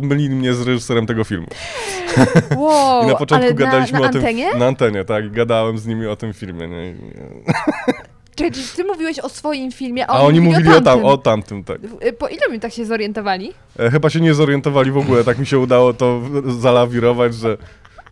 pomylili 0.00 0.34
mnie 0.34 0.54
z 0.54 0.66
reżyserem 0.66 1.06
tego 1.06 1.24
filmu. 1.24 1.46
Wow, 2.56 3.04
I 3.04 3.06
na 3.06 3.14
początku 3.14 3.54
gadaliśmy 3.54 3.98
na, 3.98 4.04
na 4.04 4.08
o 4.08 4.12
tym. 4.12 4.20
antenie? 4.20 4.54
Na 4.54 4.66
antenie, 4.66 5.04
tak. 5.04 5.32
Gadałem 5.32 5.78
z 5.78 5.86
nimi 5.86 6.06
o 6.06 6.16
tym 6.16 6.32
filmie. 6.32 6.68
Nie? 6.68 6.94
Czekaj, 8.36 8.52
czy 8.52 8.76
ty 8.76 8.84
mówiłeś 8.84 9.18
o 9.18 9.28
swoim 9.28 9.72
filmie, 9.72 10.06
a, 10.06 10.10
A 10.14 10.20
oni 10.20 10.40
mówili 10.40 10.68
o, 10.68 10.72
tam, 10.72 10.82
tamtym? 10.84 11.04
o 11.06 11.16
tamtym, 11.18 11.64
tak. 11.64 11.78
Y, 12.06 12.12
Po 12.12 12.28
ile 12.28 12.48
mi 12.50 12.60
tak 12.60 12.72
się 12.72 12.84
zorientowali? 12.86 13.52
E, 13.78 13.90
Chyba 13.90 14.10
się 14.10 14.20
nie 14.20 14.34
zorientowali 14.34 14.90
w 14.90 14.98
ogóle, 14.98 15.24
tak 15.24 15.38
mi 15.38 15.46
się 15.46 15.58
udało 15.58 15.92
to 15.94 16.20
zalawirować, 16.46 17.34
że, 17.34 17.56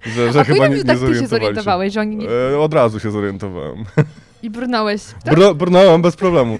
że, 0.07 0.33
że 0.33 0.41
a 0.41 0.45
chyba 0.45 0.69
nie, 0.69 0.77
nie 0.77 0.85
tak 0.85 0.87
ty 0.87 0.93
się 0.93 0.99
zorientowali 0.99 1.21
się. 1.21 1.29
zorientowałeś, 1.29 1.93
że 1.93 2.01
oni 2.01 2.17
nie... 2.17 2.29
E, 2.55 2.59
Od 2.59 2.75
razu 2.75 3.01
się 3.01 3.11
zorientowałem. 3.11 3.85
I 4.47 4.51
brnąłeś. 4.51 5.03
Tak? 5.25 5.35
Br 5.35 5.55
brnąłem 5.55 6.03
bez 6.03 6.17
problemu. 6.17 6.59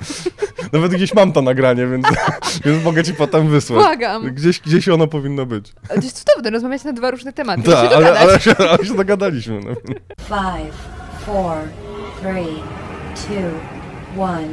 Nawet 0.73 0.93
gdzieś 0.93 1.15
mam 1.15 1.33
to 1.33 1.43
nagranie, 1.43 1.87
więc, 1.87 2.07
więc 2.65 2.85
mogę 2.85 3.05
ci 3.05 3.15
potem 3.15 3.49
wysłać. 3.49 3.85
Błagam. 3.85 4.35
Gdzieś, 4.35 4.61
gdzieś 4.61 4.89
ono 4.89 5.07
powinno 5.07 5.47
być. 5.47 5.73
To 5.89 5.95
jest 5.95 6.25
cudowne, 6.25 6.51
rozmawiać 6.51 6.85
na 6.85 6.93
dwa 6.93 7.11
różne 7.11 7.33
tematy. 7.33 7.63
Da, 7.63 7.83
Tak, 7.83 7.93
ale, 7.93 8.19
ale, 8.21 8.41
się, 8.41 8.55
ale 8.57 8.85
się 8.87 8.95
dogadaliśmy. 8.95 9.61
No. 9.61 9.75
Five, 10.19 10.75
four, 11.27 11.57
three, 12.21 12.63
two, 13.15 14.23
one. 14.23 14.49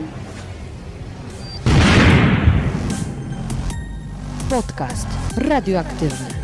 Podcast 4.49 5.07
radioaktywny. 5.37 6.42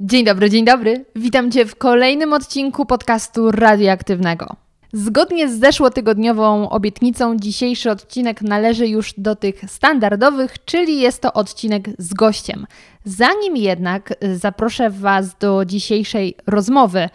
Dzień 0.00 0.24
dobry, 0.24 0.50
dzień 0.50 0.64
dobry. 0.64 1.04
Witam 1.16 1.50
Cię 1.50 1.66
w 1.66 1.76
kolejnym 1.76 2.32
odcinku 2.32 2.86
podcastu 2.86 3.50
radioaktywnego. 3.50 4.56
Zgodnie 4.92 5.48
z 5.48 5.60
zeszłotygodniową 5.60 6.70
obietnicą, 6.70 7.36
dzisiejszy 7.36 7.90
odcinek 7.90 8.42
należy 8.42 8.88
już 8.88 9.14
do 9.16 9.36
tych 9.36 9.60
standardowych, 9.66 10.64
czyli 10.64 11.00
jest 11.00 11.22
to 11.22 11.32
odcinek 11.32 11.84
z 11.98 12.14
gościem. 12.14 12.66
Zanim 13.04 13.56
jednak 13.56 14.14
zaproszę 14.34 14.90
Was 14.90 15.38
do 15.38 15.64
dzisiejszej 15.64 16.34
rozmowy 16.46 17.08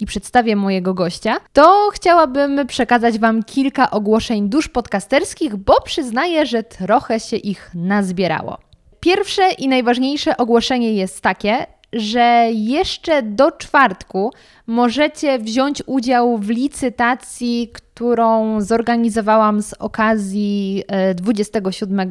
i 0.00 0.06
przedstawię 0.06 0.56
mojego 0.56 0.94
gościa, 0.94 1.36
to 1.52 1.90
chciałabym 1.92 2.66
przekazać 2.66 3.18
Wam 3.18 3.42
kilka 3.42 3.90
ogłoszeń 3.90 4.48
dusz 4.48 4.68
podcasterskich, 4.68 5.56
bo 5.56 5.80
przyznaję, 5.80 6.46
że 6.46 6.62
trochę 6.62 7.20
się 7.20 7.36
ich 7.36 7.70
nazbierało. 7.74 8.58
Pierwsze 9.00 9.50
i 9.50 9.68
najważniejsze 9.68 10.36
ogłoszenie 10.36 10.94
jest 10.94 11.20
takie, 11.20 11.66
że 11.92 12.48
jeszcze 12.52 13.22
do 13.22 13.52
czwartku 13.52 14.32
możecie 14.66 15.38
wziąć 15.38 15.82
udział 15.86 16.38
w 16.38 16.48
licytacji, 16.48 17.70
którą 17.72 18.60
zorganizowałam 18.60 19.62
z 19.62 19.72
okazji 19.72 20.84
e, 20.88 21.14
27 21.14 22.10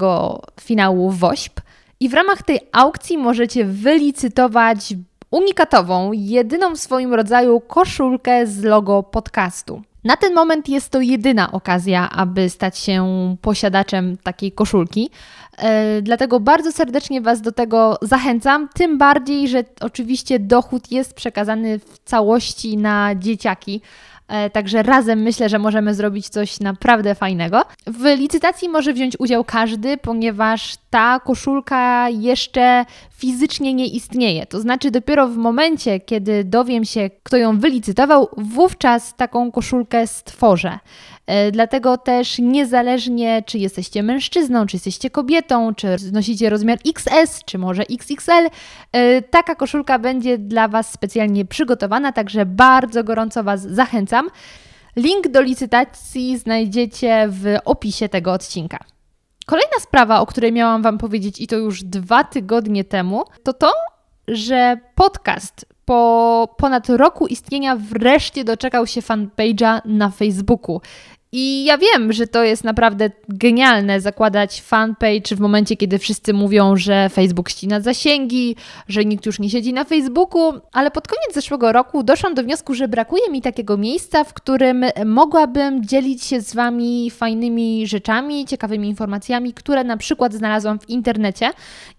finału 0.62 1.12
WOŚP. 1.12 1.62
I 2.00 2.10
w 2.10 2.14
ramach 2.14 2.44
tej 2.44 2.60
aukcji 2.72 3.18
możecie 3.18 3.66
wylicytować 3.66 4.94
unikatową, 5.32 6.12
jedyną 6.14 6.76
w 6.76 6.80
swoim 6.80 7.14
rodzaju 7.14 7.60
koszulkę 7.60 8.48
z 8.48 8.64
logo 8.64 9.04
podcastu. 9.04 9.82
Na 10.04 10.18
ten 10.18 10.34
moment 10.34 10.70
jest 10.70 10.90
to 10.90 11.02
jedyna 11.02 11.52
okazja, 11.52 12.10
aby 12.10 12.50
stać 12.50 12.78
się 12.78 13.06
posiadaczem 13.42 14.18
takiej 14.18 14.52
koszulki. 14.52 15.10
E, 15.58 16.02
Dlatego 16.02 16.40
bardzo 16.40 16.72
serdecznie 16.72 17.22
Was 17.22 17.42
do 17.42 17.52
tego 17.52 17.98
zachęcam. 18.02 18.70
Tym 18.74 18.98
bardziej, 18.98 19.48
że 19.48 19.64
oczywiście 19.82 20.40
dochód 20.40 20.92
jest 20.92 21.14
przekazany 21.14 21.80
w 21.80 22.00
całości 22.06 22.78
na 22.78 23.16
dzieciaki. 23.16 23.82
E, 24.30 24.50
Także 24.50 24.84
razem 24.84 25.22
myślę, 25.22 25.50
że 25.50 25.60
możemy 25.60 25.94
zrobić 25.94 26.30
coś 26.30 26.60
naprawdę 26.60 27.16
fajnego. 27.16 27.62
W 27.88 28.04
licytacji 28.06 28.70
może 28.70 28.94
wziąć 28.94 29.20
udział 29.20 29.44
każdy, 29.44 29.98
ponieważ 29.98 30.76
ta 30.90 31.20
koszulka 31.20 32.10
jeszcze 32.10 32.86
fizycznie 33.12 33.74
nie 33.74 33.88
istnieje. 33.88 34.46
To 34.46 34.60
znaczy, 34.60 34.92
dopiero 34.92 35.28
w 35.28 35.38
momencie, 35.38 36.00
kiedy 36.00 36.44
dowiem 36.44 36.86
się, 36.86 37.10
kto 37.24 37.38
ją 37.38 37.60
wylicytował, 37.60 38.30
wówczas 38.38 39.16
taką 39.16 39.52
koszulkę 39.52 40.08
stworzę. 40.08 40.80
E, 41.30 41.52
Dlatego 41.52 41.98
też 41.98 42.40
niezależnie, 42.40 43.44
czy 43.46 43.58
jesteście 43.58 44.04
mężczyzną, 44.04 44.66
czy 44.66 44.76
jesteście 44.76 45.10
kobietą, 45.10 45.76
czy 45.76 45.88
nosicie 46.12 46.50
rozmiar 46.50 46.78
XS, 46.88 47.44
czy 47.46 47.58
może 47.58 47.84
XXL, 47.84 48.50
e, 48.92 49.22
taka 49.22 49.56
koszulka 49.56 50.00
będzie 50.00 50.38
dla 50.38 50.68
Was 50.68 50.92
specjalnie 50.92 51.46
przygotowana, 51.46 52.12
także 52.12 52.46
bardzo 52.46 53.04
gorąco 53.04 53.44
Was 53.44 53.62
zachęcam. 53.62 54.30
Link 54.96 55.28
do 55.28 55.42
licytacji 55.42 56.38
znajdziecie 56.38 57.28
w 57.30 57.56
opisie 57.66 58.10
tego 58.10 58.34
odcinka. 58.34 58.80
Kolejna 59.46 59.80
sprawa, 59.80 60.20
o 60.20 60.26
której 60.26 60.52
miałam 60.52 60.82
Wam 60.82 60.98
powiedzieć 60.98 61.42
i 61.42 61.48
to 61.48 61.56
już 61.56 61.84
dwa 61.84 62.24
tygodnie 62.24 62.84
temu, 62.84 63.24
to 63.44 63.54
to, 63.54 63.72
że 64.28 64.78
podcast 64.96 65.66
po 65.86 66.56
ponad 66.58 66.90
roku 66.90 67.28
istnienia 67.28 67.76
wreszcie 67.76 68.44
doczekał 68.44 68.88
się 68.88 69.02
fanpage'a 69.02 69.82
na 69.86 70.10
Facebooku. 70.10 70.82
I 71.32 71.64
ja 71.64 71.78
wiem, 71.78 72.14
że 72.14 72.28
to 72.28 72.44
jest 72.44 72.64
naprawdę 72.64 73.10
genialne 73.30 74.02
zakładać 74.02 74.62
fanpage 74.62 75.36
w 75.36 75.40
momencie, 75.40 75.78
kiedy 75.78 76.00
wszyscy 76.00 76.34
mówią, 76.34 76.76
że 76.76 77.10
Facebook 77.10 77.50
ścina 77.50 77.82
zasięgi, 77.82 78.56
że 78.88 79.06
nikt 79.06 79.26
już 79.26 79.40
nie 79.40 79.50
siedzi 79.50 79.74
na 79.74 79.84
Facebooku, 79.84 80.54
ale 80.72 80.92
pod 80.92 81.08
koniec 81.08 81.34
zeszłego 81.34 81.72
roku 81.72 82.04
doszłam 82.04 82.34
do 82.34 82.44
wniosku, 82.44 82.74
że 82.74 82.88
brakuje 82.88 83.30
mi 83.30 83.42
takiego 83.42 83.78
miejsca, 83.78 84.24
w 84.24 84.34
którym 84.34 84.86
mogłabym 85.06 85.86
dzielić 85.86 86.24
się 86.24 86.42
z 86.42 86.54
Wami 86.54 87.12
fajnymi 87.12 87.88
rzeczami, 87.88 88.46
ciekawymi 88.46 88.90
informacjami, 88.90 89.54
które 89.54 89.84
na 89.84 89.98
przykład 89.98 90.34
znalazłam 90.34 90.80
w 90.80 90.90
internecie 90.90 91.50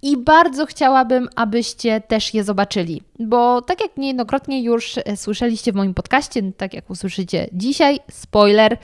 i 0.02 0.16
bardzo 0.16 0.66
chciałabym, 0.66 1.28
abyście 1.36 2.00
też 2.00 2.34
je 2.34 2.44
zobaczyli. 2.44 3.02
Bo 3.18 3.62
tak 3.62 3.80
jak 3.80 3.96
niejednokrotnie 3.96 4.62
już 4.62 4.94
słyszeliście 5.16 5.72
w 5.72 5.76
moim 5.76 5.94
podcaście, 5.94 6.52
tak 6.56 6.74
jak 6.74 6.90
usłyszycie 6.90 7.48
dzisiaj, 7.52 8.00
spoiler, 8.10 8.76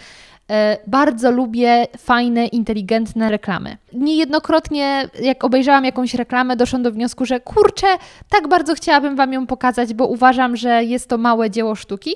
Bardzo 0.86 1.30
lubię 1.30 1.86
fajne, 1.98 2.46
inteligentne 2.46 3.30
reklamy. 3.30 3.76
Niejednokrotnie, 3.92 5.08
jak 5.22 5.44
obejrzałam 5.44 5.84
jakąś 5.84 6.14
reklamę, 6.14 6.56
doszłam 6.56 6.82
do 6.82 6.92
wniosku, 6.92 7.26
że 7.26 7.40
kurczę, 7.40 7.86
tak 8.28 8.48
bardzo 8.48 8.74
chciałabym 8.74 9.16
Wam 9.16 9.32
ją 9.32 9.46
pokazać, 9.46 9.94
bo 9.94 10.06
uważam, 10.06 10.56
że 10.56 10.84
jest 10.84 11.08
to 11.08 11.18
małe 11.18 11.50
dzieło 11.50 11.74
sztuki. 11.74 12.14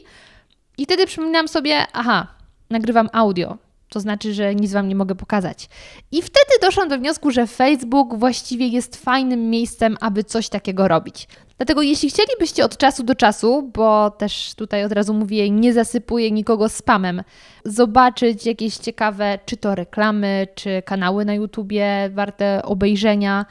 I 0.78 0.84
wtedy 0.84 1.06
przypominam 1.06 1.48
sobie, 1.48 1.86
aha, 1.92 2.26
nagrywam 2.70 3.08
audio. 3.12 3.56
To 3.90 4.00
znaczy, 4.00 4.34
że 4.34 4.54
nic 4.54 4.72
Wam 4.72 4.88
nie 4.88 4.94
mogę 4.94 5.14
pokazać. 5.14 5.68
I 6.12 6.22
wtedy 6.22 6.50
doszłam 6.62 6.88
do 6.88 6.98
wniosku, 6.98 7.30
że 7.30 7.46
Facebook 7.46 8.14
właściwie 8.14 8.66
jest 8.66 8.96
fajnym 8.96 9.50
miejscem, 9.50 9.96
aby 10.00 10.24
coś 10.24 10.48
takiego 10.48 10.88
robić. 10.88 11.28
Dlatego 11.56 11.82
jeśli 11.82 12.10
chcielibyście 12.10 12.64
od 12.64 12.76
czasu 12.76 13.02
do 13.02 13.14
czasu, 13.14 13.70
bo 13.74 14.10
też 14.10 14.54
tutaj 14.54 14.84
od 14.84 14.92
razu 14.92 15.14
mówię, 15.14 15.50
nie 15.50 15.72
zasypuję 15.72 16.30
nikogo 16.30 16.68
spamem, 16.68 17.22
zobaczyć 17.64 18.46
jakieś 18.46 18.76
ciekawe, 18.76 19.38
czy 19.46 19.56
to 19.56 19.74
reklamy, 19.74 20.46
czy 20.54 20.82
kanały 20.82 21.24
na 21.24 21.34
YouTubie 21.34 22.10
warte 22.12 22.62
obejrzenia, 22.62 23.46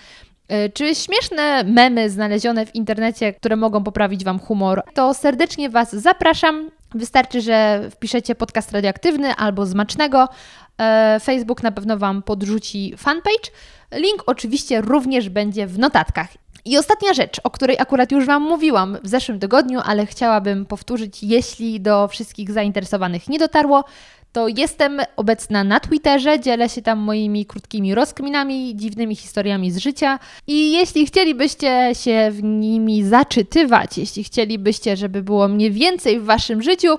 y, 0.51 0.69
czy 0.73 0.95
śmieszne 0.95 1.63
memy 1.63 2.09
znalezione 2.09 2.65
w 2.65 2.75
internecie, 2.75 3.33
które 3.33 3.55
mogą 3.55 3.83
poprawić 3.83 4.23
Wam 4.23 4.39
humor, 4.39 4.83
to 4.93 5.13
serdecznie 5.13 5.69
Was 5.69 5.95
zapraszam. 5.95 6.71
Wystarczy, 6.95 7.41
że 7.41 7.87
wpiszecie 7.91 8.35
podcast 8.35 8.71
radioaktywny 8.71 9.35
albo 9.35 9.65
zmacznego. 9.65 10.29
E, 10.81 11.19
Facebook 11.23 11.63
na 11.63 11.71
pewno 11.71 11.97
Wam 11.97 12.23
podrzuci 12.23 12.93
fanpage. 12.97 13.51
Link 13.91 14.23
oczywiście 14.25 14.81
również 14.81 15.29
będzie 15.29 15.67
w 15.67 15.79
notatkach. 15.79 16.27
I 16.65 16.77
ostatnia 16.77 17.13
rzecz, 17.13 17.41
o 17.43 17.49
której 17.49 17.79
akurat 17.79 18.11
już 18.11 18.25
Wam 18.25 18.43
mówiłam 18.43 18.97
w 19.03 19.07
zeszłym 19.07 19.39
tygodniu, 19.39 19.79
ale 19.85 20.05
chciałabym 20.05 20.65
powtórzyć, 20.65 21.23
jeśli 21.23 21.81
do 21.81 22.07
wszystkich 22.07 22.51
zainteresowanych 22.51 23.29
nie 23.29 23.39
dotarło, 23.39 23.83
to 24.31 24.47
jestem 24.47 24.99
obecna 25.15 25.63
na 25.63 25.79
Twitterze, 25.79 26.39
dzielę 26.39 26.69
się 26.69 26.81
tam 26.81 26.99
moimi 26.99 27.45
krótkimi 27.45 27.95
rozkminami, 27.95 28.75
dziwnymi 28.75 29.15
historiami 29.15 29.71
z 29.71 29.77
życia. 29.77 30.19
I 30.47 30.71
jeśli 30.71 31.05
chcielibyście 31.05 31.89
się 31.93 32.29
w 32.31 32.43
nimi 32.43 33.03
zaczytywać, 33.03 33.97
jeśli 33.97 34.23
chcielibyście, 34.23 34.97
żeby 34.97 35.23
było 35.23 35.47
mnie 35.47 35.71
więcej 35.71 36.19
w 36.19 36.25
Waszym 36.25 36.61
życiu, 36.61 36.97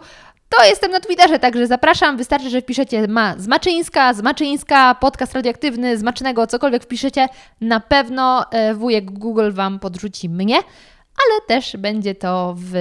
to 0.48 0.64
jestem 0.64 0.90
na 0.90 1.00
Twitterze, 1.00 1.38
także 1.38 1.66
zapraszam. 1.66 2.16
Wystarczy, 2.16 2.50
że 2.50 2.60
wpiszecie 2.60 3.08
ma 3.08 3.34
Zmaczyńska, 3.38 4.14
Zmaczyńska, 4.14 4.94
podcast 4.94 5.34
radioaktywny, 5.34 5.98
Zmacznego, 5.98 6.46
cokolwiek 6.46 6.84
wpiszecie. 6.84 7.28
Na 7.60 7.80
pewno 7.80 8.50
e, 8.50 8.74
wujek 8.74 9.10
Google 9.10 9.50
Wam 9.50 9.78
podrzuci 9.78 10.28
mnie, 10.28 10.56
ale 10.56 11.40
też 11.46 11.76
będzie 11.76 12.14
to 12.14 12.54
w 12.58 12.74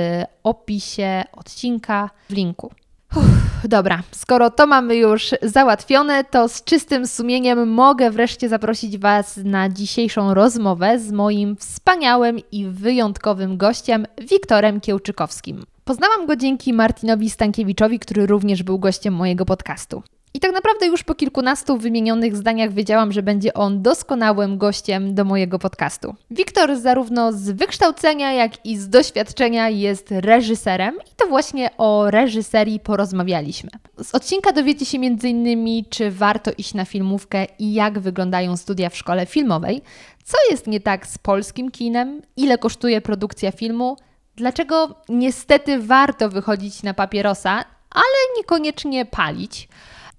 opisie 0.43 1.23
odcinka 1.31 2.09
w 2.29 2.33
linku. 2.33 2.71
Uff, 3.15 3.38
dobra, 3.67 4.03
skoro 4.11 4.49
to 4.49 4.67
mamy 4.67 4.95
już 4.95 5.29
załatwione, 5.41 6.23
to 6.23 6.49
z 6.49 6.63
czystym 6.63 7.07
sumieniem 7.07 7.69
mogę 7.69 8.11
wreszcie 8.11 8.49
zaprosić 8.49 8.97
Was 8.97 9.37
na 9.37 9.69
dzisiejszą 9.69 10.33
rozmowę 10.33 10.99
z 10.99 11.11
moim 11.11 11.55
wspaniałym 11.55 12.39
i 12.51 12.65
wyjątkowym 12.65 13.57
gościem, 13.57 14.05
Wiktorem 14.17 14.81
Kiełczykowskim. 14.81 15.63
Poznałam 15.83 16.25
go 16.25 16.35
dzięki 16.35 16.73
Martinowi 16.73 17.29
Stankiewiczowi, 17.29 17.99
który 17.99 18.25
również 18.25 18.63
był 18.63 18.79
gościem 18.79 19.13
mojego 19.13 19.45
podcastu. 19.45 20.03
I 20.33 20.39
tak 20.39 20.51
naprawdę 20.53 20.85
już 20.85 21.03
po 21.03 21.15
kilkunastu 21.15 21.77
wymienionych 21.77 22.35
zdaniach 22.35 22.73
wiedziałam, 22.73 23.11
że 23.11 23.23
będzie 23.23 23.53
on 23.53 23.81
doskonałym 23.81 24.57
gościem 24.57 25.15
do 25.15 25.25
mojego 25.25 25.59
podcastu. 25.59 26.15
Wiktor 26.31 26.75
zarówno 26.77 27.33
z 27.33 27.49
wykształcenia, 27.49 28.33
jak 28.33 28.65
i 28.65 28.77
z 28.77 28.89
doświadczenia 28.89 29.69
jest 29.69 30.07
reżyserem 30.11 30.95
i 30.95 31.15
to 31.15 31.27
właśnie 31.27 31.69
o 31.77 32.11
reżyserii 32.11 32.79
porozmawialiśmy. 32.79 33.69
Z 34.03 34.15
odcinka 34.15 34.51
dowiecie 34.51 34.85
się 34.85 34.97
m.in. 34.97 35.85
czy 35.89 36.11
warto 36.11 36.51
iść 36.57 36.73
na 36.73 36.85
filmówkę 36.85 37.45
i 37.59 37.73
jak 37.73 37.99
wyglądają 37.99 38.57
studia 38.57 38.89
w 38.89 38.97
szkole 38.97 39.25
filmowej, 39.25 39.81
co 40.23 40.37
jest 40.51 40.67
nie 40.67 40.79
tak 40.79 41.07
z 41.07 41.17
polskim 41.17 41.71
kinem, 41.71 42.21
ile 42.37 42.57
kosztuje 42.57 43.01
produkcja 43.01 43.51
filmu, 43.51 43.97
dlaczego 44.35 44.95
niestety 45.09 45.79
warto 45.79 46.29
wychodzić 46.29 46.83
na 46.83 46.93
papierosa, 46.93 47.65
ale 47.91 48.37
niekoniecznie 48.37 49.05
palić. 49.05 49.68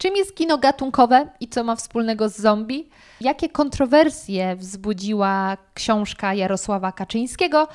Czym 0.00 0.16
jest 0.16 0.34
kino 0.34 0.58
gatunkowe 0.58 1.26
i 1.40 1.48
co 1.48 1.64
ma 1.64 1.76
wspólnego 1.76 2.28
z 2.28 2.36
zombie? 2.36 2.88
Jakie 3.20 3.48
kontrowersje 3.48 4.56
wzbudziła 4.56 5.56
książka 5.74 6.34
Jarosława 6.34 6.92
Kaczyńskiego? 6.92 7.68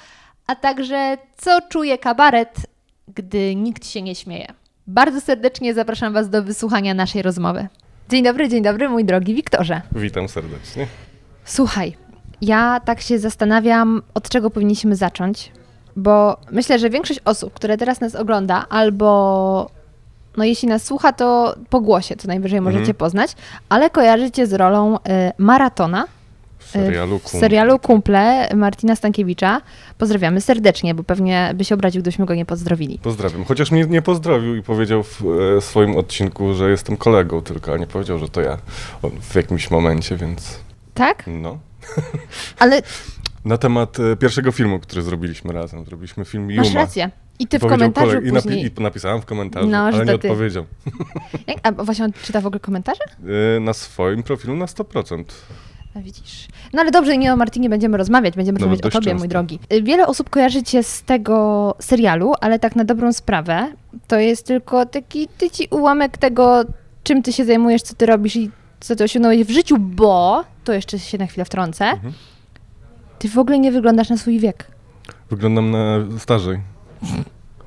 A 0.48 0.56
także 0.56 1.18
co 1.38 1.62
czuje 1.70 1.98
kabaret, 1.98 2.56
gdy 3.16 3.56
nikt 3.56 3.88
się 3.88 4.02
nie 4.02 4.16
śmieje? 4.16 4.54
Bardzo 4.88 5.22
serdecznie 5.22 5.74
zapraszam 5.74 6.14
Was 6.14 6.30
do 6.30 6.44
wysłuchania 6.44 6.94
naszej 6.94 7.22
rozmowy. 7.22 7.68
Dzień 8.10 8.24
dobry, 8.24 8.50
dzień 8.50 8.64
dobry, 8.64 8.90
mój 8.90 9.06
drogi 9.06 9.36
Wiktorze. 9.36 9.82
Witam 9.92 10.30
serdecznie. 10.30 10.88
Słuchaj, 11.44 11.98
ja 12.42 12.82
tak 12.86 13.02
się 13.02 13.20
zastanawiam, 13.20 14.02
od 14.14 14.30
czego 14.30 14.50
powinniśmy 14.50 14.96
zacząć, 14.96 15.52
bo 15.96 16.38
myślę, 16.52 16.80
że 16.80 16.90
większość 16.90 17.20
osób, 17.26 17.54
które 17.54 17.78
teraz 17.78 18.02
nas 18.02 18.16
ogląda, 18.16 18.66
albo 18.70 19.75
no 20.38 20.44
jeśli 20.44 20.68
nas 20.68 20.84
słucha, 20.84 21.14
to 21.14 21.56
po 21.70 21.82
głosie 21.82 22.16
co 22.16 22.28
najwyżej 22.28 22.62
możecie 22.62 22.80
Mhm. 22.80 22.96
poznać, 22.98 23.32
ale 23.70 23.90
kojarzycie 23.90 24.48
z 24.48 24.54
rolą 24.54 24.96
y, 24.98 25.00
Maratona 25.38 26.06
W 26.60 26.68
serialu 26.70 27.20
w 27.20 27.28
serialu 27.30 27.80
Kumple 27.80 28.50
Martina 28.56 28.96
Stankiewicza. 28.96 29.62
Pozdrawiamy 29.98 30.42
serdecznie, 30.42 30.96
bo 30.96 31.04
pewnie 31.04 31.52
by 31.56 31.66
się 31.66 31.76
obraził, 31.76 32.02
gdybyśmy 32.02 32.26
go 32.26 32.36
nie 32.36 32.46
pozdrowili. 32.46 33.00
Pozdrawiam. 33.04 33.46
Chociaż 33.46 33.72
mnie 33.72 33.86
nie 33.86 34.02
pozdrowił 34.02 34.56
i 34.56 34.64
powiedział 34.64 35.04
w 35.04 35.22
e, 35.58 35.62
swoim 35.62 35.96
odcinku, 35.98 36.54
że 36.54 36.70
jestem 36.70 36.98
kolegą 36.98 37.42
tylko, 37.42 37.74
a 37.74 37.78
nie 37.78 37.88
powiedział, 37.88 38.20
że 38.20 38.30
to 38.30 38.42
ja 38.42 38.58
w 39.22 39.36
jakimś 39.36 39.72
momencie, 39.72 40.18
więc 40.18 40.60
Tak? 40.94 41.24
no. 41.28 41.58
Ale 42.60 42.82
Na 43.46 43.58
temat 43.58 43.98
e, 44.00 44.16
pierwszego 44.16 44.52
filmu, 44.52 44.80
który 44.80 45.02
zrobiliśmy 45.02 45.54
razem. 45.54 45.86
Zrobiliśmy 45.86 46.26
film 46.26 46.52
Yuma. 46.52 46.64
masz 46.64 46.74
rację. 46.74 47.10
I 47.40 47.48
ty 47.48 47.60
w 47.60 47.62
komentarzu 47.62 48.08
kolega- 48.12 48.28
i, 48.28 48.32
napi- 48.32 48.44
później... 48.44 48.72
I 48.80 48.82
napisałem 48.84 49.22
w 49.22 49.26
komentarzu, 49.26 49.68
No, 49.68 49.78
ale 49.78 50.00
nie 50.00 50.06
ty. 50.06 50.14
odpowiedział. 50.32 50.66
A 51.64 51.72
właśnie 51.72 52.06
on 52.06 52.14
czyta 52.14 52.42
w 52.42 52.46
ogóle 52.46 52.60
komentarze? 52.60 53.02
E, 53.58 53.60
Na 53.60 53.74
swoim 53.74 54.24
profilu 54.24 54.56
na 54.56 54.66
100%. 54.66 55.24
A 55.96 56.00
widzisz. 56.00 56.48
No 56.74 56.82
ale 56.82 56.92
dobrze, 56.92 57.18
nie 57.18 57.34
o 57.34 57.36
Martinie 57.38 57.70
będziemy 57.70 57.98
rozmawiać, 57.98 58.36
będziemy 58.36 58.60
No, 58.60 58.66
rozmawiać 58.66 58.86
o 58.86 58.90
tobie, 58.90 59.06
często. 59.06 59.20
mój 59.20 59.28
drogi. 59.28 59.60
Y, 59.74 59.82
Wiele 59.82 60.08
osób 60.08 60.30
kojarzy 60.30 60.64
cię 60.64 60.84
z 60.84 61.02
tego 61.04 61.76
serialu, 61.80 62.34
ale 62.42 62.60
tak 62.60 62.76
na 62.76 62.84
dobrą 62.84 63.14
sprawę, 63.14 63.68
to 64.08 64.20
jest 64.20 64.46
tylko 64.46 64.86
taki 64.86 65.28
tyci 65.28 65.68
ułamek 65.72 66.18
tego, 66.18 66.64
czym 67.04 67.24
ty 67.24 67.34
się 67.34 67.46
zajmujesz, 67.46 67.82
co 67.82 67.94
ty 67.96 68.06
robisz 68.06 68.36
i 68.36 68.52
co 68.80 68.96
ty 68.96 69.04
osiągnąłeś 69.04 69.44
w 69.44 69.50
życiu, 69.52 69.76
bo, 69.80 70.44
to 70.64 70.74
jeszcze 70.74 71.00
się 71.00 71.18
na 71.18 71.26
chwilę 71.28 71.46
wtrącę, 71.46 71.86
Mhm. 71.86 72.14
ty 73.20 73.30
w 73.30 73.38
ogóle 73.38 73.60
nie 73.60 73.72
wyglądasz 73.72 74.10
na 74.10 74.18
swój 74.18 74.40
wiek. 74.40 74.68
Wyglądam 75.30 75.72
na 75.72 75.98
starzej. 76.20 76.60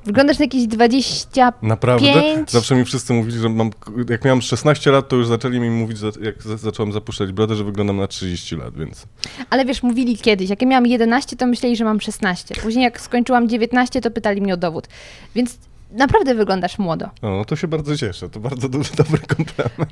Wyglądasz 0.05 0.39
na 0.39 0.45
jakieś 0.45 0.67
20... 0.67 1.53
Naprawdę? 1.61 2.45
Zawsze 2.47 2.75
mi 2.75 2.85
wszyscy 2.85 3.13
mówili, 3.13 3.39
że 3.39 3.49
mam, 3.49 3.69
jak 4.09 4.25
miałem 4.25 4.41
16 4.41 4.91
lat, 4.91 5.07
to 5.09 5.15
już 5.15 5.27
zaczęli 5.27 5.59
mi 5.59 5.69
mówić, 5.69 5.97
jak 6.21 6.43
za- 6.43 6.57
zacząłem 6.57 6.91
zapuszczać 6.91 7.31
brodę, 7.31 7.55
że 7.55 7.63
wyglądam 7.63 7.97
na 7.97 8.07
30 8.07 8.55
lat, 8.55 8.77
więc 8.77 9.05
Ale 9.49 9.65
wiesz, 9.65 9.83
mówili 9.83 10.17
kiedyś, 10.17 10.49
jak 10.49 10.61
ja 10.61 10.67
miałam 10.67 10.85
11, 10.87 11.35
to 11.35 11.47
myśleli, 11.47 11.75
że 11.75 11.85
mam 11.85 12.01
16. 12.01 12.55
Później 12.61 12.83
jak 12.83 13.01
skończyłam 13.01 13.49
19, 13.49 14.01
to 14.01 14.11
pytali 14.11 14.41
mnie 14.41 14.53
o 14.53 14.57
dowód. 14.57 14.87
Więc 15.35 15.57
naprawdę 15.91 16.35
wyglądasz 16.35 16.79
młodo. 16.79 17.09
no, 17.21 17.29
no 17.37 17.45
to 17.45 17.55
się 17.55 17.67
bardzo 17.67 17.97
cieszę. 17.97 18.29
To 18.29 18.39
bardzo 18.39 18.69
duży, 18.69 18.89
dobry 19.03 19.19
komplement. 19.19 19.91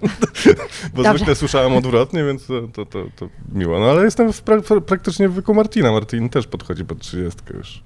Bo 0.93 1.03
Dobrze. 1.03 1.17
zwykle 1.17 1.35
słyszałem 1.35 1.73
odwrotnie, 1.73 2.23
więc 2.23 2.45
to, 2.47 2.61
to, 2.73 2.85
to, 2.85 3.05
to 3.15 3.29
miło. 3.53 3.79
No 3.79 3.85
ale 3.85 4.03
jestem 4.03 4.31
pra, 4.45 4.81
praktycznie 4.81 5.29
w 5.29 5.35
wieku 5.35 5.53
Martina. 5.53 5.91
Martin 5.91 6.29
też 6.29 6.47
podchodzi 6.47 6.85
pod 6.85 6.99
30 6.99 7.39
już. 7.53 7.83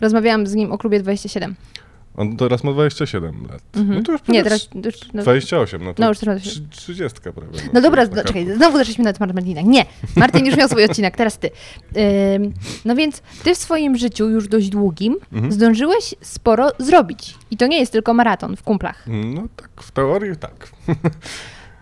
Rozmawiałam 0.00 0.46
z 0.46 0.54
nim 0.54 0.72
o 0.72 0.78
klubie 0.78 1.00
27. 1.00 1.54
On 2.16 2.36
teraz 2.36 2.64
ma 2.64 2.72
27 2.72 3.46
lat. 3.50 3.62
Mhm. 3.76 3.98
No 3.98 4.04
to 4.04 4.12
już 4.12 4.20
Nie, 4.28 4.42
teraz... 4.42 4.68
Już, 4.84 4.94
no, 5.14 5.22
28, 5.22 5.84
no 5.84 5.94
to 5.94 6.02
No 6.02 6.08
już 6.08 6.18
teraz- 6.18 6.42
trzy- 6.42 6.68
30 6.70 7.20
prawie. 7.20 7.58
no 7.72 7.80
dobra, 7.80 8.04
no, 8.04 8.10
jest 8.16 8.26
czekaj, 8.28 8.44
taka- 8.46 8.56
znowu 8.56 8.78
zaczęliśmy 8.78 9.04
na 9.04 9.12
temat 9.12 9.34
Martina. 9.34 9.60
Nie, 9.60 9.84
Martin 10.16 10.46
już 10.46 10.56
miał 10.56 10.68
swój 10.68 10.84
odcinek, 10.90 11.16
teraz 11.16 11.38
ty. 11.38 11.50
Ym, 12.36 12.52
no 12.84 12.94
więc 12.94 13.22
ty 13.44 13.54
w 13.54 13.58
swoim 13.58 13.96
życiu, 13.96 14.28
już 14.28 14.48
dość 14.48 14.68
długim, 14.68 15.16
Mhm. 15.32 15.52
zdążyłeś 15.52 16.14
sporo 16.20 16.70
zrobić. 16.78 17.34
I 17.50 17.56
to 17.56 17.66
nie 17.66 17.78
jest 17.80 17.92
tylko 17.92 18.14
maraton 18.14 18.56
w 18.56 18.62
kumplach. 18.62 19.04
No 19.06 19.42
tak, 19.56 19.70
w 19.82 19.90
teorii 19.90 20.36
tak. 20.36 20.68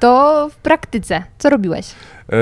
To 0.01 0.49
w 0.53 0.57
praktyce. 0.57 1.23
Co 1.39 1.51
robiłeś? 1.51 1.87
E, 2.33 2.37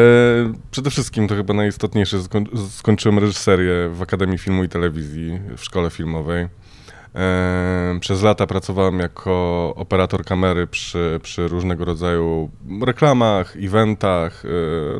przede 0.70 0.90
wszystkim 0.90 1.28
to 1.28 1.34
chyba 1.34 1.54
najistotniejsze, 1.54 2.22
skoń, 2.22 2.46
skończyłem 2.70 3.19
reżyserię 3.19 3.88
w 3.88 4.02
Akademii 4.02 4.38
Filmu 4.38 4.64
i 4.64 4.69
Telewizji 4.69 5.40
w 5.56 5.64
szkole 5.64 5.90
filmowej. 5.90 6.49
E, 7.14 7.99
przez 8.00 8.22
lata 8.22 8.46
pracowałem 8.46 8.99
jako 8.99 9.72
operator 9.76 10.25
kamery 10.25 10.66
przy, 10.66 11.20
przy 11.22 11.49
różnego 11.49 11.84
rodzaju 11.84 12.50
reklamach, 12.87 13.56
eventach. 13.56 14.44
E, 14.44 14.48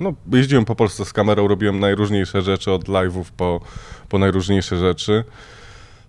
no, 0.01 0.15
jeździłem 0.33 0.65
po 0.65 0.75
Polsce 0.75 1.05
z 1.05 1.13
kamerą, 1.13 1.49
robiłem 1.49 1.81
najróżniejsze 1.81 2.43
rzeczy, 2.43 2.73
od 2.73 2.85
live'ów 2.85 3.25
po, 3.37 3.61
po 4.09 4.19
najróżniejsze 4.19 4.77
rzeczy. 4.77 5.25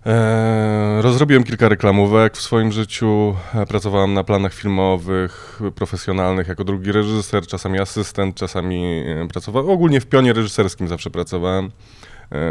E, 0.06 1.02
rozrobiłem 1.02 1.44
kilka 1.44 1.68
reklamówek 1.68 2.36
w 2.36 2.40
swoim 2.40 2.72
życiu. 2.72 3.36
E, 3.54 3.66
pracowałem 3.66 4.14
na 4.14 4.24
planach 4.24 4.54
filmowych, 4.54 5.60
profesjonalnych 5.74 6.48
jako 6.48 6.64
drugi 6.64 6.92
reżyser, 6.92 7.46
czasami 7.46 7.80
asystent, 7.80 8.36
czasami 8.36 9.04
e, 9.06 9.28
pracowałem. 9.28 9.70
Ogólnie 9.70 10.00
w 10.00 10.06
pionie 10.06 10.32
reżyserskim 10.32 10.88
zawsze 10.88 11.10
pracowałem 11.10 11.70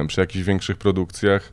przy 0.08 0.22
jakichś 0.22 0.46
większych 0.46 0.78
produkcjach. 0.78 1.52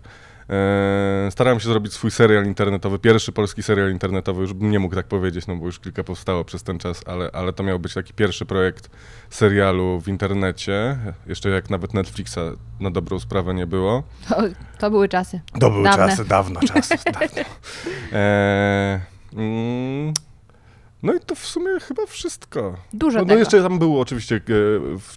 E, 0.51 1.31
starałem 1.31 1.61
się 1.61 1.69
zrobić 1.69 1.93
swój 1.93 2.11
serial 2.11 2.47
internetowy, 2.47 2.99
pierwszy 2.99 3.33
polski 3.33 3.63
serial 3.63 3.91
internetowy, 3.91 4.41
już 4.41 4.53
bym 4.53 4.71
nie 4.71 4.79
mógł 4.79 4.95
tak 4.95 5.07
powiedzieć, 5.07 5.47
no 5.47 5.57
bo 5.57 5.67
już 5.67 5.79
kilka 5.79 6.05
powstało 6.05 6.45
przez 6.45 6.63
ten 6.63 6.79
czas, 6.79 7.03
ale, 7.07 7.31
ale 7.33 7.53
to 7.53 7.63
miał 7.63 7.79
być 7.79 7.95
taki 7.95 8.13
pierwszy 8.13 8.47
projekt 8.47 8.91
serialu 9.31 10.01
w 10.01 10.09
internecie, 10.09 10.99
jeszcze 11.27 11.51
jak 11.51 11.71
nawet 11.71 11.95
Netflixa 11.95 12.39
na 12.81 12.91
dobrą 12.91 13.19
sprawę 13.21 13.55
nie 13.55 13.67
było. 13.67 14.03
To, 14.29 14.37
to 14.79 14.91
były 14.91 15.09
czasy. 15.09 15.41
To 15.61 15.71
były 15.71 15.85
Dawne. 15.85 16.09
czasy, 16.09 16.25
dawno 16.25 16.61
czasy, 16.61 16.95
dawno. 17.21 17.43
E, 18.13 19.01
mm, 19.33 20.13
no 21.03 21.15
i 21.15 21.21
to 21.21 21.35
w 21.35 21.47
sumie 21.47 21.81
chyba 21.81 22.07
wszystko. 22.07 22.77
Dużo 22.93 23.19
No, 23.19 23.25
no 23.25 23.35
jeszcze 23.35 23.63
tam 23.63 23.79
było 23.79 24.01
oczywiście 24.01 24.41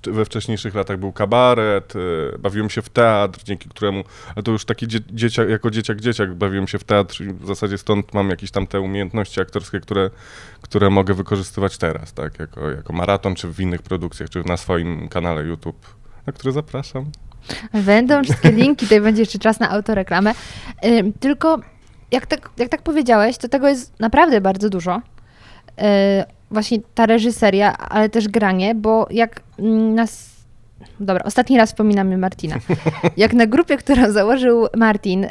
e, 0.07 0.11
we 0.11 0.25
wcześniejszych 0.25 0.75
latach 0.75 0.97
był 0.97 1.11
kabaret, 1.11 1.93
e, 1.95 2.37
bawiłem 2.37 2.69
się 2.69 2.81
w 2.81 2.89
teatr, 2.89 3.43
dzięki 3.43 3.69
któremu, 3.69 4.03
ale 4.35 4.43
to 4.43 4.51
już 4.51 4.65
taki 4.65 4.87
dzie, 4.87 4.99
dzieciak, 5.11 5.49
jako 5.49 5.71
dzieciak, 5.71 6.01
dzieciak 6.01 6.33
bawiłem 6.33 6.67
się 6.67 6.79
w 6.79 6.83
teatr 6.83 7.21
i 7.21 7.33
w 7.33 7.47
zasadzie 7.47 7.77
stąd 7.77 8.13
mam 8.13 8.29
jakieś 8.29 8.51
tam 8.51 8.67
te 8.67 8.81
umiejętności 8.81 9.41
aktorskie, 9.41 9.79
które, 9.79 10.09
które 10.61 10.89
mogę 10.89 11.13
wykorzystywać 11.13 11.77
teraz, 11.77 12.13
tak, 12.13 12.39
jako, 12.39 12.71
jako 12.71 12.93
maraton, 12.93 13.35
czy 13.35 13.47
w 13.47 13.59
innych 13.59 13.81
produkcjach, 13.81 14.29
czy 14.29 14.43
na 14.43 14.57
swoim 14.57 15.07
kanale 15.09 15.43
YouTube, 15.43 15.95
na 16.25 16.33
który 16.33 16.51
zapraszam. 16.51 17.05
Będą 17.73 18.23
wszystkie 18.23 18.51
linki, 18.61 18.85
tutaj 18.85 19.01
będzie 19.01 19.21
jeszcze 19.21 19.39
czas 19.39 19.59
na 19.59 19.69
autoreklamę. 19.69 20.33
Tylko 21.19 21.59
jak 22.11 22.25
tak, 22.25 22.49
jak 22.57 22.69
tak 22.69 22.81
powiedziałeś, 22.81 23.37
to 23.37 23.49
tego 23.49 23.67
jest 23.67 23.99
naprawdę 23.99 24.41
bardzo 24.41 24.69
dużo. 24.69 25.01
Yy, 25.77 25.83
właśnie 26.51 26.77
ta 26.95 27.05
reżyseria, 27.05 27.77
ale 27.77 28.09
też 28.09 28.27
granie, 28.27 28.75
bo 28.75 29.07
jak 29.11 29.41
mm, 29.59 29.95
nas... 29.95 30.33
Dobra, 30.99 31.23
ostatni 31.25 31.57
raz 31.57 31.69
wspominamy 31.69 32.17
Martina. 32.17 32.55
Jak 33.17 33.33
na 33.33 33.45
grupie, 33.47 33.77
którą 33.77 34.11
założył 34.11 34.67
Martin, 34.77 35.21
yy, 35.21 35.29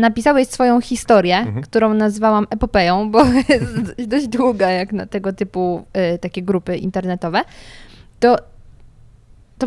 napisałeś 0.00 0.48
swoją 0.48 0.80
historię, 0.80 1.36
Mhm. 1.36 1.62
którą 1.62 1.94
nazwałam 1.94 2.46
epopeją, 2.50 3.10
bo 3.10 3.24
jest 3.24 4.08
dość 4.08 4.28
długa 4.28 4.70
jak 4.70 4.92
na 4.92 5.06
tego 5.06 5.32
typu 5.32 5.84
yy, 5.94 6.18
takie 6.18 6.42
grupy 6.42 6.76
internetowe, 6.76 7.42
to, 8.20 8.36
to, 9.58 9.66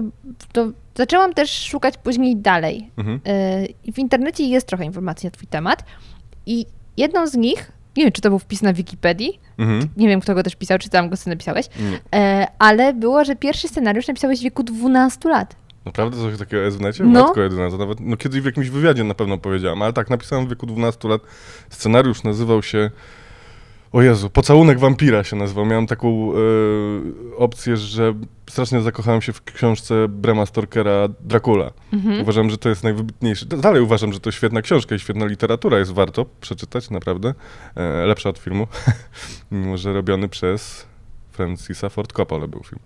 to 0.51 0.67
zaczęłam 0.95 1.33
też 1.33 1.63
szukać 1.63 1.97
później 1.97 2.35
dalej. 2.37 2.91
Mhm. 2.97 3.19
W 3.93 3.99
internecie 3.99 4.43
jest 4.43 4.67
trochę 4.67 4.85
informacji 4.85 5.27
na 5.27 5.31
twój 5.31 5.47
temat 5.47 5.83
i 6.45 6.65
jedną 6.97 7.27
z 7.27 7.35
nich, 7.35 7.71
nie 7.97 8.03
wiem, 8.03 8.11
czy 8.11 8.21
to 8.21 8.29
był 8.29 8.39
wpis 8.39 8.61
na 8.61 8.73
Wikipedii, 8.73 9.39
Mhm. 9.57 9.87
nie 9.97 10.07
wiem, 10.07 10.19
kto 10.21 10.35
go 10.35 10.43
też 10.43 10.55
pisał, 10.55 10.77
czy 10.79 10.89
tam 10.89 11.09
go 11.09 11.17
sobie 11.17 11.35
napisałeś, 11.35 11.65
e, 12.15 12.47
ale 12.59 12.93
było, 12.93 13.25
że 13.25 13.35
pierwszy 13.35 13.67
scenariusz 13.67 14.07
napisałeś 14.07 14.39
w 14.39 14.43
wieku 14.43 14.63
12 14.63 15.29
lat. 15.29 15.55
Naprawdę 15.85 16.17
coś 16.17 16.39
takiego 16.39 16.61
jest 16.63 16.77
w 16.77 16.81
necie? 16.81 17.03
No. 17.03 17.23
Matko 17.25 17.41
jedyna, 17.41 17.69
to 17.69 17.77
nawet, 17.77 17.99
no 17.99 18.17
kiedyś 18.17 18.41
w 18.41 18.45
jakimś 18.45 18.69
wywiadzie 18.69 19.03
na 19.03 19.13
pewno 19.13 19.37
powiedziałem, 19.37 19.81
ale 19.81 19.93
tak, 19.93 20.09
napisałem 20.09 20.45
w 20.45 20.49
wieku 20.49 20.65
12 20.65 21.07
lat. 21.09 21.21
Scenariusz 21.69 22.23
nazywał 22.23 22.63
się 22.63 22.91
O 23.91 24.01
Jezu, 24.01 24.29
Pocałunek 24.29 24.79
Wampira 24.79 25.23
się 25.23 25.35
nazywał. 25.35 25.65
Miałem 25.65 25.87
taką 25.87 26.31
e, 26.33 26.35
opcję, 27.37 27.77
że 27.77 28.13
strasznie 28.49 28.81
zakochałem 28.81 29.21
się 29.21 29.33
w 29.33 29.43
książce 29.43 30.07
Brema 30.07 30.45
Storkera 30.45 31.07
Dracula. 31.21 31.71
Mhm. 31.93 32.21
Uważam, 32.21 32.49
że 32.49 32.57
to 32.57 32.69
jest 32.69 32.83
najwybitniejszy. 32.83 33.45
Dalej 33.45 33.81
uważam, 33.81 34.13
że 34.13 34.19
to 34.19 34.31
świetna 34.31 34.61
książka 34.61 34.95
i 34.95 34.99
świetna 34.99 35.25
literatura. 35.25 35.79
Jest 35.79 35.91
warto 35.91 36.25
przeczytać, 36.41 36.89
naprawdę. 36.89 37.33
E, 37.75 38.05
lepsza 38.05 38.29
od 38.29 38.37
filmu, 38.37 38.67
mimo 39.51 39.77
że 39.77 39.93
robiony 39.93 40.29
przez 40.29 40.85
Francisa 41.31 41.89
Ford 41.89 42.13
Coppola 42.13 42.47
był 42.47 42.63
film. 42.63 42.81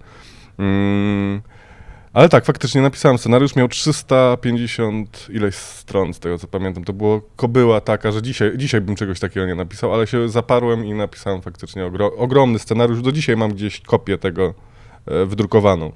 Mm, 0.57 1.41
ale 2.13 2.29
tak, 2.29 2.45
faktycznie 2.45 2.81
napisałem 2.81 3.17
scenariusz, 3.17 3.55
miał 3.55 3.67
350 3.67 5.27
ileś 5.29 5.55
stron, 5.55 6.13
z 6.13 6.19
tego 6.19 6.37
co 6.37 6.47
pamiętam. 6.47 6.83
To 6.83 6.93
było 6.93 7.21
kobyła 7.35 7.81
taka, 7.81 8.11
że 8.11 8.21
dzisiaj, 8.21 8.57
dzisiaj 8.57 8.81
bym 8.81 8.95
czegoś 8.95 9.19
takiego 9.19 9.45
nie 9.45 9.55
napisał, 9.55 9.93
ale 9.93 10.07
się 10.07 10.29
zaparłem 10.29 10.85
i 10.85 10.93
napisałem 10.93 11.41
faktycznie 11.41 11.85
ogro, 11.85 12.15
ogromny 12.15 12.59
scenariusz. 12.59 13.01
Do 13.01 13.11
dzisiaj 13.11 13.37
mam 13.37 13.53
gdzieś 13.53 13.79
kopię 13.79 14.17
tego 14.17 14.53
e, 15.05 15.25
wydrukowaną. 15.25 15.91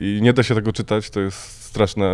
I 0.00 0.18
nie 0.22 0.32
da 0.32 0.42
się 0.42 0.54
tego 0.54 0.72
czytać, 0.72 1.10
to 1.10 1.20
jest 1.20 1.64
straszna, 1.74 2.06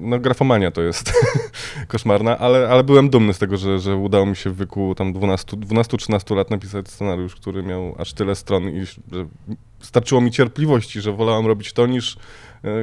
no 0.00 0.18
grafomania 0.18 0.70
to 0.70 0.82
jest 0.82 1.12
koszmarna, 1.88 2.38
ale, 2.38 2.68
ale 2.68 2.84
byłem 2.84 3.10
dumny 3.10 3.34
z 3.34 3.38
tego, 3.38 3.56
że, 3.56 3.78
że 3.78 3.96
udało 3.96 4.26
mi 4.26 4.36
się 4.36 4.50
w 4.50 4.56
wieku 4.56 4.94
tam 4.94 5.14
12-13 5.14 6.36
lat 6.36 6.50
napisać 6.50 6.88
scenariusz, 6.88 7.34
który 7.34 7.62
miał 7.62 7.94
aż 7.98 8.12
tyle 8.12 8.34
stron 8.34 8.68
i 8.68 8.86
że 8.86 9.26
starczyło 9.80 10.20
mi 10.20 10.30
cierpliwości, 10.30 11.00
że 11.00 11.12
wolałem 11.12 11.46
robić 11.46 11.72
to 11.72 11.86
niż 11.86 12.16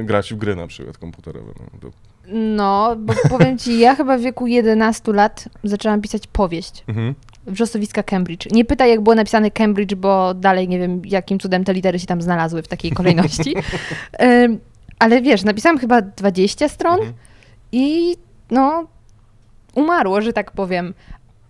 grać 0.04 0.34
w 0.34 0.36
gry 0.36 0.56
na 0.56 0.66
przykład 0.66 0.98
komputerowe. 0.98 1.52
No, 1.82 1.90
No, 2.32 2.96
bo 2.98 3.14
powiem 3.28 3.58
ci, 3.58 3.78
ja 3.78 3.94
chyba 3.94 4.18
w 4.18 4.20
wieku 4.20 4.46
11 4.46 5.12
lat 5.12 5.48
zaczęłam 5.64 6.00
pisać 6.00 6.26
powieść. 6.26 6.84
mhm. 6.88 7.14
Wrzosowiska 7.46 8.02
Cambridge. 8.02 8.46
Nie 8.52 8.64
pytaj, 8.64 8.90
jak 8.90 9.00
było 9.00 9.14
napisane 9.14 9.50
Cambridge, 9.50 9.94
bo 9.94 10.34
dalej 10.34 10.68
nie 10.68 10.78
wiem, 10.78 11.02
jakim 11.04 11.38
cudem 11.38 11.64
te 11.64 11.72
litery 11.74 11.98
się 11.98 12.06
tam 12.06 12.22
znalazły 12.22 12.62
w 12.62 12.68
takiej 12.68 12.90
kolejności. 12.90 13.54
Ale 14.98 15.22
wiesz, 15.22 15.44
napisałam 15.44 15.78
chyba 15.78 16.02
20 16.02 16.68
stron 16.68 16.94
Mhm. 16.94 17.12
i 17.72 18.16
no, 18.50 18.86
umarło, 19.74 20.20
że 20.20 20.32
tak 20.32 20.50
powiem. 20.50 20.94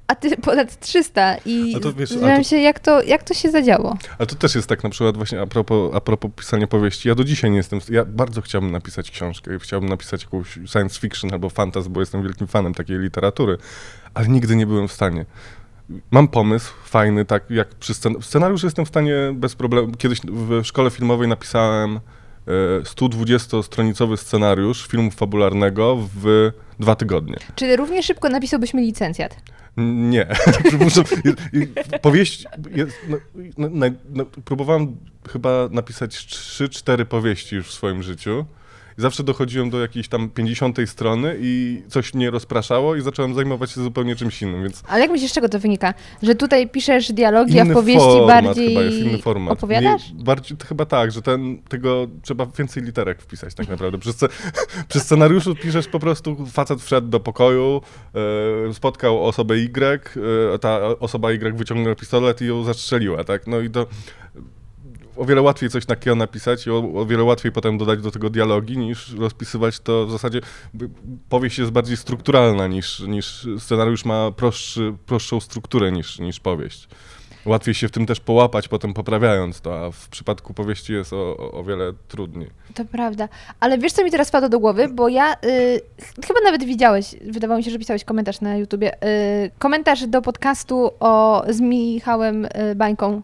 A 0.07 0.15
ty 0.15 0.37
ponad 0.37 0.81
300 0.81 1.37
i 1.47 1.77
zastanawiam 1.99 2.45
się, 2.45 2.57
jak 2.57 2.79
to, 2.81 3.03
jak 3.03 3.23
to 3.23 3.35
się 3.35 3.51
zadziało. 3.51 3.97
Ale 4.19 4.27
to 4.27 4.35
też 4.35 4.55
jest 4.55 4.69
tak 4.69 4.85
na 4.85 4.91
przykład 4.91 5.17
właśnie 5.17 5.41
a 5.41 5.47
propos, 5.47 5.95
a 5.95 6.01
propos 6.01 6.31
pisania 6.37 6.67
powieści. 6.67 7.09
Ja 7.09 7.15
do 7.15 7.25
dzisiaj 7.25 7.51
nie 7.51 7.57
jestem, 7.57 7.81
ja 7.91 8.05
bardzo 8.05 8.41
chciałbym 8.43 8.71
napisać 8.71 9.11
książkę, 9.11 9.59
chciałbym 9.59 9.89
napisać 9.89 10.23
jakąś 10.23 10.59
science 10.67 11.01
fiction 11.01 11.33
albo 11.33 11.51
fantasy, 11.51 11.91
bo 11.91 12.01
jestem 12.01 12.23
wielkim 12.23 12.47
fanem 12.47 12.75
takiej 12.75 12.99
literatury, 12.99 13.59
ale 14.15 14.29
nigdy 14.29 14.57
nie 14.57 14.67
byłem 14.67 14.89
w 14.89 14.93
stanie. 14.93 15.27
Mam 16.11 16.29
pomysł 16.29 16.73
fajny, 16.85 17.25
tak 17.25 17.51
jak 17.51 17.69
przy 17.69 17.93
scen- 17.93 18.23
scenariusz 18.23 18.63
jestem 18.63 18.85
w 18.85 18.89
stanie 18.89 19.15
bez 19.35 19.55
problemu. 19.55 19.93
Kiedyś 19.99 20.21
w 20.25 20.65
szkole 20.65 20.91
filmowej 20.91 21.29
napisałem 21.29 21.97
e, 21.97 22.01
120-stronicowy 22.83 24.17
scenariusz 24.17 24.87
filmu 24.87 25.11
fabularnego 25.11 25.99
w 26.23 26.51
dwa 26.81 26.95
tygodnie. 26.97 27.37
Czy 27.55 27.77
równie 27.77 28.03
szybko 28.03 28.29
napisałbyś 28.29 28.75
mi 28.75 28.83
licencjat? 28.83 29.37
Nie. 29.76 30.26
Je- 31.52 31.99
Powieść. 32.02 32.45
Jest, 32.75 32.97
no, 33.09 33.16
no, 33.59 33.69
no, 33.71 33.87
no, 34.11 34.25
próbowałem 34.25 34.97
chyba 35.33 35.69
napisać 35.71 36.16
3-4 36.16 37.04
powieści 37.04 37.57
już 37.57 37.69
w 37.69 37.73
swoim 37.73 38.02
życiu. 38.02 38.45
Zawsze 38.97 39.23
dochodziłem 39.23 39.71
do 39.71 39.81
jakiejś 39.81 40.09
tam 40.09 40.31
50 40.31 40.79
strony 40.87 41.37
i 41.41 41.83
coś 41.89 42.15
mnie 42.15 42.31
rozpraszało 42.31 42.97
i 42.97 43.01
zacząłem 43.03 43.35
zajmować 43.35 43.71
się 43.71 43.83
zupełnie 43.83 44.17
czymś 44.17 44.43
innym, 44.43 44.63
więc 44.63 44.83
Ale 44.89 45.01
jak 45.01 45.11
myślisz, 45.11 45.31
z 45.31 45.35
czego 45.35 45.49
to 45.49 45.59
wynika? 45.59 45.95
Że 46.23 46.35
tutaj 46.35 46.69
piszesz 46.69 47.13
dialogi, 47.13 47.61
a 47.61 47.63
w 47.63 47.67
inny 47.67 47.75
powieści 47.75 48.09
format 48.09 48.45
bardziej 48.45 48.69
chyba 48.69 48.83
jest, 48.83 48.99
inny 48.99 49.19
format. 49.19 49.53
opowiadasz? 49.53 50.13
Mniej, 50.13 50.25
bardziej, 50.25 50.57
chyba 50.69 50.87
tak, 50.87 51.13
że 51.13 51.23
ten, 51.23 51.63
tego 51.63 52.07
trzeba 52.23 52.47
więcej 52.59 52.83
literek 52.83 53.23
wpisać 53.23 53.55
tak 53.55 53.69
naprawdę. 53.69 53.99
Przy, 53.99 54.11
sce- 54.11 54.29
przy 54.89 55.01
scenariuszu 55.01 55.55
piszesz 55.55 55.89
po 55.89 55.99
prostu, 55.99 56.47
facet 56.47 56.83
wszedł 56.83 57.09
do 57.09 57.21
pokoju, 57.21 57.81
e, 58.69 58.75
spotkał 58.75 59.27
osobę 59.27 59.55
Y, 59.57 59.71
e, 60.55 60.59
ta 60.59 60.99
osoba 61.01 61.33
Y 61.33 61.57
wyciągnęła 61.57 61.95
pistolet 61.95 62.43
i 62.43 62.47
ją 62.47 62.65
zastrzeliła, 62.65 63.25
tak? 63.25 63.47
No 63.47 63.61
i 63.61 63.71
to 63.71 63.87
o 65.16 65.25
wiele 65.25 65.42
łatwiej 65.42 65.71
coś 65.71 65.87
takiego 65.87 66.16
napisać 66.16 66.66
i 66.66 66.71
o, 66.71 66.78
o 66.94 67.06
wiele 67.06 67.23
łatwiej 67.23 67.52
potem 67.52 67.78
dodać 67.78 68.00
do 68.02 68.11
tego 68.11 68.30
dialogi, 68.30 68.78
niż 68.78 69.12
rozpisywać 69.12 69.80
to 69.80 70.06
w 70.06 70.11
zasadzie. 70.11 70.40
Powieść 71.28 71.59
jest 71.59 71.71
bardziej 71.71 71.97
strukturalna 71.97 72.66
niż, 72.66 73.00
niż 73.00 73.47
scenariusz 73.59 74.04
ma 74.04 74.30
prostszy, 74.30 74.94
prostszą 75.06 75.40
strukturę 75.40 75.92
niż, 75.92 76.18
niż 76.18 76.40
powieść. 76.40 76.88
Łatwiej 77.47 77.75
się 77.75 77.88
w 77.88 77.90
tym 77.90 78.06
też 78.06 78.21
połapać, 78.21 78.68
potem 78.68 78.94
poprawiając 78.94 79.61
to, 79.61 79.85
a 79.87 79.90
w 79.90 80.09
przypadku 80.09 80.54
powieści 80.54 80.92
jest 80.92 81.12
o, 81.12 81.37
o, 81.52 81.64
wiele 81.64 81.92
trudniej. 82.09 82.50
To 82.75 82.85
prawda. 82.85 83.28
Ale 83.61 83.78
wiesz, 83.78 83.92
co 83.92 84.04
mi 84.04 84.11
teraz 84.11 84.28
wpadło 84.28 84.49
do 84.49 84.59
głowy? 84.61 84.88
Bo 84.88 85.09
ja 85.09 85.33
y, 85.33 85.37
ch- 86.00 86.26
chyba 86.26 86.40
nawet 86.44 86.64
widziałeś, 86.64 87.14
wydawało 87.26 87.59
mi 87.59 87.64
się, 87.64 87.71
że 87.71 87.78
pisałeś 87.78 88.04
komentarz 88.04 88.40
na 88.40 88.56
YouTubie. 88.56 89.04
Y, 89.04 89.50
komentarz 89.59 90.06
do 90.06 90.23
podcastu 90.23 90.90
o, 91.00 91.44
z 91.49 91.61
Michałem 91.61 92.44
y, 92.44 92.50
Bańką. 92.76 93.23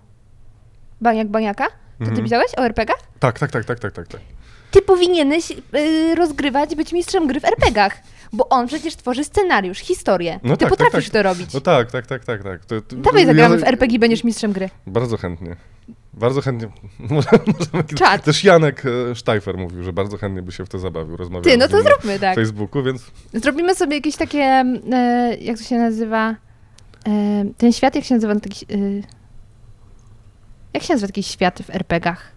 Baniak 1.00 1.28
Baniaka? 1.28 1.64
To 1.66 2.04
ty 2.04 2.10
Mhm. 2.10 2.24
pisałeś 2.24 2.50
o 2.56 2.64
RPGach? 2.64 2.98
Tak, 3.20 3.38
tak, 3.38 3.50
tak, 3.50 3.64
tak, 3.64 3.78
tak, 3.80 3.92
tak. 3.92 4.08
tak. 4.08 4.20
Ty 4.70 4.82
powinieneś 4.82 5.50
y, 5.50 6.14
rozgrywać, 6.14 6.74
być 6.74 6.92
mistrzem 6.92 7.26
gry 7.26 7.40
w 7.40 7.44
RPGach. 7.44 7.96
Bo 8.32 8.48
on 8.48 8.66
przecież 8.66 8.96
tworzy 8.96 9.24
scenariusz, 9.24 9.78
historię. 9.78 10.40
No 10.42 10.56
ty 10.56 10.60
tak, 10.64 10.70
tak, 10.70 10.78
potrafisz 10.78 11.04
tak. 11.10 11.12
to 11.12 11.22
robić. 11.22 11.54
No 11.54 11.60
tak, 11.60 11.90
tak, 11.90 12.06
tak, 12.06 12.24
tak, 12.24 12.42
tak. 12.42 12.64
To, 12.64 12.80
to, 12.80 12.96
Dawaj 12.96 13.26
zagramy 13.26 13.54
ja- 13.58 13.60
w 13.60 13.68
RPG, 13.68 13.98
będziesz 13.98 14.24
mistrzem 14.24 14.52
gry. 14.52 14.68
Bardzo 14.86 15.16
chętnie. 15.16 15.56
Bardzo 16.14 16.40
chętnie. 16.40 16.68
Czad. 17.98 18.24
też 18.24 18.44
Janek 18.44 18.82
e, 19.10 19.14
Sztajfer 19.14 19.58
mówił, 19.58 19.82
że 19.82 19.92
bardzo 19.92 20.16
chętnie 20.16 20.42
by 20.42 20.52
się 20.52 20.64
w 20.64 20.68
to 20.68 20.78
zabawił. 20.78 21.16
Rozmawiał 21.16 21.42
Ty, 21.42 21.56
no 21.56 21.68
to 21.68 21.82
zróbmy 21.82 22.18
tak. 22.18 22.34
Facebooku, 22.34 22.82
więc 22.82 23.02
Zrobimy 23.34 23.74
sobie 23.74 23.96
jakieś 23.96 24.16
takie, 24.16 24.38
e, 24.92 25.36
jak 25.40 25.58
to 25.58 25.64
się 25.64 25.78
nazywa, 25.78 26.30
e, 27.08 27.44
ten 27.56 27.72
świat, 27.72 27.94
jak 27.94 28.04
się 28.04 28.14
nazywa 28.14 28.34
taki, 28.40 28.66
e, 28.74 28.76
jak 30.74 30.82
się 30.82 30.92
nazywa 30.94 31.06
taki 31.06 31.22
świat 31.22 31.62
w 31.62 31.70
RPGach? 31.70 32.32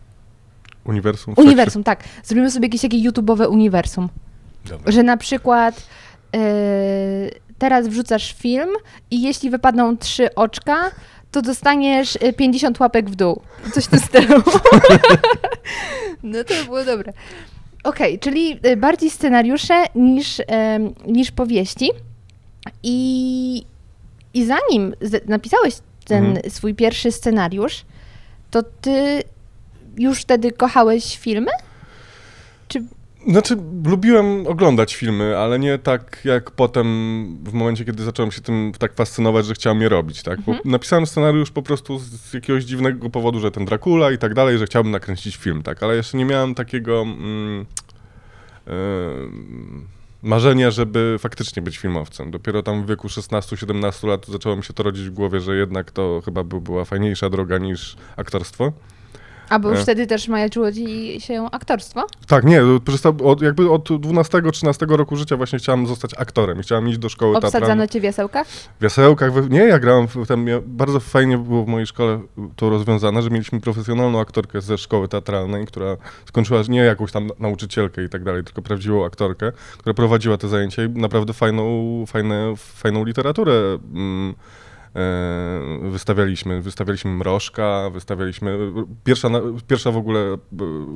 uniwersum. 0.86 1.34
Uniwersum, 1.38 1.84
tak. 1.84 2.04
Zrobimy 2.24 2.52
sobie 2.52 2.66
jakieś 2.68 2.82
takie 2.82 2.98
YouTube'owe 2.98 3.48
uniwersum, 3.50 4.10
Dobra. 4.66 4.92
że 4.92 5.04
na 5.04 5.18
przykład 5.18 5.88
e, 6.36 6.40
teraz 7.58 7.88
wrzucasz 7.88 8.34
film 8.34 8.70
i 9.12 9.22
jeśli 9.22 9.50
wypadną 9.50 9.98
trzy 9.98 10.36
oczka, 10.36 10.92
to 11.32 11.42
dostaniesz 11.42 12.18
e, 12.22 12.34
50 12.34 12.80
łapek 12.80 13.10
w 13.10 13.16
dół. 13.16 13.42
Coś 13.74 13.88
tym 13.88 14.00
stylu. 14.00 14.44
no 16.24 16.44
to 16.44 16.54
by 16.54 16.63
było 16.66 16.84
dobre. 16.86 17.13
Okej, 17.84 18.20
czyli 18.20 18.60
e, 18.63 18.78
bardziej 18.78 19.10
scenariusze 19.10 19.84
niż, 19.96 20.42
em, 20.48 20.94
niż 21.08 21.32
powieści. 21.32 21.92
I, 22.84 23.66
I 24.34 24.46
zanim 24.46 24.94
z- 25.02 25.28
napisałeś 25.30 25.74
ten 26.06 26.25
Mhm. 26.25 26.52
swój 26.52 26.74
pierwszy 26.75 27.12
scenariusz, 27.12 27.86
to 28.53 28.63
ty 28.81 29.24
już 29.98 30.22
wtedy 30.22 30.51
kochałeś 30.51 31.17
filmy? 31.17 31.51
Czy 32.67 32.83
Znaczy, 33.27 33.57
lubiłem 33.86 34.48
oglądać 34.48 34.95
filmy, 34.95 35.38
ale 35.38 35.60
nie 35.60 35.77
tak 35.77 36.22
jak 36.24 36.51
potem, 36.51 36.86
w 37.43 37.53
momencie, 37.53 37.86
kiedy 37.86 38.03
zacząłem 38.03 38.31
się 38.31 38.41
tym 38.41 38.72
tak 38.79 38.93
fascynować, 38.93 39.45
że 39.45 39.53
chciałem 39.53 39.81
je 39.81 39.89
robić, 39.89 40.24
tak? 40.24 40.41
Bo 40.41 40.51
Mhm. 40.51 40.72
napisałem 40.72 41.05
scenariusz 41.05 41.51
po 41.51 41.62
prostu 41.62 42.00
z 42.00 42.33
jakiegoś 42.33 42.63
dziwnego 42.63 43.10
powodu, 43.10 43.39
że 43.39 43.51
ten 43.51 43.65
Dracula 43.65 44.12
i 44.12 44.17
tak 44.17 44.33
dalej, 44.33 44.57
że 44.57 44.65
chciałbym 44.65 44.91
nakręcić 44.91 45.36
film, 45.36 45.63
tak? 45.63 45.83
Ale 45.83 45.95
jeszcze 45.95 46.17
nie 46.17 46.25
miałem 46.25 46.55
takiego 46.55 47.01
mm, 47.01 47.65
em, 48.67 49.88
marzenia, 50.24 50.72
żeby 50.72 51.15
faktycznie 51.20 51.62
być 51.62 51.77
filmowcem. 51.77 52.32
Dopiero 52.32 52.63
tam 52.63 52.84
w 52.84 52.88
wieku 52.89 53.08
16-17 53.08 54.08
lat 54.08 54.27
zaczęło 54.27 54.56
mi 54.56 54.63
się 54.63 54.74
to 54.74 54.84
rodzić 54.84 55.06
w 55.10 55.13
głowie, 55.13 55.39
że 55.39 55.56
jednak 55.56 55.92
to 55.92 56.22
chyba 56.25 56.44
by 56.44 56.62
była 56.62 56.86
fajniejsza 56.86 57.30
droga 57.30 57.58
niż 57.58 57.96
aktorstwo. 58.18 58.74
Albo 59.50 59.70
już 59.70 59.80
E. 59.80 59.84
wtedy 59.84 60.08
też 60.08 60.28
majaczyło 60.28 60.72
ci 60.72 61.16
się 61.22 61.48
aktorstwo? 61.52 62.08
Tak, 62.28 62.44
nie, 62.44 62.62
od, 63.24 63.42
jakby 63.42 63.72
od 63.72 63.90
12-13 63.90 64.90
roku 64.96 65.16
życia 65.16 65.38
właśnie 65.38 65.60
chciałem 65.60 65.88
zostać 65.88 66.12
aktorem. 66.18 66.60
i 66.60 66.64
Chciałem 66.64 66.90
iść 66.90 66.98
do 66.98 67.10
szkoły 67.10 67.36
Obsadzano 67.38 67.60
teatralnej. 67.60 67.90
cię 67.90 68.00
w 68.00 68.04
jasełkach? 68.04 68.48
W 68.80 68.84
jasełkach, 68.84 69.50
nie, 69.50 69.60
ja 69.60 69.80
grałem, 69.80 70.08
w, 70.08 70.28
tam, 70.28 70.48
ja, 70.48 70.60
bardzo 70.66 71.00
fajnie 71.00 71.38
było 71.38 71.64
w 71.66 71.68
mojej 71.68 71.88
szkole 71.88 72.22
to 72.56 72.70
rozwiązane, 72.70 73.22
że 73.22 73.30
mieliśmy 73.30 73.60
profesjonalną 73.62 74.20
aktorkę 74.20 74.62
ze 74.62 74.78
szkoły 74.78 75.08
teatralnej, 75.08 75.66
która 75.66 75.98
skończyła 76.26 76.62
nie 76.70 76.80
jakąś 76.80 77.12
tam 77.12 77.30
nauczycielkę 77.40 78.04
i 78.04 78.10
tak 78.10 78.24
dalej, 78.24 78.44
tylko 78.44 78.62
prawdziwą 78.62 79.06
aktorkę, 79.06 79.52
która 79.78 79.94
prowadziła 79.94 80.38
te 80.38 80.48
zajęcia 80.48 80.84
i 80.84 80.90
naprawdę 80.90 81.34
fajną, 81.34 81.64
fajne, 82.08 82.54
fajną 82.58 83.04
literaturę 83.06 83.54
mm, 83.94 84.34
wystawialiśmy. 85.82 86.62
Wystawialiśmy 86.62 87.12
Mrożka, 87.12 87.90
wystawialiśmy... 87.94 88.58
Pierwsza, 89.04 89.30
pierwsza 89.68 89.92
w 89.92 89.98
ogóle 89.98 90.20
e, 90.20 90.38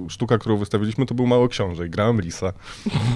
sztuka, 0.09 0.37
którą 0.37 0.57
wystawiliśmy, 0.57 1.05
to 1.05 1.15
był 1.15 1.27
Mały 1.27 1.49
Książę 1.49 1.89
grałem 1.89 2.21
Lisa 2.21 2.53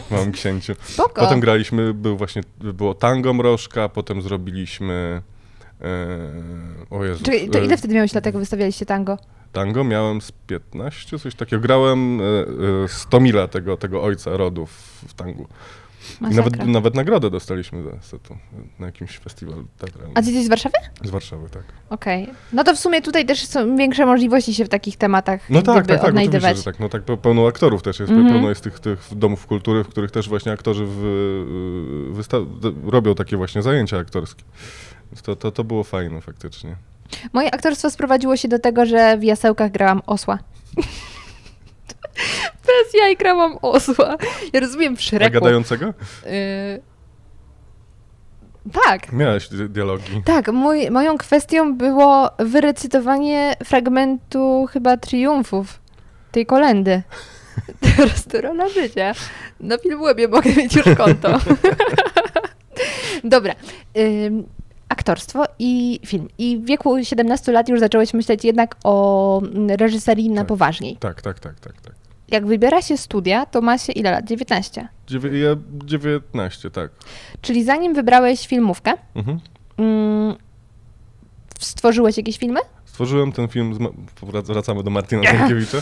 w 0.08 0.12
Małym 0.12 0.32
Księciu. 0.32 0.74
Spoko. 0.82 1.22
Potem 1.22 1.40
graliśmy, 1.40 1.94
był 1.94 2.18
właśnie, 2.18 2.42
było 2.60 2.94
tango 2.94 3.34
Mrożka, 3.34 3.90
potem 3.90 4.22
zrobiliśmy 4.22 5.22
E, 5.82 6.86
o. 6.90 7.00
Czyli 7.24 7.50
to 7.50 7.60
e, 7.60 7.66
ile 7.66 7.78
wtedy 7.78 7.94
miałeś 7.94 8.14
lat, 8.14 8.26
jak 8.26 8.38
wystawialiście 8.38 8.86
tango? 8.86 9.18
Tango 9.52 9.84
miałem 9.84 10.22
z 10.22 10.32
15, 10.32 11.20
coś 11.20 11.36
takiego. 11.36 11.62
Grałem 11.62 12.22
e, 12.22 12.24
e, 12.84 12.88
100 12.88 13.20
mila 13.20 13.48
tego, 13.48 13.78
tego 13.78 14.04
ojca 14.04 14.38
rodów 14.38 14.70
w 15.08 15.14
tangu. 15.14 15.48
Nawet, 16.22 16.66
nawet 16.68 16.96
nagrodę 16.96 17.30
dostaliśmy 17.30 17.84
za, 17.84 17.90
za 18.18 18.20
to 18.24 18.38
na 18.80 18.86
jakimś 18.86 19.18
festiwalu 19.20 19.66
teatralnym. 19.78 20.12
A 20.18 20.22
ty 20.22 20.28
jesteś 20.28 20.46
z 20.46 20.50
Warszawy? 20.50 20.76
Z 21.04 21.10
Warszawy, 21.10 21.50
tak. 21.50 21.64
Okej. 21.90 22.28
No 22.54 22.64
to 22.64 22.76
w 22.76 22.80
sumie 22.80 23.02
tutaj 23.02 23.26
też 23.26 23.46
są 23.46 23.76
większe 23.78 24.06
możliwości 24.06 24.54
się 24.54 24.66
w 24.66 24.70
takich 24.70 24.98
tematach 24.98 25.50
No 25.50 25.62
tak, 25.62 25.66
tak, 25.66 25.76
tak, 25.76 25.82
oczywiście, 25.84 26.08
odnajdywać. 26.10 26.58
że 26.58 26.64
tak. 26.64 26.80
No 26.80 26.90
tak 26.90 27.04
pe- 27.06 27.18
pełno 27.18 27.48
aktorów 27.48 27.82
też 27.84 28.00
jest, 28.00 28.12
Mhm. 28.12 28.30
pełno 28.34 28.50
jest 28.50 28.62
tych, 28.64 28.80
tych 28.80 29.00
domów 29.12 29.48
kultury, 29.48 29.84
w 29.84 29.88
których 29.88 30.12
też 30.12 30.30
właśnie 30.30 30.52
aktorzy 30.52 30.86
w, 30.88 32.22
d- 32.62 32.72
robią 32.92 33.16
takie 33.16 33.38
właśnie 33.38 33.62
zajęcia 33.62 33.98
aktorskie. 33.98 34.44
Więc 35.12 35.22
to, 35.22 35.36
to, 35.36 35.52
to 35.52 35.64
było 35.64 35.84
fajne 35.84 36.22
faktycznie. 36.22 36.76
Moje 37.34 37.54
aktorstwo 37.54 37.90
sprowadziło 37.90 38.38
się 38.38 38.48
do 38.48 38.60
tego, 38.60 38.86
że 38.86 39.18
w 39.18 39.24
jasełkach 39.24 39.72
grałam 39.72 40.02
osła. 40.08 40.40
Bez 42.66 42.94
jaj 43.02 43.18
grałam 43.18 43.58
osła. 43.62 44.18
Ja 44.54 44.60
rozumiem 44.60 44.98
w 44.98 45.00
A 45.26 45.30
gadającego? 45.30 45.94
Y... 46.26 46.82
Tak. 48.86 49.12
Miałeś 49.12 49.48
di- 49.50 49.70
dialogi. 49.70 50.22
Tak, 50.26 50.48
mój, 50.54 50.92
moją 50.92 51.18
kwestią 51.18 51.78
było 51.78 52.30
wyrecytowanie 52.40 53.56
fragmentu 53.66 54.68
chyba 54.72 54.98
triumfów 54.98 55.80
tej 56.32 56.46
kolendy. 56.46 57.02
Teraz 57.98 58.26
to 58.26 58.42
rola 58.42 58.70
życia. 58.70 59.14
Na 59.60 59.78
Filmwebie 59.78 60.28
mogę 60.28 60.50
mieć 60.56 60.76
już 60.76 60.86
konto. 60.98 61.38
Dobra. 63.24 63.54
Ym, 63.98 64.44
aktorstwo 64.90 65.46
i 65.60 66.00
film. 66.06 66.28
I 66.38 66.58
w 66.58 66.66
wieku 66.66 67.04
17 67.04 67.52
lat 67.52 67.70
już 67.70 67.80
zacząłeś 67.80 68.14
myśleć 68.14 68.46
jednak 68.46 68.76
o 68.84 69.42
reżyserii 69.70 70.30
na 70.30 70.42
Tak. 70.42 70.48
poważniej. 70.48 70.98
Tak, 70.98 71.22
tak, 71.22 71.40
tak, 71.40 71.60
tak. 71.60 71.82
tak. 71.82 71.94
Jak 72.32 72.46
wybiera 72.46 72.82
się 72.82 72.98
studia, 72.98 73.46
to 73.46 73.62
ma 73.62 73.78
się 73.78 73.94
ile 73.94 74.12
lat? 74.12 74.26
19. 74.26 74.88
Dziewię- 75.08 75.34
ja 75.44 75.56
19, 75.86 76.70
tak. 76.72 76.92
Czyli 77.42 77.64
zanim 77.64 77.94
wybrałeś 77.94 78.48
filmówkę, 78.48 78.94
Mhm. 79.16 79.40
mm, 79.78 80.36
stworzyłeś 81.60 82.18
jakieś 82.18 82.38
filmy? 82.38 82.60
Stworzyłem 82.86 83.32
ten 83.32 83.48
film, 83.48 83.74
z 83.74 83.80
Ma- 83.80 83.90
wracamy 84.44 84.84
do 84.84 84.90
Martina 84.90 85.22
Stankiewicza. 85.24 85.78
E, 85.78 85.82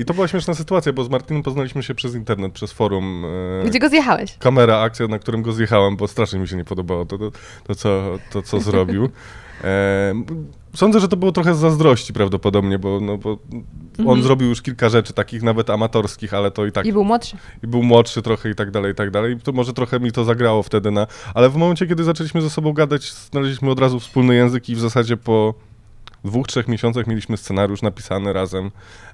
I 0.00 0.04
to 0.04 0.14
była 0.14 0.28
śmieszna 0.28 0.54
sytuacja, 0.54 0.92
bo 0.92 1.04
z 1.04 1.08
Martinem 1.10 1.42
poznaliśmy 1.42 1.82
się 1.82 1.94
przez 1.94 2.14
internet, 2.14 2.52
przez 2.52 2.72
forum. 2.72 3.24
E, 3.64 3.66
Gdzie 3.68 3.78
go 3.78 3.88
zjechałeś? 3.88 4.36
kamera, 4.38 4.78
akcja, 4.80 5.06
na 5.08 5.18
którym 5.18 5.42
go 5.42 5.52
zjechałem, 5.52 5.96
bo 5.96 6.08
strasznie 6.08 6.38
mi 6.38 6.48
się 6.48 6.56
nie 6.56 6.64
podobało 6.64 7.04
to, 7.06 7.18
to, 7.18 7.30
to, 7.66 7.74
co, 7.74 8.18
to 8.32 8.42
co 8.42 8.60
zrobił. 8.60 9.08
E, 9.64 10.14
sądzę, 10.74 11.00
że 11.00 11.08
to 11.08 11.16
było 11.16 11.32
trochę 11.32 11.54
z 11.54 11.58
zazdrości 11.58 12.12
prawdopodobnie, 12.12 12.78
bo, 12.78 13.00
no, 13.00 13.18
bo 13.18 13.30
on 13.98 13.98
Mhm. 13.98 14.22
zrobił 14.22 14.48
już 14.48 14.62
kilka 14.62 14.88
rzeczy 14.88 15.12
takich 15.12 15.42
nawet 15.42 15.70
amatorskich, 15.70 16.34
ale 16.34 16.50
to 16.50 16.66
i 16.66 16.72
tak 16.72 16.86
I 16.86 16.92
był 16.92 17.04
młodszy. 17.04 17.36
i 17.62 17.66
był 17.66 17.82
młodszy 17.82 18.22
trochę 18.22 18.50
i 18.50 18.54
tak 18.54 18.70
dalej, 18.70 18.92
i 18.92 18.94
tak 18.94 19.10
dalej. 19.10 19.36
To 19.42 19.52
może 19.52 19.72
trochę 19.72 20.00
mi 20.00 20.12
to 20.12 20.24
zagrało 20.24 20.62
wtedy 20.62 20.90
na... 20.90 21.06
Ale 21.34 21.48
w 21.50 21.56
momencie, 21.56 21.86
kiedy 21.86 22.04
zaczęliśmy 22.04 22.42
ze 22.42 22.50
sobą 22.50 22.72
gadać, 22.72 23.12
znaleźliśmy 23.12 23.70
od 23.70 23.80
razu 23.80 24.00
wspólny 24.00 24.34
język 24.34 24.68
i 24.68 24.74
w 24.76 24.80
zasadzie 24.80 25.16
po 25.16 25.54
dwóch, 26.24 26.46
trzech 26.46 26.68
miesiącach 26.68 27.06
mieliśmy 27.06 27.36
scenariusz 27.36 27.82
napisany 27.82 28.32
razem, 28.32 28.70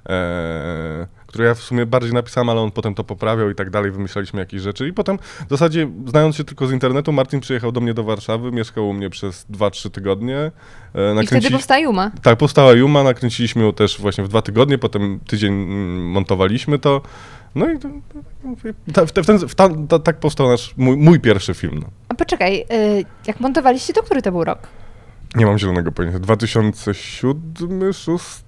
e, 0.09 1.07
który 1.31 1.45
ja 1.47 1.53
w 1.53 1.59
sumie 1.59 1.85
bardziej 1.85 2.13
napisałem, 2.13 2.49
ale 2.49 2.61
on 2.61 2.71
potem 2.71 2.95
to 2.95 3.03
poprawiał 3.03 3.49
i 3.49 3.55
tak 3.55 3.69
dalej, 3.69 3.91
wymyślaliśmy 3.91 4.39
jakieś 4.39 4.61
rzeczy. 4.61 4.87
I 4.87 4.93
potem 4.93 5.19
w 5.47 5.49
zasadzie, 5.49 5.91
znając 6.07 6.35
się 6.35 6.43
tylko 6.43 6.67
z 6.67 6.71
internetu, 6.71 7.11
Martin 7.11 7.39
przyjechał 7.39 7.71
do 7.71 7.81
mnie 7.81 7.93
do 7.93 8.03
Warszawy, 8.03 8.51
mieszkał 8.51 8.89
u 8.89 8.93
mnie 8.93 9.09
przez 9.09 9.45
2-3 9.51 9.89
tygodnie. 9.89 10.51
E, 10.95 11.23
I 11.23 11.27
wtedy 11.27 11.51
powstała 11.51 11.79
Juma. 11.79 12.11
tak, 12.23 12.37
powstała 12.37 12.73
Juma, 12.73 13.03
nakręciliśmy 13.03 13.63
ją 13.63 13.73
też 13.73 14.01
właśnie 14.01 14.23
w 14.23 14.27
dwa 14.27 14.41
tygodnie, 14.41 14.77
potem 14.77 15.19
tydzień 15.27 15.53
mm, 15.53 16.05
montowaliśmy 16.11 16.79
to. 16.79 17.01
No 17.55 17.71
i 17.71 17.77
w, 17.77 19.11
te- 19.11 19.23
w 19.23 19.25
ten, 19.25 19.39
w 19.39 19.55
ta, 19.55 19.69
ta, 19.89 19.99
tak 19.99 20.19
powstał 20.19 20.47
nasz, 20.47 20.73
mój, 20.77 20.97
mój 20.97 21.19
pierwszy 21.19 21.53
film. 21.53 21.79
No. 21.81 21.87
A 22.09 22.13
poczekaj, 22.13 22.61
y, 22.61 23.05
jak 23.27 23.39
montowaliście, 23.39 23.93
to 23.93 24.03
który 24.03 24.21
to 24.21 24.31
był 24.31 24.43
rok? 24.43 24.67
Nie 25.35 25.45
mam 25.45 25.59
zielonego 25.59 25.91
pojęcia. 25.91 26.19
2007, 26.19 27.41
2006, 27.53 28.43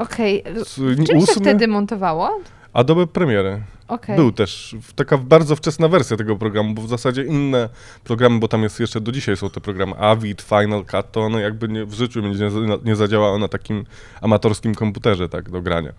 Okej. 0.00 0.42
s- 0.46 0.74
Czym 0.74 0.88
się 0.96 1.02
2008? 1.02 1.42
wtedy 1.42 1.68
montowało? 1.68 2.30
Adobe 2.72 3.06
Premiere. 3.06 3.60
Okej. 3.88 4.16
Był 4.16 4.32
też 4.32 4.76
taka 4.96 5.18
bardzo 5.18 5.56
wczesna 5.56 5.88
wersja 5.88 6.16
tego 6.16 6.36
programu, 6.36 6.74
bo 6.74 6.82
w 6.82 6.88
zasadzie 6.88 7.22
inne 7.24 7.68
programy, 8.04 8.38
bo 8.38 8.48
tam 8.48 8.62
jest 8.62 8.80
jeszcze 8.80 9.00
do 9.00 9.12
dzisiaj 9.12 9.36
są 9.36 9.50
te 9.50 9.60
programy 9.60 9.94
Avid, 9.98 10.42
Final 10.42 10.84
Cut, 10.84 11.12
to 11.12 11.20
one 11.20 11.40
jakby 11.40 11.68
nie, 11.68 11.84
w 11.84 11.94
życiu 11.94 12.20
nie, 12.20 12.50
nie 12.84 12.96
zadziałały 12.96 13.38
na 13.38 13.48
takim 13.48 13.84
amatorskim 14.22 14.74
komputerze 14.74 15.28
tak 15.28 15.50
do 15.50 15.62
grania. 15.62 15.92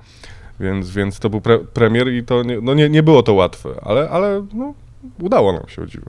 Więc, 0.60 0.90
więc 0.90 1.20
to 1.20 1.30
był 1.30 1.42
pre, 1.42 1.60
premier 1.60 2.08
i 2.14 2.24
to 2.24 2.44
nie, 2.44 2.62
no 2.62 2.74
nie, 2.74 2.90
nie 2.90 3.04
było 3.04 3.24
to 3.24 3.34
łatwe, 3.34 3.70
ale, 3.82 4.10
ale 4.10 4.46
no, 4.54 4.74
udało 5.22 5.54
nam 5.54 5.64
się 5.70 5.82
o 5.82 5.86
dziwo. 5.86 6.06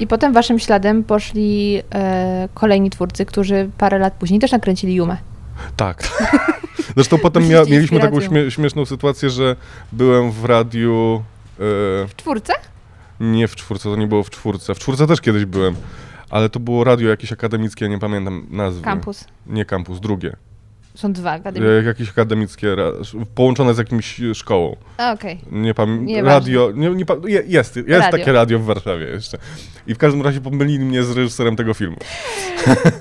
I 0.00 0.06
potem 0.06 0.32
waszym 0.32 0.58
śladem 0.58 1.04
poszli 1.04 1.82
e, 1.94 2.48
kolejni 2.54 2.90
twórcy, 2.90 3.26
którzy 3.26 3.70
parę 3.78 3.98
lat 3.98 4.14
później 4.14 4.40
też 4.40 4.52
nakręcili 4.52 4.94
Jumę. 4.94 5.16
Tak. 5.76 6.08
Zresztą 6.96 7.18
potem 7.18 7.48
mia, 7.48 7.62
mieliśmy 7.64 8.00
taką 8.00 8.20
śmie, 8.20 8.50
śmieszną 8.50 8.84
sytuację, 8.86 9.30
że 9.30 9.56
byłem 9.92 10.30
w 10.32 10.44
radiu. 10.44 11.24
E, 11.56 11.60
W 12.08 12.12
czwórce? 12.16 12.52
Nie 13.20 13.48
w 13.48 13.56
czwórce, 13.56 13.84
to 13.90 13.96
nie 13.96 14.06
było 14.06 14.22
w 14.22 14.30
czwórce. 14.30 14.74
W 14.74 14.78
czwórce 14.78 15.06
też 15.06 15.20
kiedyś 15.20 15.44
byłem, 15.44 15.74
ale 16.30 16.48
to 16.48 16.60
było 16.60 16.84
radio 16.84 17.08
jakieś 17.10 17.32
akademickie, 17.32 17.88
nie 17.88 17.98
pamiętam 17.98 18.46
nazwy. 18.50 18.82
Kampus. 18.82 19.24
Nie 19.46 19.64
kampus, 19.64 20.00
drugie. 20.00 20.36
Są 20.94 21.12
dwa 21.12 21.30
akademie. 21.30 21.66
E, 21.68 21.82
jakieś 21.82 22.08
akademickie, 22.10 22.76
połączone 23.34 23.74
z 23.74 23.78
jakimś 23.78 24.20
szkołą. 24.34 24.76
Okej. 25.12 25.40
Nie 25.50 25.74
pamiętam. 25.74 26.26
Radio, 26.26 26.70
nie, 26.74 26.90
nie, 26.90 27.04
jest, 27.46 27.76
jest 27.76 27.88
Radio. 27.88 28.10
takie 28.10 28.32
radio 28.32 28.58
w 28.58 28.64
Warszawie 28.64 29.06
jeszcze. 29.06 29.38
I 29.86 29.94
w 29.94 29.98
każdym 29.98 30.22
razie 30.22 30.40
pomylili 30.40 30.84
mnie 30.84 31.04
z 31.04 31.16
reżyserem 31.16 31.56
tego 31.56 31.74
filmu. 31.74 31.96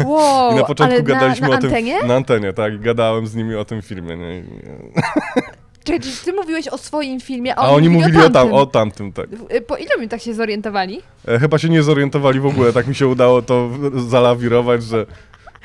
Wow, 0.06 0.51
I 0.51 0.56
na 0.56 0.63
początku 0.63 0.93
ale 0.95 1.03
gadaliśmy 1.03 1.47
na, 1.47 1.51
na 1.53 1.58
o 1.58 1.62
tym. 1.62 1.69
antenie? 1.69 2.03
Na 2.03 2.15
antenie, 2.15 2.53
tak. 2.53 2.82
Gadałem 2.82 3.27
z 3.27 3.36
nimi 3.36 3.56
o 3.56 3.65
tym 3.65 3.82
filmie. 3.82 4.17
Nie? 4.17 4.43
Czekaj, 5.84 5.99
czy 5.99 6.25
ty 6.25 6.34
mówiłeś 6.34 6.67
o 6.67 6.77
swoim 6.77 7.19
filmie, 7.19 7.56
a, 7.56 7.60
A 7.62 7.69
oni 7.69 7.89
mówili 7.89 8.17
o, 8.17 8.21
tam, 8.21 8.32
tamtym. 8.34 8.53
o 8.53 8.65
tamtym, 8.65 9.13
tak. 9.13 9.27
Y, 9.56 9.62
Po 9.62 9.77
ile 9.77 9.97
mi 9.99 10.10
tak 10.10 10.21
się 10.21 10.34
zorientowali? 10.34 11.01
E, 11.27 11.39
chyba 11.39 11.58
się 11.58 11.69
nie 11.69 11.84
zorientowali 11.84 12.39
w 12.39 12.45
ogóle, 12.45 12.73
tak 12.73 12.88
mi 12.88 12.95
się 12.95 13.08
udało 13.08 13.41
to 13.41 13.69
zalawirować, 14.08 14.84
że, 14.84 15.06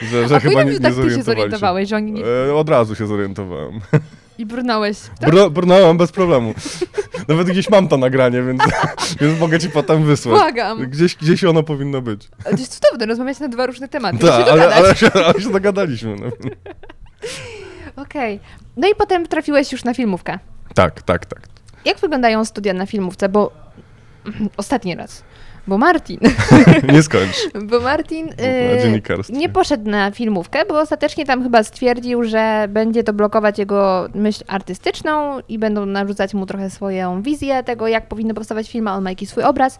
że, 0.02 0.28
że 0.28 0.36
a 0.36 0.40
chyba 0.40 0.62
nie, 0.62 0.80
tak 0.80 0.96
nie 0.96 1.02
ty 1.02 1.10
się 1.14 1.22
zorientowałeś, 1.22 1.88
że 1.88 1.96
oni 1.96 2.12
nie... 2.12 2.24
E, 2.24 2.54
od 2.54 2.68
razu 2.68 2.94
się 2.94 3.06
zorientowałem. 3.06 3.80
I 4.38 4.46
brnąłeś. 4.46 4.98
Tak? 5.20 5.30
Br- 5.30 5.50
brnąłem 5.50 5.96
bez 5.96 6.12
problemu. 6.12 6.54
Nawet 7.28 7.46
gdzieś 7.46 7.70
mam 7.70 7.88
to 7.88 7.96
nagranie, 7.96 8.42
więc, 8.42 8.62
więc 9.20 9.40
mogę 9.40 9.58
ci 9.58 9.70
potem 9.70 10.04
wysłać. 10.04 10.40
Błagam. 10.40 10.90
Gdzieś, 10.90 11.14
gdzieś 11.16 11.44
ono 11.44 11.62
powinno 11.62 12.02
być. 12.02 12.28
Jest 12.58 12.74
cudowne, 12.80 13.06
rozmawiać 13.06 13.40
na 13.40 13.48
dwa 13.48 13.66
różne 13.66 13.88
tematy. 13.88 14.18
Tak, 14.18 14.48
ale, 14.48 14.74
ale, 14.74 14.96
się, 14.96 15.12
ale 15.12 15.40
się 15.40 15.50
dogadaliśmy. 15.52 16.16
No. 16.16 16.26
Okej. 18.02 18.40
No 18.76 18.88
i 18.88 18.94
potem 18.94 19.26
trafiłeś 19.26 19.72
już 19.72 19.84
na 19.84 19.94
filmówkę. 19.94 20.38
Tak, 20.74 21.02
tak, 21.02 21.26
tak. 21.26 21.40
Jak 21.84 21.98
wyglądają 21.98 22.44
studia 22.44 22.74
na 22.74 22.86
filmówce? 22.86 23.28
Bo 23.28 23.52
ostatni 24.56 24.94
raz. 24.94 25.22
Bo 25.68 25.78
Martin, 25.78 26.18
Nie 26.92 27.02
skończ. 27.02 27.36
bo 27.64 27.80
Martin 27.80 28.28
y, 28.28 29.32
nie 29.32 29.48
poszedł 29.48 29.90
na 29.90 30.10
filmówkę, 30.10 30.64
bo 30.68 30.80
ostatecznie 30.80 31.26
tam 31.26 31.42
chyba 31.42 31.62
stwierdził, 31.62 32.24
że 32.24 32.66
będzie 32.68 33.04
to 33.04 33.12
blokować 33.12 33.58
jego 33.58 34.08
myśl 34.14 34.44
artystyczną 34.46 35.38
i 35.48 35.58
będą 35.58 35.86
narzucać 35.86 36.34
mu 36.34 36.46
trochę 36.46 36.70
swoją 36.70 37.22
wizję 37.22 37.62
tego, 37.62 37.88
jak 37.88 38.06
powinny 38.08 38.34
powstawać 38.34 38.70
filmy, 38.70 38.90
a 38.90 38.94
on 38.94 39.04
ma 39.04 39.10
jakiś 39.10 39.28
swój 39.28 39.42
obraz. 39.44 39.78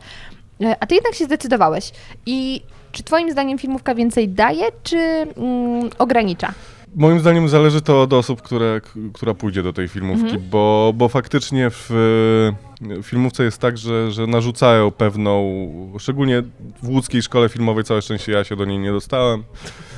Y, 0.62 0.74
A 0.80 0.86
ty 0.86 0.94
jednak 0.94 1.14
się 1.14 1.24
zdecydowałeś. 1.24 1.92
I 2.26 2.62
czy 2.92 3.02
twoim 3.02 3.30
zdaniem 3.32 3.58
filmówka 3.58 3.94
więcej 3.94 4.28
daje, 4.28 4.64
czy 4.82 4.98
mm, 4.98 5.90
ogranicza? 5.98 6.52
Moim 6.98 7.20
zdaniem 7.20 7.48
zależy 7.48 7.80
to 7.80 8.02
od 8.02 8.12
osób, 8.12 8.42
które, 8.42 8.80
która 9.14 9.34
pójdzie 9.34 9.62
do 9.62 9.72
tej 9.72 9.88
filmówki, 9.88 10.24
Mhm. 10.24 10.42
bo, 10.50 10.92
bo 10.96 11.08
faktycznie 11.08 11.70
w 11.70 11.90
e, 12.98 13.02
filmówce 13.02 13.44
jest 13.44 13.58
tak, 13.58 13.78
że, 13.78 14.12
że 14.12 14.26
narzucają 14.26 14.90
pewną, 14.90 15.62
szczególnie 15.98 16.42
w 16.82 16.88
łódzkiej 16.88 17.22
szkole 17.22 17.48
filmowej, 17.48 17.84
całe 17.84 18.02
szczęście 18.02 18.32
ja 18.32 18.44
się 18.44 18.56
do 18.56 18.64
niej 18.64 18.78
nie 18.78 18.92
dostałem, 18.92 19.44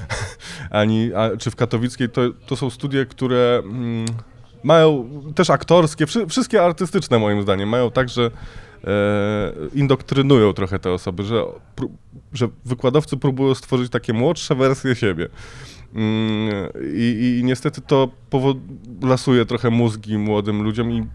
ani, 0.71 1.11
a, 1.15 1.37
czy 1.37 1.51
w 1.51 1.57
katowickiej, 1.57 2.09
to, 2.09 2.21
to 2.47 2.57
są 2.57 2.71
studie, 2.71 3.07
które 3.07 3.63
mm, 3.65 4.07
mają 4.63 5.11
też 5.35 5.51
aktorskie, 5.51 6.07
wszy, 6.07 6.27
wszystkie 6.27 6.63
artystyczne 6.65 7.19
moim 7.19 7.43
zdaniem, 7.43 7.69
mają 7.69 7.91
tak, 7.91 8.09
że 8.09 8.31
e, 8.85 8.91
indoktrynują 9.75 10.53
trochę 10.53 10.79
te 10.79 10.93
osoby, 10.93 11.25
że, 11.25 11.43
pró- 11.77 11.89
że 12.33 12.49
wykładowcy 12.65 13.17
próbują 13.17 13.55
stworzyć 13.55 13.93
takie 13.93 14.13
młodsze 14.13 14.55
wersje 14.55 14.95
siebie. 14.97 15.29
Mm, 15.94 16.50
I, 16.94 17.38
I 17.40 17.44
niestety 17.44 17.81
to 17.81 18.09
lasuje 19.03 19.46
trochę 19.46 19.70
mózgi 19.70 20.18
młodym 20.18 20.62
ludziom 20.62 20.92
i 20.92 21.07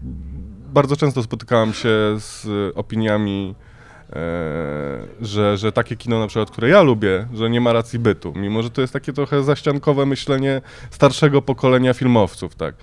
bardzo 0.72 0.96
często 0.96 1.22
spotykałem 1.22 1.72
się 1.72 1.90
z 2.18 2.46
opiniami 2.74 3.54
że, 5.20 5.56
że 5.56 5.72
takie 5.72 5.96
kino 5.96 6.20
na 6.20 6.26
przykład, 6.26 6.50
które 6.50 6.68
ja 6.68 6.82
lubię, 6.82 7.26
że 7.34 7.50
nie 7.50 7.60
ma 7.60 7.72
racji 7.72 7.98
bytu, 7.98 8.32
mimo 8.36 8.62
że 8.62 8.70
to 8.70 8.80
jest 8.80 8.92
takie 8.92 9.12
trochę 9.12 9.42
zaściankowe 9.42 10.06
myślenie 10.06 10.60
starszego 10.90 11.42
pokolenia 11.42 11.94
filmowców, 11.94 12.54
tak. 12.54 12.74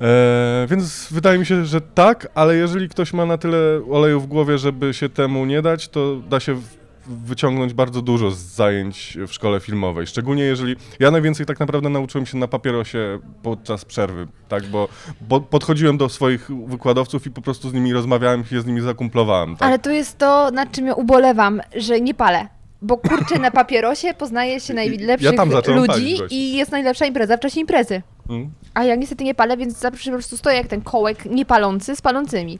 E, 0.00 0.66
więc 0.70 1.08
wydaje 1.10 1.38
mi 1.38 1.46
się, 1.46 1.66
że 1.66 1.80
tak, 1.80 2.28
ale 2.34 2.56
jeżeli 2.56 2.88
ktoś 2.88 3.12
ma 3.12 3.26
na 3.26 3.38
tyle 3.38 3.80
oleju 3.90 4.20
w 4.20 4.26
głowie, 4.26 4.58
żeby 4.58 4.94
się 4.94 5.08
temu 5.08 5.44
nie 5.44 5.62
dać, 5.62 5.88
to 5.88 6.16
da 6.16 6.40
się 6.40 6.60
wyciągnąć 7.08 7.74
bardzo 7.74 8.02
dużo 8.02 8.30
z 8.30 8.38
zajęć 8.38 9.18
w 9.28 9.32
szkole 9.32 9.60
filmowej. 9.60 10.06
Szczególnie 10.06 10.42
jeżeli. 10.42 10.76
Ja 11.00 11.10
najwięcej 11.10 11.46
tak 11.46 11.60
naprawdę 11.60 11.88
nauczyłem 11.88 12.26
się 12.26 12.38
na 12.38 12.48
papierosie 12.48 13.18
podczas 13.42 13.84
przerwy, 13.84 14.26
tak? 14.48 14.64
Bo, 14.66 14.88
bo 15.20 15.40
podchodziłem 15.40 15.98
do 15.98 16.08
swoich 16.08 16.50
wykładowców 16.66 17.26
i 17.26 17.30
po 17.30 17.42
prostu 17.42 17.70
z 17.70 17.72
nimi 17.72 17.92
rozmawiałem 17.92 18.44
się 18.44 18.60
z 18.60 18.66
nimi 18.66 18.80
zakumplowałem. 18.80 19.56
Tak? 19.56 19.68
Ale 19.68 19.78
to 19.78 19.90
jest 19.90 20.18
to, 20.18 20.50
nad 20.50 20.72
czym 20.72 20.86
ja 20.86 20.94
ubolewam, 20.94 21.60
że 21.76 22.00
nie 22.00 22.14
palę. 22.14 22.48
Bo 22.82 22.96
kurczę, 22.96 23.38
na 23.38 23.50
papierosie 23.50 24.14
poznaje 24.14 24.60
się 24.60 24.74
najlepszych 24.74 25.32
ja 25.36 25.74
ludzi 25.74 26.18
i 26.30 26.56
jest 26.56 26.72
najlepsza 26.72 27.06
impreza 27.06 27.36
w 27.36 27.40
czasie 27.40 27.60
imprezy. 27.60 28.02
Hmm. 28.28 28.50
A 28.74 28.84
ja 28.84 28.94
niestety 28.94 29.24
nie 29.24 29.34
palę, 29.34 29.56
więc 29.56 29.78
zawsze 29.78 30.10
po 30.10 30.16
prostu 30.16 30.36
stoję 30.36 30.56
jak 30.56 30.66
ten 30.66 30.80
kołek 30.80 31.24
niepalący 31.24 31.96
z 31.96 32.02
palącymi. 32.02 32.58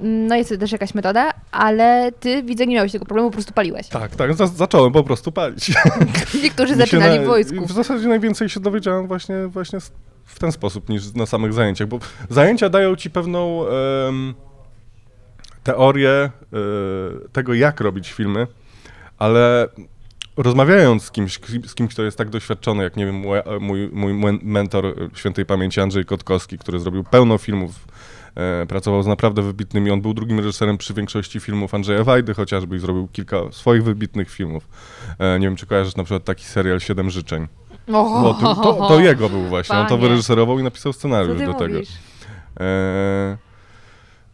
No 0.00 0.36
jest 0.36 0.50
to 0.50 0.56
też 0.56 0.72
jakaś 0.72 0.94
metoda, 0.94 1.32
ale 1.52 2.12
ty 2.20 2.42
widzę, 2.42 2.66
nie 2.66 2.74
miałeś 2.74 2.92
tego 2.92 3.04
problemu, 3.04 3.30
po 3.30 3.34
prostu 3.34 3.52
paliłeś. 3.52 3.88
Tak, 3.88 4.16
tak, 4.16 4.34
za 4.34 4.46
zacząłem 4.46 4.92
po 4.92 5.04
prostu 5.04 5.32
palić. 5.32 5.72
Niektórzy 6.42 6.74
zaczynali 6.74 7.18
na, 7.18 7.24
w 7.24 7.26
wojsku. 7.26 7.66
W 7.66 7.72
zasadzie 7.72 8.08
najwięcej 8.08 8.48
się 8.48 8.60
dowiedziałem 8.60 9.06
właśnie, 9.06 9.46
właśnie 9.46 9.78
w 10.24 10.38
ten 10.38 10.52
sposób 10.52 10.88
niż 10.88 11.14
na 11.14 11.26
samych 11.26 11.52
zajęciach, 11.52 11.88
bo 11.88 11.98
zajęcia 12.30 12.68
dają 12.68 12.96
ci 12.96 13.10
pewną 13.10 13.58
um, 13.58 14.34
teorię 15.62 16.30
um, 16.52 16.62
tego, 17.32 17.54
jak 17.54 17.80
robić 17.80 18.12
filmy, 18.12 18.46
ale 19.18 19.68
rozmawiając 20.36 21.02
z 21.02 21.10
kimś, 21.10 21.40
z 21.66 21.74
kimś, 21.74 21.92
kto 21.92 22.02
jest 22.02 22.18
tak 22.18 22.30
doświadczony, 22.30 22.82
jak 22.82 22.96
nie 22.96 23.06
wiem, 23.06 23.14
mój, 23.60 23.90
mój, 23.90 24.14
mój 24.14 24.40
mentor 24.42 25.10
świętej 25.14 25.46
pamięci 25.46 25.80
Andrzej 25.80 26.04
Kotkowski, 26.04 26.58
który 26.58 26.80
zrobił 26.80 27.04
pełno 27.04 27.38
filmów 27.38 27.70
E, 27.70 27.86
pracował 28.68 29.02
z 29.02 29.06
naprawdę 29.06 29.42
wybitnymi. 29.42 29.90
On 29.90 30.00
był 30.00 30.14
drugim 30.14 30.38
reżyserem 30.38 30.78
przy 30.78 30.94
większości 30.94 31.40
filmów 31.40 31.74
Andrzeja 31.74 32.04
Wajdy 32.04 32.34
chociażby 32.34 32.76
i 32.76 32.78
zrobił 32.78 33.08
kilka 33.08 33.36
swoich 33.50 33.84
wybitnych 33.84 34.30
filmów. 34.30 34.68
E, 35.18 35.38
nie 35.38 35.46
wiem, 35.46 35.56
czy 35.56 35.66
kojarzysz 35.66 35.96
na 35.96 36.04
przykład 36.04 36.24
taki 36.24 36.44
serial 36.44 36.80
Siedem 36.80 37.10
Życzeń. 37.10 37.48
Oh, 37.92 38.38
to, 38.40 38.54
to, 38.54 38.88
to, 38.88 39.00
jego 39.00 39.28
był 39.28 39.42
właśnie. 39.42 39.72
Panie. 39.72 39.82
On 39.82 39.88
to 39.88 39.98
wyreżyserował 39.98 40.58
i 40.58 40.62
napisał 40.62 40.92
scenariusz 40.92 41.42
do 41.42 41.54
tego. 41.54 41.78
E, 42.60 43.36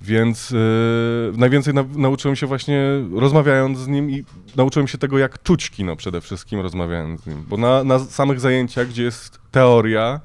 więc 0.01 0.53
e, 0.53 1.37
najwięcej 1.39 1.75
na, 1.75 1.85
nauczyłem 1.97 2.37
się 2.37 2.47
właśnie 2.47 2.83
rozmawiając 3.15 3.79
z 3.79 3.89
nim 3.89 4.11
i 4.11 4.25
nauczyłem 4.57 4.89
się 4.89 4.99
tego, 4.99 5.19
jak 5.19 5.43
czuć 5.43 5.71
kino 5.71 5.97
przede 5.97 6.21
wszystkim, 6.21 6.61
rozmawiając 6.61 7.21
z 7.21 7.27
nim. 7.27 7.45
Bo 7.49 7.57
na, 7.57 7.85
na 7.85 7.99
samych 7.99 8.41
zajęciach, 8.41 8.89
gdzie 8.89 9.03
jest 9.03 9.41
teoria, 9.51 10.21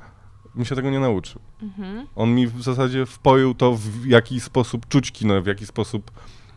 mi 0.57 0.65
się 0.65 0.75
tego 0.75 0.89
nie 0.89 0.99
nauczył. 0.99 1.41
Mhm. 1.61 2.07
On 2.15 2.35
mi 2.35 2.47
w 2.47 2.63
zasadzie 2.63 3.05
wpoił 3.05 3.53
to, 3.53 3.75
w 3.75 4.05
jaki 4.05 4.39
sposób 4.39 4.87
czuć 4.87 5.11
kino, 5.11 5.41
w 5.41 5.47
jaki 5.47 5.65
sposób 5.65 6.11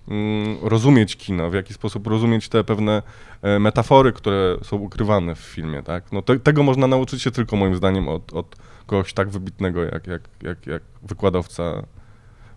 mm, 0.09 0.59
rozumieć 0.63 1.17
kino, 1.17 1.51
w 1.51 1.55
jaki 1.55 1.75
sposób 1.75 2.07
rozumieć 2.07 2.49
te 2.49 2.65
pewne 2.65 3.03
e, 3.43 3.59
metafory, 3.59 4.13
które 4.13 4.57
są 4.63 4.77
ukrywane 4.77 5.35
w 5.35 5.39
filmie, 5.39 5.83
tak? 5.83 6.13
No 6.13 6.23
te, 6.23 6.39
tego 6.39 6.63
można 6.63 6.87
nauczyć 6.87 7.23
się 7.23 7.31
tylko 7.31 7.57
moim 7.57 7.77
zdaniem 7.77 8.09
od, 8.09 8.33
od 8.33 8.57
kogoś 8.87 9.13
tak 9.13 9.29
wybitnego 9.29 9.85
jak, 9.85 10.07
jak, 10.07 10.29
jak, 10.43 10.67
jak 10.67 10.83
wykładowca 11.03 11.83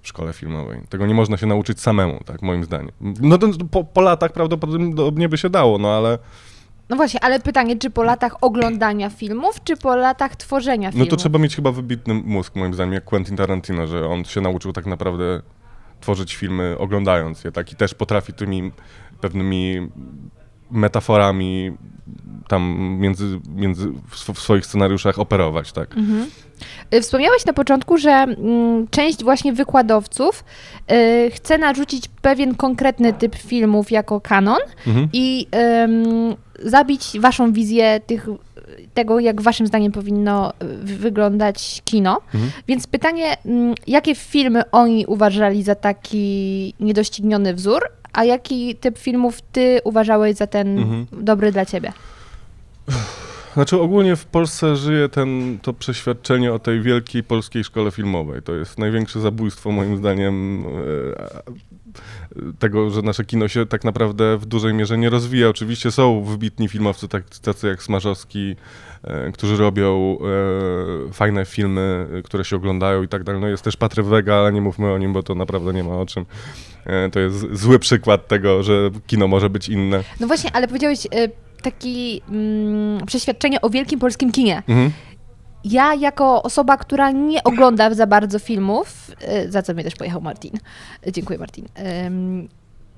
w 0.02 0.08
szkole 0.08 0.34
filmowej. 0.34 0.82
Tego 0.90 1.06
nie 1.06 1.14
można 1.14 1.38
się 1.38 1.46
nauczyć 1.46 1.82
samemu, 1.82 2.20
tak, 2.26 2.42
moim 2.42 2.64
zdaniem. 2.64 2.92
No 3.22 3.38
to 3.38 3.48
po, 3.72 3.84
po 3.84 4.02
latach 4.02 4.34
prawdopodobnie 4.34 5.30
by 5.30 5.38
się 5.38 5.50
dało, 5.50 5.78
no 5.78 5.92
ale 5.92 6.20
no 6.90 6.96
właśnie, 6.96 7.24
ale 7.24 7.40
pytanie, 7.40 7.78
czy 7.78 7.90
po 7.90 8.04
latach 8.04 8.36
oglądania 8.42 9.10
filmów, 9.10 9.64
czy 9.64 9.78
po 9.78 9.96
latach 9.96 10.36
tworzenia 10.36 10.92
filmów? 10.92 11.08
No 11.08 11.12
to 11.12 11.18
trzeba 11.18 11.40
mieć 11.40 11.56
chyba 11.56 11.72
wybitny 11.72 12.14
mózg, 12.14 12.56
moim 12.56 12.74
zdaniem, 12.74 12.94
jak 12.94 13.04
Quentin 13.04 13.38
Tarantino, 13.38 13.88
że 13.88 14.08
on 14.08 14.26
się 14.26 14.42
nauczył 14.42 14.74
tak 14.74 14.86
naprawdę 14.86 15.42
tworzyć 16.02 16.36
filmy 16.36 16.76
oglądając 16.80 17.44
je, 17.44 17.52
tak? 17.52 17.72
I 17.72 17.76
też 17.76 17.94
potrafi 17.94 18.34
tymi 18.34 18.72
pewnymi 19.22 19.90
metaforami 20.72 21.78
tam 22.54 22.78
między, 23.00 23.40
między 23.56 23.92
w, 24.34 24.40
swoich 24.40 24.66
scenariuszach 24.66 25.20
operować, 25.20 25.72
tak. 25.72 25.98
Mhm. 25.98 26.30
Y, 26.94 27.02
wspomniałeś 27.02 27.46
na 27.46 27.54
początku, 27.54 27.98
że 27.98 28.12
mm, 28.12 28.88
część 28.88 29.24
właśnie 29.24 29.54
wykładowców 29.54 30.44
y, 30.92 31.32
chce 31.32 31.58
narzucić 31.58 32.08
pewien 32.22 32.56
konkretny 32.56 33.14
typ 33.14 33.36
filmów 33.36 33.92
jako 33.92 34.22
kanon 34.22 34.60
mhm. 34.88 35.10
i 35.14 35.48
zabić 36.60 37.20
waszą 37.20 37.54
wizję 37.54 38.00
tych, 38.08 38.28
tego, 38.94 39.20
jak 39.20 39.42
waszym 39.42 39.68
zdaniem 39.68 39.92
powinno 39.92 40.54
wyglądać 40.84 41.82
kino. 41.86 42.22
Mhm. 42.34 42.52
Więc 42.68 42.88
pytanie, 42.88 43.38
mm, 43.46 43.76
jakie 43.88 44.16
filmy 44.16 44.72
oni 44.72 45.06
uważali 45.06 45.64
za 45.64 45.76
taki 45.76 46.74
niedościgniony 46.80 47.54
wzór, 47.54 47.82
a 48.14 48.24
jaki 48.24 48.76
typ 48.76 48.98
filmów 48.98 49.42
ty 49.42 49.80
uważałeś 49.84 50.36
za 50.36 50.48
ten 50.48 50.80
mhm. 50.80 51.06
dobry 51.12 51.52
dla 51.52 51.66
ciebie? 51.66 51.94
Znaczy 53.54 53.80
ogólnie 53.80 54.16
w 54.16 54.26
Polsce 54.26 54.76
żyje 54.76 55.10
ten, 55.10 55.60
to 55.62 55.74
przeświadczenie 55.74 56.54
o 56.54 56.60
tej 56.60 56.82
wielkiej 56.82 57.24
polskiej 57.24 57.64
szkole 57.64 57.92
filmowej. 57.92 58.42
To 58.42 58.56
jest 58.56 58.78
największe 58.78 59.22
zabójstwo 59.22 59.72
moim 59.72 59.98
zdaniem 59.98 60.66
e, 60.66 62.54
tego, 62.60 62.90
że 62.90 63.02
nasze 63.02 63.26
kino 63.26 63.48
się 63.48 63.66
tak 63.66 63.84
naprawdę 63.84 64.38
w 64.38 64.46
dużej 64.46 64.74
mierze 64.74 64.98
nie 64.98 65.10
rozwija. 65.10 65.50
Oczywiście 65.50 65.92
są 65.92 66.24
wybitni 66.24 66.68
filmowcy, 66.68 67.08
tak, 67.08 67.24
tacy 67.42 67.68
jak 67.68 67.84
Smarzowski, 67.84 68.56
e, 69.04 69.32
którzy 69.32 69.58
robią 69.58 70.18
e, 71.10 71.14
fajne 71.14 71.46
filmy, 71.46 72.08
które 72.24 72.46
się 72.46 72.56
oglądają 72.56 73.04
i 73.04 73.08
tak 73.08 73.24
dalej. 73.24 73.42
No 73.42 73.48
jest 73.48 73.64
też 73.64 73.78
Patryk 73.78 74.06
Wega, 74.06 74.36
ale 74.36 74.54
nie 74.54 74.62
mówmy 74.62 74.94
o 74.94 74.98
nim, 74.98 75.14
bo 75.14 75.24
to 75.24 75.36
naprawdę 75.36 75.74
nie 75.74 75.84
ma 75.84 75.98
o 75.98 76.06
czym. 76.06 76.26
to 77.12 77.20
jest 77.20 77.56
zły 77.56 77.80
przykład 77.80 78.28
tego, 78.28 78.64
że 78.64 78.90
kino 79.08 79.28
może 79.28 79.50
być 79.50 79.70
inne. 79.70 80.04
No 80.20 80.28
właśnie, 80.28 80.52
ale 80.54 80.68
powiedziałeś 80.68 81.08
takie 81.64 81.90
mm, 82.30 83.06
przeświadczenie 83.06 83.62
o 83.62 83.70
wielkim 83.70 84.00
polskim 84.00 84.32
kinie. 84.32 84.64
Mhm. 84.68 84.92
Ja, 85.64 85.94
jako 85.94 86.44
osoba, 86.44 86.78
która 86.78 87.12
nie 87.12 87.44
ogląda 87.44 87.94
za 87.94 88.08
bardzo 88.08 88.40
filmów, 88.40 89.12
y, 89.46 89.52
za 89.52 89.62
co 89.62 89.74
mnie 89.74 89.84
też 89.84 89.96
pojechał 89.96 90.22
Martin, 90.22 90.52
dziękuję 91.12 91.40
Martin, 91.40 91.66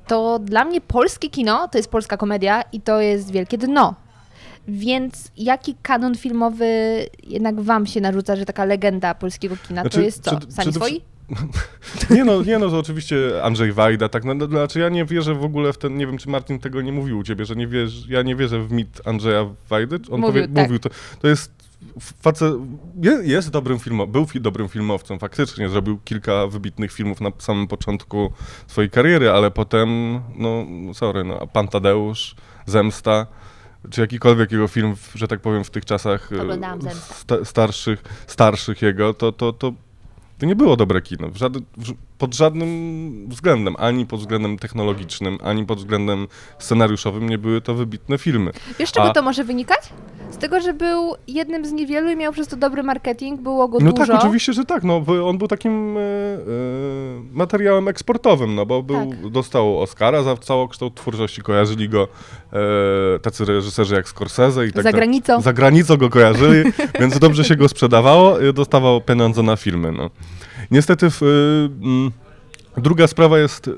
to 0.07 0.39
dla 0.39 0.65
mnie 0.65 0.81
polskie 0.81 1.29
kino 1.29 1.67
to 1.67 1.77
jest 1.77 1.91
polska 1.91 2.17
komedia 2.17 2.61
i 2.71 2.81
to 2.81 3.01
jest 3.01 3.31
wielkie 3.31 3.57
dno. 3.57 3.95
Więc 4.67 5.31
jaki 5.37 5.75
kanon 5.81 6.15
filmowy 6.15 6.65
jednak 7.23 7.61
wam 7.61 7.85
się 7.85 8.01
narzuca, 8.01 8.35
że 8.35 8.45
taka 8.45 8.65
legenda 8.65 9.15
polskiego 9.15 9.55
kina 9.67 9.81
znaczy, 9.81 9.97
to 9.97 10.03
jest 10.03 10.23
co? 10.23 10.39
Sami 10.49 10.73
swoi? 10.73 11.01
Nie 12.09 12.25
no, 12.25 12.41
nie 12.41 12.59
no, 12.59 12.69
to 12.69 12.79
oczywiście 12.79 13.43
Andrzej 13.43 13.73
Wajda, 13.73 14.09
tak, 14.09 14.23
no, 14.23 14.33
no, 14.33 14.47
znaczy 14.47 14.79
ja 14.79 14.89
nie 14.89 15.05
wierzę 15.05 15.35
w 15.35 15.43
ogóle 15.43 15.73
w 15.73 15.77
ten, 15.77 15.97
nie 15.97 16.07
wiem, 16.07 16.17
czy 16.17 16.29
Martin 16.29 16.59
tego 16.59 16.81
nie 16.81 16.91
mówił 16.91 17.17
u 17.17 17.23
ciebie, 17.23 17.45
że 17.45 17.55
nie 17.55 17.67
wierz, 17.67 18.07
ja 18.07 18.21
nie 18.21 18.35
wierzę 18.35 18.59
w 18.59 18.71
mit 18.71 19.01
Andrzeja 19.05 19.45
Wajdy, 19.69 19.95
on 19.95 20.21
mówił, 20.21 20.21
powie, 20.21 20.41
tak. 20.41 20.63
mówił 20.63 20.79
to, 20.79 20.89
to 21.21 21.27
jest 21.27 21.51
facet, 22.21 22.53
jest 23.23 23.49
dobrym 23.49 23.79
filmowcem, 23.79 24.11
był 24.11 24.25
dobrym 24.41 24.69
filmowcem, 24.69 25.19
faktycznie 25.19 25.69
zrobił 25.69 25.99
kilka 26.05 26.47
wybitnych 26.47 26.91
filmów 26.91 27.21
na 27.21 27.31
samym 27.37 27.67
początku 27.67 28.33
swojej 28.67 28.89
kariery, 28.89 29.31
ale 29.31 29.51
potem, 29.51 30.19
no 30.35 30.65
sorry, 30.93 31.23
no, 31.23 31.47
Pan 31.47 31.67
Tadeusz, 31.67 32.35
Zemsta, 32.65 33.27
czy 33.89 34.01
jakikolwiek 34.01 34.51
jego 34.51 34.67
film, 34.67 34.95
że 35.15 35.27
tak 35.27 35.39
powiem, 35.39 35.63
w 35.63 35.69
tych 35.69 35.85
czasach 35.85 36.29
e, 37.31 37.45
starszych, 37.45 38.03
starszych 38.27 38.81
jego, 38.81 39.13
to, 39.13 39.31
to, 39.31 39.53
to 39.53 39.73
to 40.37 40.45
nie 40.45 40.55
było 40.55 40.75
dobre 40.77 41.01
kino. 41.01 41.29
W 41.29 41.37
żaden, 41.37 41.63
w, 41.77 41.93
pod 42.17 42.35
żadnym 42.35 43.29
względem, 43.29 43.75
ani 43.79 44.05
pod 44.05 44.19
względem 44.19 44.57
technologicznym, 44.57 45.37
ani 45.43 45.65
pod 45.65 45.79
względem 45.79 46.27
scenariuszowym 46.59 47.29
nie 47.29 47.37
były 47.37 47.61
to 47.61 47.73
wybitne 47.73 48.17
filmy. 48.17 48.51
Wiesz, 48.79 48.91
czego 48.91 49.09
A... 49.09 49.13
to 49.13 49.21
może 49.21 49.43
wynikać? 49.43 49.79
Z 50.31 50.37
tego, 50.37 50.59
że 50.59 50.73
był 50.73 51.15
jednym 51.27 51.65
z 51.65 51.71
niewielu 51.71 52.09
i 52.09 52.15
miał 52.15 52.33
przez 52.33 52.47
to 52.47 52.55
dobry 52.55 52.83
marketing, 52.83 53.41
było 53.41 53.67
go 53.67 53.79
no 53.79 53.91
dużo. 53.91 54.05
No 54.05 54.13
tak, 54.13 54.23
oczywiście, 54.23 54.53
że 54.53 54.65
tak. 54.65 54.83
No, 54.83 55.01
on 55.25 55.37
był 55.37 55.47
takim 55.47 55.97
e, 55.97 56.01
e, 56.01 56.03
materiałem 57.31 57.87
eksportowym, 57.87 58.55
no 58.55 58.65
bo 58.65 58.83
był, 58.83 59.09
tak. 59.09 59.29
dostał 59.29 59.81
Oscara 59.81 60.23
za 60.23 60.37
całokształt 60.37 60.95
twórczości. 60.95 61.41
Kojarzyli 61.41 61.89
go 61.89 62.07
e, 62.53 63.19
tacy 63.19 63.45
reżyserzy 63.45 63.95
jak 63.95 64.09
Scorsese 64.09 64.67
i 64.67 64.73
tak 64.73 64.83
Za 64.83 64.91
granicą. 64.91 65.41
Za 65.41 65.53
granicą 65.53 65.97
go 65.97 66.09
kojarzyli, 66.09 66.71
więc 66.99 67.19
dobrze 67.19 67.43
się 67.43 67.55
go 67.55 67.69
sprzedawało. 67.69 68.37
Dostawał 68.53 69.01
pieniądze 69.01 69.43
na 69.43 69.55
filmy, 69.55 69.91
no. 69.91 70.09
Niestety 70.71 71.09
w... 71.09 71.21
Y, 71.21 71.69
mm, 71.81 72.11
Druga 72.77 73.07
sprawa 73.07 73.39
jest 73.39 73.67
e, 73.67 73.71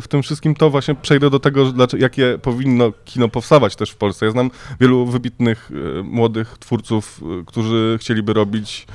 w 0.00 0.08
tym 0.08 0.22
wszystkim 0.22 0.54
to 0.54 0.70
właśnie 0.70 0.94
przejdę 0.94 1.30
do 1.30 1.40
tego, 1.40 1.72
jakie 1.98 2.38
powinno 2.42 2.92
kino 3.04 3.28
powstawać 3.28 3.76
też 3.76 3.90
w 3.90 3.96
Polsce. 3.96 4.26
Ja 4.26 4.32
znam 4.32 4.50
wielu 4.80 5.06
wybitnych 5.06 5.70
e, 5.98 6.02
młodych 6.02 6.58
twórców, 6.58 7.20
którzy 7.46 7.98
chcieliby 8.00 8.32
robić 8.32 8.86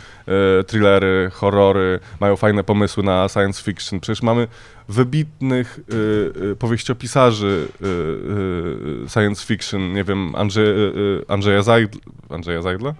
thrillery, 0.68 1.30
horrory, 1.34 2.00
mają 2.20 2.36
fajne 2.36 2.64
pomysły 2.64 3.04
na 3.04 3.30
science 3.30 3.64
fiction. 3.64 4.00
Przecież 4.00 4.22
mamy 4.22 4.48
wybitnych 4.90 5.80
powieściopisarzy 6.60 7.68
science 9.08 9.46
fiction, 9.46 9.94
nie 9.94 10.04
wiem, 10.04 10.36
Andrzej, 10.36 10.66
e, 10.66 10.70
e, 10.70 11.32
Andrzeja 12.30 12.62
Zajdla, 12.62 12.94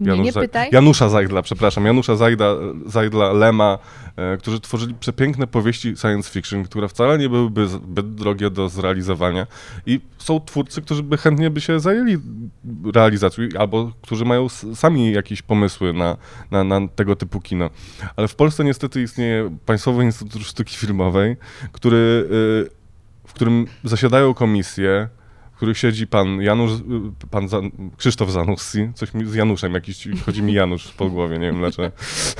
Zajdla? 0.00 0.16
Nie, 0.16 0.22
nie 0.22 0.32
pytaj. 0.32 0.68
Janusza 0.72 1.08
Zajdla, 1.08 1.42
przepraszam, 1.42 1.86
Janusza 1.86 2.16
Zajda, 2.16 2.54
Zajdla, 2.86 3.32
Lema, 3.32 3.78
e, 4.16 4.36
którzy 4.36 4.60
tworzyli 4.60 4.94
przepiękne 4.94 5.46
powieści 5.46 5.96
science 5.96 6.30
fiction, 6.30 6.64
które 6.64 6.88
wcale 6.88 7.18
nie 7.18 7.28
byłyby 7.28 7.68
zbyt 7.68 8.14
drogie 8.14 8.50
do 8.50 8.68
zrealizowania 8.68 9.46
i 9.86 10.00
są 10.18 10.40
twórcy, 10.40 10.82
którzy 10.82 11.02
by 11.02 11.16
chętnie 11.16 11.50
by 11.50 11.60
się 11.60 11.80
zajęli 11.80 12.18
realizacją 12.94 13.44
albo 13.58 13.92
którzy 14.02 14.24
mają 14.24 14.48
sami 14.74 15.12
jakieś 15.12 15.42
pomysły 15.42 15.92
na, 15.92 16.16
na, 16.50 16.64
na 16.64 16.88
tego 16.88 17.16
typu 17.16 17.40
kino. 17.40 17.70
Ale 18.16 18.28
w 18.28 18.34
Polsce 18.34 18.64
niestety 18.64 19.02
istnieje 19.02 19.56
Państwowy 19.66 20.04
Instytut 20.04 20.42
Sztuki 20.42 20.76
Filmowej, 20.76 21.36
który, 21.72 21.96
y, 21.96 22.70
w 23.26 23.32
którym 23.32 23.66
zasiadają 23.84 24.34
komisje, 24.34 25.08
których 25.58 25.78
siedzi 25.78 26.06
pan 26.06 26.40
Janusz, 26.40 26.72
y, 26.72 27.26
pan 27.30 27.48
Zan, 27.48 27.70
Krzysztof 27.96 28.30
Zanussi, 28.30 28.90
coś 28.94 29.14
mi 29.14 29.26
z 29.26 29.34
Januszem, 29.34 29.74
jakiś, 29.74 30.08
chodzi 30.26 30.42
mi 30.42 30.52
Janusz 30.52 30.92
po 30.92 31.10
głowie, 31.10 31.38
nie 31.38 31.46
wiem 31.46 31.58
dlaczego. 31.58 31.90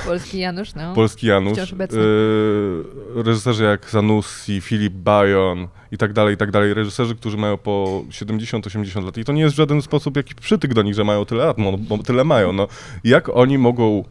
Polski 0.05 0.39
Janusz, 0.39 0.75
no. 0.75 0.93
Polski 0.93 1.27
Janusz. 1.27 1.53
Wciąż 1.53 1.73
obecny. 1.73 1.99
Y, 1.99 2.83
reżyserzy 3.15 3.63
jak 3.63 3.89
Zanussi, 3.89 4.61
Filip 4.61 4.93
Bajon 4.93 5.67
i 5.91 5.97
tak 5.97 6.13
dalej, 6.13 6.33
i 6.33 6.37
tak 6.37 6.51
dalej. 6.51 6.73
Reżyserzy, 6.73 7.15
którzy 7.15 7.37
mają 7.37 7.57
po 7.57 8.03
70-80 8.09 9.05
lat. 9.05 9.17
I 9.17 9.25
to 9.25 9.33
nie 9.33 9.41
jest 9.41 9.55
w 9.55 9.57
żaden 9.57 9.81
sposób 9.81 10.17
jakiś 10.17 10.33
przytyk 10.33 10.73
do 10.73 10.81
nich, 10.81 10.93
że 10.93 11.03
mają 11.03 11.25
tyle 11.25 11.45
lat, 11.45 11.57
bo 11.79 11.97
tyle 11.97 12.23
mają. 12.23 12.53
No. 12.53 12.67
Jak 13.03 13.29
oni 13.29 13.57
mogą 13.57 14.03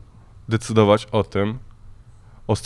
decydować 0.48 1.06
o 1.12 1.24
tym, 1.24 1.58
o 2.48 2.56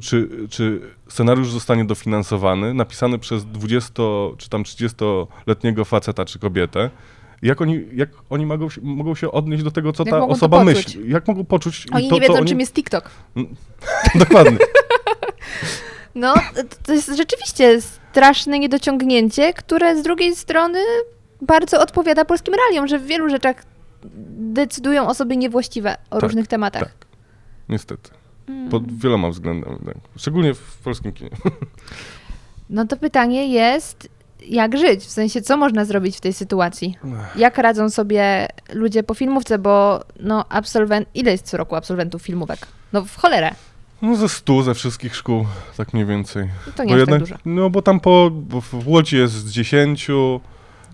czy, 0.00 0.28
czy 0.50 0.80
scenariusz 1.08 1.50
zostanie 1.50 1.84
dofinansowany, 1.84 2.74
napisany 2.74 3.18
przez 3.18 3.44
20 3.44 4.02
czy 4.38 4.48
tam 4.48 4.62
30-letniego 4.62 5.84
faceta 5.84 6.24
czy 6.24 6.38
kobietę, 6.38 6.90
jak 7.42 7.60
oni, 7.60 7.84
jak 7.92 8.08
oni 8.30 8.46
mogą, 8.46 8.70
się, 8.70 8.80
mogą 8.84 9.14
się 9.14 9.30
odnieść 9.32 9.62
do 9.62 9.70
tego, 9.70 9.92
co 9.92 10.02
Jak 10.06 10.14
ta 10.14 10.26
osoba 10.26 10.64
myśli? 10.64 11.10
Jak 11.10 11.28
mogą 11.28 11.44
poczuć? 11.44 11.86
Oni 11.92 12.08
to, 12.08 12.14
nie 12.14 12.20
wiedzą, 12.20 12.34
oni... 12.34 12.48
czym 12.48 12.60
jest 12.60 12.74
TikTok. 12.74 13.10
Dokładnie. 14.14 14.58
No, 16.14 16.34
to- 16.34 16.76
to 16.86 16.92
jest 16.92 17.16
rzeczywiście 17.16 17.80
straszne 17.80 18.58
niedociągnięcie, 18.58 19.52
które 19.52 19.96
z 19.96 20.02
drugiej 20.02 20.36
strony 20.36 20.78
bardzo 21.40 21.80
odpowiada 21.80 22.24
polskim 22.24 22.54
realiom, 22.54 22.86
że 22.88 22.98
w 22.98 23.06
wielu 23.06 23.28
rzeczach 23.28 23.64
decydują 24.36 25.08
osoby 25.08 25.36
niewłaściwe 25.36 25.96
o 26.10 26.14
Tak, 26.14 26.22
różnych 26.22 26.46
tematach. 26.46 26.82
tak. 26.82 27.06
Niestety. 27.68 28.10
Mm. 28.48 28.68
Pod 28.68 28.98
wieloma 28.98 29.30
względami. 29.30 29.78
Tak. 29.86 29.96
Szczególnie 30.16 30.54
w 30.54 30.76
polskim 30.84 31.12
kinie. 31.12 31.30
No 32.70 32.86
to 32.86 32.96
pytanie 32.96 33.48
jest, 33.48 34.08
jak 34.48 34.78
żyć? 34.78 35.00
W 35.00 35.10
sensie, 35.10 35.42
co 35.42 35.56
można 35.56 35.84
zrobić 35.84 36.16
w 36.16 36.20
tej 36.20 36.32
sytuacji? 36.32 36.96
Jak 37.36 37.58
radzą 37.58 37.90
sobie 37.90 38.48
ludzie 38.72 39.02
po 39.02 39.14
filmówce, 39.14 39.58
bo 39.58 40.00
no 40.20 40.44
absolwent... 40.48 41.08
Ile 41.14 41.32
jest 41.32 41.46
co 41.46 41.56
roku 41.56 41.76
absolwentów 41.76 42.22
filmówek? 42.22 42.66
No 42.92 43.04
w 43.04 43.16
cholerę. 43.16 43.50
No 44.02 44.16
ze 44.16 44.28
stu 44.28 44.62
ze 44.62 44.74
wszystkich 44.74 45.16
szkół, 45.16 45.46
tak 45.76 45.92
mniej 45.92 46.06
więcej. 46.06 46.48
No 46.66 46.72
To 46.76 46.84
nie 46.84 46.94
jest 46.94 47.10
tak 47.10 47.20
dużo. 47.20 47.34
No 47.44 47.70
bo 47.70 47.82
tam 47.82 48.00
po, 48.00 48.30
bo 48.32 48.60
w 48.60 48.88
Łodzi 48.88 49.16
jest 49.16 49.32
z 49.34 49.50
10, 49.52 50.08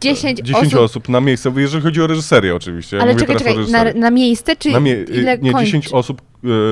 10, 0.00 0.38
10 0.42 0.66
osób. 0.74 0.80
osób. 0.80 1.08
na 1.08 1.20
miejsce, 1.20 1.52
jeżeli 1.56 1.82
chodzi 1.82 2.02
o 2.02 2.06
reżyserię 2.06 2.56
oczywiście. 2.56 2.96
Ja 2.96 3.02
Ale 3.02 3.12
mówię 3.12 3.26
czekaj, 3.26 3.36
czekaj, 3.56 3.70
na, 3.70 4.00
na 4.00 4.10
miejsce, 4.10 4.56
czy 4.56 4.70
Na 4.70 4.80
mie- 4.80 5.04
ile 5.12 5.38
nie, 5.38 5.52
kończy? 5.52 5.66
10 5.66 5.88
osób, 5.88 6.22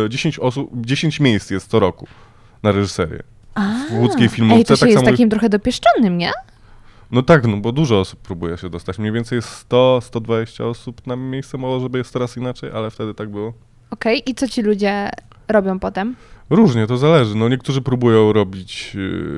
10 0.08 0.38
osób, 0.38 0.70
10 0.74 1.20
miejsc 1.20 1.50
jest 1.50 1.70
co 1.70 1.80
roku 1.80 2.06
na 2.62 2.72
reżyserię. 2.72 3.22
A, 3.54 3.74
w 3.90 3.92
łódzkiej 3.98 4.28
filmówce 4.28 4.58
Ej, 4.58 4.64
to 4.64 4.76
się 4.76 4.80
tak 4.80 4.88
jest 4.90 5.00
samo- 5.02 5.10
takim 5.10 5.30
trochę 5.30 5.48
dopieszczonym, 5.48 6.18
nie? 6.18 6.30
No 7.10 7.22
tak, 7.22 7.46
no 7.46 7.56
bo 7.56 7.72
dużo 7.72 8.00
osób 8.00 8.20
próbuje 8.20 8.56
się 8.56 8.70
dostać. 8.70 8.98
Mniej 8.98 9.12
więcej 9.12 9.36
jest 9.36 9.48
100, 9.48 10.00
120 10.02 10.64
osób 10.64 11.06
na 11.06 11.16
miejsce, 11.16 11.58
może 11.58 11.80
żeby 11.80 11.98
jest 11.98 12.12
teraz 12.12 12.36
inaczej, 12.36 12.70
ale 12.74 12.90
wtedy 12.90 13.14
tak 13.14 13.28
było. 13.30 13.52
Okej, 13.90 14.30
i 14.30 14.34
co 14.34 14.48
ci 14.48 14.62
ludzie 14.62 15.10
robią 15.48 15.78
potem? 15.78 16.16
Różnie, 16.50 16.86
to 16.86 16.98
zależy. 16.98 17.34
No 17.34 17.48
niektórzy 17.48 17.82
próbują 17.82 18.32
robić 18.32 18.92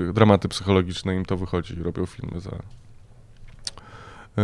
y, 0.09 0.13
dramaty 0.13 0.49
psychologiczne, 0.49 1.17
im 1.17 1.25
to 1.25 1.37
wychodzi, 1.37 1.75
robią 1.83 2.07
filmy 2.07 2.41
za, 2.41 2.51
y, 2.51 4.41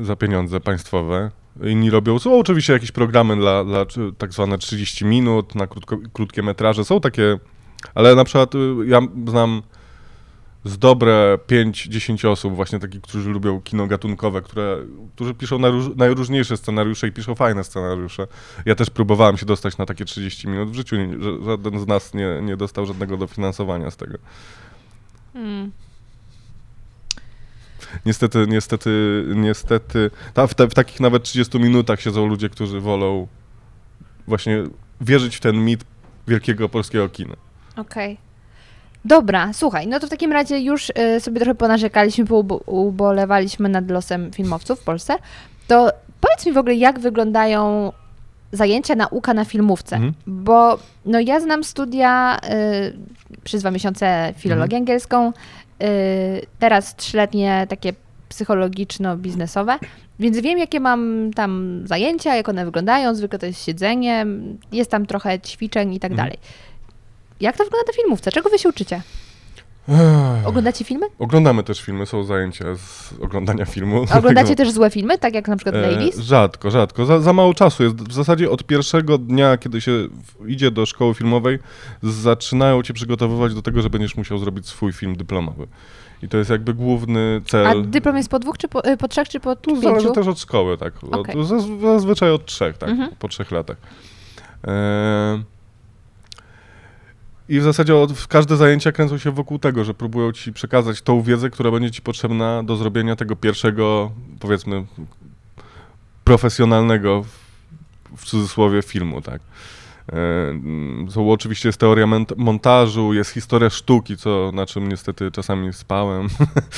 y, 0.00 0.04
za 0.04 0.16
pieniądze 0.16 0.60
państwowe. 0.60 1.30
Inni 1.60 1.90
robią, 1.90 2.18
są 2.18 2.38
oczywiście 2.38 2.72
jakieś 2.72 2.92
programy 2.92 3.36
dla, 3.36 3.64
dla 3.64 3.86
tak 4.18 4.32
zwane 4.32 4.58
30 4.58 5.04
minut, 5.04 5.54
na 5.54 5.66
krótko, 5.66 5.98
krótkie 6.12 6.42
metraże, 6.42 6.84
są 6.84 7.00
takie, 7.00 7.38
ale 7.94 8.14
na 8.14 8.24
przykład 8.24 8.54
y, 8.54 8.58
ja 8.86 9.00
znam 9.28 9.62
z 10.64 10.78
dobre 10.78 11.38
5-10 11.48 12.28
osób, 12.28 12.54
właśnie 12.54 12.78
takich, 12.78 13.00
którzy 13.00 13.30
lubią 13.30 13.60
kino 13.60 13.86
gatunkowe, 13.86 14.42
które, 14.42 14.78
którzy 15.14 15.34
piszą 15.34 15.58
najróż, 15.58 15.96
najróżniejsze 15.96 16.56
scenariusze 16.56 17.08
i 17.08 17.12
piszą 17.12 17.34
fajne 17.34 17.64
scenariusze. 17.64 18.26
Ja 18.66 18.74
też 18.74 18.90
próbowałem 18.90 19.36
się 19.36 19.46
dostać 19.46 19.78
na 19.78 19.86
takie 19.86 20.04
30 20.04 20.48
minut. 20.48 20.70
W 20.70 20.74
życiu 20.74 20.96
nie, 20.96 21.16
żaden 21.44 21.80
z 21.80 21.86
nas 21.86 22.14
nie, 22.14 22.40
nie 22.42 22.56
dostał 22.56 22.86
żadnego 22.86 23.16
dofinansowania 23.16 23.90
z 23.90 23.96
tego. 23.96 24.18
Hmm. 25.32 25.72
Niestety, 28.06 28.46
niestety, 28.48 29.24
niestety, 29.34 30.10
ta, 30.34 30.46
w, 30.46 30.54
te, 30.54 30.68
w 30.68 30.74
takich 30.74 31.00
nawet 31.00 31.22
30 31.22 31.58
minutach 31.58 32.00
siedzą 32.00 32.26
ludzie, 32.26 32.48
którzy 32.48 32.80
wolą 32.80 33.26
właśnie 34.26 34.64
wierzyć 35.00 35.36
w 35.36 35.40
ten 35.40 35.64
mit 35.64 35.84
wielkiego 36.28 36.68
polskiego 36.68 37.08
kina. 37.08 37.34
Okej. 37.76 38.18
Dobra, 39.04 39.52
słuchaj, 39.52 39.86
no 39.86 40.00
to 40.00 40.06
w 40.06 40.10
takim 40.10 40.32
razie 40.32 40.60
już 40.60 40.90
y, 41.16 41.20
sobie 41.20 41.40
trochę 41.40 41.54
ponarzekaliśmy, 41.54 42.24
ubolewaliśmy 42.66 43.68
nad 43.68 43.90
losem 43.90 44.32
filmowców 44.32 44.80
w 44.80 44.84
Polsce. 44.84 45.16
To 45.68 45.90
powiedz 46.20 46.46
mi 46.46 46.52
w 46.52 46.58
ogóle, 46.58 46.74
jak 46.74 46.98
wyglądają 47.00 47.92
zajęcia, 48.52 48.94
nauka 48.94 49.34
na 49.34 49.44
filmówce? 49.44 49.96
Mhm. 49.96 50.14
Bo 50.26 50.78
no 51.06 51.20
ja 51.20 51.40
znam 51.40 51.64
studia 51.64 52.38
y, 52.38 53.42
przez 53.44 53.60
dwa 53.60 53.70
miesiące 53.70 54.34
filologię 54.36 54.76
Mhm. 54.76 54.82
angielską, 54.82 55.32
teraz 56.58 56.96
trzyletnie 56.96 57.66
takie 57.68 57.92
psychologiczno-biznesowe, 58.28 59.78
więc 60.18 60.38
wiem, 60.38 60.58
jakie 60.58 60.80
mam 60.80 61.30
tam 61.34 61.82
zajęcia, 61.84 62.34
jak 62.36 62.48
one 62.48 62.64
wyglądają. 62.64 63.14
Zwykle 63.14 63.38
to 63.38 63.46
jest 63.46 63.64
siedzenie, 63.64 64.26
jest 64.72 64.90
tam 64.90 65.06
trochę 65.06 65.40
ćwiczeń 65.40 65.94
i 65.94 66.00
tak 66.00 66.10
Mhm. 66.12 66.26
dalej. 66.28 66.38
Jak 67.40 67.56
to 67.56 67.64
wygląda 67.64 67.86
na 67.86 67.92
filmówce? 68.02 68.32
Czego 68.32 68.50
wy 68.50 68.58
się 68.58 68.68
uczycie? 68.68 69.02
Oglądacie 70.44 70.84
filmy? 70.84 71.06
Oglądamy 71.18 71.62
też 71.62 71.80
filmy, 71.80 72.06
są 72.06 72.24
zajęcia 72.24 72.64
z 72.76 73.12
oglądania 73.22 73.64
filmu. 73.64 74.04
A 74.10 74.18
oglądacie 74.18 74.56
też 74.56 74.70
złe 74.70 74.90
filmy, 74.90 75.18
tak 75.18 75.34
jak 75.34 75.48
na 75.48 75.56
przykład 75.56 75.74
E, 75.76 75.90
Ladies? 75.90 76.18
rzadko, 76.18 76.70
rzadko. 76.70 77.06
Za, 77.06 77.20
za 77.20 77.32
mało 77.32 77.54
czasu 77.54 77.82
jest. 77.82 77.96
W 77.96 78.12
zasadzie 78.12 78.50
od 78.50 78.64
pierwszego 78.64 79.18
dnia, 79.18 79.56
kiedy 79.56 79.80
się 79.80 79.92
idzie 80.46 80.70
do 80.70 80.86
szkoły 80.86 81.14
filmowej, 81.14 81.58
zaczynają 82.02 82.82
cię 82.82 82.94
przygotowywać 82.94 83.54
do 83.54 83.62
tego, 83.62 83.82
że 83.82 83.90
będziesz 83.90 84.16
musiał 84.16 84.38
zrobić 84.38 84.66
swój 84.66 84.92
film 84.92 85.16
dyplomowy. 85.16 85.66
I 86.22 86.28
to 86.28 86.36
jest 86.38 86.50
jakby 86.50 86.74
główny 86.74 87.40
cel. 87.46 87.66
A 87.66 87.74
dyplom 87.74 88.16
jest 88.16 88.28
po 88.28 88.38
dwóch, 88.38 88.58
czy 88.58 88.68
po, 88.68 88.88
y, 88.90 88.96
po 88.96 89.08
trzech, 89.08 89.28
czy 89.28 89.40
po 89.40 89.56
Tu 89.56 89.80
zależy 89.80 90.06
pięciu? 90.06 90.12
też 90.20 90.26
od 90.26 90.40
szkoły, 90.40 90.78
tak. 90.78 91.04
Od- 91.04 91.14
Okej. 91.14 91.34
zaz- 91.44 91.80
Zazwyczaj 91.80 92.30
od 92.30 92.46
trzech, 92.46 92.78
tak. 92.78 92.88
Mhm. 92.90 93.10
Po 93.18 93.28
trzech 93.28 93.50
latach. 93.50 93.76
E, 94.66 95.42
I 97.52 97.60
w 97.60 97.62
zasadzie 97.62 97.96
od, 97.96 98.26
każde 98.26 98.56
zajęcia 98.56 98.92
kręcą 98.92 99.18
się 99.18 99.30
wokół 99.30 99.58
tego, 99.58 99.84
że 99.84 99.94
próbują 99.94 100.32
ci 100.32 100.52
przekazać 100.52 101.02
tą 101.02 101.22
wiedzę, 101.22 101.50
która 101.50 101.70
będzie 101.70 101.90
ci 101.90 102.02
potrzebna 102.02 102.62
do 102.62 102.76
zrobienia 102.76 103.16
tego 103.16 103.36
pierwszego, 103.36 104.12
powiedzmy, 104.40 104.84
profesjonalnego, 106.24 107.24
w, 108.16 108.24
cudzysłowie, 108.24 108.82
filmu, 108.82 109.22
tak. 109.22 109.42
E, 110.12 111.10
Są 111.10 111.30
oczywiście 111.30 111.68
jest 111.68 111.80
teoria 111.80 112.06
montażu, 112.36 113.12
jest 113.14 113.30
historia 113.30 113.70
sztuki, 113.70 114.16
co, 114.16 114.50
na 114.54 114.66
czym 114.66 114.88
niestety 114.88 115.30
czasami 115.30 115.72
spałem, 115.72 116.28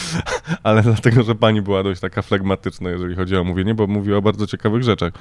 ale 0.63 0.83
dlatego, 0.83 1.23
że 1.23 1.35
pani 1.35 1.63
była 1.63 1.83
dość 1.83 2.01
taka 2.01 2.23
flegmatyczna, 2.23 2.91
jeżeli 2.91 3.15
chodzi 3.15 3.37
o 3.37 3.45
mówienie, 3.45 3.75
bo 3.75 3.87
mówiła 3.87 4.19
o 4.19 4.23
bardzo 4.23 4.47
ciekawych 4.47 4.83
rzeczach. 4.83 5.13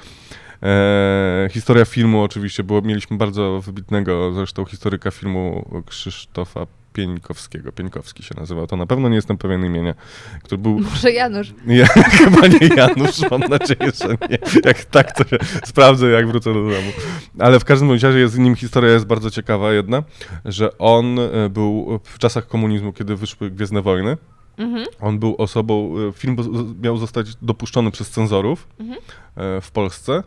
E, 0.62 1.48
historia 1.50 1.84
filmu 1.84 2.22
oczywiście, 2.22 2.64
było, 2.64 2.82
mieliśmy 2.82 3.16
bardzo 3.16 3.60
wybitnego 3.60 4.32
zresztą 4.32 4.64
historyka 4.64 5.10
filmu 5.10 5.68
Krzysztofa 5.86 6.66
Pieńkowskiego. 6.94 7.72
Pieńkowski 7.72 8.22
się 8.22 8.34
nazywał. 8.36 8.66
To 8.66 8.76
na 8.76 8.86
pewno 8.86 9.08
nie 9.08 9.14
jestem 9.16 9.38
pewien 9.38 9.64
imienia. 9.64 9.94
Który 10.42 10.58
był... 10.58 10.80
Może 10.80 11.12
Janusz. 11.12 11.54
Nie, 11.66 11.86
chyba 11.86 12.46
nie 12.46 12.68
Janusz, 12.76 13.30
mam 13.30 13.40
nadzieję, 13.40 13.92
że 14.02 14.08
nie. 14.08 14.38
Jak 14.64 14.84
tak, 14.84 15.12
to 15.12 15.24
się 15.24 15.38
sprawdzę, 15.64 16.10
jak 16.10 16.28
wrócę 16.28 16.54
do 16.54 16.60
domu. 16.60 16.92
Ale 17.38 17.60
w 17.60 17.64
każdym 17.64 17.90
razie 17.90 18.08
jest 18.08 18.34
z 18.34 18.38
nim 18.38 18.56
historia 18.56 18.92
jest 18.92 19.06
bardzo 19.06 19.30
ciekawa 19.30 19.72
jedna, 19.72 20.02
że 20.44 20.78
on 20.78 21.18
e, 21.18 21.48
był 21.48 22.00
w 22.04 22.18
czasach 22.18 22.46
komunizmu, 22.46 22.92
kiedy 22.92 23.16
wyszły 23.16 23.50
Gwiezdne 23.50 23.82
Wojny. 23.82 24.16
Mhm. 24.58 24.86
On 25.00 25.18
był 25.18 25.34
osobą, 25.38 25.94
e, 26.08 26.12
film 26.12 26.36
miał 26.82 26.96
zostać 26.96 27.34
dopuszczony 27.42 27.90
przez 27.90 28.10
cenzorów 28.10 28.68
Mhm. 28.80 29.00
e, 29.36 29.60
w 29.60 29.70
Polsce 29.70 30.22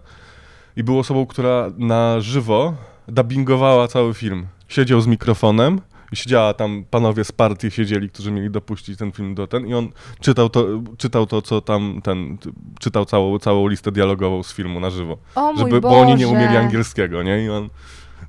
i 0.76 0.84
był 0.84 1.00
osobą, 1.00 1.26
która 1.26 1.72
na 1.78 2.20
żywo 2.20 2.74
dubbingowała 3.08 3.88
cały 3.88 4.14
film. 4.14 4.48
Siedział 4.68 5.02
z 5.02 5.08
mikrofonem 5.08 5.82
i 6.12 6.16
siedziała 6.16 6.54
tam, 6.54 6.84
panowie 6.92 7.24
z 7.24 7.32
partii 7.32 7.72
siedzieli, 7.72 8.10
którzy 8.10 8.32
mieli 8.32 8.50
dopuścić 8.50 9.00
ten 9.00 9.12
film 9.12 9.36
do 9.36 9.48
ten 9.48 9.68
i 9.68 9.74
on 9.74 9.92
czytał 10.20 10.50
to, 10.50 10.66
czytał 10.98 11.26
to 11.26 11.42
co 11.42 11.62
tam, 11.62 12.02
ten, 12.04 12.38
czytał 12.80 13.06
całą, 13.06 13.40
całą 13.40 13.68
listę 13.68 13.92
dialogową 13.92 14.44
z 14.44 14.54
filmu 14.54 14.80
na 14.80 14.90
żywo. 14.90 15.18
O 15.36 15.54
Żeby, 15.58 15.82
bo 15.82 16.00
oni 16.00 16.16
nie 16.16 16.28
umieli 16.28 16.58
angielskiego, 16.58 17.24
nie? 17.24 17.46
I 17.46 17.50
on 17.50 17.70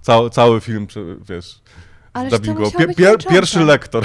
cały, 0.00 0.30
cały 0.30 0.60
film, 0.60 0.86
wiesz, 1.28 1.60
Ależ 2.12 2.32
musiało 2.40 2.58
Pier- 2.70 2.94
pier- 2.94 3.28
pierwszy 3.30 3.60
lektor. 3.60 4.04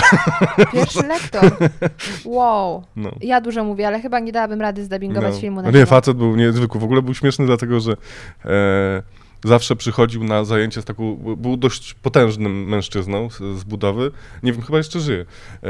Pierwszy 0.73 1.07
lektor. 1.17 1.51
Wow. 2.25 2.83
No. 2.95 3.11
Ja 3.21 3.41
dużo 3.41 3.63
mówię, 3.63 3.87
ale 3.87 4.01
chyba 4.01 4.19
nie 4.19 4.31
dałabym 4.31 4.61
rady 4.61 4.83
zdubbingować 4.85 5.33
No. 5.33 5.39
filmu 5.41 5.55
na 5.55 5.61
No 5.61 5.71
nie, 5.71 5.77
żywo. 5.79 5.89
facet 5.89 6.17
był 6.17 6.35
niezwykły. 6.35 6.79
W 6.81 6.83
ogóle 6.83 7.01
był 7.01 7.13
śmieszny 7.13 7.45
dlatego, 7.45 7.79
że 7.79 7.91
e, 8.45 9.03
zawsze 9.45 9.75
przychodził 9.75 10.23
na 10.23 10.43
zajęcie 10.45 10.81
z 10.81 10.85
taką... 10.85 11.15
Był 11.15 11.57
dość 11.57 11.93
potężnym 11.93 12.63
mężczyzną 12.69 13.29
z, 13.29 13.37
z 13.59 13.63
budowy. 13.63 14.11
Nie 14.43 14.53
wiem, 14.53 14.61
chyba 14.61 14.77
jeszcze 14.77 14.99
żyje. 14.99 15.25
E, 15.63 15.67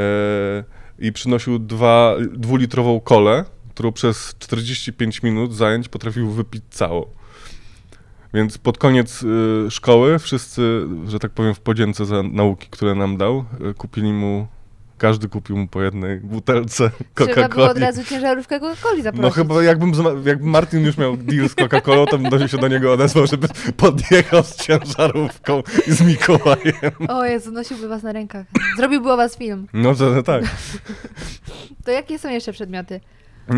I 1.00 1.12
przynosił 1.12 1.60
dwa, 1.60 2.16
dwulitrową 2.34 3.00
kolę, 3.00 3.46
którą 3.74 3.92
przez 3.92 4.36
45 4.40 5.24
minut 5.24 5.56
zajęć 5.56 5.90
potrafił 5.90 6.30
wypić 6.32 6.64
całą. 6.70 7.06
Więc 8.34 8.58
pod 8.58 8.78
koniec 8.78 9.24
y, 9.24 9.72
szkoły 9.72 10.20
wszyscy, 10.20 10.82
że 11.08 11.20
tak 11.20 11.32
powiem, 11.32 11.54
w 11.56 11.60
podzięce 11.60 12.06
za 12.06 12.24
nauki, 12.24 12.68
które 12.72 12.96
nam 12.96 13.18
dał, 13.18 13.46
y, 13.70 13.74
kupili 13.74 14.14
mu, 14.14 14.48
każdy 14.98 15.30
kupił 15.30 15.58
mu 15.58 15.68
po 15.68 15.82
jednej 15.84 16.20
butelce 16.20 16.90
Trzeba 17.16 17.50
było 17.50 17.66
od 17.66 17.72
Coca-Coli. 17.78 17.80
razu 17.82 18.04
ciężarówkę 18.04 18.60
Coca-Coli 18.60 19.02
zaprosić. 19.02 19.22
No 19.22 19.30
chyba 19.30 19.64
jakbym, 19.64 19.92
jakby 20.26 20.46
Martin 20.46 20.86
już 20.86 20.98
miał 20.98 21.18
deal 21.18 21.50
z 21.50 21.56
Coca-Colą, 21.56 22.06
to 22.10 22.18
bym 22.18 22.30
do- 22.30 22.48
się 22.48 22.58
do 22.58 22.68
niego 22.68 22.94
odezwał, 22.94 23.28
żeby 23.28 23.48
podjechał 23.78 24.44
z 24.44 24.56
ciężarówką 24.56 25.64
i 25.88 25.92
z 25.92 26.02
Mikołajem. 26.02 26.92
O 27.08 27.26
Jezu, 27.26 27.52
nosiłby 27.52 27.88
was 27.88 28.04
na 28.04 28.12
rękach. 28.12 28.46
Zrobiłby 28.78 29.12
o 29.12 29.18
was 29.18 29.38
film. 29.38 29.68
No 29.74 29.96
to 29.96 30.24
tak. 30.24 30.44
To 31.86 31.92
jakie 31.92 32.20
są 32.20 32.30
jeszcze 32.30 32.54
przedmioty? 32.54 33.00
E, 33.50 33.54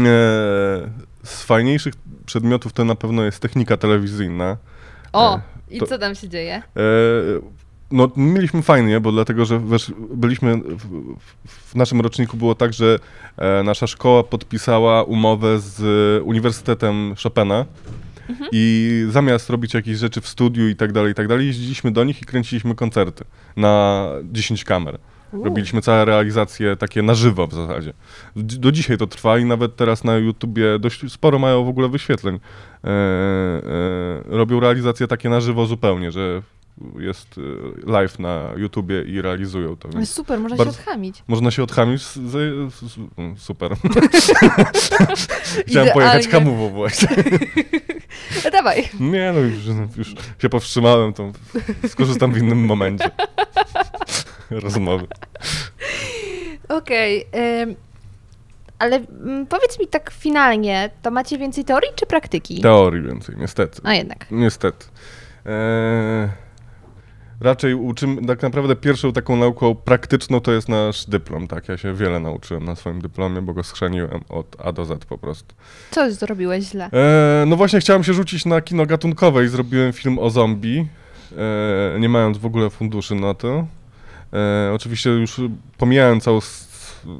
z 1.23 1.43
fajniejszych 1.43 1.93
przedmiotów 2.25 2.73
to 2.73 2.85
na 2.85 2.95
pewno 2.95 3.23
jest 3.23 3.39
technika 3.39 3.77
telewizyjna. 3.77 4.57
O, 5.13 5.35
E, 5.35 5.41
i 5.71 5.79
to- 5.79 5.87
co 5.87 5.97
tam 5.97 6.15
się 6.15 6.29
dzieje? 6.29 6.55
E, 6.55 6.61
no, 7.91 8.11
mieliśmy 8.15 8.61
fajnie, 8.61 8.99
bo 8.99 9.11
dlatego, 9.11 9.45
że 9.45 9.59
wiesz, 9.59 9.93
byliśmy, 10.13 10.57
w, 10.57 10.87
w- 11.47 11.75
naszym 11.75 12.01
roczniku 12.01 12.37
było 12.37 12.55
tak, 12.55 12.73
że 12.73 12.99
e, 13.37 13.63
nasza 13.63 13.87
szkoła 13.87 14.23
podpisała 14.23 15.03
umowę 15.03 15.59
z 15.59 15.81
Uniwersytetem 16.23 17.15
Chopina 17.23 17.65
i 18.51 19.05
zamiast 19.09 19.49
robić 19.49 19.73
jakieś 19.73 19.97
rzeczy 19.97 20.21
w 20.21 20.27
studiu 20.27 20.67
i 20.67 20.75
tak 20.75 20.91
dalej, 20.91 21.11
i 21.11 21.15
tak 21.15 21.27
dalej, 21.27 21.47
jeździliśmy 21.47 21.91
do 21.91 22.03
nich 22.03 22.21
i 22.21 22.25
kręciliśmy 22.25 22.75
koncerty 22.75 23.23
na 23.57 24.05
10 24.23 24.63
kamer. 24.63 24.97
Robiliśmy 25.43 25.81
całe 25.81 26.05
realizacje 26.05 26.75
takie 26.75 27.01
na 27.01 27.13
żywo 27.13 27.47
w 27.47 27.53
zasadzie. 27.53 27.93
Do 28.35 28.71
dzisiaj 28.71 28.97
to 28.97 29.07
trwa 29.07 29.37
i 29.37 29.45
nawet 29.45 29.75
teraz 29.75 30.03
na 30.03 30.17
YouTubie 30.17 30.79
dość 30.79 31.11
sporo 31.11 31.39
mają 31.39 31.63
w 31.63 31.69
ogóle 31.69 31.89
wyświetleń. 31.89 32.35
E, 32.83 32.89
e, 32.89 33.61
robią 34.25 34.59
realizacje 34.59 35.07
takie 35.07 35.29
na 35.29 35.41
żywo 35.41 35.65
zupełnie, 35.65 36.11
że 36.11 36.41
jest 36.99 37.35
e, 37.37 37.91
live 37.91 38.19
na 38.19 38.51
YouTubie 38.57 39.03
i 39.03 39.21
realizują 39.21 39.77
to. 39.77 39.89
Więc 39.89 40.09
super, 40.09 40.39
można 40.39 40.57
bardzo- 40.57 40.73
się 40.73 40.79
odchamić. 40.79 41.23
można 41.27 41.51
się 41.51 41.63
odchamić. 41.63 42.01
Z, 42.01 42.13
z, 42.13 42.73
z, 42.73 42.97
mm, 43.17 43.37
super. 43.37 43.71
Chciałem 45.67 45.93
pojechać 45.93 46.27
hamową 46.27 46.69
właśnie. 46.69 47.07
Dawaj. 48.51 48.89
Nie 48.99 49.33
no, 49.33 49.39
już, 49.39 49.55
już 49.97 50.15
się 50.41 50.49
powstrzymałem, 50.49 51.13
to 51.13 51.31
skorzystam 51.87 52.33
w 52.33 52.37
innym 52.37 52.65
momencie 52.65 53.11
rozmowy. 54.65 55.07
Okej. 56.69 57.25
ym, 57.61 57.75
ale 58.79 58.95
mm, 58.95 59.45
powiedz 59.45 59.79
mi 59.79 59.87
tak 59.87 60.11
finalnie, 60.11 60.89
to 61.01 61.11
macie 61.11 61.37
więcej 61.37 61.65
teorii 61.65 61.91
czy 61.95 62.05
praktyki? 62.05 62.61
Teorii 62.61 63.01
więcej, 63.01 63.35
niestety. 63.37 63.81
A 63.83 63.93
jednak. 63.93 64.25
Niestety. 64.31 64.85
Eee, 65.45 66.29
raczej 67.41 67.73
uczymy, 67.73 68.25
tak 68.25 68.41
naprawdę 68.41 68.75
pierwszą 68.75 69.13
taką 69.13 69.35
nauką 69.37 69.75
praktyczną 69.75 70.39
to 70.39 70.51
jest 70.51 70.69
nasz 70.69 71.05
dyplom, 71.05 71.47
tak? 71.47 71.69
Ja 71.69 71.77
się 71.77 71.93
wiele 71.93 72.19
nauczyłem 72.19 72.65
na 72.65 72.75
swoim 72.75 73.01
dyplomie, 73.01 73.41
bo 73.41 73.53
go 73.53 73.63
schrzeniłem 73.63 74.21
od 74.29 74.55
A 74.59 74.71
do 74.71 74.85
Z 74.85 75.05
po 75.05 75.17
prostu. 75.17 75.55
Co 75.91 76.11
zrobiłeś 76.11 76.63
źle? 76.63 76.89
Eee, 76.91 77.49
no 77.49 77.55
właśnie 77.55 77.79
chciałem 77.79 78.03
się 78.03 78.13
rzucić 78.13 78.45
na 78.45 78.61
kino 78.61 78.85
gatunkowe 78.85 79.45
i 79.45 79.47
zrobiłem 79.47 79.93
film 79.93 80.19
o 80.19 80.29
zombie, 80.29 80.87
eee, 81.37 81.99
nie 81.99 82.09
mając 82.09 82.37
w 82.37 82.45
ogóle 82.45 82.69
funduszy 82.69 83.15
na 83.15 83.33
to. 83.33 83.67
Eee, 84.35 84.73
oczywiście 84.75 85.09
już 85.09 85.41
pomijałem 85.77 86.21
całą 86.21 86.39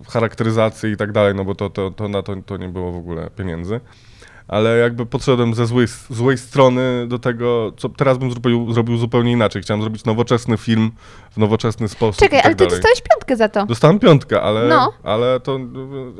charakteryzację 0.09 0.91
i 0.91 0.97
tak 0.97 1.11
dalej, 1.11 1.35
no 1.35 1.45
bo 1.45 1.55
to, 1.55 1.69
to, 1.69 1.91
to 1.91 2.07
na 2.07 2.23
to, 2.23 2.35
to 2.45 2.57
nie 2.57 2.69
było 2.69 2.91
w 2.91 2.95
ogóle 2.97 3.29
pieniędzy. 3.29 3.79
Ale 4.47 4.77
jakby 4.77 5.05
podszedłem 5.05 5.53
ze 5.53 5.65
złej, 5.65 5.87
złej 6.09 6.37
strony 6.37 7.05
do 7.07 7.19
tego, 7.19 7.71
co 7.77 7.89
teraz 7.89 8.17
bym 8.17 8.31
zrobił, 8.31 8.73
zrobił 8.73 8.97
zupełnie 8.97 9.31
inaczej. 9.31 9.61
Chciałem 9.61 9.81
zrobić 9.81 10.05
nowoczesny 10.05 10.57
film 10.57 10.91
w 11.31 11.37
nowoczesny 11.37 11.87
sposób. 11.87 12.19
Czekaj, 12.19 12.39
tak 12.39 12.45
ale 12.45 12.55
ty 12.55 12.63
dalej. 12.65 12.71
dostałeś 12.81 13.01
piątkę 13.01 13.35
za 13.35 13.49
to. 13.49 13.65
Dostałem 13.65 13.99
piątkę, 13.99 14.41
ale, 14.41 14.67
No. 14.67 14.93
ale, 15.03 15.39
to, 15.39 15.59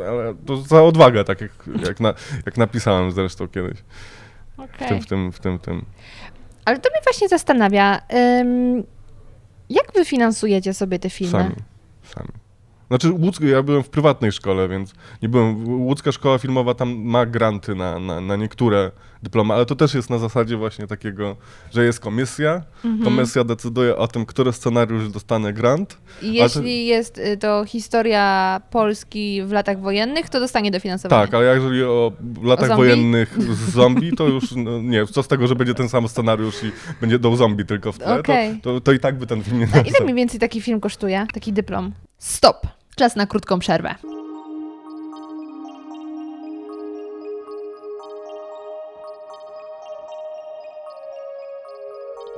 ale 0.10 0.34
to 0.46 0.58
za 0.58 0.84
odwagę, 0.84 1.24
tak 1.24 1.42
jak, 1.42 1.52
jak, 1.88 2.00
na, 2.00 2.14
jak 2.46 2.58
napisałem 2.58 3.12
zresztą 3.12 3.48
kiedyś. 3.48 3.78
W 4.58 4.60
Okej. 4.60 4.88
tym, 4.90 5.02
w 5.02 5.06
tym, 5.08 5.32
w 5.32 5.40
tym, 5.40 5.60
tym. 5.60 5.86
Ale 6.66 6.80
to 6.80 6.90
mnie 6.90 7.00
właśnie 7.04 7.28
zastanawia. 7.28 8.02
ym, 8.42 8.84
jak 9.70 9.94
wy 9.94 10.06
finansujecie 10.06 10.74
sobie 10.74 11.00
te 11.00 11.10
filmy? 11.10 11.32
Sami. 11.32 11.56
Sami. 12.16 12.45
Znaczy, 12.88 13.12
Łódzk, 13.12 13.42
ja 13.42 13.64
byłem 13.64 13.84
w 13.84 13.90
prywatnej 13.90 14.32
szkole, 14.32 14.68
więc 14.70 14.94
nie 15.22 15.30
byłem. 15.30 15.68
Łódzka 15.68 16.12
Szkoła 16.12 16.38
Filmowa 16.38 16.74
tam 16.74 16.96
ma 17.04 17.26
granty 17.26 17.76
na, 17.76 18.00
na, 18.00 18.22
na 18.22 18.36
niektóre 18.36 18.92
dyplomy, 19.24 19.54
ale 19.54 19.66
to 19.66 19.76
też 19.76 19.94
jest 19.94 20.10
na 20.10 20.18
zasadzie 20.18 20.58
właśnie 20.58 20.88
takiego, 20.88 21.36
że 21.74 21.86
jest 21.86 22.00
komisja. 22.00 22.62
Mhm. 22.86 23.04
Komisja 23.04 23.44
decyduje 23.44 23.96
o 23.96 24.08
tym, 24.08 24.26
który 24.26 24.54
scenariusz 24.54 25.10
dostanie 25.10 25.54
grant. 25.54 25.98
Jeśli 26.22 26.86
jest 26.86 27.18
y, 27.18 27.38
to 27.38 27.66
historia 27.68 28.62
Polski 28.72 29.42
w 29.46 29.52
latach 29.52 29.82
wojennych, 29.82 30.30
to 30.30 30.40
dostanie 30.40 30.72
dofinansowanie. 30.72 31.22
Tak, 31.28 31.34
ale 31.34 31.56
jeżeli 31.56 31.84
o 31.84 32.12
latach 32.44 32.68
zombie? 32.68 32.84
wojennych 32.84 33.38
z 33.44 33.74
zombie, 33.74 34.12
to 34.18 34.28
już 34.28 34.52
no, 34.56 34.82
nie, 34.82 35.06
co 35.06 35.24
z 35.24 35.28
tego, 35.28 35.48
że 35.48 35.56
będzie 35.56 35.74
ten 35.74 35.90
sam 35.90 36.08
scenariusz 36.08 36.64
i 36.64 36.72
będzie 37.02 37.20
do 37.20 37.36
zombie 37.36 37.66
tylko 37.66 37.92
w 37.92 37.98
tle, 37.98 38.20
Okej. 38.20 38.60
to, 38.62 38.74
to, 38.74 38.82
to 38.82 38.92
i 38.92 39.00
tak 39.00 39.18
by 39.18 39.28
ten 39.28 39.44
film 39.44 39.60
nie 39.60 39.66
A 39.66 39.76
ile 39.76 39.84
dostał. 39.84 40.04
mniej 40.04 40.16
więcej 40.16 40.40
taki 40.40 40.62
film 40.62 40.80
kosztuje? 40.80 41.28
Taki 41.34 41.54
dyplom? 41.54 41.92
Stop! 42.26 42.68
Czas 42.96 43.16
na 43.16 43.28
krótką 43.28 43.60
przerwę. 43.60 43.96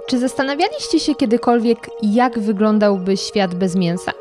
Czy 0.08 0.19
zastanawialiście 0.19 1.00
się 1.00 1.15
kiedykolwiek, 1.15 1.89
jak 2.02 2.39
wyglądałby 2.39 3.17
świat 3.17 3.56
bez 3.56 3.76
mięsa? 3.76 4.12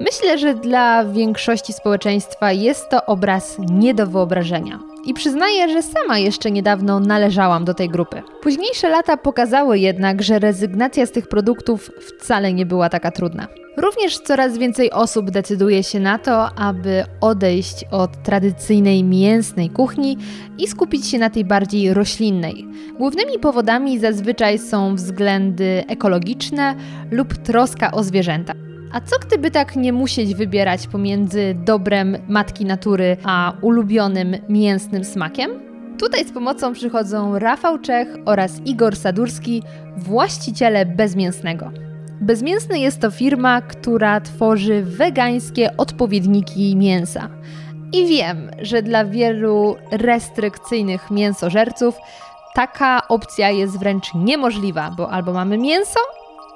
Myślę, 0.00 0.38
że 0.38 0.54
dla 0.54 1.04
większości 1.04 1.72
społeczeństwa 1.72 2.52
jest 2.52 2.88
to 2.88 3.06
obraz 3.06 3.56
nie 3.58 3.94
do 3.94 4.06
wyobrażenia. 4.06 4.95
I 5.06 5.14
przyznaję, 5.14 5.68
że 5.68 5.82
sama 5.82 6.18
jeszcze 6.18 6.50
niedawno 6.50 7.00
należałam 7.00 7.64
do 7.64 7.74
tej 7.74 7.88
grupy. 7.88 8.22
Późniejsze 8.42 8.88
lata 8.88 9.16
pokazały 9.16 9.78
jednak, 9.78 10.22
że 10.22 10.38
rezygnacja 10.38 11.06
z 11.06 11.10
tych 11.10 11.28
produktów 11.28 11.90
wcale 12.00 12.52
nie 12.52 12.66
była 12.66 12.88
taka 12.88 13.10
trudna. 13.10 13.46
Również 13.76 14.18
coraz 14.18 14.58
więcej 14.58 14.90
osób 14.90 15.30
decyduje 15.30 15.82
się 15.82 16.00
na 16.00 16.18
to, 16.18 16.58
aby 16.58 17.04
odejść 17.20 17.84
od 17.90 18.22
tradycyjnej 18.22 19.04
mięsnej 19.04 19.70
kuchni 19.70 20.16
i 20.58 20.68
skupić 20.68 21.06
się 21.06 21.18
na 21.18 21.30
tej 21.30 21.44
bardziej 21.44 21.94
roślinnej. 21.94 22.66
Głównymi 22.98 23.38
powodami 23.38 23.98
zazwyczaj 23.98 24.58
są 24.58 24.94
względy 24.94 25.84
ekologiczne 25.88 26.74
lub 27.10 27.36
troska 27.36 27.92
o 27.92 28.02
zwierzęta. 28.02 28.52
A 28.96 29.00
co 29.00 29.18
gdyby 29.18 29.50
tak 29.50 29.76
nie 29.76 29.92
musieć 29.92 30.34
wybierać 30.34 30.86
pomiędzy 30.86 31.54
dobrem 31.64 32.16
matki 32.28 32.64
natury 32.64 33.16
a 33.24 33.52
ulubionym 33.62 34.36
mięsnym 34.48 35.04
smakiem? 35.04 35.50
Tutaj 35.98 36.24
z 36.24 36.32
pomocą 36.32 36.72
przychodzą 36.72 37.38
Rafał 37.38 37.78
Czech 37.78 38.08
oraz 38.24 38.60
Igor 38.64 38.96
Sadurski, 38.96 39.62
właściciele 39.96 40.86
bezmięsnego. 40.86 41.70
Bezmięsny 42.20 42.78
jest 42.78 43.00
to 43.00 43.10
firma, 43.10 43.60
która 43.60 44.20
tworzy 44.20 44.82
wegańskie 44.82 45.76
odpowiedniki 45.76 46.76
mięsa. 46.76 47.28
I 47.92 48.06
wiem, 48.06 48.50
że 48.62 48.82
dla 48.82 49.04
wielu 49.04 49.76
restrykcyjnych 49.90 51.10
mięsożerców 51.10 51.94
taka 52.54 53.08
opcja 53.08 53.50
jest 53.50 53.78
wręcz 53.78 54.14
niemożliwa, 54.14 54.90
bo 54.96 55.10
albo 55.10 55.32
mamy 55.32 55.58
mięso, 55.58 56.00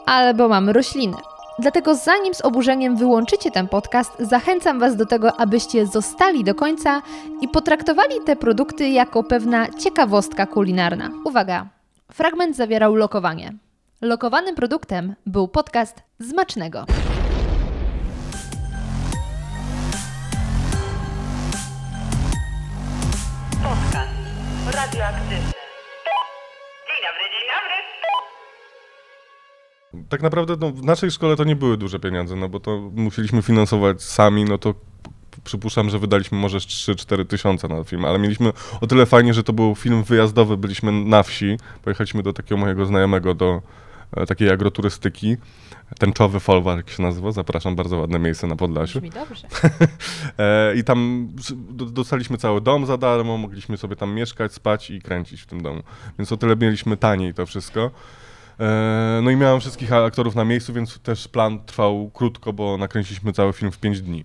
albo 0.06 0.48
mamy 0.48 0.72
rośliny. 0.72 1.16
Dlatego 1.60 1.94
zanim 1.94 2.34
z 2.34 2.40
oburzeniem 2.40 2.96
wyłączycie 2.96 3.50
ten 3.50 3.68
podcast, 3.68 4.12
zachęcam 4.18 4.78
Was 4.78 4.96
do 4.96 5.06
tego, 5.06 5.40
abyście 5.40 5.86
zostali 5.86 6.44
do 6.44 6.54
końca 6.54 7.02
i 7.40 7.48
potraktowali 7.48 8.14
te 8.26 8.36
produkty 8.36 8.88
jako 8.88 9.22
pewna 9.22 9.66
ciekawostka 9.68 10.46
kulinarna. 10.46 11.10
Uwaga! 11.24 11.66
Fragment 12.12 12.56
zawierał 12.56 12.94
lokowanie. 12.94 13.52
Lokowanym 14.00 14.54
produktem 14.54 15.14
był 15.26 15.48
podcast 15.48 16.02
Zmacznego. 16.18 16.84
Podcast 23.62 24.12
radioaktywny. 24.74 25.59
Tak 30.08 30.22
naprawdę 30.22 30.56
no, 30.60 30.72
w 30.72 30.84
naszej 30.84 31.10
szkole 31.10 31.36
to 31.36 31.44
nie 31.44 31.56
były 31.56 31.76
duże 31.76 32.00
pieniądze, 32.00 32.36
no 32.36 32.48
bo 32.48 32.60
to 32.60 32.90
musieliśmy 32.94 33.42
finansować 33.42 34.02
sami, 34.02 34.44
no 34.44 34.58
to 34.58 34.74
przypuszczam, 35.44 35.90
że 35.90 35.98
wydaliśmy 35.98 36.38
może 36.38 36.58
3-4 36.58 37.26
tysiące 37.26 37.68
na 37.68 37.84
film, 37.84 38.04
ale 38.04 38.18
mieliśmy 38.18 38.52
o 38.80 38.86
tyle 38.86 39.06
fajnie, 39.06 39.34
że 39.34 39.42
to 39.42 39.52
był 39.52 39.74
film 39.74 40.02
wyjazdowy, 40.02 40.56
byliśmy 40.56 40.92
na 40.92 41.22
wsi, 41.22 41.56
pojechaliśmy 41.82 42.22
do 42.22 42.32
takiego 42.32 42.56
mojego 42.56 42.86
znajomego, 42.86 43.34
do 43.34 43.62
e, 44.16 44.26
takiej 44.26 44.50
agroturystyki, 44.50 45.36
Tęczowy 45.98 46.40
Folwark 46.40 46.90
się 46.90 47.02
nazywa, 47.02 47.32
zapraszam, 47.32 47.76
bardzo 47.76 47.98
ładne 47.98 48.18
miejsce 48.18 48.46
na 48.46 48.56
Podlasiu. 48.56 49.00
Brzmi 49.00 49.10
dobrze. 49.10 49.48
E, 50.38 50.74
I 50.76 50.84
tam 50.84 51.28
dostaliśmy 51.70 52.38
cały 52.38 52.60
dom 52.60 52.86
za 52.86 52.96
darmo, 52.98 53.36
mogliśmy 53.36 53.76
sobie 53.76 53.96
tam 53.96 54.14
mieszkać, 54.14 54.52
spać 54.52 54.90
i 54.90 55.02
kręcić 55.02 55.42
w 55.42 55.46
tym 55.46 55.62
domu. 55.62 55.82
Więc 56.18 56.32
o 56.32 56.36
tyle 56.36 56.56
mieliśmy 56.56 56.96
taniej 56.96 57.34
to 57.34 57.46
wszystko. 57.46 57.90
E, 58.60 59.20
No 59.22 59.30
i 59.30 59.36
miałem 59.36 59.60
wszystkich 59.60 59.92
aktorów 59.92 60.34
na 60.34 60.44
miejscu, 60.44 60.72
więc 60.72 60.98
też 60.98 61.28
plan 61.28 61.64
trwał 61.64 62.10
krótko, 62.14 62.52
bo 62.52 62.76
nakręciliśmy 62.76 63.32
cały 63.32 63.52
film 63.52 63.72
w 63.72 63.78
5 63.78 64.00
dni. 64.00 64.24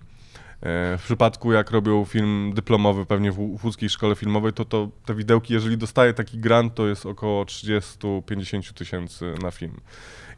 E, 0.62 0.98
W 0.98 1.02
przypadku 1.04 1.52
jak 1.52 1.70
robią 1.70 2.04
film 2.04 2.52
dyplomowy 2.54 3.06
pewnie 3.06 3.32
w 3.32 3.64
łódzkiej 3.64 3.88
szkole 3.90 4.14
filmowej, 4.14 4.52
to, 4.52 4.64
to 4.64 4.88
te 5.04 5.14
widełki, 5.14 5.54
jeżeli 5.54 5.78
dostaje 5.78 6.14
taki 6.14 6.38
grant, 6.38 6.74
to 6.74 6.86
jest 6.86 7.06
około 7.06 7.44
30-50 7.44 8.72
tysięcy 8.72 9.34
na 9.42 9.50
film. 9.50 9.80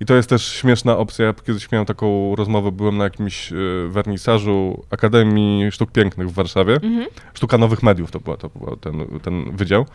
I 0.01 0.07
to 0.07 0.15
jest 0.15 0.29
też 0.29 0.47
śmieszna 0.47 0.97
opcja. 0.97 1.27
Ja 1.27 1.35
kiedyś 1.47 1.73
miałem 1.73 1.87
taką 1.87 2.37
rozmowę, 2.37 2.73
byłem 2.73 2.97
na 2.97 3.05
jakimś 3.05 3.53
e, 3.53 3.57
wernisażu 3.89 4.85
Akademii 4.91 5.73
Sztuk 5.73 5.93
Pięknych 5.93 6.29
w 6.29 6.33
Warszawie. 6.33 6.75
Mhm. 6.75 7.07
Sztuka 7.35 7.59
Nowych 7.59 7.83
Mediów 7.83 8.11
to 8.11 8.21
była, 8.21 8.37
to 8.37 8.49
był 8.49 8.77
ten, 8.77 9.07
ten 9.23 9.57
wydział. 9.57 9.87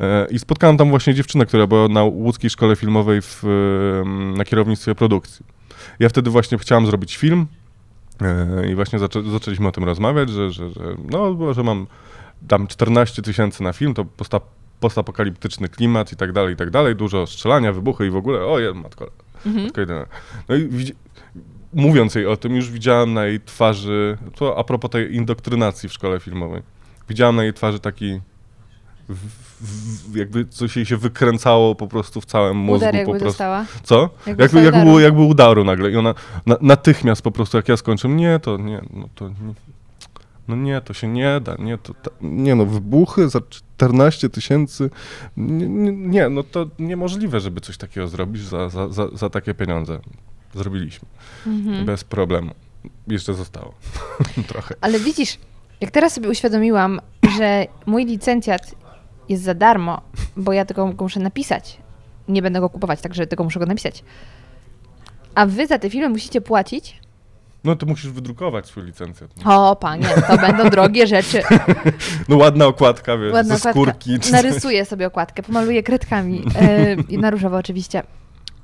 E, 0.00 0.26
I 0.30 0.38
spotkałem 0.38 0.76
tam 0.76 0.90
właśnie 0.90 1.14
dziewczynę, 1.14 1.46
która 1.46 1.66
była 1.66 1.88
na 1.88 2.02
łódzkiej 2.04 2.50
szkole 2.50 2.76
filmowej 2.76 3.20
w, 3.22 3.42
na 4.36 4.44
kierownictwie 4.44 4.94
produkcji. 4.94 5.46
Ja 5.98 6.08
wtedy 6.08 6.30
właśnie 6.30 6.58
chciałem 6.58 6.86
zrobić 6.86 7.16
film 7.16 7.46
i 8.70 8.74
właśnie 8.74 8.98
zaczę, 8.98 9.22
zaczęliśmy 9.32 9.68
o 9.68 9.72
tym 9.72 9.84
rozmawiać, 9.84 10.30
że, 10.30 10.50
że, 10.50 10.70
że, 10.70 10.82
no, 11.10 11.54
że 11.54 11.62
mam 11.62 11.86
tam 12.48 12.66
14 12.66 13.22
tysięcy 13.22 13.62
na 13.62 13.72
film, 13.72 13.94
to 13.94 14.04
posta, 14.04 14.40
postapokaliptyczny 14.80 15.68
klimat 15.68 16.12
i 16.12 16.16
tak 16.16 16.32
dalej, 16.32 16.54
i 16.54 16.56
tak 16.56 16.70
dalej, 16.70 16.96
dużo 16.96 17.26
strzelania, 17.26 17.72
wybuchy 17.72 18.06
i 18.06 18.10
w 18.10 18.16
ogóle, 18.16 18.44
o 18.46 18.58
je, 18.58 18.74
matko, 18.74 19.10
Mhm. 19.46 19.64
matko 19.64 19.80
jedyna. 19.80 20.06
No 20.48 20.54
i 20.54 20.68
widzi, 20.68 20.92
mówiąc 21.72 22.14
jej 22.14 22.26
o 22.26 22.36
tym, 22.36 22.56
już 22.56 22.70
widziałem 22.70 23.14
na 23.14 23.24
jej 23.26 23.40
twarzy, 23.40 24.18
to 24.34 24.58
a 24.58 24.64
propos 24.64 24.90
tej 24.90 25.14
indoktrynacji 25.14 25.88
w 25.88 25.92
szkole 25.92 26.20
filmowej, 26.20 26.62
widziałem 27.08 27.36
na 27.36 27.42
jej 27.42 27.52
twarzy 27.54 27.80
taki, 27.80 28.20
w, 29.64 30.16
jakby 30.16 30.44
coś 30.46 30.76
jej 30.76 30.86
się 30.86 30.96
wykręcało 30.96 31.74
po 31.74 31.86
prostu 31.86 32.20
w 32.20 32.24
całym 32.24 32.56
mózgu. 32.56 32.76
Udar 32.76 32.92
po 32.92 32.96
jakby 32.98 33.10
prostu. 33.12 33.26
dostała. 33.28 33.64
Co? 33.82 34.10
Jakby 34.26 34.42
Jakby, 34.42 34.58
jakby, 34.62 34.68
udaru. 34.68 34.84
było, 34.84 35.00
jakby 35.00 35.20
udaru 35.22 35.64
nagle. 35.64 35.90
I 35.90 35.96
ona 35.96 36.14
na, 36.46 36.56
natychmiast 36.60 37.22
po 37.22 37.30
prostu, 37.30 37.56
jak 37.56 37.68
ja 37.68 37.76
skończę, 37.76 38.08
nie, 38.08 38.38
to 38.38 38.56
nie, 38.56 38.80
no 38.92 39.08
to 39.14 39.28
nie, 39.28 39.34
no 40.48 40.56
nie, 40.56 40.80
to 40.80 40.94
się 40.94 41.08
nie 41.08 41.40
da, 41.40 41.56
nie, 41.58 41.78
to, 41.78 41.94
ta, 41.94 42.10
nie 42.20 42.54
no, 42.54 42.66
wybuchy 42.66 43.28
za 43.28 43.40
14 43.50 44.28
tysięcy, 44.30 44.90
nie, 45.36 45.68
nie, 45.68 45.92
nie, 45.92 46.28
no 46.28 46.42
to 46.42 46.66
niemożliwe, 46.78 47.40
żeby 47.40 47.60
coś 47.60 47.76
takiego 47.76 48.08
zrobić 48.08 48.42
za, 48.42 48.68
za, 48.68 48.88
za, 48.88 49.08
za 49.12 49.30
takie 49.30 49.54
pieniądze. 49.54 49.98
Zrobiliśmy, 50.54 51.08
Mhm. 51.46 51.84
bez 51.86 52.04
problemu. 52.04 52.50
Jeszcze 53.08 53.34
zostało 53.34 53.74
trochę. 54.48 54.74
Ale 54.80 54.98
widzisz, 55.00 55.38
jak 55.80 55.90
teraz 55.90 56.14
sobie 56.14 56.28
uświadomiłam, 56.28 57.00
że 57.38 57.66
mój 57.86 58.04
licencjat 58.04 58.74
jest 59.28 59.42
za 59.42 59.54
darmo, 59.54 60.00
bo 60.36 60.52
ja 60.52 60.64
tego 60.64 60.86
go 60.92 61.04
muszę 61.04 61.20
napisać. 61.20 61.78
Nie 62.28 62.42
będę 62.42 62.60
go 62.60 62.70
kupować, 62.70 63.00
także 63.00 63.26
tylko 63.26 63.44
muszę 63.44 63.60
go 63.60 63.66
napisać. 63.66 64.04
A 65.34 65.46
wy 65.46 65.66
za 65.66 65.78
te 65.78 65.90
filmy 65.90 66.08
musicie 66.08 66.40
płacić? 66.40 67.00
No 67.64 67.76
to 67.76 67.86
musisz 67.86 68.10
wydrukować 68.10 68.66
swój 68.66 68.82
licencjat. 68.84 69.30
O, 69.44 69.76
panie, 69.76 70.06
to 70.28 70.36
będą 70.36 70.70
drogie 70.76 71.06
rzeczy. 71.06 71.42
No 72.28 72.36
ładna 72.36 72.66
okładka, 72.66 73.16
wiesz, 73.18 73.32
Ładna 73.32 73.56
ze 73.56 73.70
skórki. 73.70 74.18
czy. 74.20 74.32
Narysuję 74.32 74.84
sobie 74.84 75.06
okładkę, 75.06 75.42
pomaluję 75.42 75.82
kredkami 75.82 76.42
i 77.08 77.18
na 77.18 77.30
różowo 77.30 77.56
oczywiście. 77.56 78.02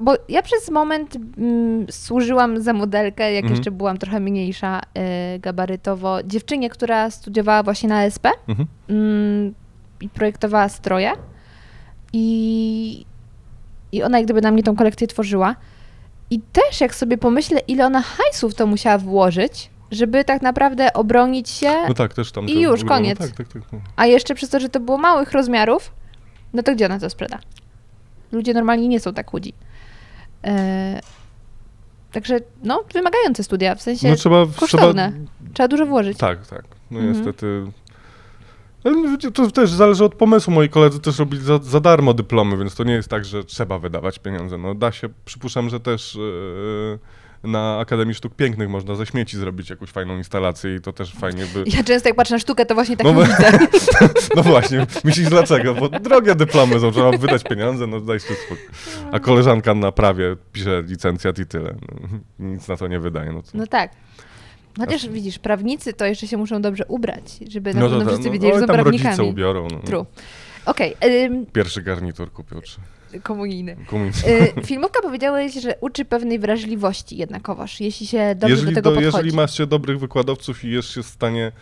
Bo 0.01 0.15
ja 0.29 0.43
przez 0.43 0.71
moment 0.71 1.17
mm, 1.39 1.87
służyłam 1.91 2.63
za 2.63 2.73
modelkę, 2.73 3.33
jak 3.33 3.45
Mhm. 3.45 3.55
jeszcze 3.57 3.71
byłam 3.71 3.99
trochę 3.99 4.21
mniejsza 4.21 4.81
e, 4.95 5.39
gabarytowo, 5.39 6.23
dziewczynie, 6.25 6.71
która 6.71 7.11
studiowała 7.11 7.63
właśnie 7.63 7.89
na 7.89 8.03
SP 8.15 8.27
Mhm. 8.49 8.69
mm, 8.89 9.55
i 10.01 10.09
projektowała 10.09 10.69
stroje. 10.69 11.13
I, 12.13 13.07
I 13.93 14.03
ona 14.03 14.19
jak 14.19 14.27
gdyby 14.27 14.41
na 14.41 14.51
mnie 14.51 14.63
tą 14.63 14.77
kolekcję 14.77 15.07
tworzyła. 15.07 15.57
I 16.31 16.41
też 16.41 16.81
jak 16.81 16.95
sobie 16.95 17.19
pomyślę, 17.19 17.61
ile 17.69 17.87
ona 17.87 18.03
hajsów 18.03 18.55
to 18.55 18.67
musiała 18.67 18.99
włożyć, 18.99 19.71
żeby 19.91 20.25
tak 20.25 20.43
naprawdę 20.43 20.93
obronić 20.93 21.49
się 21.49 21.73
No 21.89 21.95
tak, 21.95 22.15
też 22.15 22.33
tam. 22.33 22.47
I 22.49 22.61
już, 22.61 22.81
było- 22.81 22.89
koniec. 22.97 23.21
No 23.21 23.27
tak, 23.27 23.37
tak, 23.37 23.49
tak. 23.49 23.63
no. 23.73 23.81
a 23.97 24.07
jeszcze 24.07 24.35
przez 24.35 24.49
to, 24.51 24.61
że 24.61 24.69
to 24.69 24.81
było 24.81 24.99
małych 24.99 25.33
rozmiarów, 25.33 25.93
no 26.53 26.63
to 26.63 26.75
gdzie 26.75 26.87
ona 26.87 26.99
to 26.99 27.11
sprzeda? 27.11 27.39
Ludzie 28.33 28.55
normalnie 28.55 28.89
nie 28.89 29.01
są 29.01 29.15
tak 29.15 29.31
chudzi. 29.31 29.53
E, 30.45 31.01
także, 32.13 32.39
no, 32.63 32.85
wymagające 32.95 33.45
studia, 33.45 33.75
w 33.75 33.83
sensie 33.83 34.09
No 34.11 34.17
trzeba, 34.17 34.47
kosztowne. 34.57 35.13
trzeba 35.13 35.51
Trzeba 35.55 35.69
dużo 35.69 35.87
włożyć. 35.87 36.19
Tak, 36.19 36.47
tak. 36.47 36.63
No 36.91 36.99
Mhm. 36.99 37.17
niestety. 37.17 37.65
No 38.85 39.31
to 39.35 39.51
też 39.51 39.71
zależy 39.71 40.05
od 40.05 40.15
pomysłu. 40.15 40.53
Moi 40.53 40.69
koledzy 40.69 41.01
też 41.01 41.19
robili 41.19 41.43
za, 41.43 41.59
za 41.59 41.81
darmo 41.81 42.15
dyplomy, 42.15 42.57
więc 42.57 42.75
to 42.75 42.85
nie 42.85 42.93
jest 42.95 43.09
tak, 43.09 43.25
że 43.25 43.45
trzeba 43.45 43.79
wydawać 43.79 44.19
pieniądze. 44.19 44.59
No 44.59 44.75
da 44.75 44.93
się, 44.93 45.09
przypuszczam, 45.25 45.71
że 45.71 45.81
też 45.81 46.17
e, 46.17 47.49
na 47.49 47.79
Akademii 47.79 48.15
Sztuk 48.15 48.35
Pięknych 48.35 48.69
można 48.69 48.95
ze 48.95 49.07
śmieci 49.07 49.37
zrobić 49.37 49.71
jakąś 49.71 49.91
fajną 49.91 50.17
instalację 50.17 50.75
i 50.75 50.81
to 50.81 50.93
też 50.93 51.15
fajnie 51.15 51.47
by... 51.55 51.65
Ja 51.67 51.85
często 51.85 52.09
jak 52.09 52.17
patrzę 52.17 52.35
na 52.35 52.39
sztukę, 52.39 52.67
to 52.67 52.75
właśnie 52.75 52.97
tak 52.97 53.07
No 53.07 53.13
no, 53.13 53.21
widzę. 53.21 53.59
No 54.37 54.43
właśnie, 54.43 54.87
myślisz 55.05 55.29
dlaczego? 55.29 55.75
Bo 55.75 55.89
drogie 55.89 56.35
dyplomy 56.35 56.81
są, 56.81 56.93
trzeba 56.93 57.11
wydać 57.11 57.45
pieniądze, 57.45 57.87
no 57.87 58.01
dajcie 58.01 58.35
spokój. 58.47 58.67
A 59.13 59.21
koleżanka 59.21 59.75
na 59.75 59.93
prawie 59.93 60.37
pisze 60.53 60.83
licencjat 60.83 61.39
i 61.39 61.47
tyle. 61.47 61.75
No, 61.83 62.19
nic 62.39 62.69
na 62.69 62.77
to 62.77 62.89
nie 62.89 63.01
wydaje. 63.01 63.33
No, 63.33 63.43
to... 63.43 63.49
No 63.55 63.67
tak. 63.67 63.91
Chociaż 64.87 65.09
widzisz, 65.09 65.39
prawnicy 65.39 65.93
to 65.93 66.07
jeszcze 66.07 66.27
się 66.27 66.37
muszą 66.37 66.63
dobrze 66.63 66.85
ubrać, 66.87 67.25
żeby 67.49 67.75
na 67.75 67.81
no 67.81 67.89
pewno 67.89 68.07
wszyscy 68.07 68.27
no, 68.27 68.33
wiedzieli, 68.33 68.53
że 68.53 68.61
oj, 68.61 68.67
są 68.67 68.67
prawnikami. 68.67 69.17
rodzice 69.17 69.25
ubiorą. 69.25 69.69
No. 69.73 69.79
True. 69.79 70.07
Okej, 70.67 70.95
ym, 71.05 71.47
Pierwszy 71.47 71.83
garnitur 71.83 72.33
kupił, 72.33 72.61
czy 72.61 72.81
komunijny. 73.23 73.77
komunisty. 73.87 74.31
Y, 74.31 74.53
filmówka 74.67 75.03
powiedziałeś, 75.03 75.55
że 75.55 75.75
uczy 75.81 76.05
pewnej 76.05 76.39
wrażliwości 76.39 77.17
jednakowoż, 77.17 77.81
jeśli 77.81 78.07
się 78.07 78.35
dobrze 78.35 78.55
jeżeli, 78.57 78.75
do 78.75 78.83
tego 78.83 78.91
do- 78.91 78.97
podchodzi. 78.97 79.17
jeżeli 79.17 79.37
masz 79.37 79.57
się 79.57 79.67
dobrych 79.67 79.99
wykładowców 79.99 80.65
i 80.65 80.71
jest 80.71 80.89
się 80.89 81.03
w 81.03 81.07
stanie 81.07 81.53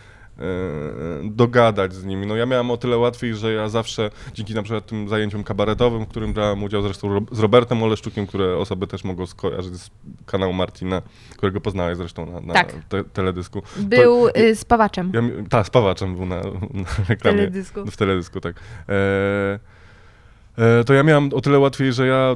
dogadać 1.23 1.93
z 1.93 2.05
nimi. 2.05 2.27
No 2.27 2.35
ja 2.35 2.45
miałem 2.45 2.71
o 2.71 2.77
tyle 2.77 2.97
łatwiej, 2.97 3.35
że 3.35 3.53
ja 3.53 3.69
zawsze 3.69 4.09
dzięki 4.33 4.53
na 4.53 4.63
przykład 4.63 4.85
tym 4.85 5.09
zajęciom 5.09 5.43
kabaretowym, 5.43 6.05
w 6.05 6.07
którym 6.07 6.33
brałem 6.33 6.63
udział 6.63 6.81
zresztą 6.81 7.25
z 7.31 7.39
Robertem 7.39 7.83
Oleszczukiem, 7.83 8.27
które 8.27 8.57
osoby 8.57 8.87
też 8.87 9.03
mogą 9.03 9.25
skojarzyć 9.25 9.73
z 9.75 9.89
kanału 10.25 10.53
Martina, 10.53 11.01
którego 11.37 11.61
poznałeś 11.61 11.97
zresztą 11.97 12.25
na, 12.25 12.39
na 12.41 12.53
Tak. 12.53 12.73
te, 12.89 13.03
teledysku. 13.03 13.61
Był 13.77 14.29
To- 14.29 14.39
y, 14.39 14.55
spawaczem 14.55 15.11
Ja, 15.13 15.21
tak, 15.49 15.67
z 15.67 15.69
Pawaczem 15.69 16.15
był 16.15 16.25
na, 16.25 16.35
na 16.35 16.43
reklamie. 17.09 17.37
teledysku. 17.37 17.85
W 17.85 17.97
teledysku, 17.97 18.41
tak. 18.41 18.55
E, 18.89 18.93
E, 18.93 19.78
To 20.85 20.93
ja 20.93 21.03
miałem 21.03 21.29
o 21.33 21.41
tyle 21.41 21.59
łatwiej, 21.59 21.93
że 21.93 22.07
ja 22.07 22.35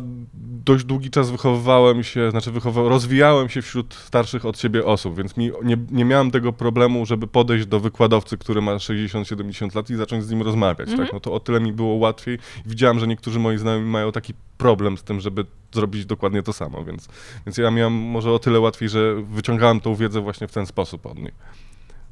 dość 0.65 0.85
długi 0.85 1.09
czas 1.09 1.31
wychowywałem 1.31 2.03
się, 2.03 2.31
znaczy 2.31 2.51
rozwijałem 2.75 3.49
się 3.49 3.61
wśród 3.61 3.93
starszych 3.93 4.45
od 4.45 4.59
siebie 4.59 4.85
osób, 4.85 5.17
więc 5.17 5.37
mi 5.37 5.51
nie, 5.63 5.77
nie 5.91 6.05
miałem 6.05 6.31
tego 6.31 6.53
problemu, 6.53 7.05
żeby 7.05 7.27
podejść 7.27 7.65
do 7.65 7.79
wykładowcy, 7.79 8.37
który 8.37 8.61
ma 8.61 8.75
60-70 8.75 9.75
lat 9.75 9.89
i 9.89 9.95
zacząć 9.95 10.23
z 10.23 10.31
nim 10.31 10.41
rozmawiać, 10.41 10.89
tak? 10.97 11.13
No 11.13 11.19
to 11.19 11.33
o 11.33 11.39
tyle 11.39 11.59
mi 11.59 11.73
było 11.73 11.93
łatwiej. 11.95 12.39
Widziałem, 12.65 12.99
że 12.99 13.07
niektórzy 13.07 13.39
moi 13.39 13.57
znajomi 13.57 13.85
mają 13.85 14.11
taki 14.11 14.33
problem 14.57 14.97
z 14.97 15.03
tym, 15.03 15.19
żeby 15.19 15.45
zrobić 15.71 16.05
dokładnie 16.05 16.43
to 16.43 16.53
samo, 16.53 16.83
więc, 16.83 17.07
więc 17.45 17.57
ja 17.57 17.71
miałem 17.71 17.93
może 17.93 18.31
o 18.31 18.39
tyle 18.39 18.59
łatwiej, 18.59 18.89
że 18.89 19.15
wyciągałem 19.21 19.79
tą 19.79 19.95
wiedzę 19.95 20.21
właśnie 20.21 20.47
w 20.47 20.51
ten 20.51 20.65
sposób 20.65 21.05
od 21.05 21.19
nich. 21.19 21.33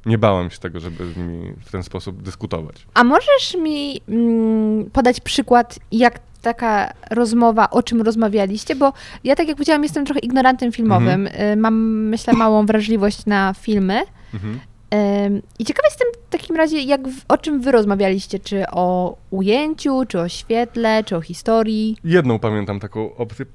Nie 0.06 0.18
bałem 0.18 0.50
się 0.50 0.58
tego, 0.58 0.80
żeby 0.80 1.14
z 1.14 1.18
nimi 1.18 1.54
w 1.66 1.72
ten 1.72 1.84
sposób 1.84 2.22
dyskutować. 2.22 2.88
A 2.94 3.04
możesz 3.04 3.56
mi 3.56 4.02
mm, 4.08 4.51
podać 4.86 5.20
przykład, 5.20 5.80
jak 5.92 6.20
taka 6.42 6.94
rozmowa, 7.10 7.70
o 7.70 7.84
czym 7.84 8.02
rozmawialiście? 8.02 8.76
Bo 8.76 8.94
ja, 9.24 9.36
tak 9.36 9.48
jak 9.48 9.56
powiedziałam, 9.58 9.84
jestem 9.84 10.06
trochę 10.06 10.20
ignorantem 10.20 10.72
filmowym. 10.72 11.28
Y, 11.28 11.56
Mam, 11.58 11.76
myślę, 12.10 12.34
małą 12.34 12.66
wrażliwość 12.66 13.26
na 13.26 13.54
filmy. 13.54 14.02
Mhm. 14.34 14.60
I 15.60 15.66
ciekawa 15.66 15.88
jestem 15.88 16.08
w 16.28 16.30
takim 16.30 16.56
razie, 16.56 16.80
jak, 16.80 17.02
o 17.28 17.38
czym 17.38 17.62
wy 17.62 17.72
rozmawialiście? 17.72 18.40
Czy 18.40 18.64
o 18.72 19.18
ujęciu, 19.30 20.06
czy 20.08 20.20
o 20.20 20.30
świetle, 20.30 21.04
czy 21.04 21.16
o 21.16 21.22
historii? 21.22 21.98
Jedną 22.04 22.40
pamiętam 22.40 22.80
taką 22.80 23.16
opcję. 23.16 23.46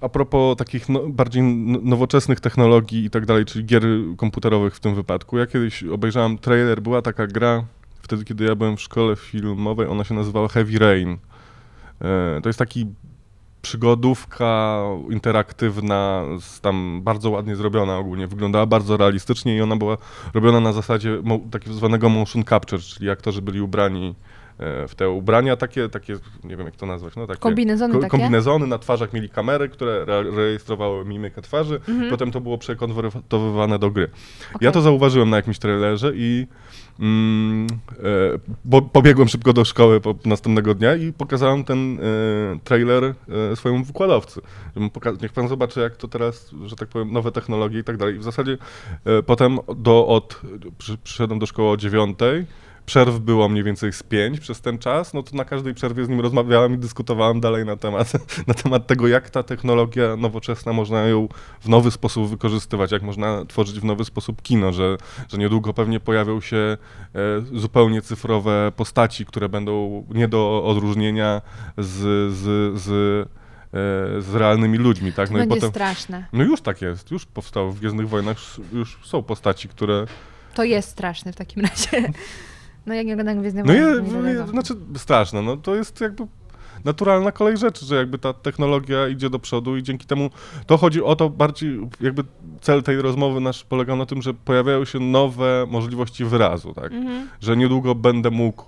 A 0.00 0.08
propos 0.08 0.56
takich 0.56 0.88
no, 0.88 1.00
bardziej 1.08 1.42
nowoczesnych 1.82 2.40
technologii 2.40 3.04
i 3.04 3.10
tak 3.10 3.26
dalej, 3.26 3.44
czyli 3.44 3.64
gier 3.64 3.82
komputerowych 4.16 4.76
w 4.76 4.80
tym 4.80 4.94
wypadku. 4.94 5.38
Ja 5.38 5.46
kiedyś 5.46 5.84
obejrzałem 5.84 6.38
trailer, 6.38 6.82
była 6.82 7.02
taka 7.02 7.26
gra, 7.26 7.64
wtedy 8.06 8.24
kiedy 8.24 8.44
ja 8.44 8.54
byłem 8.54 8.76
w 8.76 8.80
szkole 8.80 9.16
filmowej, 9.16 9.86
ona 9.86 10.04
się 10.04 10.14
nazywała 10.14 10.48
Heavy 10.48 10.78
Rain. 10.78 11.18
E, 12.00 12.40
To 12.42 12.48
jest 12.48 12.58
taki 12.58 12.86
przygodówka 13.62 14.80
interaktywna, 15.10 16.24
tam 16.62 17.00
bardzo 17.02 17.30
ładnie 17.30 17.56
zrobiona 17.56 17.96
ogólnie, 17.98 18.26
wyglądała 18.26 18.66
bardzo 18.66 18.96
realistycznie 18.96 19.56
i 19.56 19.60
ona 19.60 19.76
była 19.76 19.96
robiona 20.34 20.60
na 20.60 20.72
zasadzie 20.72 21.22
takiego 21.50 21.74
zwanego 21.74 22.08
motion 22.08 22.44
capture, 22.44 22.80
czyli 22.82 23.10
aktorzy 23.10 23.42
byli 23.42 23.60
ubrani 23.60 24.14
e, 24.58 24.88
w 24.88 24.94
te 24.94 25.08
ubrania 25.10 25.56
takie, 25.56 25.88
takie, 25.88 26.16
nie 26.44 26.56
wiem 26.56 26.66
jak 26.66 26.76
to 26.76 26.86
nazwać, 26.86 27.16
no 27.16 27.26
takie... 27.26 27.40
Kombinezony 27.40 27.94
takie? 27.94 28.08
Kombinezony, 28.08 28.66
na 28.66 28.78
twarzach 28.78 29.12
mieli 29.12 29.28
kamery, 29.28 29.68
które 29.68 29.92
re- 30.08 30.30
rejestrowały 30.30 31.04
mimikę 31.04 31.42
twarzy, 31.42 31.80
Mhm. 31.88 32.10
potem 32.10 32.30
to 32.30 32.40
było 32.40 32.58
przekonwertowywane 32.58 33.78
do 33.78 33.90
gry. 33.90 34.04
Okej. 34.54 34.66
Ja 34.66 34.72
to 34.72 34.80
zauważyłem 34.80 35.30
na 35.30 35.36
jakimś 35.36 35.58
trailerze 35.58 36.12
i 36.14 36.46
mm, 37.00 37.66
e, 37.92 38.04
bo, 38.64 38.82
pobiegłem 38.82 39.28
szybko 39.28 39.52
do 39.52 39.64
szkoły 39.64 40.00
po, 40.00 40.14
następnego 40.24 40.74
dnia 40.74 40.94
i 40.94 41.12
pokazałem 41.12 41.64
ten 41.64 41.98
e, 41.98 42.02
trailer 42.64 43.04
e, 43.04 43.56
swojemu 43.56 43.84
wykładowcy. 43.84 44.40
Niech 45.22 45.32
pan 45.32 45.48
zobaczy, 45.48 45.80
jak 45.80 45.96
to 45.96 46.08
teraz, 46.08 46.50
że 46.66 46.76
tak 46.76 46.88
powiem, 46.88 47.12
nowe 47.12 47.32
technologie 47.32 47.78
i 47.78 47.84
tak 47.84 47.96
dalej. 47.96 48.16
I 48.16 48.18
w 48.18 48.24
zasadzie 48.24 48.58
potem 49.26 49.58
do, 49.76 50.06
od, 50.06 50.40
przy, 50.78 50.98
przyszedłem 50.98 51.38
do 51.38 51.46
szkoły 51.46 51.70
o 51.70 51.76
dziewiątej, 51.76 52.46
przerw 52.86 53.18
było 53.18 53.48
mniej 53.48 53.64
więcej 53.64 53.92
z 53.92 54.02
pięć 54.02 54.40
przez 54.40 54.60
ten 54.60 54.78
czas, 54.78 55.14
no 55.14 55.22
to 55.22 55.36
na 55.36 55.44
każdej 55.44 55.74
przerwie 55.74 56.04
z 56.04 56.08
nim 56.08 56.20
rozmawiałem 56.20 56.74
i 56.74 56.78
dyskutowałem 56.78 57.40
dalej 57.40 57.64
na 57.64 57.76
temat, 57.76 58.12
na 58.48 58.54
temat 58.54 58.86
tego, 58.86 59.08
jak 59.08 59.30
ta 59.30 59.42
technologia 59.42 60.16
nowoczesna 60.16 60.72
można 60.72 61.02
ją 61.02 61.28
w 61.60 61.68
nowy 61.68 61.90
sposób 61.90 62.30
wykorzystywać, 62.30 62.92
jak 62.92 63.02
można 63.02 63.44
tworzyć 63.44 63.80
w 63.80 63.84
nowy 63.84 64.04
sposób 64.04 64.42
kino, 64.42 64.72
że, 64.72 64.96
że 65.28 65.38
niedługo 65.38 65.74
pewnie 65.74 66.00
pojawią 66.00 66.40
się 66.40 66.56
e, 66.56 66.78
zupełnie 67.52 68.02
cyfrowe 68.02 68.72
postaci, 68.76 69.26
które 69.26 69.48
będą 69.48 70.04
nie 70.10 70.28
do 70.28 70.64
odróżnienia 70.64 71.42
z, 71.78 72.32
z, 72.32 72.80
z, 72.80 72.88
e, 72.88 74.22
z 74.22 74.34
realnymi 74.34 74.78
ludźmi, 74.78 75.12
tak? 75.12 75.30
No 75.30 75.38
i 75.38 75.40
Będzie 75.40 75.54
potem... 75.54 75.70
straszne. 75.70 76.26
No 76.32 76.44
już 76.44 76.60
tak 76.60 76.82
jest, 76.82 77.10
już 77.10 77.26
powstało 77.26 77.72
w 77.72 77.78
Gwiezdnych 77.80 78.08
Wojnach, 78.08 78.36
już 78.72 78.98
są 79.04 79.22
postaci, 79.22 79.68
które... 79.68 80.06
To 80.54 80.64
jest 80.64 80.88
straszne 80.88 81.32
w 81.32 81.36
takim 81.36 81.62
razie. 81.62 82.12
No 82.86 82.94
jak 82.94 83.06
nie 83.06 83.12
oglądam 83.12 83.40
Gwiezdne 83.40 83.62
No 83.62 83.72
dlatego. 83.72 84.46
znaczy 84.46 84.74
straszne, 84.96 85.42
no 85.42 85.56
to 85.56 85.74
jest 85.74 86.00
jakby 86.00 86.26
naturalna 86.84 87.32
kolej 87.32 87.56
rzeczy, 87.56 87.86
że 87.86 87.96
jakby 87.96 88.18
ta 88.18 88.32
technologia 88.32 89.08
idzie 89.08 89.30
do 89.30 89.38
przodu 89.38 89.76
i 89.76 89.82
dzięki 89.82 90.06
temu 90.06 90.30
to 90.66 90.76
chodzi 90.76 91.02
o 91.02 91.16
to 91.16 91.30
bardziej, 91.30 91.80
jakby 92.00 92.24
cel 92.60 92.82
tej 92.82 93.02
rozmowy 93.02 93.40
nasz 93.40 93.64
polegał 93.64 93.96
na 93.96 94.06
tym, 94.06 94.22
że 94.22 94.34
pojawiają 94.34 94.84
się 94.84 95.00
nowe 95.00 95.66
możliwości 95.68 96.24
wyrazu, 96.24 96.74
tak? 96.74 96.92
Mhm. 96.92 97.28
Że 97.40 97.56
niedługo 97.56 97.94
będę 97.94 98.30
mógł 98.30 98.62
y, 98.62 98.66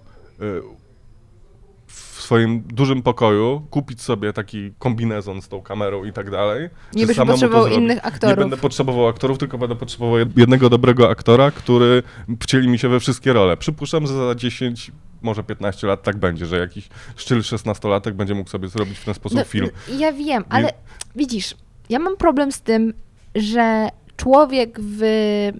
w 2.18 2.22
swoim 2.22 2.60
dużym 2.60 3.02
pokoju 3.02 3.62
kupić 3.70 4.02
sobie 4.02 4.32
taki 4.32 4.72
kombinezon 4.78 5.42
z 5.42 5.48
tą 5.48 5.62
kamerą 5.62 6.04
i 6.04 6.12
tak 6.12 6.30
dalej. 6.30 6.68
Nie 6.94 7.06
to 7.06 7.26
potrzebował 7.26 7.66
innych 7.68 7.96
Nie 7.96 8.02
aktorów. 8.02 8.36
będę 8.38 8.56
potrzebował 8.56 9.08
aktorów, 9.08 9.38
tylko 9.38 9.58
będę 9.58 9.76
potrzebował 9.76 10.16
jed- 10.16 10.38
jednego 10.38 10.70
dobrego 10.70 11.10
aktora, 11.10 11.50
który 11.50 12.02
wcieli 12.42 12.68
mi 12.68 12.78
się 12.78 12.88
we 12.88 13.00
wszystkie 13.00 13.32
role. 13.32 13.56
Przypuszczam, 13.56 14.06
że 14.06 14.26
za 14.28 14.34
10, 14.34 14.92
może 15.22 15.42
15 15.42 15.86
lat 15.86 16.02
tak 16.02 16.16
będzie, 16.16 16.46
że 16.46 16.58
jakiś 16.58 16.88
szczyl 17.16 17.38
16-latek 17.40 18.12
będzie 18.12 18.34
mógł 18.34 18.50
sobie 18.50 18.68
zrobić 18.68 18.98
w 18.98 19.04
ten 19.04 19.14
sposób 19.14 19.38
No, 19.38 19.44
film. 19.44 19.68
Ja 19.98 20.12
wiem, 20.12 20.44
ale 20.48 20.72
widzisz, 21.16 21.54
ja 21.88 21.98
mam 21.98 22.16
problem 22.16 22.52
z 22.52 22.60
tym, 22.60 22.94
że 23.34 23.88
człowiek 24.16 24.78
w 24.80 25.02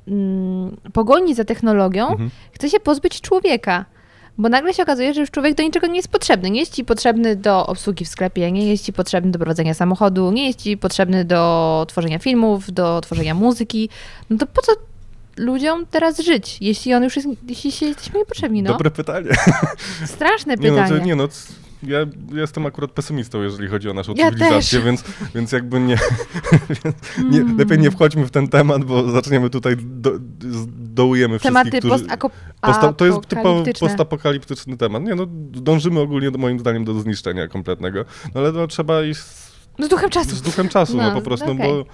mm, 0.09 0.77
pogoni 0.93 1.35
za 1.35 1.45
technologią 1.45 2.09
Mhm. 2.09 2.31
chce 2.53 2.71
się 2.71 2.81
pozbyć 2.81 3.21
człowieka. 3.21 3.85
Bo 4.39 4.49
nagle 4.49 4.74
się 4.74 4.82
okazuje, 4.82 5.14
że 5.14 5.20
już 5.20 5.30
człowiek 5.30 5.55
do 5.57 5.62
niczego 5.62 5.86
nie 5.86 5.97
jest 5.97 6.09
potrzebny. 6.09 6.51
Nie 6.51 6.61
jest 6.61 6.74
ci 6.74 6.84
potrzebny 6.84 7.36
do 7.36 7.66
obsługi 7.66 8.05
w 8.05 8.09
sklepie, 8.09 8.53
nie 8.53 8.68
jest 8.70 8.84
ci 8.84 8.93
potrzebny 8.93 9.30
do 9.30 9.39
prowadzenia 9.39 9.74
samochodu, 9.74 10.32
nie 10.32 10.47
jest 10.47 10.62
ci 10.62 10.76
potrzebny 10.76 11.24
do 11.24 11.84
tworzenia 11.89 12.18
filmów, 12.18 12.72
do 12.72 13.01
tworzenia 13.01 13.34
muzyki. 13.34 13.89
No 14.30 14.39
to 14.39 14.47
po 14.47 14.62
co 14.62 14.72
ludziom 15.36 15.86
teraz 15.91 16.18
żyć, 16.20 16.59
jeśli 16.61 16.95
on 16.95 17.03
już 17.05 17.16
jest, 17.16 17.28
jeśli 17.49 17.72
się 17.72 17.86
jesteśmy 17.86 18.18
niepotrzebni, 18.18 18.62
no? 18.62 18.72
Dobre 18.72 18.91
pytanie. 18.91 19.30
Straszne 20.07 20.55
Nie 20.55 20.70
no, 20.72 20.82
pytanie. 20.82 21.01
nie 21.05 21.16
no, 21.16 21.28
c- 21.28 21.53
ja 21.82 21.99
jestem 22.32 22.66
akurat 22.66 22.91
pesymistą, 22.91 23.43
jeżeli 23.43 23.68
chodzi 23.68 23.89
o 23.91 23.95
naszą 23.95 24.14
Ja 24.16 24.24
cywilizację, 24.30 24.78
też. 24.78 24.84
więc, 24.86 25.05
więc 25.34 25.53
jakby 25.53 25.80
nie, 25.80 25.99
nie, 27.30 27.45
lepiej 27.59 27.78
nie 27.78 27.91
wchodźmy 27.91 28.26
w 28.26 28.30
ten 28.30 28.49
temat, 28.49 28.84
bo 28.84 29.11
zaczniemy 29.11 29.51
tutaj, 29.51 29.76
do, 29.80 30.11
dołujemy 30.99 31.38
Tematy 31.40 31.70
wszystkich, 31.70 31.90
którzy... 31.90 32.05
Posta- 32.62 32.92
to 32.94 33.07
jest 33.07 33.26
typowo 33.28 33.64
postapokaliptyczny 33.80 34.76
temat. 34.76 35.03
Nie 35.03 35.14
no, 35.14 35.24
dążymy 35.68 36.01
ogólnie 36.01 36.30
moim 36.30 36.59
zdaniem 36.59 36.84
do 36.84 36.94
zniszczenia 37.01 37.49
kompletnego, 37.49 38.05
no 38.34 38.40
ale 38.40 38.53
no, 38.53 38.66
trzeba 38.66 39.03
iść 39.03 39.20
z, 39.20 39.53
Z 39.78 39.88
duchem 39.88 40.11
czasu. 40.11 40.36
z 40.36 40.42
duchem 40.42 40.68
czasu, 40.68 40.96
no, 40.96 41.03
No, 41.03 41.12
po 41.14 41.20
prostu, 41.20 41.53
okej. 41.53 41.72
bo, 41.72 41.84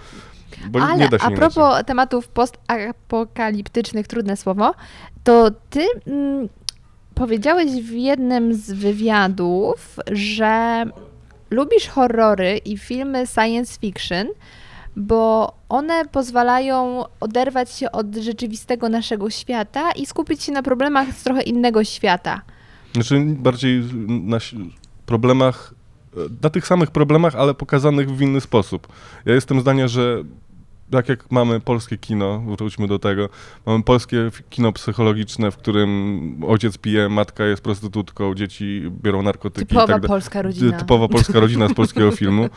bo 0.70 0.80
Ale 0.86 0.96
nie 0.98 1.08
da 1.08 1.18
się 1.18 1.24
a 1.24 1.28
inaczej. 1.30 1.36
propos 1.52 1.84
tematów 1.86 2.28
postapokaliptycznych, 2.28 4.06
trudne 4.06 4.36
słowo, 4.36 4.74
to 5.24 5.50
ty 5.70 5.86
mm, 6.06 6.48
powiedziałeś 7.14 7.70
w 7.72 7.92
jednym 7.92 8.54
z 8.54 8.72
wywiadów, 8.72 9.96
że 10.12 10.84
lubisz 11.50 11.88
horrory 11.88 12.56
i 12.64 12.78
filmy 12.78 13.26
science 13.26 13.78
fiction, 13.80 14.26
bo 14.96 15.52
one 15.68 16.04
pozwalają 16.04 17.04
oderwać 17.20 17.72
się 17.72 17.92
od 17.92 18.14
rzeczywistego 18.14 18.88
naszego 18.88 19.30
świata 19.30 19.92
i 19.92 20.06
skupić 20.06 20.42
się 20.42 20.52
na 20.52 20.62
problemach 20.62 21.12
z 21.12 21.22
trochę 21.22 21.42
innego 21.42 21.84
świata. 21.84 22.40
Znaczy 22.92 23.20
bardziej 23.26 23.84
na 24.06 24.38
problemach, 25.06 25.74
e, 26.16 26.20
na 26.42 26.50
tych 26.50 26.66
samych 26.66 26.90
problemach, 26.90 27.34
ale 27.34 27.54
pokazanych 27.54 28.10
w 28.10 28.20
inny 28.20 28.40
sposób. 28.40 28.88
Ja 29.26 29.34
jestem 29.34 29.60
zdania, 29.60 29.88
że 29.88 30.24
tak 30.90 31.08
jak 31.08 31.30
mamy 31.30 31.60
polskie 31.60 31.98
kino, 31.98 32.40
wróćmy 32.40 32.86
do 32.86 32.98
tego, 32.98 33.28
mamy 33.66 33.82
polskie 33.82 34.30
kino 34.50 34.72
psychologiczne, 34.72 35.50
w 35.50 35.56
którym 35.56 36.40
ojciec 36.46 36.78
pije, 36.78 37.08
matka 37.08 37.44
jest 37.44 37.62
prostytutką, 37.62 38.34
dzieci 38.34 38.82
biorą 39.02 39.22
narkotyki 39.22 39.66
Typowa 39.66 39.86
tak 39.86 40.06
polska 40.06 40.42
rodzina. 40.42 40.78
Typowa 40.78 41.08
polska 41.08 41.40
rodzina 41.40 41.68
z 41.68 41.74
polskiego 41.74 42.10
filmu. 42.20 42.48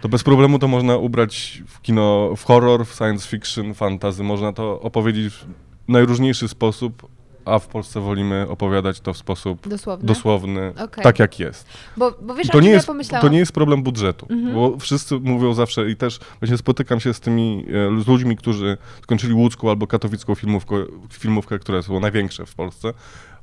To 0.00 0.08
bez 0.08 0.22
problemu 0.22 0.58
to 0.58 0.68
można 0.68 0.96
ubrać 0.96 1.62
w 1.68 1.80
kino, 1.82 2.30
w 2.36 2.44
horror, 2.44 2.86
w 2.86 2.94
science 2.94 3.28
fiction, 3.28 3.74
fantasy. 3.74 4.22
Można 4.22 4.52
to 4.52 4.80
opowiedzieć 4.80 5.34
w 5.34 5.44
najróżniejszy 5.88 6.48
sposób, 6.48 7.08
a 7.44 7.58
w 7.58 7.66
Polsce 7.66 8.00
wolimy 8.00 8.46
opowiadać 8.48 9.00
to 9.00 9.12
w 9.12 9.18
sposób 9.18 9.68
Dosłownie. 9.68 10.06
dosłowny, 10.06 10.72
Okej. 10.84 11.04
tak 11.04 11.18
jak 11.18 11.38
jest. 11.40 11.66
Bo, 11.96 12.12
bo 12.22 12.34
wiesz, 12.34 12.48
to 12.48 12.60
nie, 12.60 12.68
ja 12.68 12.74
jest, 12.74 12.86
pomyślałam? 12.86 13.26
to 13.26 13.32
nie 13.32 13.38
jest 13.38 13.52
problem 13.52 13.82
budżetu, 13.82 14.26
Mhm. 14.30 14.54
bo 14.54 14.76
wszyscy 14.78 15.18
mówią 15.20 15.54
zawsze 15.54 15.90
i 15.90 15.96
też 15.96 16.18
właśnie 16.40 16.56
spotykam 16.58 17.00
się 17.00 17.14
z 17.14 17.20
tymi, 17.20 17.66
e, 17.98 18.02
z 18.02 18.06
ludźmi, 18.06 18.36
którzy 18.36 18.76
skończyli 19.02 19.34
łódzką 19.34 19.70
albo 19.70 19.86
katowicką 19.86 20.34
filmówkę, 20.34 20.76
filmówkę, 21.12 21.58
które 21.58 21.82
są 21.82 22.00
największe 22.00 22.46
w 22.46 22.54
Polsce. 22.54 22.92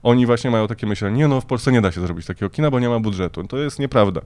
Oni 0.04 0.26
właśnie 0.26 0.52
mają 0.52 0.68
takie 0.68 0.88
myślenie, 0.88 1.18
nie 1.18 1.28
no, 1.28 1.42
w 1.42 1.46
Polsce 1.46 1.72
nie 1.72 1.82
da 1.82 1.92
się 1.92 2.02
zrobić 2.02 2.26
takiego 2.26 2.50
kina, 2.50 2.72
bo 2.72 2.80
nie 2.80 2.90
ma 2.90 3.00
budżetu. 3.00 3.44
To 3.44 3.58
jest 3.58 3.80
nieprawda. 3.80 4.22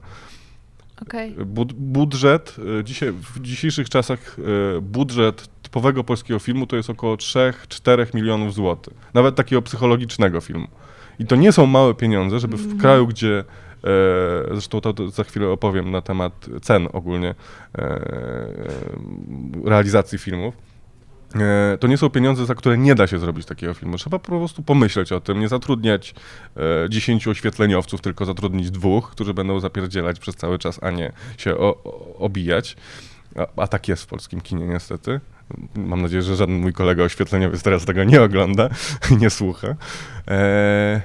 Bud- 1.45 1.73
budżet, 1.73 2.55
e, 2.79 2.83
dzisiaj, 2.83 3.11
w 3.11 3.39
dzisiejszych 3.41 3.89
czasach 3.89 4.37
e, 4.77 4.81
budżet 4.81 5.49
typowego 5.61 6.03
polskiego 6.03 6.39
filmu 6.39 6.67
to 6.67 6.75
jest 6.75 6.89
około 6.89 7.15
3-4 7.15 8.15
milionów 8.15 8.53
złotych. 8.53 8.93
Nawet 9.13 9.35
takiego 9.35 9.61
psychologicznego 9.61 10.41
filmu. 10.41 10.67
I 11.19 11.25
to 11.25 11.35
nie 11.35 11.51
są 11.51 11.65
małe 11.65 11.93
pieniądze, 11.93 12.39
żeby 12.39 12.57
w 12.57 12.81
kraju, 12.81 13.07
gdzie 13.07 13.39
e, 13.39 13.43
zresztą 14.51 14.81
to, 14.81 14.93
to 14.93 15.09
za 15.09 15.23
chwilę 15.23 15.47
opowiem 15.49 15.91
na 15.91 16.01
temat 16.01 16.45
cen 16.61 16.87
ogólnie 16.93 17.35
e, 17.77 17.99
realizacji 19.65 20.17
filmów. 20.17 20.68
E, 21.35 21.77
To 21.79 21.87
nie 21.87 21.97
są 21.97 22.09
pieniądze, 22.09 22.45
za 22.45 22.55
które 22.55 22.77
nie 22.77 22.95
da 22.95 23.07
się 23.07 23.19
zrobić 23.19 23.45
takiego 23.45 23.73
filmu. 23.73 23.97
Trzeba 23.97 24.19
po 24.19 24.39
prostu 24.39 24.63
pomyśleć 24.63 25.11
o 25.11 25.21
tym, 25.21 25.39
nie 25.39 25.47
zatrudniać 25.47 26.13
e, 26.85 26.89
10 26.89 27.27
oświetleniowców, 27.27 28.01
tylko 28.01 28.25
zatrudnić 28.25 28.71
dwóch, 28.71 29.11
którzy 29.11 29.33
będą 29.33 29.59
zapierdzielać 29.59 30.19
przez 30.19 30.35
cały 30.35 30.59
czas, 30.59 30.83
a 30.83 30.91
nie 30.91 31.11
się 31.37 31.57
o, 31.57 31.83
o, 31.83 32.15
obijać. 32.17 32.75
A, 33.35 33.61
a 33.61 33.67
tak 33.67 33.87
jest 33.87 34.03
w 34.03 34.07
polskim 34.07 34.41
kinie 34.41 34.65
niestety. 34.65 35.19
Mam 35.75 36.01
nadzieję, 36.01 36.21
że 36.21 36.35
żaden 36.35 36.55
mój 36.55 36.73
kolega 36.73 37.03
oświetleniowiec 37.03 37.63
teraz 37.63 37.85
tego 37.85 38.03
nie 38.03 38.21
ogląda 38.21 38.69
i 39.11 39.17
nie 39.17 39.29
słucha. 39.29 39.75
E, 40.27 41.01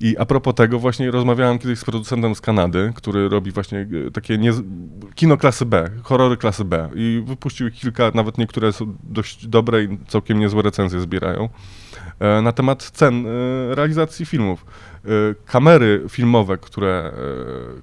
I 0.00 0.16
a 0.18 0.24
propos 0.24 0.54
tego, 0.54 0.78
właśnie 0.78 1.10
rozmawiałem 1.10 1.58
kiedyś 1.58 1.78
z 1.78 1.84
producentem 1.84 2.34
z 2.34 2.40
Kanady, 2.40 2.92
który 2.94 3.28
robi 3.28 3.50
właśnie 3.50 3.86
e, 4.06 4.10
takie 4.10 4.38
nie, 4.38 4.52
kino 5.14 5.36
klasy 5.36 5.66
B, 5.66 5.90
horrory 6.02 6.36
klasy 6.36 6.64
B. 6.64 6.90
I 6.94 7.22
wypuścił 7.26 7.70
kilka, 7.70 8.10
nawet 8.14 8.38
niektóre 8.38 8.72
są 8.72 8.96
dość 9.02 9.46
dobre 9.46 9.82
i 9.82 9.98
całkiem 10.08 10.38
niezłe 10.38 10.62
recenzje 10.62 11.00
zbierają. 11.00 11.48
E, 12.20 12.42
na 12.42 12.52
temat 12.52 12.82
cen 12.82 13.26
e, 13.26 13.30
realizacji 13.74 14.26
filmów. 14.26 14.66
Kamery 15.46 16.04
filmowe, 16.08 16.58
które, 16.58 17.12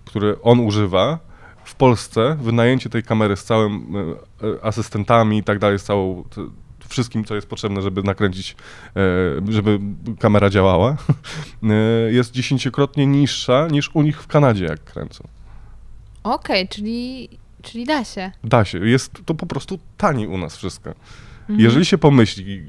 które 0.05 0.41
on 0.41 0.59
używa, 0.59 1.19
w 1.63 1.75
Polsce 1.75 2.37
wynajęcie 2.41 2.89
tej 2.89 3.03
kamery 3.03 3.35
z 3.35 3.43
całym 3.43 3.93
asystentami 4.61 5.37
i 5.37 5.43
tak 5.43 5.59
dalej, 5.59 5.79
z 5.79 5.83
całą 5.83 6.23
wszystkim, 6.91 7.25
co 7.25 7.35
jest 7.35 7.47
potrzebne, 7.47 7.81
żeby 7.81 8.03
nakręcić, 8.03 8.55
e, 8.95 9.51
żeby 9.51 9.79
kamera 10.19 10.49
działała, 10.49 10.97
e, 11.63 12.11
jest 12.11 12.31
dziesięciokrotnie 12.31 13.07
niższa 13.07 13.67
niż 13.71 13.89
u 13.93 14.01
nich 14.01 14.23
w 14.23 14.27
Kanadzie, 14.27 14.65
jak 14.65 14.83
kręcą. 14.83 15.27
Okej, 16.23 16.67
czyli, 16.67 17.29
czyli 17.61 17.85
da 17.85 18.03
się. 18.03 18.31
Da 18.43 18.65
się, 18.65 18.87
jest 18.87 19.11
to 19.25 19.33
po 19.33 19.45
prostu 19.45 19.79
taniej 19.97 20.27
u 20.27 20.37
nas 20.37 20.57
wszystko. 20.57 20.89
Mhm. 21.41 21.59
Jeżeli 21.59 21.85
się 21.85 21.97
pomyśli, 21.97 22.63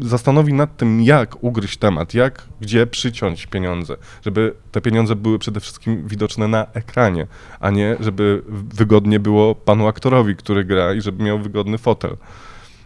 zastanowi 0.00 0.52
nad 0.52 0.76
tym, 0.76 1.02
jak 1.02 1.44
ugryźć 1.44 1.76
temat, 1.76 2.14
jak, 2.14 2.42
gdzie 2.60 2.86
przyciąć 2.86 3.46
pieniądze, 3.46 3.96
żeby 4.22 4.54
te 4.72 4.80
pieniądze 4.80 5.16
były 5.16 5.38
przede 5.38 5.60
wszystkim 5.60 6.08
widoczne 6.08 6.48
na 6.48 6.66
ekranie, 6.72 7.26
a 7.60 7.70
nie 7.70 7.96
żeby 8.00 8.42
wygodnie 8.48 9.20
było 9.20 9.54
panu 9.54 9.86
aktorowi, 9.86 10.36
który 10.36 10.64
gra 10.64 10.94
i 10.94 11.00
żeby 11.00 11.24
miał 11.24 11.38
wygodny 11.38 11.78
fotel. 11.78 12.16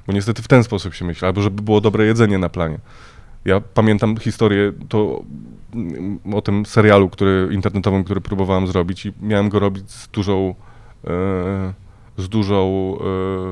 Bo 0.07 0.13
niestety 0.13 0.43
w 0.43 0.49
ten 0.49 0.65
sposób 0.65 0.95
się 0.95 1.05
myśli, 1.05 1.27
albo 1.27 1.43
żeby 1.43 1.63
było 1.63 1.81
dobre 1.81 2.05
jedzenie 2.05 2.39
na 2.39 2.49
planie. 2.49 2.79
Ja 3.45 3.61
pamiętam 3.61 4.17
historię 4.17 4.73
to 4.89 5.23
mm, 5.75 6.19
o 6.35 6.43
tym 6.43 6.67
serialu 6.67 7.09
który, 7.09 7.49
internetowym, 7.53 8.05
który 8.05 8.21
próbowałem 8.21 8.67
zrobić 8.67 9.07
i 9.07 9.13
miałem 9.23 9.49
go 9.49 9.59
robić 9.59 9.91
z 9.91 10.09
dużą, 10.09 10.55
e, 11.07 11.73
z 12.19 12.29
dużą 12.29 12.95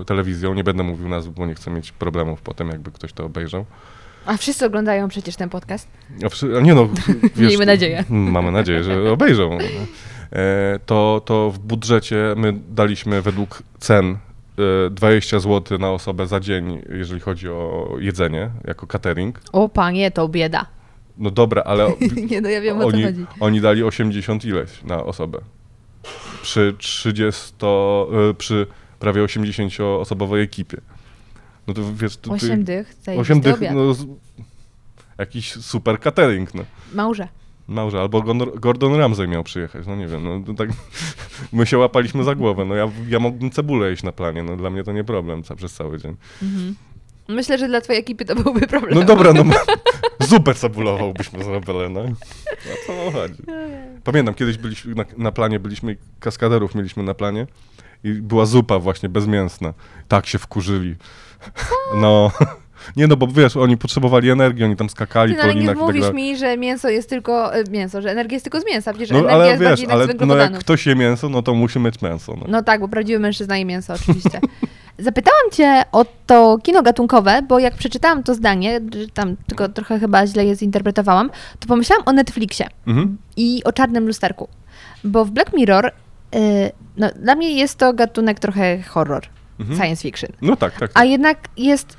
e, 0.01 0.05
telewizją. 0.05 0.55
Nie 0.55 0.65
będę 0.65 0.83
mówił 0.83 1.09
nazw, 1.09 1.29
bo 1.29 1.47
nie 1.47 1.55
chcę 1.55 1.71
mieć 1.71 1.93
problemów 1.93 2.43
potem, 2.43 2.69
jakby 2.69 2.91
ktoś 2.91 3.13
to 3.13 3.25
obejrzał. 3.25 3.65
A 4.27 4.37
wszyscy 4.37 4.67
oglądają 4.67 5.09
przecież 5.09 5.37
ten 5.37 5.49
podcast. 5.49 5.89
A, 6.57 6.61
nie 6.61 6.75
no, 6.75 6.89
wiesz, 7.37 7.49
Miejmy 7.49 7.67
nadzieję. 7.67 8.05
Mamy 8.09 8.53
nadzieję, 8.53 8.85
że 8.85 9.13
obejrzą. 9.13 9.59
E, 10.33 10.79
to, 10.87 11.23
to 11.25 11.51
w 11.51 11.59
budżecie 11.59 12.35
my 12.37 12.53
daliśmy 12.71 13.23
według 13.23 13.63
cen 13.79 14.17
e, 14.87 14.91
20 14.91 15.39
zł 15.41 15.79
na 15.79 15.91
osobę 15.91 16.27
za 16.27 16.41
dzień, 16.41 16.83
jeżeli 16.89 17.21
chodzi 17.21 17.49
o 17.49 17.89
jedzenie, 17.99 18.51
jako 18.65 18.87
catering. 18.87 19.41
O 19.53 19.69
panie, 19.69 20.11
to 20.11 20.29
bieda. 20.29 20.67
No 21.19 21.31
dobra, 21.31 21.63
ale 21.63 21.93
Nie, 22.31 22.41
no 22.41 22.49
ja 22.49 22.61
wiem 22.61 22.77
o 22.77 22.81
co 22.81 22.87
oni, 22.87 23.03
chodzi. 23.03 23.27
oni 23.41 23.61
dali 23.61 23.85
80 23.85 24.45
ileś 24.45 24.85
na 24.85 25.05
osobę. 25.05 25.39
Przy 26.43 26.75
30, 26.79 27.55
e, 28.31 28.35
przy 28.35 28.67
prawie 28.99 29.23
80-osobowej 29.25 30.43
ekipie. 30.43 30.81
No 31.67 31.75
to 31.75 31.81
wiesz, 31.95 32.17
to, 32.17 32.33
Osiem 32.33 32.65
dych, 32.65 32.95
8 33.07 33.19
8 33.21 33.41
dych, 33.41 33.55
obiad. 33.55 33.75
no, 33.75 33.95
z- 33.95 34.07
jakiś 35.19 35.53
super 35.53 36.01
catering, 36.01 36.55
no. 36.55 36.65
Małże. 36.95 37.29
Małże, 37.69 38.01
albo 38.01 38.21
Gordon- 38.61 38.97
Ramsay 38.99 39.29
miał 39.29 39.45
przyjechać, 39.45 39.87
no 39.87 39.97
nie 39.97 40.07
wiem, 40.07 40.43
no 40.47 40.55
tak, 40.55 40.69
my 41.53 41.67
się 41.67 41.79
łapaliśmy 41.79 42.25
za 42.25 42.35
głowę, 42.35 42.65
no 42.65 42.75
ja, 42.75 42.91
ja 43.09 43.19
mógłbym 43.19 43.51
cebulę 43.51 43.91
jeść 43.91 44.03
na 44.03 44.13
planie, 44.13 44.43
no 44.43 44.57
dla 44.57 44.71
mnie 44.71 44.85
to 44.85 44.93
nie 44.93 45.05
problem 45.05 45.43
przez 45.57 45.73
cały 45.75 45.99
dzień. 45.99 46.17
Myślę, 47.29 47.59
że 47.59 47.69
dla 47.69 47.81
twojej 47.81 48.01
ekipy 48.01 48.25
to 48.25 48.35
byłby 48.35 48.67
problem. 48.67 48.95
No 48.95 49.03
dobra, 49.03 49.33
no 49.33 49.45
zupę 50.29 50.55
cebulową 50.55 51.13
byśmy 51.13 51.45
zrobili, 51.45 51.79
no. 51.91 52.01
O 52.01 52.87
co 52.87 53.11
chodzi? 53.13 53.43
Pamiętam, 54.05 54.35
kiedyś 54.35 54.59
byliśmy 54.59 54.95
na, 54.95 55.05
na 55.17 55.33
planie, 55.33 55.61
byliśmy, 55.61 55.97
kaskaderów 56.21 56.75
mieliśmy 56.75 57.03
na 57.03 57.15
planie 57.15 57.47
i 58.05 58.13
była 58.13 58.47
zupa 58.47 58.79
właśnie 58.79 59.09
bezmięsna. 59.09 59.75
Tak 60.09 60.27
się 60.27 60.39
wkurzyli. 60.39 60.95
No, 61.97 62.31
nie 62.97 63.07
no, 63.07 63.17
bo 63.17 63.27
wiesz, 63.27 63.57
oni 63.57 63.77
potrzebowali 63.77 64.31
energii, 64.31 64.65
oni 64.65 64.77
tam 64.77 64.91
skakali 64.91 65.33
Ty, 65.33 65.39
no, 65.39 65.43
po 65.43 65.53
nie 65.53 65.61
linach 65.61 65.77
i 65.77 65.79
tak 65.79 65.87
mówisz 65.87 66.13
mi, 66.13 66.37
że 66.37 66.57
mięso 66.57 66.89
jest 66.89 67.09
tylko 67.11 67.55
e, 67.55 67.65
mięso, 67.71 68.03
że 68.03 68.11
energia 68.11 68.37
jest 68.37 68.45
tylko 68.45 68.61
z 68.61 68.67
mięsa. 68.67 68.93
Przecież 68.93 69.11
No 69.11 69.19
energia 69.19 69.35
ale 69.37 69.49
jest 69.49 69.61
wiesz, 69.61 69.69
bardziej 69.69 69.87
ale 69.91 70.07
z 70.07 70.27
no 70.27 70.37
jak 70.37 70.59
ktoś 70.59 70.87
je 70.87 70.97
mięso, 70.97 71.29
no 71.29 71.43
to 71.43 71.55
musi 71.55 71.81
mieć 71.81 72.03
mięso. 72.03 72.37
No. 72.37 72.47
No 72.49 72.63
tak, 72.63 72.81
bo 72.81 72.89
prawdziwy 72.89 73.19
mężczyzna 73.19 73.59
je 73.59 73.65
mięso, 73.65 73.95
oczywiście. 73.95 74.41
Zapytałam 74.99 75.51
cię 75.53 75.83
o 75.93 76.05
to 76.27 76.59
kino 76.63 76.83
gatunkowe, 76.83 77.43
bo 77.43 77.59
jak 77.59 77.75
przeczytałam 77.77 78.23
to 78.23 78.35
zdanie, 78.35 78.81
tam 79.15 79.37
tylko 79.47 79.69
trochę 79.69 79.99
chyba 79.99 80.27
źle 80.27 80.45
je 80.45 80.57
zinterpretowałam, 80.57 81.31
to 81.61 81.69
pomyślałam 81.69 82.03
o 82.07 82.13
Netflixie 82.13 82.67
Mhm. 82.87 83.17
i 83.37 83.65
o 83.65 83.73
czarnym 83.73 84.07
lusterku. 84.07 84.49
Bo 85.05 85.25
w 85.25 85.31
Black 85.31 85.53
Mirror, 85.53 85.87
y, 85.87 85.91
no, 86.97 87.09
dla 87.23 87.35
mnie 87.35 87.53
jest 87.53 87.79
to 87.79 87.93
gatunek 87.93 88.39
trochę 88.41 88.83
horror, 88.83 89.23
Mhm. 89.61 89.79
science 89.79 90.03
fiction. 90.03 90.31
no 90.43 90.57
tak, 90.57 90.79
tak. 90.79 90.91
A 90.95 91.05
jednak 91.05 91.39
jest 91.57 91.97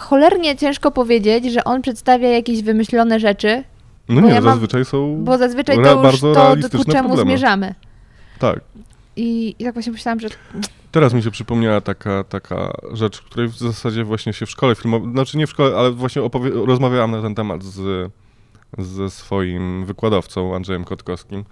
cholernie 0.00 0.56
ciężko 0.56 0.90
powiedzieć, 0.90 1.52
że 1.52 1.64
on 1.64 1.82
przedstawia 1.82 2.28
jakieś 2.28 2.62
wymyślone 2.62 3.20
rzeczy, 3.20 3.64
No 4.08 4.20
nie, 4.20 4.28
ja 4.28 4.34
mam- 4.40 4.44
zazwyczaj 4.54 4.84
są 4.84 5.24
bo 5.24 5.38
zazwyczaj 5.38 5.76
to 5.76 6.02
już 6.02 6.20
to, 6.20 6.78
ku 6.78 6.84
czemu 6.84 7.08
problemy. 7.08 7.22
zmierzamy. 7.30 7.74
Tak. 8.38 8.60
I, 9.16 9.54
I 9.58 9.64
tak 9.64 9.72
właśnie 9.74 9.92
myślałam, 9.92 10.20
że 10.20 10.28
Teraz 10.92 11.14
mi 11.14 11.22
się 11.22 11.30
przypomniała 11.30 11.80
taka, 11.80 12.24
taka 12.24 12.72
rzecz, 12.92 13.22
której 13.22 13.48
w 13.48 13.58
zasadzie 13.58 14.04
właśnie 14.04 14.32
się 14.32 14.46
w 14.46 14.50
szkole 14.50 14.74
filmowej, 14.74 15.12
znaczy 15.12 15.38
nie 15.38 15.46
w 15.46 15.50
szkole, 15.50 15.76
ale 15.78 15.90
właśnie 15.90 16.22
opowie- 16.22 16.66
rozmawiałam 16.66 17.10
na 17.10 17.22
ten 17.22 17.34
temat 17.34 17.62
z, 17.62 18.10
ze 18.78 19.10
swoim 19.10 19.84
wykładowcą 19.84 20.54
Andrzejem 20.56 20.84
Kotkowskim 20.84 21.44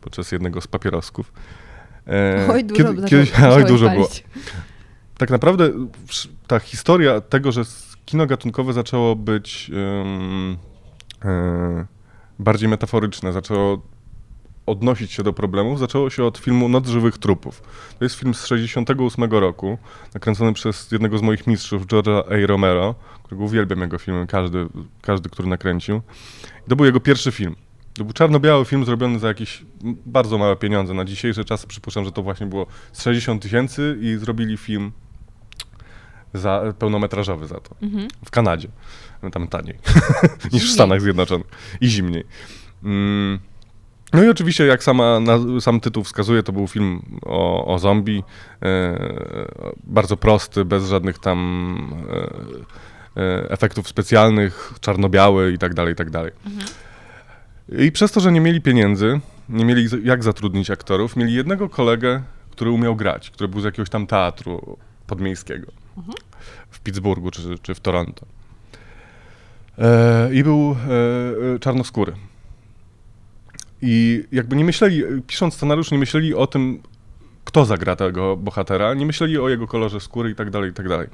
podczas 0.00 0.32
jednego 0.32 0.60
z 0.60 0.66
papierosków. 0.66 1.32
E, 2.06 2.48
oj, 2.52 2.64
dużo, 2.64 2.84
kiedy- 2.84 3.08
kiedyś, 3.08 3.32
oj, 3.56 3.64
dużo 3.64 3.88
było. 3.90 4.08
Tak 5.18 5.30
naprawdę 5.30 5.70
ta 6.46 6.58
historia 6.58 7.20
tego, 7.20 7.52
że 7.52 7.62
kino 8.06 8.26
gatunkowe 8.26 8.72
zaczęło 8.72 9.16
być 9.16 9.70
ym, 10.02 10.56
e, 11.24 11.86
bardziej 12.38 12.68
metaforyczne, 12.68 13.32
zaczęło 13.32 13.82
odnosić 14.70 15.12
się 15.12 15.22
do 15.22 15.32
problemów, 15.32 15.78
zaczęło 15.78 16.10
się 16.10 16.24
od 16.24 16.38
filmu 16.38 16.68
Noc 16.68 16.86
żywych 16.86 17.18
trupów. 17.18 17.62
To 17.98 18.04
jest 18.04 18.14
film 18.14 18.34
z 18.34 18.46
68 18.46 19.24
roku, 19.24 19.78
nakręcony 20.14 20.52
przez 20.52 20.92
jednego 20.92 21.18
z 21.18 21.22
moich 21.22 21.46
mistrzów, 21.46 21.86
George'a 21.86 22.22
A. 22.44 22.46
Romero, 22.46 22.94
którego 23.22 23.44
uwielbiam 23.44 23.80
jego 23.80 23.98
filmy, 23.98 24.26
każdy, 24.26 24.66
każdy, 25.02 25.30
który 25.30 25.48
nakręcił. 25.48 26.00
I 26.66 26.70
to 26.70 26.76
był 26.76 26.86
jego 26.86 27.00
pierwszy 27.00 27.32
film. 27.32 27.56
To 27.94 28.04
był 28.04 28.12
czarno-biały 28.12 28.64
film 28.64 28.84
zrobiony 28.84 29.18
za 29.18 29.28
jakieś 29.28 29.64
bardzo 30.06 30.38
małe 30.38 30.56
pieniądze. 30.56 30.94
Na 30.94 31.04
dzisiejsze 31.04 31.44
czasy 31.44 31.66
przypuszczam, 31.66 32.04
że 32.04 32.12
to 32.12 32.22
właśnie 32.22 32.46
było 32.46 32.66
z 32.92 33.02
60 33.02 33.42
tysięcy 33.42 33.98
i 34.00 34.16
zrobili 34.16 34.56
film 34.56 34.92
za, 36.34 36.62
pełnometrażowy 36.78 37.46
za 37.46 37.60
to. 37.60 37.76
W 38.24 38.30
Kanadzie. 38.30 38.68
Tam 39.32 39.48
taniej 39.48 39.78
niż 40.52 40.70
w. 40.70 40.74
Stanach 40.74 41.00
Zjednoczonych. 41.00 41.46
I 41.80 41.88
zimniej. 41.88 42.24
Mm. 42.84 43.38
No 44.12 44.22
i 44.22 44.28
oczywiście, 44.28 44.66
jak 44.66 44.82
sama, 44.82 45.20
sam 45.60 45.80
tytuł 45.80 46.04
wskazuje, 46.04 46.42
to 46.42 46.52
był 46.52 46.66
film 46.66 47.02
o, 47.22 47.66
o 47.74 47.78
zombie. 47.78 48.22
E, 48.62 48.98
bardzo 49.84 50.16
prosty, 50.16 50.64
bez 50.64 50.88
żadnych 50.88 51.18
tam 51.18 52.04
e, 53.16 53.22
e, 53.22 53.50
efektów 53.50 53.88
specjalnych, 53.88 54.72
czarno-biały 54.80 55.52
i 55.52 55.58
tak 55.58 55.74
dalej, 55.74 55.92
i 55.92 55.96
tak 55.96 56.10
dalej. 56.10 56.32
I 57.78 57.92
przez 57.92 58.12
to, 58.12 58.20
że 58.20 58.32
nie 58.32 58.40
mieli 58.40 58.60
pieniędzy, 58.60 59.20
nie 59.48 59.64
mieli 59.64 59.88
jak 60.02 60.24
zatrudnić 60.24 60.70
aktorów, 60.70 61.16
mieli 61.16 61.34
jednego 61.34 61.68
kolegę, 61.68 62.22
który 62.50 62.70
umiał 62.70 62.96
grać, 62.96 63.30
który 63.30 63.48
był 63.48 63.60
z 63.60 63.64
jakiegoś 63.64 63.90
tam 63.90 64.06
teatru 64.06 64.78
podmiejskiego 65.06 65.72
w 66.70 66.80
Pittsburghu 66.80 67.30
czy, 67.30 67.58
czy 67.62 67.74
w 67.74 67.80
Toronto. 67.80 68.26
I 70.32 70.42
był 70.44 70.76
czarnoskóry. 71.60 72.12
I 73.82 74.24
jakby 74.32 74.56
nie 74.56 74.64
myśleli, 74.64 75.02
pisząc 75.26 75.54
scenariusz, 75.54 75.90
nie 75.90 75.98
myśleli 75.98 76.34
o 76.34 76.46
tym, 76.46 76.82
kto 77.44 77.64
zagra 77.64 77.96
tego 77.96 78.36
bohatera, 78.36 78.94
nie 78.94 79.06
myśleli 79.06 79.38
o 79.38 79.48
jego 79.48 79.66
kolorze 79.66 80.00
skóry 80.00 80.30
i 80.30 80.34
tak 80.34 80.50
dalej, 80.50 80.70
i 80.70 80.72
tak 80.72 80.88
dalej. 80.88 81.08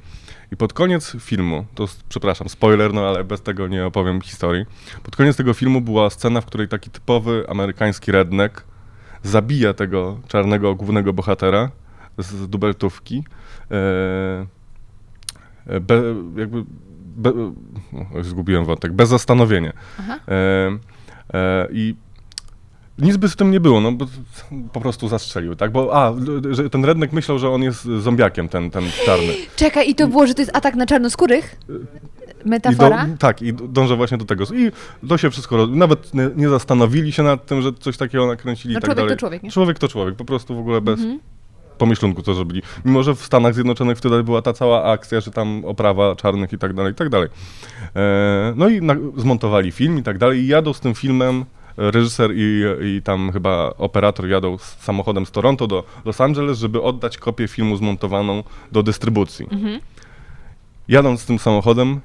I 0.51 0.57
pod 0.57 0.73
koniec 0.73 1.15
filmu, 1.19 1.65
to 1.75 1.85
przepraszam, 2.09 2.49
spoiler, 2.49 2.93
no 2.93 3.07
ale 3.07 3.23
bez 3.23 3.41
tego 3.41 3.67
nie 3.67 3.85
opowiem 3.85 4.21
historii. 4.21 4.65
Pod 5.03 5.15
koniec 5.15 5.37
tego 5.37 5.53
filmu 5.53 5.81
była 5.81 6.09
scena, 6.09 6.41
w 6.41 6.45
której 6.45 6.67
taki 6.67 6.89
typowy 6.89 7.45
amerykański 7.49 8.11
redneck 8.11 8.63
zabija 9.23 9.73
tego 9.73 10.19
czarnego 10.27 10.75
głównego 10.75 11.13
bohatera 11.13 11.71
z 12.17 12.49
dubeltówki. 12.49 13.23
E, 13.71 14.45
e, 15.67 15.79
be, 15.79 16.03
jakby, 16.35 16.63
be, 17.15 17.33
zgubiłem 18.21 18.65
wątek, 18.65 18.93
bez 18.93 19.09
zastanowienia. 19.09 19.73
Aha. 19.99 20.19
E, 20.27 20.77
e, 21.33 21.67
I 21.71 21.95
nic 22.99 23.17
by 23.17 23.29
z 23.29 23.35
tym 23.35 23.51
nie 23.51 23.59
było, 23.59 23.81
no 23.81 23.91
bo 23.91 24.05
po 24.73 24.81
prostu 24.81 25.07
zastrzelił, 25.07 25.55
tak? 25.55 25.71
Bo 25.71 25.95
a, 26.03 26.13
że 26.51 26.69
ten 26.69 26.85
redneck 26.85 27.13
myślał, 27.13 27.39
że 27.39 27.49
on 27.49 27.63
jest 27.63 27.83
zombiakiem, 27.83 28.49
ten, 28.49 28.71
ten 28.71 28.83
czarny. 29.05 29.33
Czekaj, 29.55 29.89
i 29.89 29.95
to 29.95 30.07
było, 30.07 30.27
że 30.27 30.33
to 30.33 30.41
jest 30.41 30.55
atak 30.55 30.75
na 30.75 30.85
czarnoskórych? 30.85 31.55
I 32.45 32.49
Metafora? 32.49 33.05
do, 33.05 33.17
tak, 33.17 33.41
i 33.41 33.53
dążę 33.53 33.95
właśnie 33.95 34.17
do 34.17 34.25
tego. 34.25 34.43
I 34.43 34.71
to 35.07 35.17
się 35.17 35.29
wszystko, 35.29 35.67
nawet 35.67 36.13
nie, 36.13 36.29
nie 36.35 36.49
zastanowili 36.49 37.11
się 37.11 37.23
nad 37.23 37.45
tym, 37.45 37.61
że 37.61 37.73
coś 37.73 37.97
takiego 37.97 38.27
nakręcili 38.27 38.73
No 38.73 38.79
i 38.79 38.81
tak 38.81 38.85
człowiek 38.89 38.97
to 38.97 39.05
dalej. 39.05 39.17
człowiek, 39.19 39.43
nie? 39.43 39.51
Człowiek 39.51 39.79
to 39.79 39.87
człowiek, 39.87 40.15
po 40.15 40.25
prostu 40.25 40.55
w 40.55 40.59
ogóle 40.59 40.81
bez 40.81 40.99
Mhm. 40.99 41.19
pomyślunku 41.77 42.23
to 42.23 42.33
zrobili. 42.33 42.61
Mimo, 42.85 43.03
że 43.03 43.15
w 43.15 43.21
Stanach 43.25 43.53
Zjednoczonych 43.53 43.97
wtedy 43.97 44.23
była 44.23 44.41
ta 44.41 44.53
cała 44.53 44.83
akcja, 44.83 45.19
że 45.21 45.31
tam 45.31 45.65
oprawa 45.65 46.15
czarnych 46.15 46.53
i 46.53 46.57
tak 46.57 46.73
dalej, 46.73 46.91
i 46.91 46.95
tak 46.95 47.09
dalej. 47.09 47.29
E, 47.95 48.53
no 48.55 48.69
i 48.69 48.81
na, 48.81 48.95
zmontowali 49.17 49.71
film 49.71 49.97
i 49.97 50.03
tak 50.03 50.17
dalej 50.17 50.39
i 50.39 50.47
jadą 50.47 50.73
z 50.73 50.79
tym 50.79 50.95
filmem 50.95 51.45
reżyser 51.77 52.31
i, 52.35 52.63
i 52.83 53.01
tam 53.01 53.31
chyba 53.31 53.73
operator 53.77 54.27
jadą 54.27 54.57
z 54.57 54.77
samochodem 54.79 55.25
z 55.25 55.31
Toronto 55.31 55.67
do 55.67 55.83
Los 56.05 56.21
Angeles, 56.21 56.57
żeby 56.57 56.81
oddać 56.81 57.17
kopię 57.17 57.47
filmu 57.47 57.77
zmontowaną 57.77 58.43
do 58.71 58.83
dystrybucji. 58.83 59.47
Mhm. 59.51 59.79
Jadąc 60.87 61.21
z 61.21 61.25
tym 61.25 61.39
samochodem, 61.39 62.01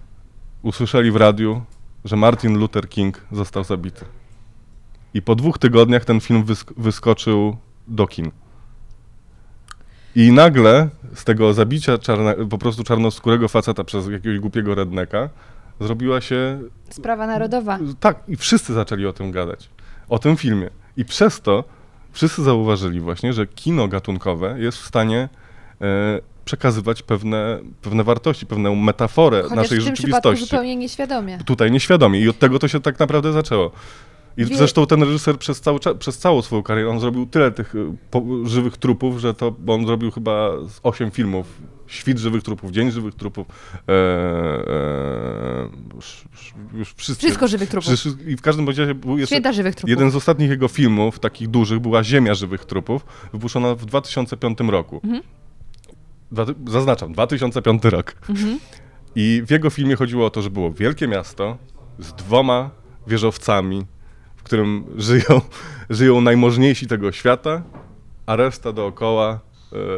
usłyszeli 0.63 1.11
w 1.11 1.17
radiu, 1.17 1.63
że 2.05 2.17
Martin 2.17 2.59
Luther 2.59 2.89
King 2.89 3.21
został 3.33 3.65
zabity. 3.65 4.05
I 5.15 5.23
po 5.23 5.35
dwóch 5.35 5.59
tygodniach 5.59 6.05
ten 6.05 6.21
film 6.21 6.45
wysk- 6.45 6.73
wyskoczył 6.77 7.57
do 7.89 8.07
kin. 8.07 8.31
I 10.17 10.33
nagle 10.33 10.89
z 11.15 11.25
tego 11.25 11.55
zabicia 11.55 11.99
czarne, 11.99 12.35
po 12.51 12.59
prostu 12.59 12.85
czarnoskórego 12.85 13.49
faceta 13.49 13.85
przez 13.85 14.09
jakiegoś 14.09 14.39
głupiego 14.39 14.75
redneka 14.75 15.29
zrobiła 15.81 16.21
się 16.21 16.61
Sprawa 16.91 17.27
narodowa. 17.27 17.79
tak, 18.01 18.17
i 18.29 18.37
wszyscy 18.37 18.73
zaczęli 18.75 19.07
o 19.07 19.13
tym 19.13 19.31
gadać. 19.31 19.69
O 20.09 20.19
tym 20.19 20.37
filmie. 20.37 20.71
I 20.97 21.05
przez 21.05 21.41
to 21.41 21.65
wszyscy 22.13 22.43
zauważyli 22.43 23.01
właśnie, 23.01 23.33
że 23.33 23.47
kino 23.47 23.89
gatunkowe 23.89 24.55
jest 24.59 24.79
w 24.79 24.87
stanie 24.87 25.29
e, 25.81 26.21
przekazywać 26.45 27.03
pewne, 27.03 27.59
pewne 27.83 28.05
wartości, 28.05 28.47
pewną 28.47 28.75
metaforę 28.75 29.43
Chociaż 29.43 29.57
naszej 29.57 29.81
w 29.81 29.85
tym 29.85 29.97
rzeczywistości. 29.97 30.45
zupełnie 30.45 30.77
nieświadomie. 30.77 31.39
Tutaj 31.47 31.71
nieświadomie. 31.71 32.21
I 32.21 32.29
od 32.29 32.39
tego 32.39 32.59
to 32.59 32.69
się 32.69 32.81
tak 32.81 32.99
naprawdę 32.99 33.33
zaczęło. 33.33 33.71
I 34.37 34.45
Wie- 34.45 34.57
zresztą 34.57 34.87
ten 34.87 35.03
reżyser 35.03 35.39
przez, 35.39 35.61
cały, 35.61 35.79
przez 35.99 36.19
całą 36.19 36.43
swoją 36.43 36.63
karierę, 36.63 36.91
on 36.91 37.01
zrobił 37.01 37.27
tyle 37.27 37.51
tych 37.51 37.75
y, 37.75 37.87
po, 38.11 38.23
żywych 38.45 38.77
trupów, 38.77 39.19
że 39.21 39.35
to, 39.35 39.51
bo 39.51 39.75
on 39.75 39.87
zrobił 39.87 40.11
chyba 40.11 40.51
z 40.69 40.81
8 40.83 41.11
filmów. 41.11 41.63
Świt 41.87 42.19
żywych 42.19 42.43
trupów, 42.43 42.71
Dzień 42.71 42.91
żywych 42.91 43.15
trupów, 43.15 43.47
e, 43.89 43.93
e, 43.93 45.69
już, 45.95 46.25
już 46.75 46.95
wszyscy. 46.95 47.27
Wszystko 47.27 47.49
żywych 47.49 47.71
trupów. 47.71 47.93
I 48.27 48.37
w 48.37 48.43
każdym 48.43 48.67
razie 48.69 48.95
był 48.95 49.19
jeszcze 49.19 49.35
Święta 49.35 49.53
żywych 49.53 49.75
trupów. 49.75 49.91
jeden 49.91 50.11
z 50.11 50.17
ostatnich 50.17 50.51
jego 50.51 50.69
filmów, 50.69 51.19
takich 51.19 51.49
dużych, 51.49 51.81
była 51.81 52.05
Ziemia 52.05 52.35
żywych 52.35 52.65
trupów, 52.65 53.05
wypuszczona 53.33 53.75
w 53.75 53.85
2005 53.85 54.59
roku. 54.61 55.01
Mhm. 55.05 55.23
Dwa, 56.33 56.47
zaznaczam, 56.67 57.13
2005 57.13 57.85
rok. 57.85 58.15
Mhm. 58.29 58.59
I 59.15 59.43
w 59.47 59.51
jego 59.51 59.71
filmie 59.71 59.97
chodziło 59.97 60.27
o 60.27 60.31
to, 60.31 60.43
że 60.43 60.51
było 60.51 60.73
wielkie 60.73 61.09
miasto 61.09 61.57
z 61.99 62.13
dwoma 62.13 62.71
wieżowcami, 63.07 63.87
w 64.43 64.45
którym 64.45 64.85
żyją, 64.97 65.41
żyją 65.91 66.21
najmożniejsi 66.21 66.87
tego 66.87 67.13
świata, 67.13 67.63
a 68.27 68.37
reszta 68.37 68.73
dookoła 68.73 69.41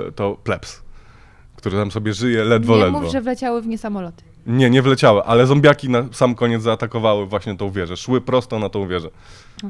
e, 0.09 0.13
to 0.13 0.37
plebs, 0.45 0.83
który 1.57 1.77
tam 1.77 1.91
sobie 1.91 2.13
żyje 2.15 2.45
ledwo, 2.45 2.77
Nie 2.77 2.85
ledwo. 2.85 3.01
mów, 3.01 3.13
że 3.13 3.21
wleciały 3.21 3.63
w 3.63 3.67
nie 3.67 3.79
samoloty. 3.79 4.23
Nie, 4.47 4.71
nie 4.71 4.83
wleciały, 4.83 5.23
ale 5.23 5.47
zombiaki 5.47 5.89
na 5.89 6.05
sam 6.13 6.35
koniec 6.35 6.63
zaatakowały 6.63 7.27
właśnie 7.27 7.57
tą 7.57 7.71
wieżę. 7.71 7.97
Szły 7.97 8.21
prosto 8.21 8.59
na 8.59 8.69
tą 8.69 8.89
wieżę. 8.89 9.11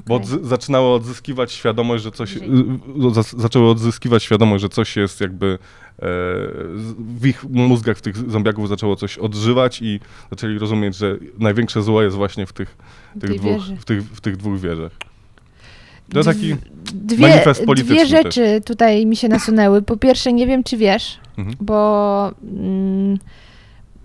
Bo 0.07 0.15
Okej. 0.15 0.27
odzy- 0.27 0.45
zaczynały 0.45 0.89
odzyskiwać 0.95 1.53
świadomość, 1.53 2.05
że 2.05 2.11
coś. 2.11 2.39
Zaczęły 3.37 3.69
odzyskiwać 3.71 4.23
świadomość, 4.23 4.63
że 4.63 4.69
coś 4.69 4.97
jest 4.97 5.21
jakby. 5.21 5.59
E, 6.05 6.09
w 6.99 7.27
ich 7.27 7.45
mózgach, 7.45 7.97
w 7.97 8.01
tych 8.01 8.31
zombiaków 8.31 8.69
zaczęło 8.69 8.97
coś 8.97 9.19
odżywać 9.19 9.83
i 9.83 10.01
zaczęli 10.31 10.59
rozumieć, 10.59 10.97
że 10.97 11.17
największe 11.39 11.83
zło 11.83 12.03
jest 12.03 12.17
właśnie 12.17 12.47
w 12.47 12.53
tych, 12.53 12.77
tych, 13.21 13.31
tej 13.31 13.39
dwóch, 13.39 13.53
wieży. 13.53 13.77
w, 13.77 13.85
tych, 13.85 14.03
w 14.05 14.21
tych 14.21 14.37
dwóch 14.37 14.61
wieżach. 14.61 14.93
To 16.13 16.23
taki. 16.23 16.57
Dwie, 16.95 17.29
manifest 17.29 17.65
polityczny 17.65 17.97
dwie 17.97 18.07
rzeczy 18.07 18.61
tutaj 18.67 19.07
mi 19.07 19.17
się 19.17 19.29
nasunęły. 19.29 19.83
Po 19.83 19.97
pierwsze, 19.97 20.33
nie 20.33 20.47
wiem, 20.47 20.65
czy 20.65 20.77
wiesz, 20.77 21.19
Mhm. 21.39 21.57
bo 21.61 22.33
mm, 22.43 23.19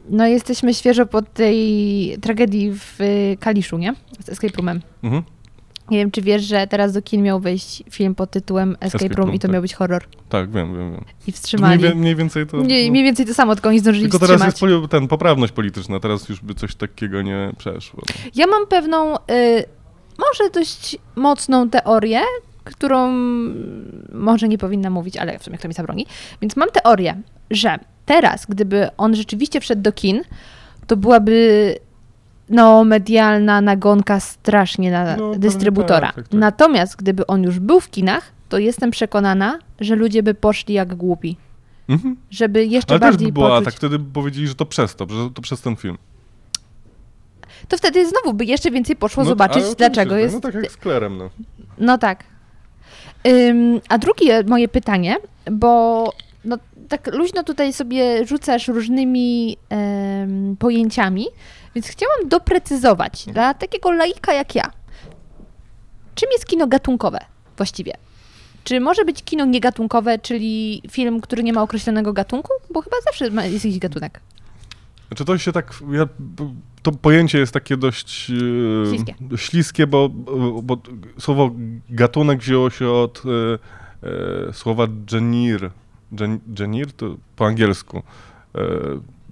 no, 0.09 0.27
jesteśmy 0.27 0.73
świeżo 0.73 1.05
po 1.05 1.21
tej 1.21 2.17
tragedii 2.21 2.71
w 2.73 3.01
y, 3.01 3.37
Kaliszu, 3.39 3.77
nie? 3.77 3.93
Z 4.25 4.29
Escape 4.29 4.53
Roomem. 4.57 4.81
Mhm. 5.03 5.23
Nie 5.91 5.97
wiem, 5.97 6.11
czy 6.11 6.21
wiesz, 6.21 6.43
że 6.43 6.67
teraz 6.67 6.93
do 6.93 7.01
kin 7.01 7.21
miał 7.23 7.39
wyjść 7.39 7.83
film 7.89 8.15
pod 8.15 8.31
tytułem 8.31 8.71
Escape, 8.79 8.85
Escape 9.05 9.15
Room 9.15 9.27
Room, 9.27 9.35
i 9.35 9.39
to 9.39 9.47
tak. 9.47 9.53
miał 9.53 9.61
być 9.61 9.73
horror. 9.73 10.03
Tak, 10.29 10.51
wiem, 10.51 10.77
wiem, 10.77 10.91
wiem. 10.91 11.01
I 11.01 11.23
Mniej, 11.23 11.33
wstrzymali. 11.33 11.83
wie- 11.83 11.95
mniej 11.95 12.15
więcej 12.15 12.47
to. 12.47 12.57
Mniej, 12.57 12.85
no. 12.85 12.91
mniej 12.91 13.03
więcej 13.03 13.25
to 13.25 13.33
samo, 13.33 13.55
tylko 13.55 13.69
oni 13.69 13.79
zdążyli 13.79 14.09
Tylko 14.09 14.27
teraz 14.27 14.43
jest 14.45 14.59
poli- 14.59 14.87
ten, 14.87 15.07
poprawność 15.07 15.53
polityczna, 15.53 15.99
teraz 15.99 16.29
już 16.29 16.41
by 16.41 16.53
coś 16.55 16.75
takiego 16.75 17.21
nie 17.21 17.51
przeszło. 17.57 18.03
Ja 18.35 18.47
mam 18.47 18.67
pewną, 18.67 19.15
y, 19.15 19.19
może 20.19 20.49
dość 20.53 20.97
mocną 21.15 21.69
teorię, 21.69 22.19
którą 22.63 23.11
może 24.13 24.47
nie 24.47 24.57
powinna 24.57 24.89
mówić, 24.89 25.17
ale 25.17 25.39
w 25.39 25.43
sumie 25.43 25.57
kto 25.57 25.67
mi 25.67 25.73
zabroni. 25.73 26.05
Więc 26.41 26.55
mam 26.55 26.69
teorię, 26.69 27.21
że 27.51 27.79
teraz, 28.05 28.45
gdyby 28.45 28.87
on 28.97 29.15
rzeczywiście 29.15 29.61
wszedł 29.61 29.81
do 29.81 29.91
kin, 29.91 30.21
to 30.87 30.97
byłaby 30.97 31.75
no, 32.49 32.83
medialna 32.83 33.61
nagonka 33.61 34.19
strasznie 34.19 34.91
na 34.91 35.15
No, 35.15 35.35
dystrybutora. 35.35 36.07
tak, 36.07 36.15
tak, 36.15 36.27
tak. 36.27 36.39
Natomiast 36.39 36.95
gdyby 36.95 37.27
on 37.27 37.43
już 37.43 37.59
był 37.59 37.79
w 37.79 37.89
kinach, 37.89 38.31
to 38.49 38.57
jestem 38.57 38.91
przekonana, 38.91 39.59
że 39.79 39.95
ludzie 39.95 40.23
by 40.23 40.33
poszli 40.33 40.73
jak 40.73 40.95
głupi. 40.95 41.37
Mhm. 41.89 42.15
Żeby 42.31 42.65
jeszcze 42.65 42.93
Ale 42.93 42.99
też 42.99 43.09
bardziej 43.09 43.27
by 43.27 43.33
była 43.33 43.49
poczuć. 43.49 43.65
tak, 43.65 43.73
wtedy 43.73 43.99
by 43.99 44.13
powiedzieli, 44.13 44.47
że 44.47 44.55
to 44.55 44.65
przez 44.65 44.95
to, 44.95 45.07
że 45.09 45.29
to 45.33 45.41
przez 45.41 45.61
ten 45.61 45.75
film. 45.75 45.97
To 47.67 47.77
wtedy 47.77 48.07
znowu 48.09 48.33
by 48.33 48.45
jeszcze 48.45 48.71
więcej 48.71 48.95
poszło 48.95 49.23
No, 49.23 49.29
zobaczyć, 49.29 49.63
dlaczego 49.77 50.15
oczywiście, 50.15 50.21
jest 50.23 50.33
No 50.35 50.41
tak 50.51 50.53
jak 50.63 50.71
z 50.71 50.77
Klerem, 50.77 51.17
no. 51.17 51.29
No 51.77 51.97
tak. 51.97 52.23
Ym, 53.27 53.81
a 53.89 53.97
drugie 53.97 54.43
moje 54.43 54.67
pytanie, 54.67 55.15
bo 55.51 56.03
no, 56.45 56.57
tak 56.89 57.13
luźno 57.15 57.43
tutaj 57.43 57.73
sobie 57.73 58.25
rzucasz 58.25 58.67
różnymi 58.67 59.57
em, 59.69 60.55
pojęciami, 60.59 61.25
więc 61.75 61.87
chciałam 61.87 62.29
doprecyzować 62.29 63.25
dla 63.25 63.53
takiego 63.53 63.91
laika 63.91 64.33
jak 64.33 64.55
ja. 64.55 64.71
Czym 66.15 66.29
jest 66.31 66.45
kino 66.45 66.67
gatunkowe 66.67 67.19
właściwie? 67.57 67.93
Czy 68.63 68.79
może 68.79 69.05
być 69.05 69.23
kino 69.23 69.45
niegatunkowe, 69.45 70.19
czyli 70.19 70.81
film, 70.91 71.21
który 71.21 71.43
nie 71.43 71.53
ma 71.53 71.61
określonego 71.61 72.13
gatunku? 72.13 72.49
Bo 72.73 72.81
chyba 72.81 72.97
zawsze 73.05 73.29
ma- 73.29 73.45
jest 73.45 73.65
jakiś 73.65 73.79
gatunek. 73.79 74.19
Znaczy 75.07 75.25
to 75.25 75.37
się 75.37 75.51
tak, 75.51 75.73
ja, 75.91 76.07
to 76.81 76.91
pojęcie 76.91 77.39
jest 77.39 77.53
takie 77.53 77.77
dość 77.77 78.31
e, 78.31 78.89
Śliskie. 78.89 79.15
śliskie 79.37 79.87
bo, 79.87 80.09
bo 80.63 80.77
słowo 81.19 81.51
gatunek 81.89 82.39
wzięło 82.39 82.69
się 82.69 82.89
od 82.89 83.21
e, 83.25 84.49
e, 84.49 84.53
słowa 84.53 84.87
genir. 84.89 85.71
Gen, 86.11 86.39
genir 86.47 86.91
to 86.93 87.15
po 87.35 87.45
angielsku. 87.45 87.97
E, 88.55 88.61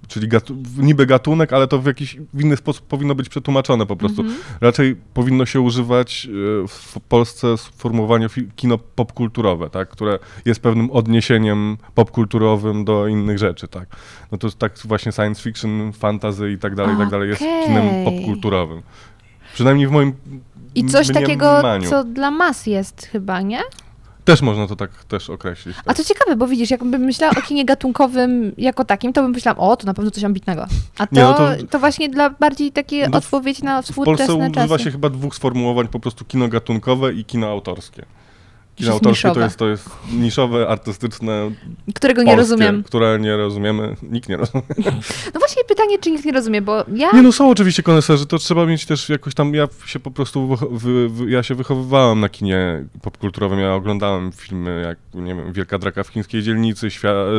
czyli 0.08 0.28
gatu, 0.28 0.56
niby 0.76 1.06
gatunek, 1.06 1.52
ale 1.52 1.66
to 1.66 1.78
w 1.78 1.86
jakiś 1.86 2.16
w 2.34 2.40
inny 2.40 2.56
sposób 2.56 2.86
powinno 2.86 3.14
być 3.14 3.28
przetłumaczone 3.28 3.86
po 3.86 3.96
prostu. 3.96 4.22
Mhm. 4.22 4.40
Raczej 4.60 4.96
powinno 5.14 5.46
się 5.46 5.60
używać 5.60 6.28
e, 6.64 6.68
w 6.68 7.00
Polsce 7.08 7.58
sformułowania 7.58 8.28
kino 8.56 8.78
popkulturowe, 8.78 9.70
tak, 9.70 9.88
które 9.88 10.18
jest 10.44 10.60
pewnym 10.60 10.90
odniesieniem 10.90 11.76
popkulturowym 11.94 12.84
do 12.84 13.06
innych 13.06 13.38
rzeczy, 13.38 13.68
tak. 13.68 13.88
No 14.32 14.38
to 14.38 14.46
jest 14.46 14.58
tak 14.58 14.78
właśnie 14.84 15.12
science 15.12 15.42
fiction, 15.42 15.92
fantasy 15.92 16.52
i 16.52 16.58
tak 16.58 16.74
dalej, 16.74 16.94
i 16.94 16.98
tak 16.98 17.10
dalej 17.10 17.28
jest 17.28 17.40
kinem 17.40 18.04
popkulturowym. 18.04 18.82
Przynajmniej 19.54 19.88
w 19.88 19.90
moim 19.90 20.12
I 20.74 20.84
coś 20.84 21.12
takiego, 21.12 21.62
co 21.90 22.04
dla 22.04 22.30
mas 22.30 22.66
jest 22.66 23.06
chyba, 23.12 23.40
nie? 23.40 23.60
Też 24.28 24.42
można 24.42 24.66
to 24.66 24.76
tak 24.76 25.04
też 25.04 25.30
określić. 25.30 25.76
A 25.78 25.82
Tak. 25.82 25.96
to 25.96 26.04
ciekawe, 26.04 26.36
bo 26.36 26.46
widzisz, 26.46 26.70
jakbym 26.70 27.00
myślała 27.02 27.32
o 27.38 27.42
kinie 27.42 27.64
gatunkowym 27.64 28.52
jako 28.58 28.84
takim, 28.84 29.12
to 29.12 29.22
bym 29.22 29.30
myślała, 29.30 29.58
o, 29.58 29.76
to 29.76 29.86
na 29.86 29.94
pewno 29.94 30.10
coś 30.10 30.24
ambitnego. 30.24 30.66
A 30.98 31.06
to, 31.06 31.16
Nie, 31.16 31.22
no 31.22 31.34
to... 31.34 31.50
to- 31.70 31.78
właśnie 31.78 32.08
dla 32.08 32.30
bardziej 32.30 32.72
takie 32.72 33.00
No 33.06 33.12
to 33.12 33.20
w- 33.20 33.24
odpowiedź 33.24 33.62
na 33.62 33.72
W 33.72 33.74
Polsce 33.74 33.92
współczesne 33.92 34.34
używa 34.50 34.68
czasy. 34.68 34.84
się 34.84 34.90
chyba 34.90 35.10
dwóch 35.10 35.34
sformułowań, 35.34 35.88
po 35.88 36.00
prostu 36.00 36.24
kino 36.24 36.48
gatunkowe 36.48 37.12
i 37.12 37.24
kino 37.24 37.46
autorskie. 37.46 38.04
Kino 38.78 38.92
autorskie 38.92 39.30
to 39.32 39.40
jest, 39.40 39.56
to 39.56 39.68
jest 39.68 39.88
niszowe, 40.12 40.68
artystyczne, 40.68 41.50
Którego 41.94 42.22
nie 42.22 42.26
polskie, 42.36 42.40
rozumiem. 42.52 42.82
które 42.82 43.18
nie 43.20 43.36
rozumiemy, 43.36 43.96
nikt 44.02 44.28
nie 44.28 44.36
rozumie. 44.36 44.62
No 45.34 45.40
właśnie 45.40 45.64
pytanie, 45.68 45.98
czy 45.98 46.10
nikt 46.10 46.24
nie 46.24 46.32
rozumie, 46.32 46.62
bo 46.62 46.84
ja... 46.94 47.10
Nie 47.12 47.22
no, 47.22 47.32
są 47.32 47.50
oczywiście 47.50 47.82
koneserzy, 47.82 48.26
to 48.26 48.38
trzeba 48.38 48.66
mieć 48.66 48.86
też 48.86 49.08
jakoś 49.08 49.34
tam, 49.34 49.54
ja 49.54 49.68
się 49.86 50.00
po 50.00 50.10
prostu, 50.10 50.56
wy, 50.70 51.08
wy, 51.08 51.30
ja 51.30 51.42
się 51.42 51.54
wychowywałem 51.54 52.20
na 52.20 52.28
kinie 52.28 52.84
popkulturowym, 53.02 53.58
ja 53.58 53.74
oglądałem 53.74 54.32
filmy 54.32 54.82
jak, 54.86 54.98
nie 55.22 55.34
wiem, 55.34 55.52
Wielka 55.52 55.78
Draka 55.78 56.02
w 56.04 56.08
chińskiej 56.08 56.42
dzielnicy, 56.42 56.88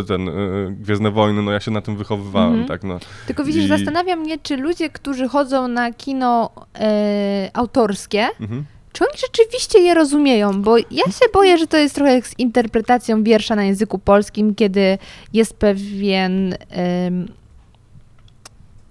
ten, 0.08 0.28
y, 0.30 0.76
Gwiezdne 0.80 1.12
Wojny, 1.12 1.42
no 1.42 1.52
ja 1.52 1.60
się 1.60 1.72
na 1.72 1.82
tym 1.82 1.98
wychowywałem, 1.98 2.50
Mhm. 2.50 2.68
tak 2.68 2.84
no. 2.84 3.00
Tylko 3.28 3.44
widzisz, 3.44 3.66
I- 3.66 3.68
zastanawia 3.68 4.16
mnie, 4.16 4.38
czy 4.44 4.58
ludzie, 4.58 4.90
którzy 4.90 5.28
chodzą 5.28 5.68
na 5.68 5.94
kino 5.94 6.52
e, 6.80 7.50
autorskie, 7.54 8.28
Mhm. 8.42 8.66
Czy 9.00 9.06
oni 9.06 9.20
rzeczywiście 9.22 9.80
je 9.80 9.94
rozumieją? 9.94 10.62
Bo 10.62 10.78
ja 10.78 11.04
się 11.06 11.26
boję, 11.34 11.58
że 11.58 11.68
to 11.68 11.78
jest 11.78 11.96
trochę 11.96 12.14
jak 12.14 12.28
z 12.28 12.40
interpretacją 12.40 13.24
wiersza 13.24 13.56
na 13.56 13.64
języku 13.64 14.00
polskim, 14.00 14.56
kiedy 14.56 14.98
jest 15.34 15.54
pewien 15.54 16.56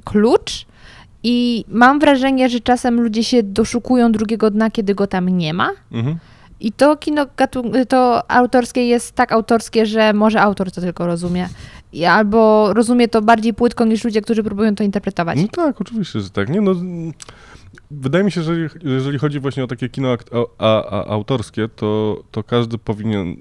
klucz 0.05 0.67
i 1.23 1.65
mam 1.69 1.99
wrażenie, 1.99 2.49
że 2.49 2.61
czasem 2.61 3.01
ludzie 3.01 3.25
się 3.25 3.43
doszukują 3.43 4.13
drugiego 4.13 4.51
dna, 4.51 4.71
kiedy 4.71 4.95
go 4.95 5.07
tam 5.07 5.29
nie 5.29 5.55
ma. 5.55 5.71
Mhm. 5.93 6.19
I 6.61 6.73
to 6.73 6.97
kino 6.97 7.27
to 7.89 8.31
autorskie 8.31 8.87
jest 8.87 9.13
tak 9.13 9.33
autorskie, 9.33 9.87
że 9.87 10.13
może 10.13 10.41
autor 10.41 10.73
to 10.73 10.81
tylko 10.81 11.07
rozumie. 11.07 11.49
Albo 12.11 12.73
rozumie 12.75 13.09
to 13.09 13.23
bardziej 13.23 13.55
płytko 13.55 13.85
niż 13.85 14.05
ludzie, 14.05 14.23
którzy 14.23 14.43
próbują 14.43 14.75
to 14.75 14.85
interpretować. 14.85 15.39
No 15.43 15.49
tak, 15.49 15.81
oczywiście, 15.81 16.21
że 16.21 16.31
tak. 16.31 16.49
Nie, 16.49 16.61
no, 16.61 16.75
wydaje 17.91 18.25
mi 18.25 18.33
się, 18.33 18.43
że 18.43 18.55
jeżeli- 18.83 19.19
chodzi 19.19 19.41
właśnie 19.41 19.65
o 19.65 19.67
takie 19.67 19.89
kino 19.89 20.17
autorskie, 21.09 21.69
to, 21.69 22.23
to 22.31 22.43
każdy 22.43 22.79
powinien 22.79 23.37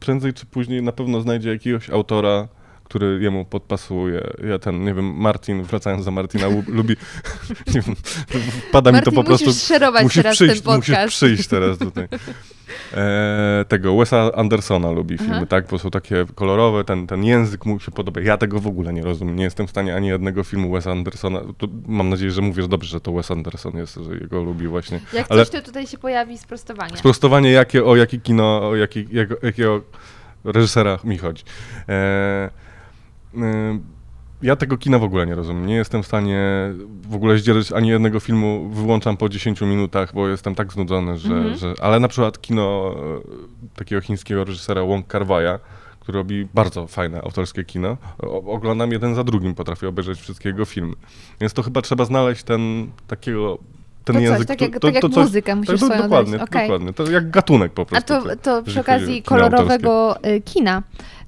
prędzej 0.00 0.34
czy 0.34 0.46
później 0.46 0.82
na 0.82 0.92
pewno 0.92 1.20
znajdzie 1.20 1.50
jakiegoś 1.50 1.90
autora, 1.90 2.48
który 2.88 3.18
jemu 3.22 3.44
podpasuje. 3.44 4.30
Ja 4.48 4.58
ten, 4.58 4.84
nie 4.84 4.94
wiem, 4.94 5.14
Martin, 5.16 5.62
wracając 5.62 6.04
do 6.04 6.10
Martina, 6.10 6.46
lu- 6.48 6.64
lubi, 6.78 6.96
nie 7.74 7.80
wiem, 7.80 7.96
wpada 8.68 8.90
mi 8.90 8.94
Martin, 8.94 9.12
to 9.14 9.22
po 9.22 9.24
prostu... 9.24 9.52
szerować 9.52 10.02
Musisz 10.02 10.22
teraz 10.22 10.36
przyjść, 10.36 10.62
ten 10.62 10.76
musisz 10.76 10.96
przyjść 11.06 11.46
teraz 11.48 11.78
tutaj. 11.78 12.08
E, 12.94 13.64
tego 13.68 13.96
Wesa 13.96 14.30
Andersona 14.34 14.90
lubi 14.90 15.18
filmy, 15.18 15.36
Aha. 15.36 15.46
tak? 15.46 15.66
Bo 15.66 15.78
są 15.78 15.90
takie 15.90 16.26
kolorowe, 16.34 16.84
ten, 16.84 17.06
ten 17.06 17.24
język 17.24 17.66
mu 17.66 17.80
się 17.80 17.90
podoba. 17.90 18.20
Ja 18.20 18.36
tego 18.36 18.60
w 18.60 18.66
ogóle 18.66 18.92
nie 18.92 19.02
rozumiem. 19.02 19.36
Nie 19.36 19.44
jestem 19.44 19.66
w 19.66 19.70
stanie 19.70 19.94
ani 19.94 20.08
jednego 20.08 20.44
filmu 20.44 20.72
Wesa 20.72 20.90
Andersona. 20.90 21.40
To 21.58 21.68
mam 21.86 22.08
nadzieję, 22.08 22.30
że 22.30 22.42
mówisz 22.42 22.68
dobrze, 22.68 22.90
że 22.90 23.00
to 23.00 23.12
Wes 23.12 23.30
Anderson 23.30 23.76
jest, 23.76 23.94
że 23.94 24.14
jego 24.14 24.42
lubi 24.42 24.68
właśnie. 24.68 25.00
Jak 25.12 25.26
Ale 25.28 25.46
coś, 25.46 25.60
to 25.60 25.66
tutaj 25.66 25.86
się 25.86 25.98
pojawi 25.98 26.38
sprostowanie. 26.38 26.96
sprostowanie, 26.96 27.50
jakie, 27.50 27.84
o 27.84 27.96
jakie 27.96 28.18
kino, 28.20 28.68
o 28.68 28.76
jaki, 28.76 29.00
jakiego, 29.00 29.36
jakiego 29.42 29.80
reżysera 30.44 30.98
mi 31.04 31.18
chodzi. 31.18 31.42
E, 31.88 32.50
ja 34.42 34.56
tego 34.56 34.76
kina 34.78 34.98
w 34.98 35.02
ogóle 35.02 35.26
nie 35.26 35.34
rozumiem. 35.34 35.66
Nie 35.66 35.74
jestem 35.74 36.02
w 36.02 36.06
stanie 36.06 36.40
w 37.02 37.14
ogóle 37.14 37.38
zdzierżyć 37.38 37.72
ani 37.72 37.88
jednego 37.88 38.20
filmu, 38.20 38.68
wyłączam 38.68 39.16
po 39.16 39.28
10 39.28 39.60
minutach, 39.60 40.14
bo 40.14 40.28
jestem 40.28 40.54
tak 40.54 40.72
znudzony, 40.72 41.18
że... 41.18 41.34
Mhm. 41.34 41.56
że 41.56 41.74
ale 41.80 42.00
na 42.00 42.08
przykład 42.08 42.40
kino 42.40 42.94
e, 42.96 43.76
takiego 43.78 44.00
chińskiego 44.00 44.44
reżysera 44.44 44.82
Wong 44.82 45.06
Kar-wai'a, 45.06 45.58
który 46.00 46.18
robi 46.18 46.48
bardzo 46.54 46.86
fajne 46.86 47.22
autorskie 47.22 47.64
kino, 47.64 47.96
o, 48.22 48.42
oglądam 48.52 48.92
jeden 48.92 49.14
za 49.14 49.24
drugim, 49.24 49.54
potrafię 49.54 49.88
obejrzeć 49.88 50.20
wszystkie 50.20 50.48
jego 50.48 50.64
filmy. 50.64 50.94
Więc 51.40 51.52
to 51.52 51.62
chyba 51.62 51.82
trzeba 51.82 52.04
znaleźć 52.04 52.42
ten 52.42 52.90
takiego... 53.06 53.58
Ten 54.04 54.16
To 54.16 54.20
coś, 54.20 54.30
język, 54.30 54.48
tak 54.48 54.58
to- 54.58 54.64
jak- 54.64 54.74
to- 54.74 54.80
tak 54.80 54.94
jak 54.94 55.02
to 55.02 55.08
coś- 55.08 55.24
muzykę 55.24 55.56
musisz 55.56 55.80
tak, 55.80 56.02
dokładnie, 56.02 56.42
okej. 56.42 56.62
dokładnie. 56.68 56.92
To 56.92 57.10
jak 57.10 57.30
gatunek 57.30 57.72
po 57.72 57.82
A 57.82 57.84
prostu. 57.84 58.06
to, 58.14 58.22
to 58.36 58.50
jeżeli 58.50 58.64
przy 58.66 58.80
okazji 58.80 59.06
autorskie. 59.06 59.22
kolorowego 59.22 60.16
y, 60.26 60.40
kina, 60.40 60.82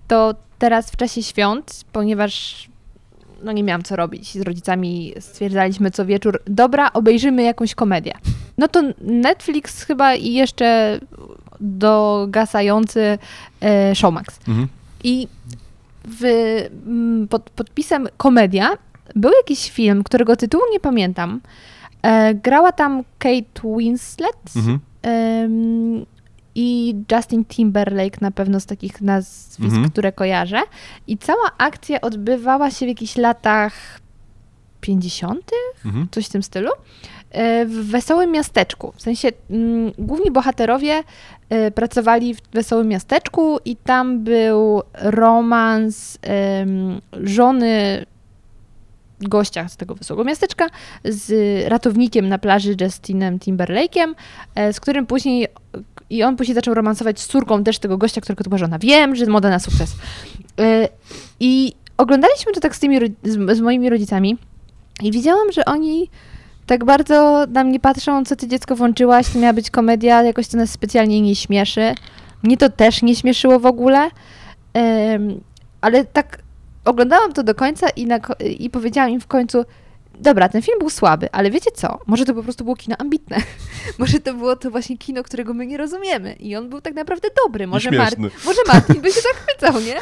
to 0.09 0.35
teraz 0.61 0.91
w 0.91 0.97
czasie 0.97 1.23
świąt, 1.23 1.85
ponieważ 1.93 2.69
no 3.43 3.53
nie 3.53 3.63
miałam 3.63 3.83
co 3.83 3.97
robić, 3.97 4.33
z 4.33 4.41
rodzicami 4.41 5.15
stwierdzaliśmy 5.21 5.91
co 5.91 6.07
wieczór, 6.07 6.43
dobra, 6.47 6.93
obejrzymy 6.93 7.43
jakąś 7.43 7.75
komedię. 7.75 8.13
No 8.59 8.69
to 8.69 8.83
Netflix 9.01 9.83
chyba 9.83 10.15
i 10.15 10.33
jeszcze 10.33 11.01
dogasający 11.61 13.19
e, 13.61 13.95
Showmax. 13.95 14.39
Mhm. 14.49 14.69
I 15.05 15.29
w, 16.05 16.23
pod 17.31 17.51
podpisem 17.51 18.09
komedia 18.17 18.71
był 19.17 19.31
jakiś 19.43 19.71
film, 19.71 20.05
którego 20.05 20.37
tytułu 20.37 20.63
nie 20.73 20.81
pamiętam. 20.81 21.41
E, 22.03 22.35
grała 22.35 22.73
tam 22.73 23.03
Kate 23.19 23.77
Winslet 23.79 24.37
Mhm. 24.57 24.79
em, 25.03 26.07
i 26.55 26.95
Justin 27.13 27.45
Timberlake 27.45 28.19
na 28.21 28.31
pewno 28.31 28.61
z 28.61 28.67
takich 28.67 29.01
nazwisk, 29.01 29.61
Mhm. 29.75 29.91
które 29.91 30.13
kojarzę. 30.13 30.61
I 31.07 31.19
cała 31.19 31.51
akcja 31.59 32.01
odbywała 32.01 32.71
się 32.71 32.87
w 32.87 32.89
jakichś 32.89 33.17
latach 33.17 33.73
50., 34.81 35.51
Mhm. 35.85 36.09
coś 36.11 36.27
w 36.27 36.29
tym 36.29 36.43
stylu, 36.43 36.71
e, 37.31 37.67
w 37.67 37.91
wesołym 37.91 38.31
miasteczku. 38.33 38.93
W 38.97 39.03
sensie 39.03 39.29
mm, 39.51 39.93
główni 39.99 40.31
bohaterowie 40.31 41.03
e, 41.49 41.71
pracowali 41.71 42.35
w 42.35 42.41
wesołym 42.53 42.89
miasteczku 42.89 43.59
i 43.65 43.77
tam 43.77 44.25
był 44.25 44.83
romans 44.95 46.19
em, 46.23 47.01
żony 47.13 48.07
gościa 49.21 49.69
z 49.69 49.77
tego 49.77 49.95
wesołego 49.95 50.25
miasteczka 50.25 50.67
z 51.05 51.33
ratownikiem 51.69 52.29
na 52.29 52.39
plaży 52.39 52.77
Justinem 52.81 53.39
Timberlake'em, 53.39 54.15
e, 54.55 54.73
z 54.73 54.81
którym 54.81 55.07
później 55.07 55.47
i 56.11 56.23
on 56.23 56.37
później 56.37 56.55
zaczął 56.55 56.75
romansować 56.75 57.21
z 57.21 57.27
córką 57.27 57.65
też 57.65 57.79
tego 57.79 57.99
gościa, 57.99 58.21
którego 58.21 58.45
to 58.45 58.51
była 58.51 58.59
żona. 58.59 58.79
Wiem, 58.79 59.17
że 59.17 59.27
moda 59.27 59.51
na 59.51 59.59
sukces. 59.59 59.93
E, 60.61 60.89
I 61.41 61.73
oglądaliśmy 61.97 62.53
to 62.53 62.61
tak 62.61 62.77
z, 62.77 62.79
tymi, 62.79 62.99
z, 63.23 63.57
z 63.57 63.61
moimi 63.61 63.91
rodzicami 63.91 64.39
i 65.03 65.13
widziałam, 65.13 65.53
że 65.53 65.65
oni 65.65 66.11
tak 66.67 66.85
bardzo 66.85 67.47
na 67.49 67.65
mnie 67.65 67.81
patrzą, 67.81 68.25
co 68.25 68.37
ty 68.37 68.49
dziecko 68.49 68.77
włączyłaś, 68.77 69.29
to 69.29 69.39
miała 69.39 69.53
być 69.53 69.71
komedia, 69.71 70.23
jakoś 70.23 70.49
to 70.49 70.57
nas 70.57 70.71
specjalnie 70.71 71.21
nie 71.21 71.37
śmieszy. 71.37 71.95
Mnie 72.43 72.57
to 72.57 72.71
też 72.71 73.03
nie 73.03 73.17
śmieszyło 73.17 73.61
w 73.61 73.67
ogóle, 73.67 74.11
ale 75.81 76.05
tak 76.05 76.39
oglądałam 76.85 77.33
to 77.33 77.43
do 77.43 77.55
końca 77.55 77.89
i, 77.89 78.07
na, 78.07 78.19
i 78.59 78.71
powiedziałam 78.71 79.11
im 79.11 79.21
w 79.21 79.27
końcu, 79.27 79.65
dobra, 80.15 80.49
ten 80.49 80.63
film 80.63 80.79
był 80.79 80.91
słaby, 80.91 81.33
ale 81.33 81.51
wiecie 81.51 81.71
co, 81.75 81.99
może 82.07 82.25
to 82.25 82.35
po 82.35 82.43
prostu 82.43 82.65
było 82.65 82.77
kino 82.77 82.97
ambitne. 82.99 83.37
może 83.99 84.21
to 84.21 84.35
było 84.35 84.57
to 84.57 84.71
właśnie 84.71 84.99
kino, 84.99 85.23
którego 85.23 85.55
my 85.55 85.67
nie 85.67 85.77
rozumiemy 85.77 86.33
i 86.33 86.57
on 86.57 86.69
był 86.69 86.81
tak 86.81 86.95
naprawdę 86.95 87.29
dobry. 87.45 87.67
Może, 87.67 87.91
Mar- 87.91 88.19
może 88.45 88.61
Martin 88.67 89.01
by 89.01 89.13
się 89.13 89.21
zachwycał, 89.21 89.81
nie? 89.81 89.97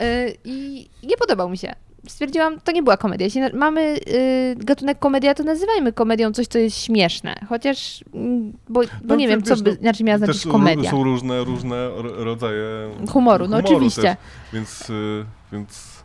E, 0.00 0.30
I 0.44 0.88
nie 1.02 1.16
podobał 1.16 1.50
mi 1.50 1.58
się. 1.58 1.74
Stwierdziłam, 2.08 2.60
to 2.60 2.72
nie 2.72 2.82
była 2.82 2.96
komedia. 2.96 3.24
Jeśli 3.24 3.40
mamy 3.54 3.96
y, 4.08 4.54
gatunek 4.56 4.98
komedia, 4.98 5.34
to 5.34 5.42
nazywajmy 5.44 5.92
komedią 5.92 6.32
coś, 6.32 6.46
co 6.46 6.58
jest 6.58 6.76
śmieszne. 6.84 7.34
Chociaż, 7.48 8.04
mm, 8.14 8.52
bo, 8.68 8.80
bo 8.80 8.86
No, 9.04 9.14
nie 9.16 9.28
wiem, 9.28 9.40
wiesz, 9.40 9.58
co 9.58 9.64
by 9.64 9.70
no, 9.70 9.76
znaczy 9.76 10.04
miała 10.04 10.18
znaczyć 10.18 10.46
komedia. 10.46 10.90
Są 10.90 11.04
różne, 11.04 11.44
różne 11.44 11.88
ro- 11.88 12.24
rodzaje 12.24 12.64
Humoru, 13.08 13.48
no 13.48 13.56
oczywiście. 13.56 14.02
Też, 14.02 14.16
więc, 14.52 14.90
y, 14.90 15.24
więc 15.52 16.04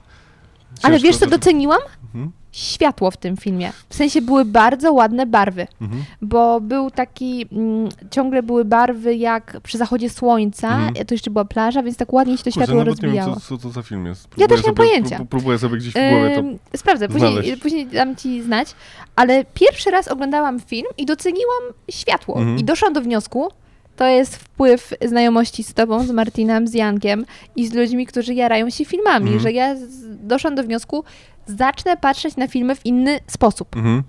Ale 0.84 1.00
wiesz, 1.00 1.18
co 1.18 1.28
doceniłam? 1.28 1.80
Mhm. 2.04 2.32
Światło 2.52 3.12
w 3.12 3.18
tym 3.18 3.38
filmie. 3.38 3.72
W 3.90 3.96
sensie 3.96 4.22
były 4.22 4.46
bardzo 4.46 4.94
ładne 4.94 5.26
barwy, 5.26 5.68
Mhm. 5.82 6.04
bo 6.22 6.62
był 6.62 6.92
taki, 6.92 7.46
mm, 7.52 7.90
ciągle 8.12 8.44
były 8.44 8.66
barwy 8.66 9.16
jak 9.16 9.58
przy 9.64 9.78
zachodzie 9.78 10.10
słońca, 10.10 10.68
Mhm. 10.70 11.06
to 11.06 11.14
jeszcze 11.14 11.32
była 11.32 11.46
plaża, 11.46 11.84
więc 11.84 11.98
tak 11.98 12.14
ładnie 12.14 12.34
się 12.38 12.44
to 12.44 12.44
Kurczę, 12.44 12.60
światło 12.60 12.76
nawet 12.76 12.96
nie 12.96 13.02
wiem, 13.02 13.16
rozbijało. 13.18 13.40
co, 13.40 13.58
co 13.58 13.58
to 13.58 13.70
za 13.70 13.82
film 13.84 14.06
jest. 14.06 14.28
Ja 14.38 14.48
też 14.48 14.62
nie 14.64 14.68
mam 14.68 14.76
pojęcia. 14.76 15.18
pró- 15.18 15.26
próbuję 15.30 15.58
sobie 15.58 15.78
gdzieś 15.78 15.94
w 15.94 15.94
głowie 15.94 16.36
to... 16.72 16.78
Sprawdzę, 16.78 17.08
później, 17.10 17.58
później 17.58 17.88
dam 17.88 18.16
ci 18.16 18.42
znać, 18.42 18.76
ale 19.16 19.46
pierwszy 19.54 19.92
raz 19.92 20.08
oglądałam 20.08 20.60
film 20.60 20.88
i 20.98 21.06
doceniłam 21.06 21.64
światło. 21.92 22.38
Mhm. 22.38 22.58
I 22.58 22.64
doszłam 22.64 22.94
do 22.94 23.02
wniosku, 23.02 23.48
to 23.96 24.08
jest 24.08 24.36
wpływ 24.36 24.94
znajomości 25.06 25.64
z 25.64 25.74
tobą, 25.74 26.04
z 26.04 26.12
Martinem, 26.12 26.68
z 26.68 26.74
Jankiem 26.74 27.26
i 27.56 27.68
z 27.68 27.74
ludźmi, 27.74 28.06
którzy 28.06 28.34
jarają 28.34 28.70
się 28.70 28.86
filmami, 28.86 29.26
Mhm. 29.26 29.40
że 29.40 29.52
ja 29.52 29.76
doszłam 30.10 30.56
do 30.56 30.64
wniosku, 30.64 31.04
zacznę 31.50 31.98
patrzeć 31.98 32.38
na 32.38 32.48
filmy 32.48 32.76
w 32.76 32.86
inny 32.86 33.20
sposób. 33.28 33.76
Mhm. 33.76 34.04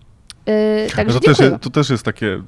Yy, 0.46 0.90
także 0.96 1.20
to, 1.20 1.26
też, 1.26 1.38
dziękuję. 1.38 1.58
to 1.58 1.70
też 1.70 1.90
jest 1.90 2.04
takie, 2.04 2.42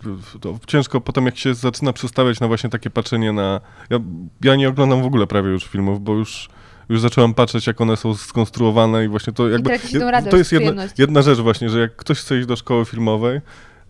ciężko 0.67 1.01
potem 1.01 1.27
jak 1.27 1.37
się 1.37 1.55
zaczyna 1.55 1.93
przestawiać 1.93 2.41
na 2.41 2.49
właśnie 2.49 2.71
takie 2.71 2.91
patrzenie 2.91 3.33
na... 3.33 3.61
Ja, 3.91 3.99
ja 4.45 4.57
nie 4.57 4.69
oglądam 4.69 5.03
w 5.03 5.07
ogóle 5.07 5.27
prawie 5.27 5.51
już 5.51 5.65
filmów, 5.65 6.01
bo 6.01 6.15
już, 6.15 6.49
już 6.89 7.01
zacząłem 7.01 7.35
patrzeć 7.35 7.67
jak 7.67 7.81
one 7.81 7.97
są 7.97 8.15
skonstruowane 8.15 9.05
i 9.05 9.09
właśnie 9.09 9.33
to 9.33 9.49
jakby... 9.49 9.79
tą 9.79 10.11
radość, 10.11 10.31
to 10.31 10.37
jest 10.37 10.53
jedna, 10.53 10.83
jedna 10.99 11.23
rzecz 11.23 11.39
właśnie, 11.39 11.71
że 11.71 11.81
jak 11.81 11.97
ktoś 11.97 12.19
chce 12.19 12.39
iść 12.39 12.47
do 12.47 12.57
szkoły 12.57 12.85
filmowej 12.85 13.41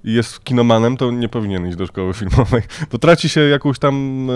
i 0.05 0.13
jest 0.13 0.45
kinomanem, 0.45 0.97
to 0.97 1.11
nie 1.11 1.29
powinien 1.29 1.67
iść 1.67 1.77
do 1.77 1.87
szkoły 1.87 2.15
filmowej, 2.15 2.63
bo 2.93 2.99
traci 2.99 3.29
się 3.29 3.41
jakąś 3.41 3.79
tam... 3.79 4.29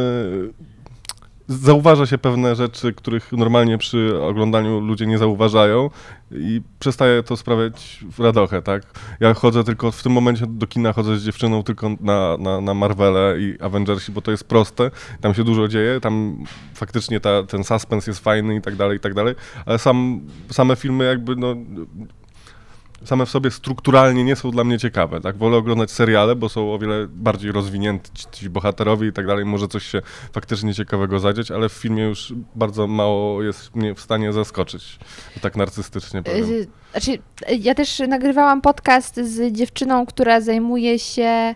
Zauważa 1.48 2.06
się 2.06 2.18
pewne 2.18 2.56
rzeczy, 2.56 2.92
których 2.92 3.32
normalnie 3.32 3.78
przy 3.78 4.22
oglądaniu 4.22 4.80
ludzie 4.80 5.06
nie 5.06 5.18
zauważają 5.18 5.90
i 6.32 6.62
przestaje 6.78 7.22
to 7.22 7.36
sprawiać 7.36 8.04
radochę, 8.18 8.62
tak? 8.62 8.82
Ja 9.20 9.34
chodzę 9.34 9.64
tylko, 9.64 9.90
w 9.90 10.02
tym 10.02 10.12
momencie 10.12 10.46
do 10.48 10.66
kina 10.66 10.92
chodzę 10.92 11.18
z 11.18 11.24
dziewczyną 11.24 11.62
tylko 11.62 11.90
na, 12.00 12.36
na, 12.36 12.60
na 12.60 12.74
Marvele 12.74 13.40
i 13.40 13.60
Avengersi, 13.60 14.12
bo 14.12 14.20
to 14.20 14.30
jest 14.30 14.44
proste, 14.44 14.90
tam 15.20 15.34
się 15.34 15.44
dużo 15.44 15.68
dzieje, 15.68 16.00
tam 16.00 16.44
faktycznie 16.74 17.20
ta, 17.20 17.42
ten 17.42 17.64
suspens 17.64 18.06
jest 18.06 18.20
fajny 18.20 18.56
i 18.56 18.62
tak 18.62 18.76
dalej, 18.76 18.96
i 18.96 19.00
tak 19.00 19.14
dalej, 19.14 19.34
ale 19.66 19.78
sam, 19.78 20.20
same 20.50 20.76
filmy 20.76 21.04
jakby, 21.04 21.36
no 21.36 21.54
same 23.04 23.26
w 23.26 23.30
sobie 23.30 23.50
strukturalnie 23.50 24.24
nie 24.24 24.36
są 24.36 24.50
dla 24.50 24.64
mnie 24.64 24.78
ciekawe, 24.78 25.20
tak? 25.20 25.36
Wolę 25.36 25.56
oglądać 25.56 25.90
seriale, 25.90 26.36
bo 26.36 26.48
są 26.48 26.74
o 26.74 26.78
wiele 26.78 27.06
bardziej 27.08 27.52
rozwinięci 27.52 28.10
ci, 28.32 28.50
bohaterowie 28.50 29.08
i 29.08 29.12
tak 29.12 29.26
dalej, 29.26 29.44
może 29.44 29.68
coś 29.68 29.86
się 29.86 30.02
faktycznie 30.32 30.74
ciekawego 30.74 31.18
zadzieć, 31.18 31.50
ale 31.50 31.68
w 31.68 31.72
filmie 31.72 32.02
już 32.02 32.32
bardzo 32.54 32.86
mało 32.86 33.42
jest 33.42 33.74
mnie 33.74 33.94
w 33.94 34.00
stanie 34.00 34.32
zaskoczyć, 34.32 34.98
tak 35.40 35.56
narcystycznie 35.56 36.22
powiem. 36.22 36.52
Y, 36.52 36.66
Znaczy, 36.90 37.18
ja 37.58 37.74
też 37.74 38.02
nagrywałam 38.08 38.62
podcast 38.62 39.16
z 39.16 39.52
dziewczyną, 39.52 40.06
która 40.06 40.40
zajmuje 40.40 40.98
się 40.98 41.54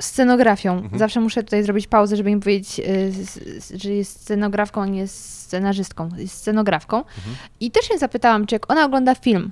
scenografią. 0.00 0.72
Mhm. 0.72 0.98
Zawsze 0.98 1.20
muszę 1.20 1.42
tutaj 1.42 1.62
zrobić 1.62 1.86
pauzę, 1.86 2.16
żeby 2.16 2.30
im 2.30 2.40
powiedzieć, 2.40 2.80
y, 2.80 3.78
że 3.78 3.90
jest 3.90 4.20
scenografką, 4.20 4.82
a 4.82 4.86
nie 4.86 5.08
scenarzystką. 5.08 6.08
Jest 6.16 6.34
scenografką. 6.34 6.96
Mhm. 6.96 7.36
I 7.60 7.70
też 7.70 7.88
się 7.88 7.98
zapytałam, 7.98 8.46
czy 8.46 8.54
jak 8.54 8.70
ona 8.70 8.84
ogląda 8.84 9.14
film, 9.14 9.50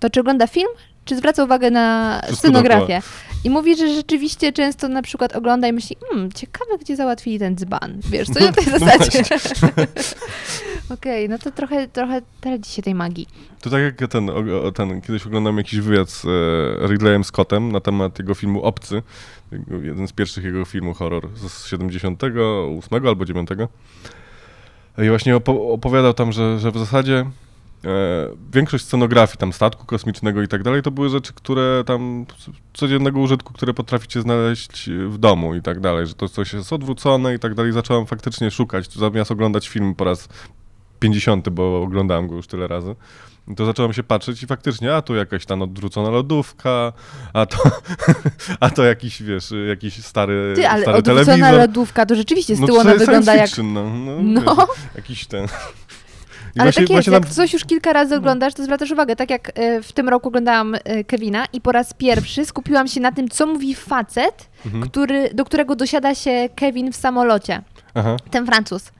to 0.00 0.10
czy 0.10 0.20
ogląda 0.20 0.46
film, 0.46 0.68
czy 1.04 1.16
zwraca 1.16 1.44
uwagę 1.44 1.70
na 1.70 2.20
scenografię. 2.32 3.02
I 3.44 3.50
mówi, 3.50 3.76
że 3.76 3.94
rzeczywiście 3.94 4.52
często 4.52 4.88
na 4.88 5.02
przykład 5.02 5.36
ogląda 5.36 5.68
i 5.68 5.72
myśli, 5.72 5.96
hmm, 6.10 6.32
ciekawe, 6.32 6.78
gdzie 6.80 6.96
załatwili 6.96 7.38
ten 7.38 7.56
dzban. 7.56 8.00
Wiesz, 8.10 8.28
co 8.28 8.40
na 8.40 8.52
tej 8.52 8.66
No 8.72 8.78
zasadzie. 8.78 9.22
Okej, 10.94 11.28
no 11.28 11.38
to 11.38 11.50
trochę, 11.50 11.88
trochę 11.88 12.22
traci 12.40 12.72
się 12.72 12.82
tej 12.82 12.94
magii. 12.94 13.28
To 13.60 13.70
tak 13.70 13.82
jak 13.82 14.10
ten, 14.10 14.30
ten 14.74 15.00
kiedyś 15.00 15.26
oglądałem 15.26 15.58
jakiś 15.58 15.80
wywiad 15.80 16.10
z 16.10 16.24
e, 16.24 16.88
Ridleyem 16.88 17.24
Scottem 17.24 17.72
na 17.72 17.80
temat 17.80 18.18
jego 18.18 18.34
filmu 18.34 18.62
Obcy, 18.62 19.02
jeden 19.82 20.08
z 20.08 20.12
pierwszych 20.12 20.44
jego 20.44 20.64
filmów 20.64 20.98
horror 20.98 21.28
z 21.34 21.66
78 21.66 23.06
albo 23.06 23.24
9. 23.24 23.48
I 24.98 25.08
właśnie 25.08 25.36
opo- 25.36 25.72
opowiadał 25.72 26.14
tam, 26.14 26.32
że, 26.32 26.58
że 26.58 26.70
w 26.70 26.78
zasadzie 26.78 27.18
e, 27.84 28.28
większość 28.52 28.84
scenografii, 28.84 29.38
tam 29.38 29.52
statku 29.52 29.86
kosmicznego 29.86 30.42
i 30.42 30.48
tak 30.48 30.62
dalej, 30.62 30.82
to 30.82 30.90
były 30.90 31.08
rzeczy, 31.08 31.32
które 31.32 31.84
tam 31.86 32.26
codziennego 32.74 33.20
użytku, 33.20 33.52
które 33.52 33.74
potraficie 33.74 34.22
znaleźć 34.22 34.90
w 35.08 35.18
domu 35.18 35.54
i 35.54 35.62
tak 35.62 35.80
dalej, 35.80 36.06
że 36.06 36.14
to 36.14 36.28
coś 36.28 36.52
jest 36.52 36.72
odwrócone 36.72 37.34
i 37.34 37.38
tak 37.38 37.54
dalej. 37.54 37.72
Zacząłem 37.72 38.06
faktycznie 38.06 38.50
szukać, 38.50 38.92
zamiast 38.92 39.30
oglądać 39.30 39.68
film 39.68 39.94
po 39.94 40.04
raz 40.04 40.28
50, 40.98 41.48
bo 41.48 41.82
oglądałem 41.82 42.28
go 42.28 42.34
już 42.34 42.46
tyle 42.46 42.66
razy. 42.68 42.94
To 43.56 43.66
zacząłem 43.66 43.92
się 43.92 44.02
patrzeć 44.02 44.42
i 44.42 44.46
faktycznie, 44.46 44.94
a 44.94 45.02
tu 45.02 45.14
jakaś 45.14 45.46
tam 45.46 45.62
odwrócona 45.62 46.10
lodówka, 46.10 46.92
a 47.32 47.46
to, 47.46 47.58
a 48.60 48.70
to 48.70 48.84
jakiś, 48.84 49.22
wiesz, 49.22 49.52
jakiś 49.68 50.04
stary, 50.04 50.52
Ty, 50.56 50.68
ale 50.68 50.82
stary 50.82 50.98
odwrócona 50.98 51.24
telewizor. 51.36 51.58
lodówka, 51.60 52.06
to 52.06 52.14
rzeczywiście 52.14 52.56
z 52.56 52.60
No 52.60 52.66
tyłu 52.66 52.78
to 52.78 52.82
ona 52.84 52.94
wygląda 52.94 53.32
science 53.32 53.36
jak... 53.36 53.46
fiction, 53.46 53.72
no, 53.72 53.90
no, 53.90 54.22
No. 54.22 54.54
Wiesz, 54.56 54.76
jakiś 54.96 55.26
ten... 55.26 55.44
I 56.56 56.60
Ale 56.60 56.72
tak 56.72 56.80
jest, 56.80 56.92
właśnie 56.92 57.12
jak 57.12 57.22
tam- 57.24 57.32
coś 57.32 57.52
już 57.52 57.64
kilka 57.64 57.92
razy 57.92 58.16
oglądasz, 58.16 58.54
to 58.54 58.64
zwracasz 58.64 58.90
uwagę. 58.90 59.16
Tak 59.16 59.30
jak 59.30 59.52
e, 59.54 59.82
w 59.82 59.92
tym 59.92 60.08
roku 60.08 60.28
oglądałam 60.28 60.74
e, 60.74 61.04
Kevina 61.04 61.44
i 61.52 61.60
po 61.60 61.72
raz 61.72 61.94
pierwszy 61.94 62.44
skupiłam 62.46 62.88
się 62.88 63.00
na 63.00 63.12
tym, 63.12 63.28
co 63.28 63.46
mówi 63.46 63.74
facet, 63.74 64.48
Mhm. 64.66 64.84
który, 64.90 65.30
do 65.34 65.44
którego 65.44 65.76
dosiada 65.76 66.14
się 66.14 66.48
Kevin 66.56 66.92
w 66.92 66.96
samolocie. 66.96 67.62
Aha. 67.94 68.16
Ten 68.30 68.46
Francuz. 68.46 68.92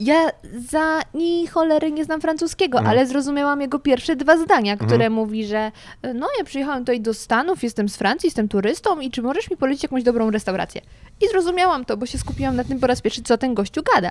Ja 0.00 0.30
za 0.70 1.00
ni 1.14 1.46
cholery 1.46 1.92
nie 1.92 2.04
znam 2.04 2.20
francuskiego, 2.20 2.78
Mhm. 2.78 2.90
ale 2.96 3.06
zrozumiałam 3.06 3.60
jego 3.60 3.78
pierwsze 3.78 4.16
dwa 4.16 4.36
zdania, 4.38 4.72
Mhm. 4.72 4.88
które 4.90 5.10
mówi, 5.10 5.46
że 5.46 5.72
e, 6.02 6.14
no 6.14 6.26
ja 6.38 6.44
przyjechałem 6.44 6.82
tutaj 6.82 7.00
do 7.00 7.14
Stanów, 7.14 7.62
jestem 7.62 7.88
z 7.88 7.96
Francji, 7.96 8.26
jestem 8.26 8.48
turystą 8.48 9.00
i 9.00 9.10
czy 9.10 9.22
możesz 9.22 9.50
mi 9.50 9.56
polecić 9.56 9.82
jakąś 9.82 10.02
dobrą 10.02 10.30
restaurację? 10.30 10.80
I 11.20 11.28
zrozumiałam 11.28 11.84
to, 11.84 11.96
bo 11.96 12.06
się 12.06 12.18
skupiłam 12.18 12.56
na 12.56 12.64
tym 12.64 12.80
po 12.80 12.86
raz 12.86 13.00
pierwszy, 13.00 13.22
co 13.22 13.38
ten 13.38 13.54
gościu 13.54 13.82
gada. 13.94 14.10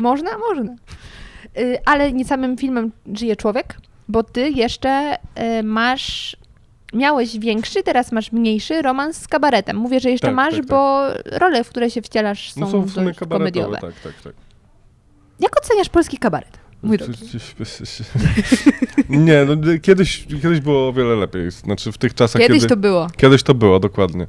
Można? 0.00 0.30
Można. 0.38 0.72
Y, 1.58 1.78
Ale 1.84 2.12
nie 2.12 2.24
samym 2.24 2.56
filmem 2.56 2.92
żyje 3.14 3.36
człowiek, 3.36 3.76
bo 4.08 4.22
ty 4.22 4.50
jeszcze 4.50 5.16
y, 5.58 5.62
masz, 5.62 6.36
miałeś 6.94 7.38
większy, 7.38 7.82
teraz 7.82 8.12
masz 8.12 8.32
mniejszy 8.32 8.82
romans 8.82 9.16
z 9.16 9.28
kabaretem. 9.28 9.76
Mówię, 9.76 10.00
że 10.00 10.10
jeszcze 10.10 10.26
Tak, 10.26 10.36
masz, 10.36 10.54
tak, 10.54 10.60
tak. 10.60 10.68
bo 10.68 11.06
role, 11.38 11.64
w 11.64 11.68
które 11.68 11.90
się 11.90 12.02
wcielasz 12.02 12.52
są, 12.52 12.60
No 12.60 12.66
są 12.70 12.82
w 12.82 12.90
sumie 12.90 13.06
dość 13.06 13.18
komediowe. 13.18 13.78
tak, 13.80 13.94
tak, 14.04 14.12
tak. 14.24 14.32
Jak 15.40 15.58
oceniasz 15.62 15.88
polski 15.88 16.18
kabaret? 16.18 16.58
Mój 16.82 16.98
drogi. 16.98 17.14
Nie, 19.08 19.44
no 19.44 19.56
kiedyś, 19.82 20.26
kiedyś 20.42 20.60
było 20.60 20.88
o 20.88 20.92
wiele 20.92 21.16
lepiej. 21.16 21.50
Znaczy 21.50 21.92
w 21.92 21.98
tych 21.98 22.14
czasach, 22.14 22.42
Kiedyś 22.42 22.56
kiedy... 22.62 22.68
to 22.68 22.76
było. 22.76 23.06
Kiedyś 23.16 23.42
to 23.42 23.54
było, 23.54 23.80
dokładnie. 23.80 24.26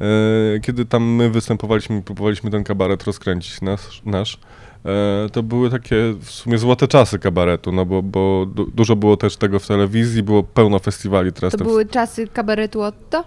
E, 0.00 0.60
Kiedy 0.60 0.84
tam 0.84 1.04
my 1.04 1.30
występowaliśmy 1.30 1.98
i 1.98 2.02
próbowaliśmy 2.02 2.50
ten 2.50 2.64
kabaret 2.64 3.04
rozkręcić 3.04 3.60
nasz, 3.60 4.02
nasz 4.04 4.38
e, 4.84 5.28
to 5.32 5.42
były 5.42 5.70
takie 5.70 5.96
w 6.20 6.30
sumie 6.30 6.58
złote 6.58 6.88
czasy 6.88 7.18
kabaretu, 7.18 7.72
no 7.72 7.86
bo, 7.86 8.02
bo 8.02 8.46
du 8.54 8.66
dużo 8.70 8.96
było 8.96 9.16
też 9.16 9.36
tego 9.36 9.58
w 9.58 9.66
telewizji, 9.66 10.22
było 10.22 10.42
pełno 10.42 10.78
festiwali 10.78 11.32
teraz. 11.32 11.52
To 11.52 11.58
te- 11.58 11.64
były 11.64 11.86
czasy 11.86 12.26
kabaretu 12.28 12.82
Otto? 12.82 13.24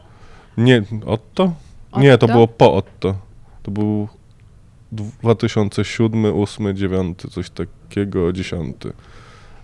Nie, 0.57 0.83
Otto? 1.05 1.53
Nie, 1.97 2.17
to 2.17 2.25
Otto? 2.25 2.33
było 2.33 2.47
po 2.47 2.73
Otto. 2.73 3.15
To 3.63 3.71
był 3.71 4.07
2007, 4.93 6.25
8, 6.25 6.75
9, 6.75 7.19
coś 7.31 7.49
takiego, 7.49 8.33
10. 8.33 8.75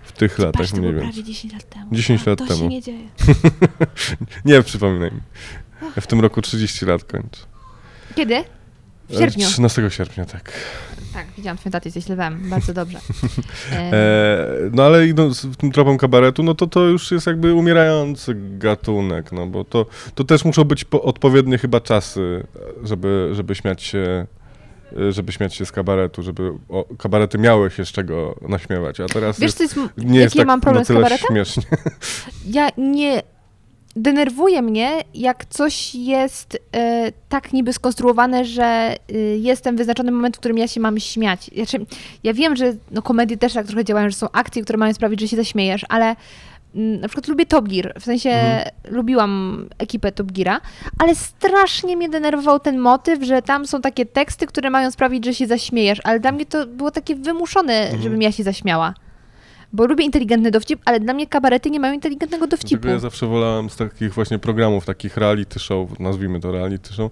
W 0.01 0.11
tych 0.11 0.39
latach 0.39 0.61
Patrz, 0.61 0.71
to 0.71 0.77
mniej 0.77 0.93
więcej. 0.93 1.09
prawie 1.09 1.23
10 1.23 1.53
lat 1.53 1.69
temu. 1.69 1.85
10 1.91 2.21
A, 2.25 2.29
lat 2.29 2.39
to 2.39 2.45
temu. 2.45 2.59
się 2.59 2.67
nie 2.67 2.81
dzieje. 2.81 3.07
Nie, 4.45 4.63
przypominaj 4.63 5.11
mi. 5.11 5.21
Ja 5.95 6.01
w 6.01 6.07
tym 6.07 6.19
roku 6.19 6.41
30 6.41 6.85
lat 6.85 7.03
kończę. 7.03 7.41
Kiedy? 8.15 8.43
W 9.09 9.17
sierpniu. 9.17 9.47
13 9.47 9.89
sierpnia, 9.89 10.25
tak. 10.25 10.51
Tak, 11.13 11.27
widziałam 11.37 11.57
twoją 11.57 11.71
tatę, 11.71 11.87
jesteś 11.89 12.09
lwem. 12.09 12.49
Bardzo 12.49 12.73
dobrze. 12.73 12.99
E, 13.71 14.45
no 14.71 14.83
ale 14.83 15.07
idąc 15.07 15.45
w 15.45 15.55
tym 15.55 15.71
tropem 15.71 15.97
kabaretu, 15.97 16.43
no 16.43 16.55
to 16.55 16.67
to 16.67 16.85
już 16.85 17.11
jest 17.11 17.27
jakby 17.27 17.53
umierający 17.53 18.35
gatunek, 18.57 19.31
no 19.31 19.47
bo 19.47 19.63
to, 19.63 19.85
to 20.15 20.23
też 20.23 20.45
muszą 20.45 20.63
być 20.63 20.85
po, 20.85 21.01
odpowiednie 21.03 21.57
chyba 21.57 21.81
czasy, 21.81 22.47
żeby, 22.83 23.29
żeby 23.33 23.55
śmiać 23.55 23.83
się 23.83 24.27
żeby 25.09 25.31
śmiać 25.31 25.55
się 25.55 25.65
z 25.65 25.71
kabaretu, 25.71 26.23
żeby 26.23 26.51
o, 26.69 26.85
kabarety 26.97 27.37
miały 27.37 27.71
się 27.71 27.85
z 27.85 27.89
czego 27.89 28.35
naśmiewać, 28.41 28.99
a 28.99 29.05
teraz 29.05 29.39
Wiesz, 29.39 29.59
jest, 29.59 29.73
co 29.73 29.81
jest, 29.81 29.97
nie 29.97 30.19
jest 30.19 30.35
tak 30.35 30.47
mam 30.47 30.61
problem 30.61 30.81
na 30.81 30.85
z 30.85 30.87
tyle 30.87 30.99
kabaretem? 30.99 31.27
śmiesznie. 31.27 31.63
Ja 32.45 32.69
nie... 32.77 33.21
Denerwuje 33.95 34.61
mnie, 34.61 34.91
jak 35.13 35.45
coś 35.45 35.95
jest 35.95 36.57
e, 36.75 37.11
tak 37.29 37.53
niby 37.53 37.73
skonstruowane, 37.73 38.45
że 38.45 38.63
e, 38.63 39.17
jestem 39.37 39.77
wyznaczony 39.77 40.11
moment, 40.11 40.37
w 40.37 40.39
którym 40.39 40.57
ja 40.57 40.67
się 40.67 40.79
mam 40.79 40.99
śmiać. 40.99 41.51
Znaczy, 41.55 41.85
ja 42.23 42.33
wiem, 42.33 42.55
że 42.55 42.73
no, 42.91 43.01
komedie 43.01 43.37
też 43.37 43.53
tak 43.53 43.67
trochę 43.67 43.85
działają, 43.85 44.09
że 44.09 44.15
są 44.15 44.27
akcje, 44.31 44.63
które 44.63 44.77
mają 44.77 44.93
sprawić, 44.93 45.19
że 45.19 45.27
się 45.27 45.35
zaśmiejesz, 45.37 45.85
ale 45.89 46.15
na 46.73 47.07
przykład 47.07 47.27
lubię 47.27 47.45
Top 47.45 47.67
Gear, 47.67 47.93
w 47.99 48.03
sensie 48.03 48.29
Mhm. 48.29 48.69
lubiłam 48.89 49.65
ekipę 49.77 50.11
Top 50.11 50.31
Geara, 50.31 50.61
ale 50.99 51.15
strasznie 51.15 51.97
mnie 51.97 52.09
denerwował 52.09 52.59
ten 52.59 52.77
motyw, 52.79 53.23
że 53.23 53.41
tam 53.41 53.67
są 53.67 53.81
takie 53.81 54.05
teksty, 54.05 54.47
które 54.47 54.69
mają 54.69 54.91
sprawić, 54.91 55.25
że 55.25 55.33
się 55.33 55.47
zaśmiejesz, 55.47 55.99
ale 56.03 56.19
dla 56.19 56.31
mnie 56.31 56.45
to 56.45 56.65
było 56.67 56.91
takie 56.91 57.15
wymuszone, 57.15 57.73
Mhm. 57.81 58.01
żebym 58.01 58.21
ja 58.21 58.31
się 58.31 58.43
zaśmiała. 58.43 58.93
Bo 59.73 59.85
lubię 59.85 60.05
inteligentny 60.05 60.51
dowcip, 60.51 60.81
ale 60.85 60.99
dla 60.99 61.13
mnie 61.13 61.27
kabarety 61.27 61.69
nie 61.69 61.79
mają 61.79 61.93
inteligentnego 61.93 62.47
dowcipu. 62.47 62.87
Ja 62.87 62.99
zawsze 62.99 63.27
wolałem 63.27 63.69
z 63.69 63.75
takich 63.75 64.13
właśnie 64.13 64.39
programów, 64.39 64.85
takich 64.85 65.17
reality 65.17 65.59
show, 65.59 65.99
nazwijmy 65.99 66.39
to 66.39 66.51
reality 66.51 66.93
show, 66.93 67.11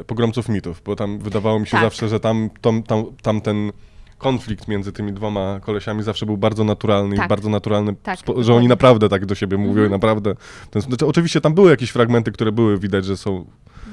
e, 0.00 0.04
pogromców 0.04 0.48
mitów, 0.48 0.82
bo 0.84 0.96
tam 0.96 1.18
wydawało 1.18 1.60
mi 1.60 1.66
się 1.66 1.70
Tak. 1.72 1.80
zawsze, 1.80 2.08
że 2.08 2.20
tam, 2.20 2.50
tam, 2.60 2.82
tam, 2.82 3.04
tam 3.22 3.40
ten 3.40 3.72
konflikt 4.20 4.68
między 4.68 4.92
tymi 4.92 5.12
dwoma 5.12 5.60
kolesiami 5.60 6.02
zawsze 6.02 6.26
był 6.26 6.36
bardzo 6.36 6.64
naturalny 6.64 7.16
Tak. 7.16 7.26
i 7.26 7.28
bardzo 7.28 7.48
naturalny, 7.50 7.94
Tak, 8.02 8.18
spo- 8.18 8.42
że 8.42 8.54
oni 8.54 8.68
naprawdę 8.68 9.08
tak 9.08 9.26
do 9.26 9.34
siebie 9.34 9.56
mówią 9.56 9.72
i 9.82 9.84
Mhm. 9.84 9.92
naprawdę... 9.92 10.34
Ten, 10.70 10.82
znaczy, 10.82 11.06
oczywiście 11.06 11.40
tam 11.40 11.54
były 11.54 11.70
jakieś 11.70 11.90
fragmenty, 11.90 12.32
które 12.32 12.52
były 12.52 12.78
widać, 12.78 13.04
że 13.04 13.16
są 13.16 13.44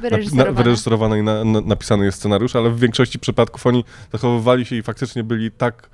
Wyreżyserowane. 0.02 0.52
na, 0.52 0.64
wyreżyserowane 0.64 1.20
i 1.20 1.24
na, 1.24 1.44
na, 1.44 1.62
napisany 1.62 2.06
jest 2.06 2.18
scenariusz, 2.18 2.56
ale 2.56 2.70
w 2.70 2.80
większości 2.80 3.20
przypadków 3.20 3.68
oni 3.68 3.84
zachowywali 4.12 4.66
się 4.66 4.76
i 4.76 4.84
faktycznie 4.84 5.24
byli 5.24 5.52
tak 5.52 5.90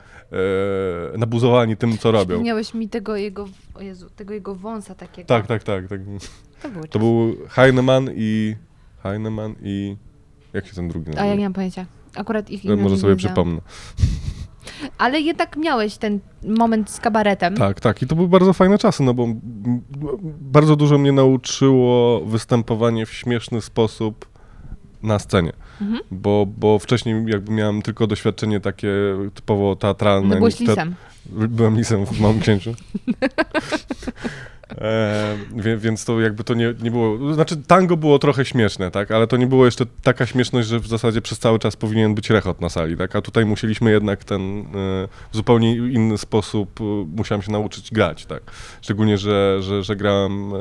e, 1.14 1.18
nabuzowani 1.18 1.78
tym, 1.78 1.98
co 1.98 2.12
robią. 2.12 2.26
Przypomniałeś 2.26 2.74
mi 2.74 2.90
tego 2.90 3.16
jego, 3.16 3.48
Jezu, 3.80 4.10
tego 4.10 4.34
jego 4.34 4.56
wąsa 4.56 4.96
takiego. 4.96 5.28
Tak, 5.28 5.48
tak, 5.48 5.64
tak. 5.64 5.88
tak. 5.88 6.00
To 6.62 6.70
były 6.70 6.88
To 6.88 7.00
był 7.00 7.36
Heinemann 7.50 8.10
i... 8.16 8.56
Heinemann 9.04 9.56
i... 9.62 9.96
Jak 10.54 10.68
się 10.68 10.74
ten 10.74 10.88
drugi 10.88 11.08
A 11.08 11.12
ja 11.12 11.16
nazywa? 11.22 11.36
nie 11.36 11.44
mam 11.46 11.54
pojęcia. 11.54 11.86
Akurat 12.16 12.50
ich 12.50 12.64
Może 12.64 12.76
imion 12.78 12.98
sobie 12.98 13.10
nie 13.10 13.16
wiedziałam. 13.16 13.18
przypomnę. 13.18 13.62
Ale 14.98 15.22
jednak 15.22 15.58
miałeś 15.58 15.98
ten 15.98 16.20
moment 16.44 16.90
z 16.90 17.00
kabaretem. 17.00 17.56
Tak, 17.56 17.80
tak. 17.80 18.02
I 18.02 18.08
to 18.08 18.16
były 18.16 18.28
bardzo 18.28 18.54
fajne 18.54 18.78
czasy, 18.78 19.04
no 19.04 19.14
bo 19.14 19.28
bardzo 20.42 20.76
dużo 20.76 20.98
mnie 20.98 21.12
nauczyło 21.12 22.22
występowanie 22.26 23.06
w 23.06 23.14
śmieszny 23.14 23.62
sposób 23.62 24.26
na 25.04 25.20
scenie. 25.20 25.54
Mhm. 25.82 26.02
Bo, 26.12 26.46
bo 26.58 26.80
wcześniej 26.80 27.24
jakby 27.28 27.52
miałem 27.52 27.82
tylko 27.82 28.08
doświadczenie 28.08 28.60
takie 28.60 28.90
typowo 29.34 29.76
teatralne. 29.76 30.28
No 30.30 30.36
byłeś 30.36 30.56
Te- 30.56 30.64
lisem. 30.64 30.96
Byłem 31.26 31.76
lisem 31.78 32.06
w 32.06 32.20
Małym 32.20 32.40
Księciu. 32.40 32.72
E, 34.72 35.38
więc 35.78 36.06
to 36.06 36.22
jakby 36.22 36.44
to 36.44 36.54
nie, 36.54 36.74
nie 36.82 36.92
było, 36.92 37.34
znaczy 37.34 37.58
tango 37.58 37.98
było 37.98 38.20
trochę 38.20 38.46
śmieszne, 38.46 38.92
tak, 38.92 39.12
ale 39.12 39.28
to 39.28 39.38
nie 39.38 39.48
było 39.48 39.66
jeszcze 39.66 39.86
taka 40.04 40.26
śmieszność, 40.26 40.68
że 40.68 40.80
w 40.80 40.88
zasadzie 40.88 41.22
przez 41.22 41.40
cały 41.40 41.60
czas 41.60 41.76
powinien 41.76 42.16
być 42.16 42.30
rechot 42.30 42.62
na 42.62 42.70
sali, 42.70 42.98
tak, 42.98 43.16
a 43.16 43.22
tutaj 43.22 43.46
musieliśmy 43.46 43.92
jednak 43.92 44.24
ten 44.24 44.60
e, 44.60 44.64
w 45.32 45.36
zupełnie 45.36 45.76
inny 45.76 46.18
sposób, 46.18 46.82
e, 46.82 46.84
musiałem 47.18 47.42
się 47.42 47.52
nauczyć 47.52 47.92
grać, 47.92 48.26
tak, 48.26 48.44
szczególnie, 48.82 49.18
że, 49.18 49.58
że, 49.62 49.84
że 49.84 49.96
grałem 49.96 50.54
e, 50.54 50.58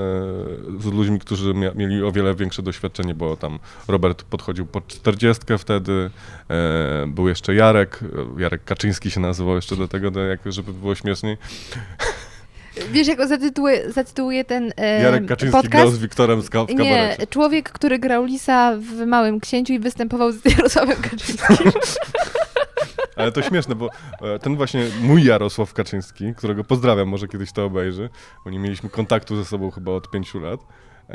z 0.79 0.85
ludźmi, 0.85 1.19
którzy 1.19 1.55
mia, 1.55 1.73
mieli 1.75 2.03
o 2.03 2.13
wiele 2.13 2.35
większe 2.35 2.63
doświadczenie, 2.63 3.15
bo 3.15 3.37
tam 3.37 3.59
Robert 3.89 4.23
podchodził 4.23 4.67
pod 4.67 4.87
40 4.87 5.43
wtedy, 5.59 6.11
e, 6.51 7.05
był 7.07 7.29
jeszcze 7.29 7.55
Jarek, 7.55 8.01
e, 8.39 8.43
Jarek 8.43 8.65
Kaczyński 8.65 9.11
się 9.11 9.21
nazywał 9.21 9.57
jeszcze 9.57 9.77
do 9.77 9.89
tego, 9.89 10.11
żeby 10.47 10.73
było 10.73 10.95
śmieszniej, 10.95 11.37
Wiesz, 12.93 13.09
jak 13.09 13.19
go 13.19 13.27
zatytułuję, 13.27 13.93
zatytułuję 13.93 14.45
ten 14.45 14.73
e, 14.77 15.03
Jarek 15.03 15.27
Kaczyński 15.27 15.69
grał 15.69 15.83
podcast? 15.83 15.93
z 15.93 15.99
Wiktorem 15.99 16.43
z 16.43 16.51
ka- 16.51 16.65
w 16.65 16.69
Nie, 16.69 16.77
kabarecie. 16.77 17.27
człowiek, 17.27 17.71
który 17.73 17.99
grał 17.99 18.25
Lisa 18.25 18.73
w 18.77 19.07
Małym 19.07 19.41
Księciu 19.41 19.73
i 19.73 19.79
występował 19.79 20.33
z 20.33 20.45
Jarosławem 20.45 20.97
Kaczyńskim. 21.03 21.57
Ale 23.17 23.33
to 23.33 23.43
śmieszne, 23.43 23.75
bo 23.75 23.89
e, 24.23 24.39
ten 24.39 24.57
właśnie 24.57 24.87
mój 25.03 25.25
Jarosław 25.25 25.75
Kaczyński, 25.75 26.35
którego 26.35 26.65
pozdrawiam, 26.65 27.09
może 27.09 27.29
kiedyś 27.29 27.53
to 27.53 27.65
obejrzy, 27.65 28.09
bo 28.45 28.51
nie 28.51 28.59
mieliśmy 28.59 28.89
kontaktu 28.91 29.37
ze 29.37 29.45
sobą 29.45 29.71
chyba 29.71 29.93
od 29.93 30.11
pięciu 30.11 30.41
lat, 30.41 30.61
e, 31.11 31.15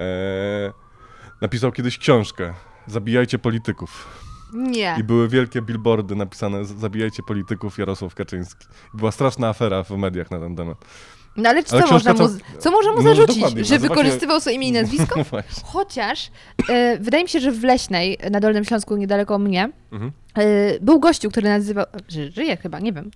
napisał 1.42 1.72
kiedyś 1.72 1.98
książkę 1.98 2.54
Zabijajcie 2.88 3.40
polityków. 3.40 4.08
Nie. 4.54 4.96
I 5.00 5.04
były 5.04 5.28
wielkie 5.28 5.62
billboardy 5.62 6.16
napisane 6.16 6.66
Zabijajcie 6.66 7.24
polityków 7.24 7.78
Jarosław 7.78 8.16
Kaczyński. 8.16 8.68
Była 8.94 9.12
straszna 9.12 9.50
afera 9.50 9.84
w 9.84 9.92
mediach 9.92 10.32
na 10.32 10.40
ten 10.40 10.56
temat. 10.56 10.78
No 11.38 11.50
ale, 11.50 11.64
Ale 11.72 11.84
co, 11.84 11.92
można 11.94 12.14
mu, 12.14 12.20
co- 12.20 12.30
co 12.60 12.72
można 12.72 12.92
mu 12.92 12.98
No, 12.98 13.04
zarzucić? 13.04 13.36
dokładnie, 13.36 13.66
że 13.66 13.80
wykorzystywał 13.80 14.40
swoje 14.42 14.56
imię 14.56 14.68
i 14.68 14.72
nazwisko? 14.72 15.16
No. 15.32 15.40
Chociaż 15.64 16.32
e, 16.70 16.98
wydaje 17.00 17.24
mi 17.24 17.30
się, 17.30 17.40
że 17.40 17.52
w 17.52 17.64
Leśnej, 17.64 18.18
na 18.32 18.40
Dolnym 18.40 18.66
Śląsku, 18.66 18.98
niedaleko 18.98 19.40
mnie, 19.40 19.70
Mhm. 19.92 20.12
e, 20.38 20.44
był 20.82 21.00
gościu, 21.00 21.30
który 21.30 21.50
nazywał, 21.50 21.86
ży, 22.10 22.32
żyje 22.32 22.58
chyba, 22.58 22.80
nie 22.80 22.94
wiem, 22.94 23.12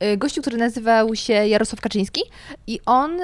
e, 0.00 0.16
gościu, 0.16 0.40
który 0.40 0.56
nazywał 0.56 1.14
się 1.16 1.32
Jarosław 1.32 1.80
Kaczyński 1.80 2.20
i 2.66 2.80
on 2.86 3.18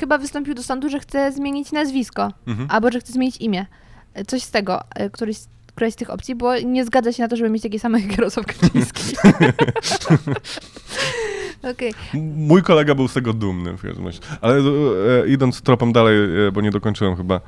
chyba 0.00 0.18
wystąpił 0.18 0.54
do 0.54 0.62
sądu, 0.62 0.88
że 0.88 1.00
chce 1.00 1.32
zmienić 1.32 1.72
nazwisko, 1.72 2.32
Mhm. 2.46 2.68
albo 2.70 2.90
że 2.90 3.00
chce 3.00 3.12
zmienić 3.12 3.36
imię. 3.36 3.66
E, 4.14 4.24
Coś 4.24 4.42
z 4.42 4.50
tego, 4.50 4.80
e, 4.94 5.10
któryś, 5.10 5.36
z- 5.36 5.48
któraś 5.74 5.92
z 5.92 5.96
tych 5.96 6.10
opcji, 6.10 6.34
bo 6.34 6.58
nie 6.58 6.84
zgadza 6.84 7.12
się 7.12 7.22
na 7.22 7.28
to, 7.28 7.36
żeby 7.36 7.50
mieć 7.50 7.62
takie 7.62 7.78
same 7.80 8.00
jak 8.00 8.10
Jarosław 8.18 8.46
Kaczyński. 8.46 9.02
Okej. 11.62 11.92
Mój 12.36 12.62
kolega 12.62 12.94
był 12.94 13.08
z 13.08 13.12
tego 13.12 13.32
dumny 13.32 13.76
w 13.76 13.82
każdym 13.82 14.06
razie. 14.06 14.18
Ale 14.40 14.56
e, 14.56 14.62
idąc 15.28 15.62
tropem 15.62 15.92
dalej, 15.92 16.16
e, 16.48 16.52
bo 16.52 16.60
nie 16.60 16.70
dokończyłem 16.70 17.16
chyba, 17.16 17.34
e, 17.36 17.40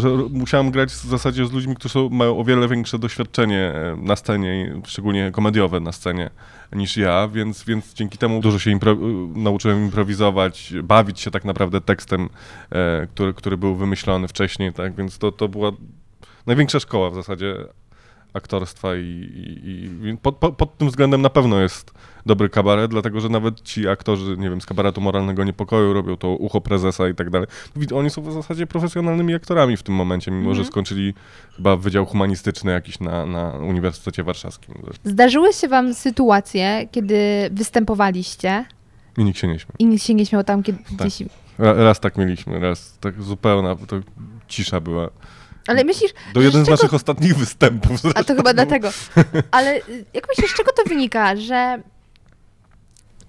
że 0.00 0.08
musiałem 0.30 0.70
grać 0.70 0.90
w 0.92 1.04
zasadzie 1.04 1.46
z 1.46 1.52
ludźmi, 1.52 1.76
którzy 1.76 1.92
są- 1.94 2.08
mają 2.08 2.38
o 2.38 2.44
wiele 2.44 2.68
większe 2.68 2.98
doświadczenie 2.98 3.58
e, 3.74 3.96
na 4.02 4.16
scenie, 4.16 4.80
szczególnie 4.86 5.30
komediowe 5.30 5.80
na 5.80 5.92
scenie 5.92 6.30
niż 6.72 6.96
ja, 6.96 7.28
więc, 7.28 7.64
więc 7.64 7.94
dzięki 7.94 8.18
temu 8.18 8.40
dużo 8.40 8.58
się 8.58 8.70
impro- 8.70 9.36
nauczyłem 9.36 9.84
improwizować, 9.84 10.74
bawić 10.82 11.20
się 11.20 11.30
tak 11.30 11.44
naprawdę 11.44 11.80
tekstem, 11.80 12.28
e, 12.70 13.06
który, 13.14 13.34
który 13.34 13.56
był 13.56 13.74
wymyślony 13.76 14.28
wcześniej, 14.28 14.72
tak, 14.72 14.94
więc 14.94 15.18
to, 15.18 15.32
to 15.32 15.48
była 15.48 15.70
największa 16.46 16.80
szkoła 16.80 17.10
w 17.10 17.14
zasadzie 17.14 17.54
aktorstwa 18.34 18.96
i, 18.96 19.00
i, 19.00 20.08
i 20.08 20.16
pod, 20.16 20.36
pod, 20.36 20.56
pod 20.56 20.78
tym 20.78 20.88
względem 20.88 21.22
na 21.22 21.30
pewno 21.30 21.60
jest 21.60 21.92
dobry 22.26 22.48
kabaret, 22.48 22.90
dlatego 22.90 23.20
że 23.20 23.28
nawet 23.28 23.62
ci 23.62 23.88
aktorzy, 23.88 24.36
nie 24.36 24.50
wiem, 24.50 24.60
z 24.60 24.66
kabaretu 24.66 25.00
Moralnego 25.00 25.44
Niepokoju 25.44 25.92
robią 25.92 26.16
to 26.16 26.28
ucho 26.28 26.60
prezesa 26.60 27.08
i 27.08 27.14
tak 27.14 27.30
dalej. 27.30 27.48
Oni 27.94 28.10
są 28.10 28.22
w 28.22 28.32
zasadzie 28.32 28.66
profesjonalnymi 28.66 29.34
aktorami 29.34 29.76
w 29.76 29.82
tym 29.82 29.94
momencie, 29.94 30.30
mimo 30.30 30.54
że 30.54 30.64
skończyli 30.64 31.14
chyba 31.56 31.76
Wydział 31.76 32.06
Humanistyczny 32.06 32.72
jakiś 32.72 33.00
na, 33.00 33.26
na 33.26 33.48
Uniwersytecie 33.50 34.24
Warszawskim. 34.24 34.74
Zdarzyły 35.04 35.52
się 35.52 35.68
wam 35.68 35.94
sytuacje, 35.94 36.88
kiedy 36.90 37.48
występowaliście 37.52 38.64
I 39.18 39.24
nikt 39.24 39.38
się 39.38 39.48
nie 39.48 39.58
śmiał. 39.58 39.74
i 39.78 39.86
nikt 39.86 40.02
się 40.04 40.14
nie 40.14 40.26
śmiał 40.26 40.44
tam, 40.44 40.62
kiedy 40.62 40.78
Tak. 40.78 41.08
gdzieś... 41.08 41.28
Ra, 41.58 41.72
raz 41.72 42.00
tak 42.00 42.16
mieliśmy, 42.18 42.58
raz 42.60 42.98
tak 43.00 43.22
zupełna 43.22 43.76
to 43.76 43.96
cisza 44.48 44.80
była. 44.80 45.10
Ale 45.66 45.84
myślisz, 45.84 46.12
Do 46.34 46.40
że 46.40 46.46
jeden 46.46 46.62
z 46.62 46.64
czego- 46.66 46.76
naszych 46.76 46.94
ostatnich 46.94 47.36
występów. 47.36 47.92
A 47.92 48.02
to 48.02 48.08
zresztą 48.12 48.36
chyba 48.36 48.54
dlatego. 48.54 48.90
Ale 49.50 49.80
jak 50.14 50.28
myślisz, 50.28 50.50
z 50.50 50.54
czego 50.54 50.72
to 50.72 50.82
wynika? 50.88 51.36
Że 51.36 51.82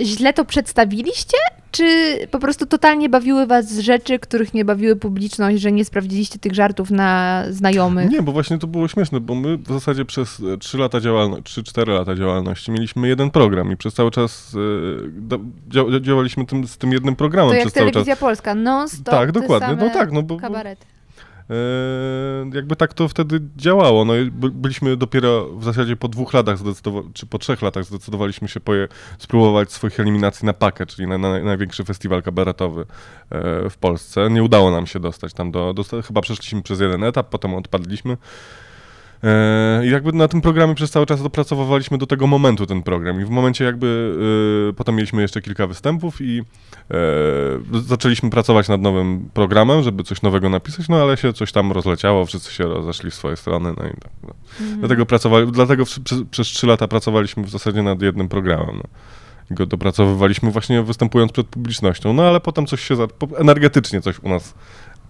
źle 0.01 0.33
to 0.33 0.45
przedstawiliście? 0.45 1.37
Czy 1.71 2.17
po 2.31 2.39
prostu 2.39 2.65
totalnie 2.65 3.09
bawiły 3.09 3.45
was 3.47 3.71
rzeczy, 3.77 4.19
których 4.19 4.53
nie 4.53 4.65
bawiły 4.65 4.95
publiczność, 4.95 5.61
że 5.61 5.71
nie 5.71 5.85
sprawdziliście 5.85 6.39
tych 6.39 6.53
żartów 6.55 6.91
na 6.91 7.43
znajomych? 7.49 8.09
Nie, 8.09 8.21
bo 8.21 8.31
właśnie 8.31 8.57
to 8.59 8.67
było 8.67 8.87
śmieszne, 8.87 9.19
bo 9.19 9.35
my 9.35 9.57
w 9.57 9.67
zasadzie 9.67 10.05
przez 10.05 10.41
3 10.59 10.77
lata 10.77 11.01
działalności, 11.01 11.61
3-4 11.61 11.87
lata 11.87 12.15
działalności 12.15 12.71
mieliśmy 12.71 13.07
jeden 13.07 13.31
program 13.31 13.71
i 13.71 13.77
przez 13.77 13.93
cały 13.93 14.11
czas 14.11 14.55
e, 15.97 16.01
działaliśmy 16.01 16.45
tym, 16.45 16.67
z 16.67 16.77
tym 16.77 16.91
jednym 16.91 17.15
programem 17.15 17.49
To 17.49 17.55
jak 17.55 17.63
przez 17.63 17.73
cały 17.73 17.85
czas. 17.85 17.93
telewizja 17.93 18.15
polska, 18.15 18.55
non 18.55 18.89
stop 18.89 19.05
Tak, 19.05 19.31
dokładnie, 19.31 19.75
no 19.75 19.89
tak, 19.89 20.11
no 20.11 20.23
bo-. 20.23 20.37
E, 20.63 20.75
jakby 22.53 22.75
tak 22.75 22.93
to 22.93 23.07
wtedy 23.07 23.41
działało. 23.55 24.05
No, 24.05 24.13
byliśmy 24.31 24.97
dopiero 24.97 25.49
w 25.49 25.63
zasadzie 25.63 25.95
po 25.95 26.07
dwóch 26.07 26.33
latach, 26.33 26.59
czy 27.13 27.25
po 27.25 27.39
trzech 27.39 27.61
latach 27.61 27.85
zdecydowaliśmy 27.85 28.47
się 28.47 28.59
spróbować 29.17 29.71
swoich 29.71 29.99
eliminacji 29.99 30.45
na 30.45 30.53
pakę, 30.53 30.85
czyli 30.85 31.07
na, 31.07 31.17
na 31.17 31.39
największy 31.39 31.83
festiwal 31.83 32.23
kabaretowy 32.23 32.81
e, 33.29 33.69
w 33.69 33.77
Polsce. 33.77 34.29
Nie 34.29 34.43
udało 34.43 34.71
nam 34.71 34.87
się 34.87 34.99
dostać 34.99 35.33
tam 35.33 35.51
do, 35.51 35.73
do... 35.73 35.83
Chyba 36.01 36.21
przeszliśmy 36.21 36.61
przez 36.61 36.79
jeden 36.79 37.03
etap, 37.03 37.29
potem 37.29 37.53
odpadliśmy. 37.53 38.17
E, 39.23 39.85
I 39.85 39.89
jakby 39.89 40.13
na 40.13 40.27
tym 40.27 40.41
programie 40.41 40.75
przez 40.75 40.91
cały 40.91 41.05
czas 41.05 41.23
dopracowywaliśmy 41.23 41.97
do 41.97 42.07
tego 42.07 42.27
momentu 42.27 42.65
ten 42.65 42.83
program. 42.83 43.21
I 43.21 43.25
w 43.25 43.29
momencie 43.29 43.65
jakby 43.65 44.17
e, 44.69 44.73
potem 44.73 44.95
mieliśmy 44.95 45.21
jeszcze 45.21 45.41
kilka 45.41 45.67
występów 45.67 46.21
i 46.21 46.39
e, 46.39 46.95
zaczęliśmy 47.87 48.29
pracować 48.29 48.67
nad 48.67 48.81
nowym 48.81 49.29
programem, 49.33 49.83
żeby 49.83 50.03
coś 50.03 50.21
nowego 50.21 50.49
napisać, 50.49 50.89
no 50.89 51.01
ale 51.01 51.17
się 51.17 51.33
coś 51.33 51.51
tam 51.51 51.71
rozleciało, 51.71 52.25
wszyscy 52.25 52.53
się 52.53 52.63
rozeszli 52.63 53.11
w 53.11 53.15
swoje 53.15 53.35
strony, 53.35 53.73
no 53.77 53.87
i 53.87 53.91
tak. 53.91 54.11
No. 54.23 54.33
Dlatego 54.79 55.05
pracowali, 55.05 55.51
dlatego 55.51 55.85
w, 55.85 55.99
przez, 55.99 56.21
przez 56.31 56.47
trzy 56.47 56.67
lata 56.67 56.87
pracowaliśmy 56.87 57.43
w 57.43 57.49
zasadzie 57.49 57.83
nad 57.83 58.01
jednym 58.01 58.29
programem. 58.29 58.75
No. 58.77 58.83
Go 59.51 59.65
dopracowywaliśmy 59.65 60.51
właśnie 60.51 60.83
występując 60.83 61.31
przed 61.31 61.47
publicznością, 61.47 62.13
no 62.13 62.23
ale 62.23 62.39
potem 62.39 62.65
coś 62.65 62.81
się, 62.81 62.95
energetycznie 63.37 64.01
coś 64.01 64.19
u 64.19 64.29
nas 64.29 64.53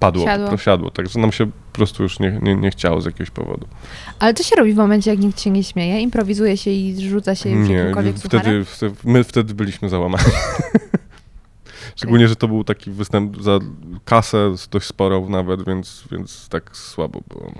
padło, 0.05 0.25
Siadło. 0.25 0.47
prosiadło, 0.47 0.91
także 0.91 1.19
nam 1.19 1.31
się 1.31 1.45
po 1.45 1.73
prostu 1.73 2.03
już 2.03 2.19
nie, 2.19 2.39
nie, 2.41 2.55
nie 2.55 2.71
chciało 2.71 3.01
z 3.01 3.05
jakiegoś 3.05 3.29
powodu. 3.29 3.67
Ale 4.19 4.33
co 4.33 4.43
się 4.43 4.55
robi 4.55 4.73
w 4.73 4.77
momencie, 4.77 5.11
jak 5.11 5.19
nikt 5.19 5.41
się 5.41 5.49
nie 5.49 5.63
śmieje? 5.63 6.01
Improwizuje 6.01 6.57
się 6.57 6.71
i 6.71 7.09
rzuca 7.09 7.35
się 7.35 7.49
już 7.49 7.69
Nie, 7.69 7.91
wtedy, 8.15 8.65
wtedy, 8.65 8.95
my 9.03 9.23
wtedy 9.23 9.53
byliśmy 9.53 9.89
załamani. 9.89 10.23
Szczególnie, 11.95 12.27
że 12.27 12.35
to 12.35 12.47
był 12.47 12.63
taki 12.63 12.91
występ 12.91 13.41
za 13.41 13.59
kasę 14.05 14.55
dość 14.71 14.87
sporą 14.87 15.29
nawet, 15.29 15.65
więc, 15.65 16.03
więc 16.11 16.49
tak 16.49 16.77
słabo 16.77 17.21
było. 17.29 17.51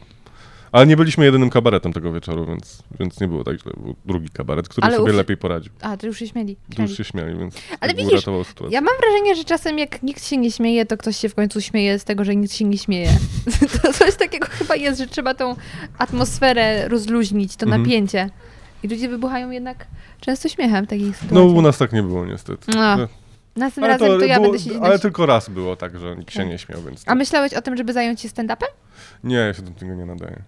No. 0.74 0.78
Ale 0.80 0.88
nie 0.88 0.97
byliśmy 0.97 1.26
jedynym 1.26 1.49
kabaretem 1.49 1.93
tego 1.93 2.13
wieczoru, 2.13 2.45
więc, 2.45 2.84
więc 2.99 3.19
nie 3.19 3.28
było 3.28 3.43
tak 3.43 3.59
źle. 3.61 3.71
Był 3.78 3.95
drugi 4.05 4.30
kabaret, 4.30 4.69
który 4.69 4.88
Ale 4.88 4.97
sobie 4.97 5.11
uf- 5.11 5.15
lepiej 5.15 5.38
poradził. 5.38 5.71
A, 5.82 5.97
to 5.97 6.07
już 6.07 6.19
się 6.19 6.28
śmieli. 6.28 6.57
Tu 6.76 6.82
już 6.82 6.97
się 6.97 7.03
śmiali, 7.03 7.38
więc 7.38 7.55
Ale 7.80 7.93
widzisz. 7.93 8.26
Ja 8.69 8.82
mam 8.82 8.93
wrażenie, 9.01 9.36
że 9.36 9.43
czasem 9.43 9.80
jak 9.80 10.03
nikt 10.03 10.26
się 10.26 10.38
nie 10.38 10.51
śmieje, 10.51 10.86
to 10.86 10.97
ktoś 10.97 11.17
się 11.17 11.30
w 11.30 11.36
końcu 11.36 11.61
śmieje 11.61 11.99
z 11.99 12.03
tego, 12.03 12.24
że 12.26 12.36
nikt 12.36 12.53
się 12.53 12.65
nie 12.65 12.78
śmieje. 12.78 13.09
to 13.82 13.93
coś 13.93 14.15
takiego 14.15 14.47
chyba 14.49 14.76
jest, 14.76 14.99
że 14.99 15.07
trzeba 15.07 15.34
tą 15.34 15.55
atmosferę 15.97 16.88
rozluźnić, 16.88 17.55
to 17.55 17.65
Mhm. 17.65 17.82
napięcie. 17.84 18.30
I 18.84 18.88
ludzie 18.88 19.09
wybuchają 19.09 19.49
jednak 19.49 19.88
często 20.19 20.49
śmiechem 20.49 20.86
w 20.86 20.89
takich 20.89 21.07
No 21.07 21.13
sytuacjach. 21.13 21.55
u 21.57 21.61
nas 21.61 21.78
tak 21.78 21.93
nie 21.93 22.03
było 22.03 22.26
niestety. 22.26 22.71
No, 22.76 22.97
No, 22.97 23.07
Następnym 23.55 23.91
razem 23.91 24.19
to, 24.19 24.26
ja 24.26 24.36
było, 24.36 24.47
będę 24.47 24.63
siedzieć 24.63 24.80
na 24.80 24.86
ale 24.88 24.95
si- 24.95 25.01
tylko 25.01 25.26
raz 25.26 25.49
było 25.49 25.76
tak, 25.76 25.99
że 25.99 26.15
nikt 26.15 26.34
się 26.34 26.39
Tak. 26.39 26.47
nie 26.47 26.57
śmiał, 26.57 26.82
więc 26.82 27.03
A 27.05 27.15
myślałeś 27.15 27.53
o 27.53 27.61
tym, 27.61 27.78
żeby 27.78 27.93
zająć 27.93 28.21
się 28.21 28.28
stand-upem? 28.30 28.65
nie, 29.24 29.36
ja 29.36 29.53
się 29.53 29.61
do 29.61 29.71
tego 29.71 29.95
nie 29.95 30.05
nadaję. 30.05 30.41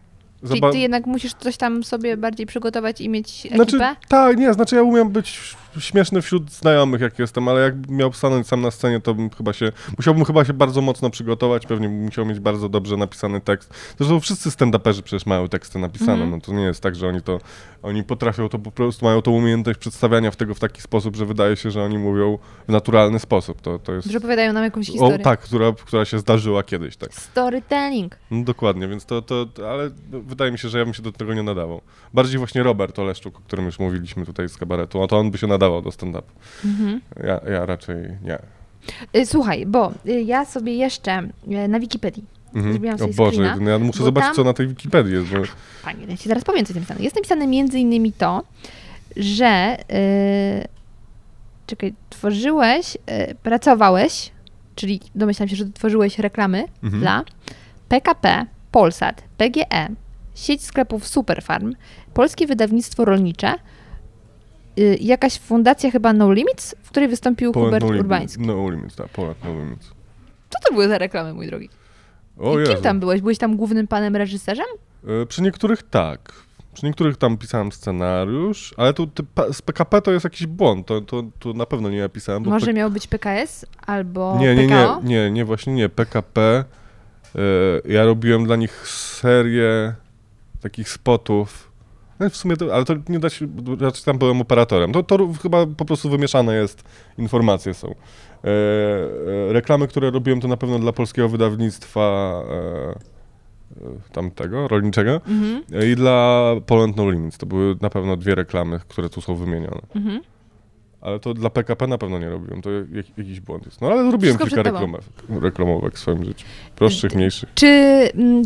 Czyli 0.48 0.62
ty 0.72 0.78
jednak 0.78 1.06
musisz 1.06 1.34
coś 1.34 1.58
tam 1.58 1.84
sobie 1.84 2.18
bardziej 2.18 2.46
przygotować 2.46 3.02
i 3.02 3.10
mieć 3.10 3.46
ekipę? 3.46 3.56
Znaczy, 3.56 3.80
tak, 4.08 4.38
nie, 4.38 4.54
znaczy 4.54 4.76
ja 4.76 4.84
umiem 4.84 5.10
być 5.10 5.56
śmieszny 5.80 6.22
wśród 6.22 6.52
znajomych, 6.52 7.02
jak 7.02 7.20
jestem, 7.20 7.48
ale 7.48 7.62
jakbym 7.62 7.98
miał 7.98 8.14
stanąć 8.14 8.48
sam 8.48 8.62
na 8.62 8.72
scenie, 8.72 9.00
to 9.00 9.14
bym 9.14 9.30
chyba 9.30 9.54
się, 9.54 9.72
musiałbym 9.98 10.26
chyba 10.26 10.46
się 10.46 10.54
bardzo 10.54 10.82
mocno 10.82 11.10
przygotować, 11.10 11.66
pewnie 11.66 11.88
bym 11.90 12.04
musiał 12.06 12.26
mieć 12.26 12.40
bardzo 12.40 12.70
dobrze 12.70 12.98
napisany 12.98 13.42
tekst. 13.42 13.74
Zresztą 13.98 14.20
wszyscy 14.20 14.50
stand-uperzy 14.50 15.02
przecież 15.02 15.26
mają 15.26 15.48
teksty 15.48 15.80
napisane, 15.80 16.12
Mhm. 16.14 16.32
no 16.32 16.40
to 16.42 16.54
nie 16.54 16.64
jest 16.64 16.82
tak, 16.84 16.96
że 16.96 17.08
oni 17.08 17.22
to, 17.22 17.40
oni 17.84 18.04
potrafią 18.04 18.50
to 18.50 18.60
po 18.60 18.72
prostu, 18.72 19.06
mają 19.06 19.22
tą 19.22 19.32
umiejętność 19.32 19.80
przedstawiania 19.80 20.32
w 20.32 20.36
tego 20.36 20.54
w 20.56 20.60
taki 20.60 20.82
sposób, 20.82 21.16
że 21.16 21.26
wydaje 21.26 21.56
się, 21.56 21.72
że 21.72 21.84
oni 21.84 21.98
mówią 21.98 22.38
w 22.68 22.72
naturalny 22.72 23.20
sposób. 23.20 23.62
To, 23.62 23.80
to 23.80 23.94
jest... 23.94 24.08
Że 24.12 24.18
opowiadają 24.18 24.54
nam 24.54 24.64
jakąś 24.64 24.90
O, 24.90 24.92
historię. 24.94 25.20
tak, 25.20 25.40
która, 25.40 25.72
która 25.86 26.06
się 26.06 26.20
zdarzyła 26.20 26.64
kiedyś, 26.64 26.98
tak. 26.98 27.14
Storytelling. 27.14 28.16
No, 28.32 28.44
dokładnie, 28.44 28.88
więc 28.88 29.06
to, 29.06 29.22
to, 29.22 29.46
to, 29.46 29.72
ale 29.72 29.90
wydaje 30.12 30.52
mi 30.52 30.58
się, 30.60 30.70
że 30.70 30.80
ja 30.80 30.86
bym 30.86 30.94
się 30.94 31.02
do 31.04 31.12
tego 31.12 31.34
nie 31.34 31.44
nadawał. 31.44 31.82
Bardziej 32.14 32.38
właśnie 32.38 32.64
Robert 32.64 33.00
Oleszczuk, 33.00 33.38
o 33.38 33.42
którym 33.42 33.66
już 33.66 33.80
mówiliśmy 33.80 34.26
tutaj 34.26 34.50
z 34.50 34.58
kabaretu, 34.58 35.00
no 35.00 35.08
to 35.08 35.18
on 35.20 35.32
by 35.32 35.38
się 35.38 35.48
nadawał 35.48 35.65
do 35.70 35.90
stand-upu. 35.90 36.32
Mhm. 36.66 37.02
Ja, 37.24 37.40
ja 37.54 37.66
raczej 37.66 37.96
nie. 38.24 38.38
Y, 39.22 39.26
Słuchaj, 39.26 39.66
bo 39.66 39.92
y, 40.08 40.22
ja 40.22 40.46
sobie 40.46 40.76
jeszcze 40.76 41.30
y, 41.66 41.68
na 41.68 41.80
Wikipedii 41.80 42.24
zrobiłam 42.54 42.96
O 43.02 43.08
Boże, 43.08 43.32
screena, 43.38 43.58
no 43.62 43.70
ja 43.70 43.80
muszę 43.80 44.04
zobaczyć, 44.04 44.28
tam- 44.28 44.36
co 44.36 44.44
na 44.44 44.54
tej 44.54 44.68
Wikipedii 44.68 45.14
jest, 45.14 45.28
bo 45.28 45.38
Panie, 45.84 46.06
ja 46.10 46.18
ci 46.18 46.30
zaraz 46.30 46.44
powiem, 46.44 46.66
co 46.66 46.70
jest 46.74 46.76
napisane. 46.80 47.04
Jest 47.04 47.16
napisane 47.16 47.48
między 47.48 47.80
innymi 47.80 48.14
to, 48.14 48.44
że 49.18 49.78
yy, 49.90 50.68
czekaj, 51.68 51.94
tworzyłeś, 52.10 52.96
yy, 52.96 53.36
pracowałeś, 53.44 54.32
czyli 54.76 55.00
domyślam 55.16 55.50
się, 55.50 55.56
że 55.56 55.66
tworzyłeś 55.66 56.20
reklamy 56.20 56.64
Mhm. 56.84 57.02
dla 57.02 57.24
PKP, 57.90 58.46
Polsat, 58.72 59.24
PGE, 59.38 59.88
sieć 60.36 60.64
sklepów 60.64 61.08
Superfarm, 61.08 61.74
Polskie 62.14 62.48
Wydawnictwo 62.48 63.06
Rolnicze, 63.06 63.54
yy, 64.78 64.96
jakaś 65.02 65.40
fundacja 65.40 65.92
chyba 65.92 66.14
No 66.14 66.34
Limits, 66.34 66.76
w 66.84 66.90
której 66.90 67.10
wystąpił 67.10 67.52
Poland 67.52 67.74
Hubert 67.84 67.94
no 67.94 68.00
Urbański. 68.00 68.42
No 68.42 68.70
limits, 68.70 68.96
tak, 68.96 69.10
Poland 69.10 69.38
no 69.44 69.50
limits. 69.54 69.88
Co 70.50 70.60
to 70.68 70.74
były 70.74 70.88
za 70.88 70.98
reklamy, 70.98 71.34
mój 71.34 71.48
drogi? 71.48 71.70
O 72.40 72.60
I 72.60 72.64
kim 72.64 72.72
Jezu. 72.72 72.84
tam 72.84 73.00
byłeś? 73.00 73.22
Byłeś 73.22 73.38
tam 73.38 73.56
głównym 73.58 73.88
panem 73.88 74.16
reżyserzem? 74.16 74.66
E, 75.08 75.26
Przy 75.26 75.42
niektórych 75.42 75.84
tak. 75.84 76.34
Przy 76.74 76.86
niektórych 76.86 77.18
tam 77.18 77.38
pisałem 77.38 77.72
scenariusz, 77.72 78.74
ale 78.78 78.94
tu 78.94 79.08
ty, 79.08 79.24
z 79.54 79.62
PKP 79.62 80.02
to 80.02 80.12
jest 80.12 80.24
jakiś 80.24 80.48
błąd, 80.48 80.88
to, 80.88 81.02
to, 81.02 81.24
to 81.40 81.54
na 81.54 81.66
pewno 81.66 81.90
nie 81.90 81.98
ja 81.98 82.10
pisałem. 82.10 82.44
Może 82.44 82.74
miał 82.74 82.92
być 82.92 83.08
PKS 83.08 83.66
albo 83.88 84.38
nie, 84.40 84.56
nie, 84.56 84.68
nie, 84.68 84.76
PKO? 84.76 85.02
nie, 85.04 85.32
nie, 85.32 85.46
właśnie 85.46 85.74
nie, 85.74 85.90
PKP. 85.90 86.42
e, 87.36 87.42
Ja 87.86 88.06
robiłem 88.06 88.46
dla 88.46 88.56
nich 88.56 88.88
serię 88.88 89.94
takich 90.62 90.90
spotów. 90.90 91.72
No 92.20 92.30
w 92.30 92.36
sumie, 92.38 92.58
to, 92.58 92.76
ale 92.76 92.86
to 92.86 92.94
nie 93.10 93.20
da 93.20 93.30
się, 93.30 93.48
raczej 93.80 94.04
tam 94.04 94.18
byłem 94.18 94.42
operatorem. 94.42 94.92
To, 94.94 95.04
to 95.04 95.30
chyba 95.42 95.66
po 95.66 95.86
prostu 95.86 96.10
wymieszane 96.10 96.56
jest, 96.56 96.84
informacje 97.18 97.74
są. 97.74 97.88
E, 97.88 98.48
e, 99.50 99.54
reklamy, 99.54 99.88
które 99.88 100.12
robiłem, 100.12 100.42
to 100.42 100.48
na 100.48 100.58
pewno 100.58 100.80
dla 100.80 100.94
polskiego 100.94 101.30
wydawnictwa 101.30 102.34
e, 102.50 102.56
e, 102.56 102.94
tamtego, 104.12 104.68
rolniczego 104.68 105.12
Mhm, 105.28 105.64
e, 105.74 105.88
i 105.92 105.96
dla 105.96 106.46
Poland 106.66 106.98
No 106.98 107.12
Limits. 107.12 107.38
To 107.38 107.46
były 107.46 107.76
na 107.82 107.90
pewno 107.90 108.18
dwie 108.18 108.36
reklamy, 108.36 108.80
które 108.88 109.10
tu 109.10 109.22
są 109.22 109.36
wymienione. 109.36 109.82
mhm. 109.96 110.22
Ale 111.02 111.20
to 111.20 111.34
dla 111.34 111.50
PKP 111.50 111.88
na 111.88 111.98
pewno 111.98 112.20
nie 112.20 112.30
robiłem, 112.30 112.62
to 112.62 112.72
jak, 112.72 113.18
jakiś 113.18 113.40
błąd 113.40 113.66
jest. 113.66 113.82
No 113.82 113.88
ale 113.88 114.10
zrobiłem 114.10 114.38
Wszystko 114.38 114.56
kilka 114.56 114.72
reklamówek, 114.72 115.04
reklamówek 115.42 115.94
w 115.94 116.00
swoim 116.00 116.26
życiu. 116.26 116.46
Prostszych, 116.76 117.16
mniejszych. 117.16 117.50
Czy 117.56 117.68
mm, 118.16 118.44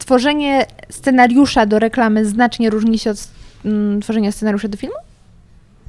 tworzenie 0.00 0.66
scenariusza 0.90 1.66
do 1.66 1.78
reklamy 1.78 2.26
znacznie 2.26 2.70
różni 2.70 2.98
się 2.98 3.10
od 3.10 3.28
mm, 3.64 4.00
tworzenia 4.00 4.32
scenariusza 4.32 4.68
do 4.68 4.76
filmu? 4.76 4.96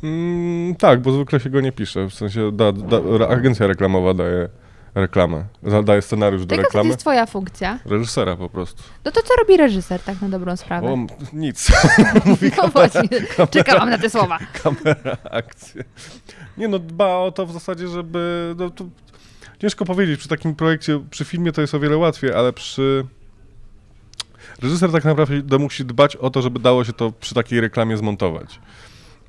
Mm, 0.04 0.76
tak, 0.76 1.02
bo 1.02 1.12
zwykle 1.12 1.40
się 1.40 1.50
go 1.50 1.62
nie 1.62 1.72
pisze. 1.72 2.10
W 2.10 2.14
sensie 2.14 2.52
da, 2.52 2.72
da, 2.72 3.28
agencja 3.30 3.68
reklamowa 3.68 4.14
daje 4.14 4.50
reklamę, 4.96 5.46
daje 5.84 6.02
scenariusz 6.02 6.46
do 6.46 6.48
To 6.48 6.56
jaka 6.56 6.64
to 6.64 6.68
reklamy. 6.68 6.88
jest 6.88 7.00
twoja 7.00 7.26
funkcja? 7.26 7.80
Reżysera 7.86 8.36
po 8.36 8.50
prostu. 8.50 8.84
No 9.06 9.12
to 9.12 9.22
co 9.22 9.34
robi 9.40 9.58
reżyser, 9.58 10.02
tak 10.02 10.22
na 10.22 10.30
dobrą 10.30 10.56
sprawę? 10.56 10.88
O, 10.88 10.98
nic. 11.34 11.72
Mówi 12.26 12.52
no 12.58 12.68
właśnie, 12.68 13.10
czekałam 13.52 13.90
na 13.90 13.98
te 13.98 14.10
słowa. 14.10 14.40
kamera, 14.64 15.18
akcje. 15.32 15.84
Nie 16.58 16.68
no, 16.68 16.80
dba 16.80 17.18
o 17.18 17.32
to 17.32 17.46
w 17.46 17.52
zasadzie, 17.52 17.88
żeby... 17.88 18.56
No, 18.58 18.70
to 18.70 18.86
ciężko 19.60 19.86
powiedzieć, 19.86 20.20
przy 20.20 20.30
takim 20.30 20.56
projekcie, 20.56 21.00
przy 21.10 21.26
filmie 21.26 21.52
to 21.52 21.62
jest 21.62 21.76
o 21.76 21.80
wiele 21.80 21.98
łatwiej, 21.98 22.34
ale 22.34 22.54
przy... 22.54 23.06
Reżyser 24.62 24.92
tak 24.92 25.06
naprawdę 25.06 25.60
musi 25.60 25.86
dbać 25.86 26.16
o 26.16 26.30
to, 26.30 26.42
żeby 26.42 26.60
dało 26.60 26.84
się 26.84 26.94
to 26.94 27.12
przy 27.20 27.36
takiej 27.36 27.62
reklamie 27.62 27.98
zmontować. 27.98 28.60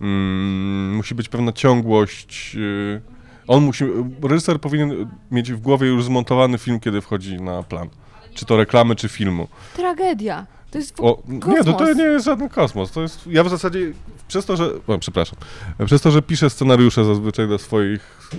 Mm, 0.01 0.97
musi 0.97 1.15
być 1.15 1.29
pewna 1.29 1.53
ciągłość. 1.53 2.57
y, 2.57 3.01
On 3.47 3.65
musi... 3.65 3.85
Reżyser 4.23 4.61
powinien 4.61 5.11
mieć 5.31 5.53
w 5.53 5.61
głowie 5.61 5.89
już 5.89 6.05
zmontowany 6.05 6.59
film, 6.59 6.81
kiedy 6.81 7.01
wchodzi 7.01 7.41
na 7.41 7.63
plan. 7.63 7.89
Czy 8.35 8.45
to 8.45 8.57
reklamy, 8.57 8.97
czy 8.97 9.09
filmu. 9.09 9.49
Tragedia. 9.77 10.47
To 10.71 10.79
jest 10.79 10.97
w... 10.97 11.01
O, 11.01 11.23
nie, 11.29 11.65
to, 11.65 11.73
to 11.73 11.93
nie 11.93 12.05
jest 12.05 12.25
żaden 12.25 12.49
kosmos. 12.49 12.93
To 12.93 13.03
jest, 13.03 13.27
ja 13.27 13.45
w 13.45 13.49
zasadzie 13.49 13.93
przez 14.33 14.47
to, 14.47 14.57
że. 14.57 14.71
O, 14.87 14.99
przepraszam. 14.99 15.39
Przez 15.87 16.03
to, 16.03 16.11
że 16.11 16.23
piszę 16.23 16.51
scenariusze 16.51 17.05
zazwyczaj 17.05 17.49
do 17.49 17.59
swoich 17.59 18.31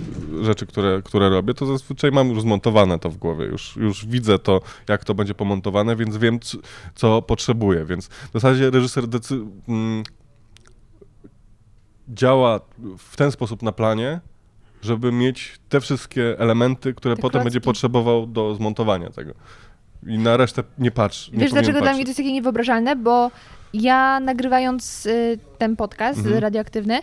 rzeczy, 0.42 0.66
które, 0.66 1.02
które 1.04 1.28
robię, 1.28 1.54
to 1.54 1.66
zazwyczaj 1.66 2.10
mam 2.12 2.28
już 2.30 2.40
zmontowane 2.42 2.98
to 2.98 3.10
w 3.10 3.16
głowie. 3.16 3.44
Już, 3.46 3.76
już 3.76 4.06
widzę 4.06 4.38
to, 4.38 4.60
jak 4.88 5.04
to 5.04 5.14
będzie 5.14 5.34
pomontowane, 5.34 5.96
więc 5.96 6.16
wiem, 6.16 6.40
co, 6.40 6.58
co 6.94 7.22
potrzebuję. 7.22 7.84
Więc 7.84 8.06
w 8.08 8.32
zasadzie 8.32 8.70
reżyser 8.70 9.04
decy- 9.04 9.46
mm, 9.68 10.02
działa 12.08 12.60
w 12.98 13.16
ten 13.16 13.30
sposób 13.32 13.62
na 13.62 13.72
planie, 13.72 14.20
żeby 14.82 15.12
mieć 15.12 15.58
te 15.68 15.80
wszystkie 15.80 16.38
elementy, 16.38 16.94
które 16.94 17.16
Te 17.16 17.22
potem 17.22 17.42
będzie 17.44 17.60
klocki. 17.60 17.64
potrzebował 17.66 18.26
do 18.26 18.54
zmontowania 18.54 19.10
tego. 19.10 19.32
I 20.06 20.18
na 20.18 20.36
resztę 20.36 20.64
nie 20.78 20.90
patrz. 20.90 21.30
Nie 21.32 21.38
Wiesz, 21.38 21.52
dlaczego 21.52 21.72
dla 21.72 21.80
patrzeć. 21.80 21.96
mnie 21.96 22.04
to 22.04 22.08
jest 22.08 22.16
takie 22.18 22.32
niewyobrażalne? 22.32 22.96
Bo 22.96 23.30
ja 23.74 24.20
nagrywając 24.20 25.06
y, 25.06 25.38
ten 25.58 25.76
podcast 25.76 26.18
Mhm. 26.18 26.38
radioaktywny, 26.38 26.98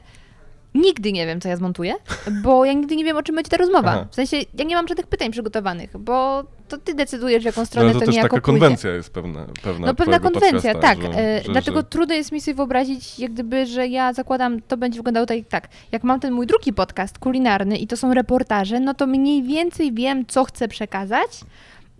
nigdy 0.76 1.12
nie 1.14 1.26
wiem, 1.26 1.42
co 1.42 1.50
ja 1.50 1.58
zmontuję, 1.58 1.94
bo 2.44 2.66
ja 2.66 2.74
nigdy 2.74 2.96
nie 2.96 3.04
wiem, 3.06 3.18
o 3.18 3.24
czym 3.24 3.36
będzie 3.36 3.52
ta 3.52 3.58
rozmowa. 3.58 3.92
Aha. 3.92 4.08
W 4.12 4.16
sensie, 4.16 4.38
ja 4.58 4.66
nie 4.66 4.76
mam 4.76 4.88
żadnych 4.88 5.08
pytań 5.08 5.32
przygotowanych, 5.32 5.98
bo 5.98 6.44
to 6.68 6.78
ty 6.78 6.94
decydujesz, 6.94 7.44
w 7.44 7.46
jaką 7.46 7.62
No, 7.62 7.66
stronę 7.66 7.86
ale 7.86 7.94
to 7.94 8.00
to, 8.00 8.06
też 8.06 8.16
niejako 8.16 8.36
taka 8.36 8.46
pójdzie. 8.46 8.60
konwencja 8.60 8.92
jest 8.92 9.14
pewna. 9.14 9.46
pewna 9.64 9.88
No 9.88 9.96
pewna 9.96 10.20
konwencja, 10.20 10.76
tak. 10.76 11.02
że- 11.02 11.08
e, 11.20 11.44
że- 11.44 11.52
dlatego 11.52 11.78
że- 11.78 11.84
trudno 11.84 12.16
jest 12.16 12.32
mi 12.32 12.42
sobie 12.42 12.56
wyobrazić, 12.56 13.20
jak 13.20 13.32
gdyby, 13.34 13.66
że 13.66 13.88
ja 13.88 14.14
zakładam, 14.14 14.62
to 14.62 14.78
będzie 14.78 15.00
wyglądało 15.00 15.26
tak, 15.26 15.38
tak. 15.50 15.68
Jak 15.92 16.04
mam 16.04 16.20
ten 16.20 16.34
mój 16.34 16.48
drugi 16.48 16.74
podcast 16.74 17.20
kulinarny 17.20 17.78
i 17.78 17.88
to 17.88 17.98
są 17.98 18.14
reportaże, 18.14 18.80
no 18.80 18.94
to 18.94 19.08
mniej 19.08 19.44
więcej 19.44 19.94
wiem, 19.94 20.26
co 20.26 20.44
chcę 20.44 20.68
przekazać. 20.68 21.40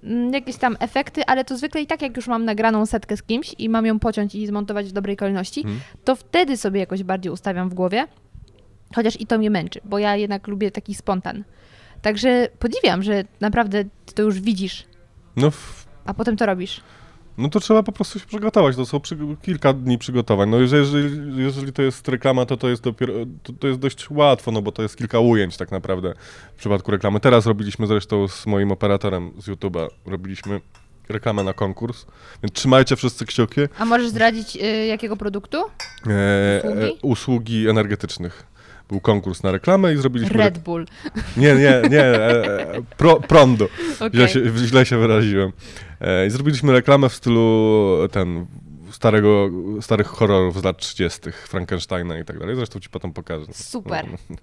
Mm, 0.04 0.34
Jakieś 0.34 0.56
tam 0.58 0.78
efekty, 0.80 1.26
ale 1.26 1.46
to 1.46 1.58
zwykle 1.58 1.82
i 1.82 1.88
tak, 1.88 2.02
jak 2.02 2.16
już 2.18 2.28
mam 2.28 2.46
nagraną 2.46 2.86
setkę 2.86 3.18
z 3.18 3.24
kimś 3.24 3.56
i 3.58 3.70
mam 3.70 3.86
ją 3.86 4.00
pociąć 4.00 4.36
i 4.36 4.48
zmontować 4.48 4.90
w 4.90 4.92
dobrej 4.92 5.18
kolejności, 5.18 5.60
Mhm. 5.60 5.80
to 6.04 6.16
wtedy 6.16 6.58
sobie 6.58 6.80
jakoś 6.80 7.04
bardziej 7.04 7.32
ustawiam 7.32 7.70
w 7.70 7.74
głowie. 7.74 8.08
Chociaż 8.96 9.22
i 9.22 9.26
to 9.28 9.38
mnie 9.38 9.50
męczy, 9.50 9.80
bo 9.86 10.00
ja 10.00 10.16
jednak 10.16 10.48
lubię 10.48 10.72
taki 10.72 10.96
spontan. 10.96 11.44
Także 12.02 12.48
podziwiam, 12.60 13.04
że 13.04 13.24
naprawdę 13.40 13.84
ty 14.06 14.14
to 14.14 14.22
już 14.24 14.40
widzisz, 14.42 14.84
No, 15.36 15.52
w, 15.52 15.88
a 16.06 16.14
potem 16.14 16.38
to 16.38 16.46
robisz. 16.46 16.82
No 17.42 17.50
to 17.50 17.60
trzeba 17.60 17.84
po 17.84 17.92
prostu 17.92 18.20
się 18.20 18.26
przygotować. 18.26 18.76
To 18.76 18.86
są 18.86 19.00
przy, 19.00 19.18
kilka 19.42 19.74
dni 19.74 19.98
przygotowań. 19.98 20.50
No 20.50 20.60
jeżeli, 20.60 21.44
jeżeli 21.44 21.74
to 21.74 21.82
jest 21.82 22.08
reklama, 22.08 22.46
to 22.46 22.58
to 22.58 22.70
jest 22.70 22.84
dopiero, 22.84 23.14
to, 23.44 23.54
to 23.54 23.68
jest 23.68 23.80
dość 23.80 24.10
łatwo, 24.10 24.52
no 24.52 24.62
bo 24.62 24.72
to 24.72 24.82
jest 24.82 24.98
kilka 24.98 25.20
ujęć 25.20 25.58
tak 25.58 25.72
naprawdę 25.72 26.14
w 26.56 26.60
przypadku 26.60 26.92
reklamy. 26.92 27.20
Teraz 27.20 27.46
robiliśmy 27.46 27.88
zresztą 27.88 28.28
z 28.28 28.46
moim 28.46 28.72
operatorem 28.72 29.32
z 29.40 29.48
YouTube'a, 29.48 29.88
robiliśmy 30.06 30.62
reklamę 31.10 31.44
na 31.44 31.54
konkurs, 31.54 32.06
więc 32.44 32.54
trzymajcie 32.54 32.96
wszyscy 32.96 33.26
kciuki. 33.26 33.62
A 33.80 33.86
możesz 33.86 34.10
zdradzić, 34.10 34.56
y, 34.56 34.86
jakiego 34.86 35.18
produktu? 35.18 35.58
E, 35.58 36.62
Usługi? 36.64 36.84
e, 36.84 36.92
usługi 37.02 37.70
energetycznych. 37.70 38.51
Był 38.92 39.00
konkurs 39.00 39.44
na 39.44 39.52
reklamę 39.52 39.94
i 39.94 39.98
zrobiliśmy... 39.98 40.38
Red 40.38 40.58
Bull. 40.60 40.86
Nie, 41.38 41.56
nie, 41.56 41.82
nie, 41.90 42.02
e, 42.06 42.76
e, 42.76 42.82
pro, 42.98 43.20
prądu. 43.20 43.68
Okej. 43.96 44.10
Źle, 44.14 44.30
się, 44.30 44.42
źle 44.58 44.86
się 44.86 44.98
wyraziłem. 44.98 45.52
E, 46.02 46.28
I 46.28 46.30
zrobiliśmy 46.30 46.72
reklamę 46.74 47.10
w 47.10 47.14
stylu 47.14 47.98
ten 48.12 48.46
starego, 48.92 49.50
starych 49.82 50.08
horrorów 50.08 50.62
z 50.62 50.64
lat 50.64 50.78
30., 50.78 51.20
Frankensteina 51.32 52.20
i 52.20 52.26
tak 52.26 52.40
dalej. 52.40 52.56
Zresztą 52.56 52.80
ci 52.80 52.90
potem 52.90 53.14
pokażę. 53.14 53.46
Super. 53.54 54.06
No, 54.30 54.36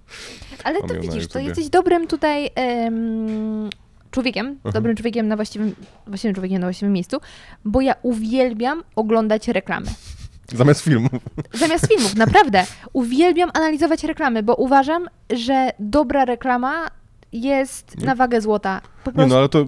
Ale 0.63 0.81
to 0.81 0.99
widzisz, 1.01 1.27
to 1.27 1.39
jesteś 1.39 1.69
dobrym 1.69 2.07
tutaj 2.07 2.49
em, 2.55 3.69
człowiekiem, 4.11 4.47
Mhm. 4.47 4.73
dobrym 4.73 4.95
człowiekiem 4.95 5.27
na 5.27 5.35
właściwym, 5.35 5.75
właściwym 6.07 6.35
człowiekiem 6.35 6.61
na 6.61 6.67
właściwym 6.67 6.93
miejscu, 6.93 7.17
bo 7.65 7.81
ja 7.81 7.95
uwielbiam 8.01 8.83
oglądać 8.95 9.47
reklamy. 9.47 9.87
Zamiast 10.55 10.81
filmu. 10.81 11.09
Zamiast 11.53 11.87
filmów, 11.87 12.15
naprawdę. 12.15 12.65
Uwielbiam 12.93 13.49
analizować 13.53 14.03
reklamy, 14.03 14.43
bo 14.43 14.55
uważam, 14.55 15.07
że 15.29 15.69
dobra 15.79 16.25
reklama 16.25 16.87
jest 17.31 17.97
na 18.01 18.15
wagę 18.15 18.41
złota. 18.41 18.81
Nie 19.15 19.25
no, 19.25 19.37
ale 19.37 19.49
to 19.49 19.65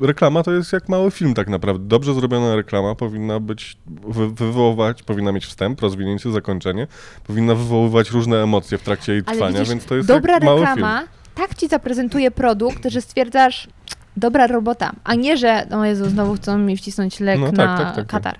reklama 0.00 0.42
to 0.42 0.52
jest 0.52 0.72
jak 0.72 0.88
mały 0.88 1.10
film 1.10 1.34
tak 1.34 1.48
naprawdę. 1.48 1.84
Dobrze 1.88 2.14
zrobiona 2.14 2.56
reklama 2.56 2.94
powinna 2.94 3.40
być, 3.40 3.76
wy, 3.86 4.30
wywoływać, 4.30 5.02
powinna 5.02 5.32
mieć 5.32 5.46
wstęp, 5.46 5.80
rozwinięcie, 5.80 6.30
zakończenie, 6.30 6.86
powinna 7.26 7.54
wywoływać 7.54 8.10
różne 8.10 8.42
emocje 8.42 8.78
w 8.78 8.82
trakcie 8.82 9.12
jej 9.12 9.22
Ale 9.26 9.36
trwania, 9.36 9.52
widzisz, 9.58 9.68
więc 9.68 9.84
to 9.84 9.94
jest 9.94 10.08
dobra 10.08 10.34
jak 10.34 10.44
mały 10.44 10.60
reklama 10.60 10.98
film. 10.98 11.08
tak 11.34 11.54
ci 11.54 11.68
zaprezentuje 11.68 12.30
produkt, 12.30 12.86
że 12.90 13.00
stwierdzasz, 13.00 13.68
dobra 14.16 14.46
robota, 14.46 14.92
a 15.04 15.14
nie, 15.14 15.36
że 15.36 15.66
o 15.70 15.84
Jezu, 15.84 16.10
znowu 16.10 16.34
chcą 16.34 16.58
mi 16.58 16.76
wcisnąć 16.76 17.20
lek 17.20 17.40
No 17.40 17.46
tak, 17.46 17.56
na 17.56 17.76
tak, 17.76 17.86
tak, 17.86 17.96
tak. 17.96 18.06
katar. 18.06 18.38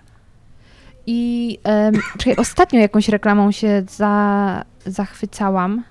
I 1.07 1.59
um, 1.65 1.95
czekaj, 2.19 2.37
ostatnio 2.37 2.81
jakąś 2.81 3.09
reklamą 3.09 3.53
się 3.53 3.83
za, 3.89 4.65
zachwycałam. 4.87 5.85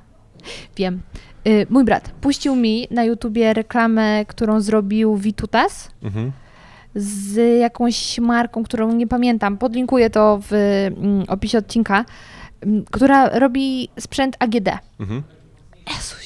Wiem. 0.77 1.01
Y, 1.47 1.67
mój 1.69 1.83
brat 1.83 2.09
puścił 2.21 2.55
mi 2.55 2.87
na 2.91 3.03
YouTubie 3.03 3.53
reklamę, 3.53 4.25
którą 4.25 4.61
zrobił 4.61 5.17
Vitutas 5.17 5.91
Mhm. 6.03 6.31
z 6.95 7.35
jakąś 7.59 8.19
marką, 8.19 8.63
którą 8.63 8.91
nie 8.93 9.07
pamiętam. 9.07 9.57
Podlinkuję 9.57 10.09
to 10.09 10.39
w 10.49 10.53
mm, 10.53 11.23
opisie 11.27 11.57
odcinka, 11.57 12.05
mm, 12.61 12.85
która 12.91 13.39
robi 13.39 13.89
sprzęt 13.99 14.35
AGD. 14.39 14.69
Mhm. 14.99 15.23
Jezusie. 15.87 16.20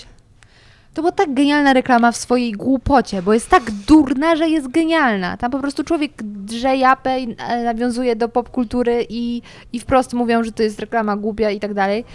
To 0.95 1.01
była 1.01 1.11
tak 1.11 1.33
genialna 1.33 1.73
reklama 1.73 2.11
w 2.11 2.17
swojej 2.17 2.51
głupocie, 2.51 3.21
bo 3.21 3.33
jest 3.33 3.49
tak 3.49 3.71
durna, 3.71 4.35
że 4.35 4.49
jest 4.49 4.67
genialna. 4.67 5.37
Tam 5.37 5.51
po 5.51 5.59
prostu 5.59 5.83
człowiek 5.83 6.11
drze 6.23 6.75
japę 6.77 7.19
i 7.19 7.35
e, 7.39 7.63
nawiązuje 7.63 8.15
do 8.15 8.29
popkultury 8.29 9.05
i, 9.09 9.41
i 9.73 9.79
wprost 9.79 10.13
mówią, 10.13 10.43
że 10.43 10.51
to 10.51 10.63
jest 10.63 10.79
reklama 10.79 11.17
głupia 11.17 11.51
i 11.51 11.59
tak 11.59 11.73
dalej. 11.73 12.05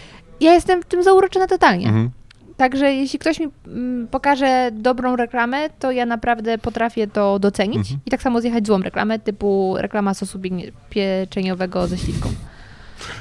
Ja 0.40 0.55
jestem 0.55 0.82
w 0.82 0.85
tym 0.85 1.02
zauroczona 1.02 1.47
totalnie. 1.47 1.86
Mhm. 1.86 2.11
Także 2.57 2.94
jeśli 2.94 3.19
ktoś 3.19 3.40
mi 3.40 3.48
mm, 3.66 4.09
pokaże 4.09 4.70
dobrą 4.73 5.16
reklamę, 5.16 5.70
to 5.78 5.90
ja 5.90 6.07
naprawdę 6.07 6.59
potrafię 6.59 7.07
to 7.07 7.39
docenić 7.39 7.78
Mhm. 7.78 8.01
i 8.07 8.11
tak 8.11 8.23
samo 8.23 8.40
zjechać 8.40 8.66
złą 8.66 8.82
reklamę, 8.82 9.19
typu 9.19 9.74
reklama 9.78 10.15
sosu 10.15 10.40
pieczeniowego 10.90 11.86
ze 11.86 11.98
śliwką. 11.98 12.28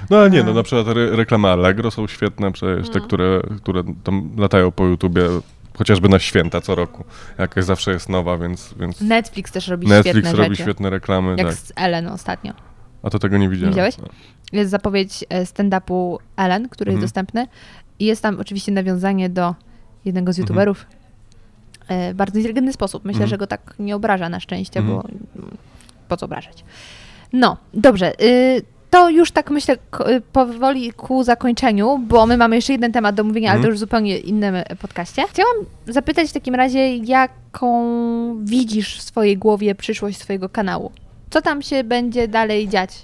No 0.10 0.18
ale 0.18 0.30
nie, 0.30 0.44
no 0.44 0.54
na 0.54 0.64
przykład 0.64 0.88
re 0.88 1.16
reklamy 1.16 1.48
Allegro 1.48 1.92
są 1.92 2.08
świetne, 2.08 2.52
przecież 2.52 2.88
No. 2.88 2.94
te, 2.94 3.00
które, 3.02 3.42
które 3.58 3.84
tam 4.04 4.30
latają 4.38 4.72
po 4.72 4.86
YouTubie 4.86 5.24
chociażby 5.78 6.10
na 6.10 6.20
święta 6.20 6.62
co 6.62 6.76
roku. 6.76 7.04
Jakaś 7.38 7.64
zawsze 7.66 7.92
jest 7.92 8.10
nowa, 8.10 8.38
więc, 8.38 8.74
więc 8.80 9.02
Netflix 9.02 9.52
też 9.52 9.68
robi 9.68 9.88
Netflix 9.88 10.18
świetne 10.18 10.32
robi 10.34 10.50
rzeczy. 10.50 10.62
świetne 10.64 10.90
reklamy. 10.90 11.30
Jak 11.38 11.48
Tak. 11.48 11.56
z 11.56 11.72
Ellen 11.76 12.08
ostatnio. 12.08 12.54
A 13.04 13.10
to 13.10 13.20
tego 13.20 13.38
nie 13.38 13.50
widziałem. 13.50 13.74
widziałeś? 13.74 13.96
Jest 14.52 14.72
zapowiedź 14.72 15.26
e, 15.30 15.44
stand-upu 15.46 16.18
Ellen, 16.38 16.70
który 16.70 16.90
jest 16.92 16.96
Mhm. 16.96 17.02
dostępny. 17.02 17.48
I 18.00 18.06
jest 18.06 18.22
tam 18.22 18.40
oczywiście 18.40 18.72
nawiązanie 18.72 19.30
do 19.30 19.56
jednego 20.06 20.34
z 20.34 20.40
Mhm. 20.40 20.44
youtuberów. 20.44 20.86
E, 21.88 22.14
bardzo 22.14 22.38
inteligentny 22.38 22.74
sposób. 22.74 23.06
Myślę, 23.06 23.18
Mhm. 23.18 23.30
że 23.30 23.38
go 23.38 23.48
tak 23.48 23.74
nie 23.80 23.96
obraża 23.96 24.30
na 24.30 24.40
szczęście, 24.40 24.80
Mhm. 24.80 24.98
bo 24.98 25.08
mm, 25.10 25.58
po 26.08 26.18
co 26.18 26.26
obrażać. 26.26 26.64
No, 27.34 27.58
dobrze. 27.74 28.22
Y, 28.24 28.62
to 28.90 29.10
już 29.10 29.32
tak 29.32 29.52
myślę 29.52 29.76
y, 29.76 30.22
powoli 30.34 30.94
ku 30.94 31.24
zakończeniu, 31.24 31.98
bo 32.08 32.26
my 32.26 32.38
mamy 32.38 32.56
jeszcze 32.56 32.74
jeden 32.74 32.92
temat 32.92 33.16
do 33.16 33.24
mówienia, 33.24 33.50
ale 33.50 33.58
to 33.58 33.60
Mhm. 33.60 33.72
już 33.72 33.80
zupełnie 33.80 34.18
innym 34.18 34.56
e, 34.56 34.64
podcaście. 34.82 35.24
Chciałam 35.30 35.56
zapytać 35.88 36.30
w 36.30 36.34
takim 36.34 36.56
razie, 36.56 36.96
jaką 36.96 38.46
widzisz 38.46 38.98
w 38.98 39.02
swojej 39.02 39.38
głowie 39.38 39.76
przyszłość 39.76 40.18
swojego 40.18 40.50
kanału? 40.50 40.92
Co 41.30 41.42
tam 41.42 41.62
się 41.62 41.84
będzie 41.84 42.28
dalej 42.28 42.68
dziać? 42.68 43.02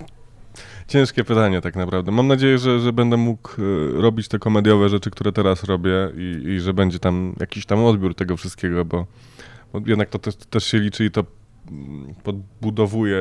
Ciężkie 0.87 1.23
pytanie 1.23 1.61
tak 1.61 1.75
naprawdę. 1.75 2.11
Mam 2.11 2.27
nadzieję, 2.27 2.57
że, 2.57 2.79
że 2.79 2.93
będę 2.93 3.17
mógł 3.17 3.49
e, 3.49 4.01
robić 4.01 4.27
te 4.27 4.39
komediowe 4.39 4.89
rzeczy, 4.89 5.11
które 5.11 5.31
teraz 5.31 5.63
robię 5.63 5.91
i, 6.17 6.47
i 6.49 6.59
że 6.59 6.73
będzie 6.73 6.99
tam 6.99 7.35
jakiś 7.39 7.65
tam 7.65 7.85
odbiór 7.85 8.15
tego 8.15 8.37
wszystkiego, 8.37 8.85
bo, 8.85 9.05
bo 9.73 9.81
jednak 9.85 10.09
to 10.09 10.19
też, 10.19 10.35
też 10.35 10.63
się 10.65 10.79
liczy 10.79 11.05
i 11.05 11.11
to 11.11 11.23
mm, 11.71 12.13
podbudowuje, 12.23 13.17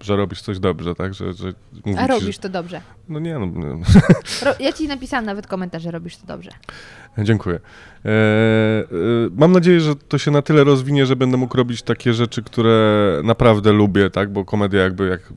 że 0.00 0.16
robisz 0.16 0.42
coś 0.42 0.58
dobrze, 0.58 0.94
tak? 0.94 1.14
Że, 1.14 1.32
że 1.32 1.52
A 1.98 2.06
robisz 2.06 2.38
to 2.38 2.48
dobrze. 2.48 2.80
No 3.10 3.18
nie, 3.18 3.38
no, 3.38 3.46
no, 3.46 4.50
ja 4.60 4.72
ci 4.72 4.88
napisałam 4.88 5.24
nawet 5.24 5.46
komentarz, 5.46 5.82
że 5.82 5.90
robisz 5.90 6.16
to 6.16 6.26
dobrze. 6.26 6.50
Dziękuję. 7.18 7.60
E, 8.04 8.08
e, 8.08 8.84
mam 9.36 9.52
nadzieję, 9.52 9.80
że 9.80 9.96
to 9.96 10.18
się 10.18 10.30
na 10.30 10.42
tyle 10.42 10.64
rozwinie, 10.64 11.06
że 11.06 11.16
będę 11.16 11.36
mógł 11.36 11.56
robić 11.56 11.82
takie 11.82 12.14
rzeczy, 12.14 12.42
które 12.42 13.20
naprawdę 13.24 13.72
lubię, 13.72 14.10
tak? 14.10 14.32
Bo 14.32 14.44
komedia 14.44 14.82
jakby 14.82 15.08
jak 15.08 15.32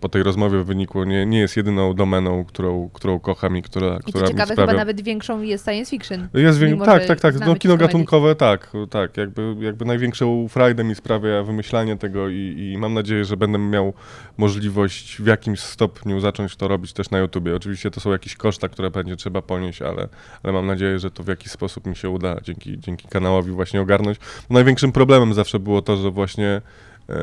po 0.00 0.08
tej 0.08 0.22
rozmowie 0.22 0.64
wynikło, 0.64 1.04
nie, 1.04 1.26
nie 1.26 1.38
jest 1.38 1.56
jedyną 1.56 1.94
domeną, 1.94 2.44
którą, 2.44 2.90
którą 2.92 3.20
kocham 3.20 3.56
i 3.56 3.62
która, 3.62 3.96
I 3.96 4.12
która 4.12 4.26
ciekawe, 4.28 4.52
sprawia... 4.52 4.72
chyba 4.72 4.78
nawet 4.78 5.00
większą 5.00 5.42
jest 5.42 5.64
science 5.64 5.90
fiction. 5.90 6.28
Jest 6.34 6.60
mimo, 6.60 6.84
Tak, 6.84 7.06
tak, 7.06 7.20
tak. 7.20 7.40
No, 7.40 7.56
kino 7.56 7.76
gatunkowe, 7.76 8.34
tak, 8.34 8.72
tak. 8.90 9.16
Jakby, 9.16 9.56
jakby 9.60 9.84
największą 9.84 10.48
frajdę 10.48 10.84
mi 10.84 10.94
sprawia 10.94 11.42
wymyślanie 11.42 11.96
tego 11.96 12.28
i, 12.28 12.70
i 12.74 12.78
mam 12.78 12.94
nadzieję, 12.94 13.24
że 13.24 13.36
będę 13.36 13.58
miał 13.58 13.92
możliwość 14.36 15.22
w 15.22 15.26
jakimś 15.26 15.60
stopniu 15.60 16.20
zacząć 16.20 16.56
to 16.56 16.68
robić 16.68 16.92
też 16.92 17.10
na 17.10 17.17
YouTubie. 17.18 17.56
Oczywiście 17.56 17.90
to 17.90 18.00
są 18.00 18.12
jakieś 18.12 18.36
koszta, 18.36 18.68
które 18.68 18.90
będzie 18.90 19.16
trzeba 19.16 19.42
ponieść, 19.42 19.82
ale, 19.82 20.08
ale 20.42 20.52
mam 20.52 20.66
nadzieję, 20.66 20.98
że 20.98 21.10
to 21.10 21.22
w 21.22 21.28
jakiś 21.28 21.52
sposób 21.52 21.86
mi 21.86 21.96
się 21.96 22.10
uda 22.10 22.40
dzięki, 22.42 22.78
dzięki 22.78 23.08
kanałowi 23.08 23.50
właśnie 23.50 23.80
ogarnąć. 23.80 24.18
Największym 24.50 24.92
problemem 24.92 25.34
zawsze 25.34 25.58
było 25.58 25.82
to, 25.82 25.96
że 25.96 26.10
właśnie 26.10 26.62
e, 27.08 27.14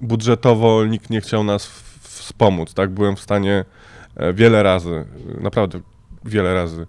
budżetowo 0.00 0.86
nikt 0.86 1.10
nie 1.10 1.20
chciał 1.20 1.44
nas 1.44 1.66
wspomóc, 2.00 2.74
tak? 2.74 2.90
Byłem 2.90 3.16
w 3.16 3.20
stanie 3.20 3.64
e, 4.16 4.32
wiele 4.32 4.62
razy, 4.62 5.04
e, 5.38 5.40
naprawdę 5.40 5.80
wiele 6.24 6.54
razy 6.54 6.86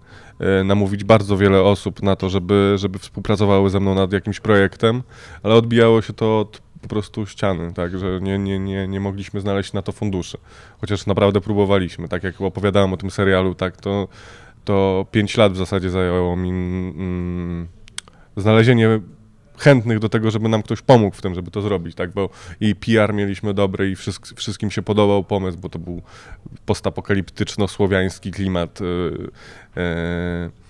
namówić 0.64 1.04
bardzo 1.04 1.36
wiele 1.36 1.62
osób 1.62 2.02
na 2.02 2.16
to, 2.16 2.28
żeby, 2.28 2.74
żeby 2.76 2.98
współpracowały 2.98 3.70
ze 3.70 3.80
mną 3.80 3.94
nad 3.94 4.12
jakimś 4.12 4.40
projektem, 4.40 5.02
ale 5.42 5.54
odbijało 5.54 6.02
się 6.02 6.12
to 6.12 6.40
od 6.40 6.62
po 6.82 6.88
prostu 6.88 7.26
ściany, 7.26 7.72
tak, 7.74 7.98
że 7.98 8.20
nie, 8.20 8.38
nie, 8.38 8.58
nie, 8.58 8.88
nie 8.88 9.00
mogliśmy 9.00 9.40
znaleźć 9.40 9.72
na 9.72 9.82
to 9.82 9.92
funduszy. 9.92 10.38
Chociaż 10.80 11.06
naprawdę 11.06 11.40
próbowaliśmy, 11.40 12.08
tak 12.08 12.22
jak 12.22 12.40
opowiadałem 12.40 12.92
o 12.92 12.96
tym 12.96 13.10
serialu, 13.10 13.54
tak, 13.54 13.76
to, 13.76 14.08
to 14.64 15.06
5 15.10 15.36
lat 15.36 15.52
w 15.52 15.56
zasadzie 15.56 15.90
zajęło 15.90 16.36
mi 16.36 16.50
mm, 16.50 17.68
znalezienie 18.36 19.00
chętnych 19.58 19.98
do 19.98 20.08
tego, 20.08 20.30
żeby 20.30 20.48
nam 20.48 20.62
ktoś 20.62 20.82
pomógł 20.82 21.16
w 21.16 21.22
tym, 21.22 21.34
żeby 21.34 21.50
to 21.50 21.62
zrobić, 21.62 21.94
tak, 21.94 22.10
bo 22.10 22.28
i 22.60 22.74
PR 22.74 23.14
mieliśmy 23.14 23.54
dobry 23.54 23.90
i 23.90 23.96
wszystk- 23.96 24.36
wszystkim 24.36 24.70
się 24.70 24.82
podobał 24.82 25.24
pomysł, 25.24 25.58
bo 25.58 25.68
to 25.68 25.78
był 25.78 26.02
postapokaliptyczno-słowiański 26.66 28.30
klimat, 28.30 28.80
yy, 28.80 29.30
yy, 29.76 30.61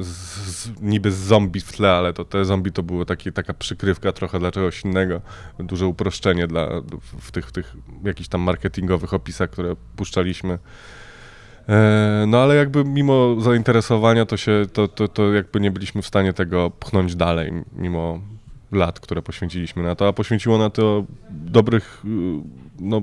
z, 0.00 0.68
niby 0.82 1.12
z 1.12 1.16
zombie 1.16 1.60
w 1.60 1.72
tle, 1.72 1.92
ale 1.92 2.12
to 2.12 2.24
te 2.24 2.44
zombie 2.44 2.72
to 2.72 2.82
było 2.82 3.04
taka 3.34 3.54
przykrywka 3.54 4.12
trochę 4.12 4.38
dla 4.38 4.50
czegoś 4.50 4.84
innego, 4.84 5.20
duże 5.58 5.86
uproszczenie 5.86 6.46
dla, 6.46 6.68
w 7.20 7.30
tych, 7.30 7.46
w 7.46 7.52
tych 7.52 7.76
jakichś 8.04 8.28
tam 8.28 8.40
marketingowych 8.40 9.14
opisach, 9.14 9.50
które 9.50 9.76
puszczaliśmy. 9.96 10.58
E, 11.68 12.24
No 12.26 12.42
ale 12.42 12.54
jakby 12.54 12.84
mimo 12.84 13.40
zainteresowania 13.40 14.26
to 14.26 14.36
się, 14.36 14.66
to, 14.72 14.88
to, 14.88 15.08
to 15.08 15.32
jakby 15.32 15.60
nie 15.60 15.70
byliśmy 15.70 16.02
w 16.02 16.06
stanie 16.06 16.32
tego 16.32 16.70
pchnąć 16.70 17.16
dalej, 17.16 17.52
mimo 17.72 18.20
lat, 18.72 19.00
które 19.00 19.22
poświęciliśmy 19.22 19.82
na 19.82 19.94
to, 19.94 20.08
a 20.08 20.12
poświęciło 20.12 20.58
na 20.58 20.70
to 20.70 21.04
dobrych, 21.30 22.02
y, 22.04 22.08
no 22.80 23.02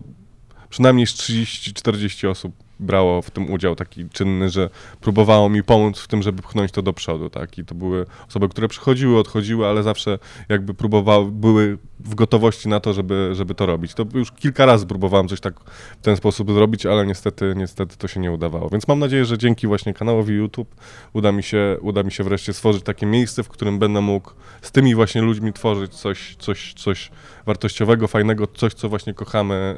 przynajmniej 0.69 1.07
z 1.07 1.13
30-40 1.13 2.27
osób 2.27 2.62
brało 2.79 3.21
w 3.21 3.31
tym 3.31 3.51
udział 3.51 3.75
taki 3.75 4.09
czynny, 4.09 4.49
że 4.49 4.69
próbowało 5.01 5.49
mi 5.49 5.63
pomóc 5.63 5.99
w 5.99 6.07
tym, 6.07 6.23
żeby 6.23 6.41
pchnąć 6.41 6.71
to 6.71 6.81
do 6.81 6.93
przodu, 6.93 7.29
tak, 7.29 7.57
i 7.57 7.65
to 7.65 7.75
były 7.75 8.05
osoby, 8.29 8.49
które 8.49 8.67
przychodziły, 8.67 9.19
odchodziły, 9.19 9.67
ale 9.67 9.83
zawsze 9.83 10.19
jakby 10.49 10.73
próbowały, 10.73 11.31
były 11.31 11.77
w 11.99 12.15
gotowości 12.15 12.69
na 12.69 12.79
to, 12.79 12.93
żeby, 12.93 13.29
żeby 13.33 13.55
to 13.55 13.65
robić. 13.65 13.93
To 13.93 14.05
już 14.13 14.31
kilka 14.31 14.65
razy 14.65 14.85
próbowałem 14.85 15.27
coś 15.27 15.39
tak 15.39 15.59
w 15.99 16.01
ten 16.01 16.15
sposób 16.15 16.51
zrobić, 16.51 16.85
ale 16.85 17.05
niestety, 17.05 17.53
niestety 17.57 17.97
to 17.97 18.07
się 18.07 18.19
nie 18.19 18.31
udawało. 18.31 18.69
Więc 18.69 18.87
mam 18.87 18.99
nadzieję, 18.99 19.25
że 19.25 19.37
dzięki 19.37 19.67
właśnie 19.67 19.93
kanałowi 19.93 20.33
YouTube 20.33 20.75
uda 21.13 21.31
mi 21.31 21.43
się, 21.43 21.77
uda 21.81 22.03
mi 22.03 22.11
się 22.11 22.23
wreszcie 22.23 22.53
stworzyć 22.53 22.83
takie 22.83 23.05
miejsce, 23.05 23.43
w 23.43 23.49
którym 23.49 23.79
będę 23.79 24.01
mógł 24.01 24.31
z 24.61 24.71
tymi 24.71 24.95
właśnie 24.95 25.21
ludźmi 25.21 25.53
tworzyć 25.53 25.95
coś, 25.95 26.35
coś, 26.39 26.73
coś 26.73 27.11
wartościowego, 27.45 28.07
fajnego, 28.07 28.47
coś, 28.47 28.73
co 28.73 28.89
właśnie 28.89 29.13
kochamy 29.13 29.75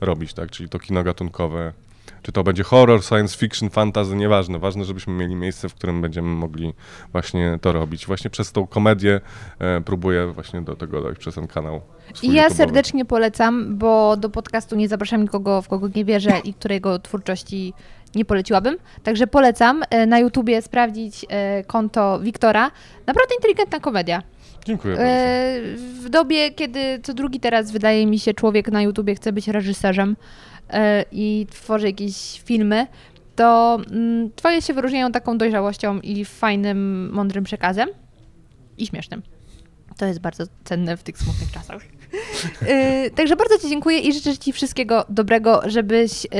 e, 0.00 0.06
robić, 0.06 0.32
tak? 0.32 0.50
Czyli 0.50 0.68
to 0.68 0.78
kino 0.78 1.04
gatunkowe. 1.04 1.85
Czy 2.22 2.32
to 2.32 2.44
będzie 2.44 2.62
horror, 2.62 3.02
science 3.04 3.38
fiction, 3.38 3.70
fantasy, 3.70 4.16
nieważne. 4.16 4.58
Ważne, 4.58 4.84
żebyśmy 4.84 5.12
mieli 5.12 5.34
miejsce, 5.34 5.68
w 5.68 5.74
którym 5.74 6.02
będziemy 6.02 6.28
mogli 6.28 6.74
właśnie 7.12 7.58
to 7.60 7.72
robić. 7.72 8.06
Właśnie 8.06 8.30
przez 8.30 8.52
tą 8.52 8.66
komedię 8.66 9.20
e, 9.58 9.80
próbuję 9.80 10.26
właśnie 10.26 10.62
do 10.62 10.76
tego 10.76 11.02
dojść 11.02 11.20
przez 11.20 11.34
ten 11.34 11.46
kanał. 11.46 11.80
I 12.22 12.32
ja 12.32 12.48
YouTube'owy. 12.48 12.54
serdecznie 12.54 13.04
polecam, 13.04 13.78
bo 13.78 14.16
do 14.16 14.30
podcastu 14.30 14.76
nie 14.76 14.88
zapraszam 14.88 15.22
nikogo, 15.22 15.62
w 15.62 15.68
kogo 15.68 15.88
nie 15.94 16.04
wierzę 16.04 16.38
i 16.44 16.54
którego 16.54 16.98
twórczości 16.98 17.72
nie 18.14 18.24
poleciłabym. 18.24 18.76
Także 19.02 19.26
polecam 19.26 19.82
e, 19.90 20.06
na 20.06 20.18
YouTubie 20.18 20.62
sprawdzić 20.62 21.26
e, 21.28 21.64
konto 21.64 22.20
Wiktora. 22.20 22.70
Naprawdę 23.06 23.34
inteligentna 23.34 23.80
komedia. 23.80 24.22
Dziękuję 24.64 24.94
bardzo. 24.94 25.10
E, 25.10 25.60
W 26.02 26.08
dobie, 26.08 26.50
kiedy 26.50 27.00
co 27.02 27.14
drugi 27.14 27.40
teraz 27.40 27.70
wydaje 27.70 28.06
mi 28.06 28.18
się 28.18 28.34
człowiek 28.34 28.68
na 28.70 28.82
YouTubie 28.82 29.14
chce 29.14 29.32
być 29.32 29.48
reżyserem 29.48 30.16
i 31.12 31.46
tworzy 31.50 31.86
jakieś 31.86 32.42
filmy, 32.44 32.86
to 33.36 33.78
mm, 33.90 34.30
Twoje 34.36 34.62
się 34.62 34.74
wyróżniają 34.74 35.12
taką 35.12 35.38
dojrzałością 35.38 36.00
i 36.00 36.24
fajnym, 36.24 37.10
mądrym 37.12 37.44
przekazem 37.44 37.88
i 38.78 38.86
śmiesznym. 38.86 39.22
To 39.96 40.06
jest 40.06 40.20
bardzo 40.20 40.44
cenne 40.64 40.96
w 40.96 41.02
tych 41.02 41.18
smutnych 41.18 41.52
czasach. 41.52 41.82
Yy, 42.62 43.10
także 43.16 43.36
bardzo 43.36 43.58
Ci 43.58 43.68
dziękuję 43.68 43.98
i 43.98 44.12
życzę 44.12 44.38
Ci 44.38 44.52
wszystkiego 44.52 45.04
dobrego, 45.08 45.60
żebyś 45.66 46.24
yy, 46.24 46.30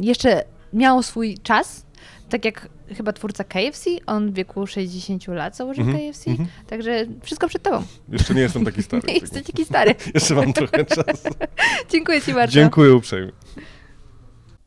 jeszcze 0.00 0.44
miał 0.72 1.02
swój 1.02 1.38
czas. 1.38 1.86
Tak 2.28 2.44
jak 2.44 2.68
chyba 2.96 3.12
twórca 3.12 3.44
KFC, 3.44 3.90
on 4.06 4.30
w 4.30 4.34
wieku 4.34 4.66
60 4.66 5.28
lat 5.28 5.56
założył 5.56 5.84
Mhm, 5.84 6.12
KFC. 6.12 6.30
mhm. 6.30 6.48
Także 6.66 7.06
wszystko 7.22 7.48
przed 7.48 7.62
Tobą. 7.62 7.82
Jeszcze 8.08 8.34
nie 8.34 8.40
jestem 8.40 8.64
taki 8.64 8.82
stary. 8.82 9.02
Nie 9.08 9.14
jesteś 9.14 9.42
taki 9.46 9.64
stary. 9.64 9.94
Jeszcze 10.14 10.34
mam 10.34 10.52
trochę 10.52 10.84
czasu. 10.84 11.28
Dziękuję 11.92 12.20
Ci 12.22 12.34
bardzo. 12.34 12.54
Dziękuję 12.54 12.94
uprzejmie. 12.94 13.32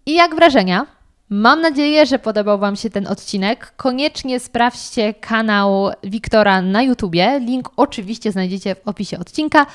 I 0.06 0.14
jak 0.14 0.36
wrażenia? 0.36 0.86
Mam 1.30 1.62
nadzieję, 1.62 2.06
że 2.06 2.20
podobał 2.20 2.60
Wam 2.60 2.76
się 2.76 2.90
ten 2.90 3.08
odcinek. 3.08 3.74
Koniecznie 3.78 4.40
sprawdźcie 4.40 5.14
kanał 5.14 5.90
Wiktora 6.04 6.62
na 6.62 6.82
YouTubie. 6.84 7.40
Link 7.46 7.70
oczywiście 7.78 8.32
znajdziecie 8.32 8.76
w 8.76 8.88
opisie 8.88 9.20
odcinka. 9.20 9.66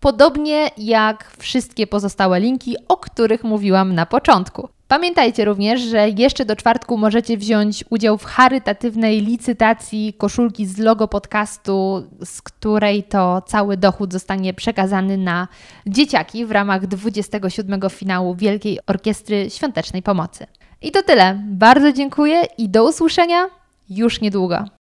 Podobnie 0.00 0.70
jak 0.76 1.30
wszystkie 1.38 1.86
pozostałe 1.86 2.40
linki, 2.40 2.76
o 2.88 2.96
których 2.96 3.44
mówiłam 3.44 3.94
na 3.94 4.06
początku. 4.06 4.68
Pamiętajcie 4.88 5.44
również, 5.44 5.80
że 5.80 6.08
jeszcze 6.08 6.44
do 6.44 6.56
czwartku 6.56 6.98
możecie 6.98 7.36
wziąć 7.36 7.84
udział 7.90 8.18
w 8.18 8.24
charytatywnej 8.24 9.20
licytacji 9.20 10.14
koszulki 10.18 10.66
z 10.66 10.78
logo 10.78 11.08
podcastu, 11.08 12.06
z 12.24 12.42
której 12.42 13.02
to 13.02 13.42
cały 13.46 13.76
dochód 13.76 14.12
zostanie 14.12 14.54
przekazany 14.54 15.16
na 15.16 15.48
dzieciaki 15.86 16.46
w 16.46 16.50
ramach 16.50 16.86
27 16.86 17.80
finału 17.90 18.34
Wielkiej 18.34 18.78
Orkiestry 18.86 19.50
Świątecznej 19.50 20.02
Pomocy. 20.02 20.46
I 20.82 20.90
to 20.92 21.02
tyle. 21.02 21.42
Bardzo 21.44 21.92
dziękuję 21.92 22.42
i 22.58 22.68
do 22.68 22.88
usłyszenia 22.88 23.46
już 23.90 24.20
niedługo. 24.20 24.64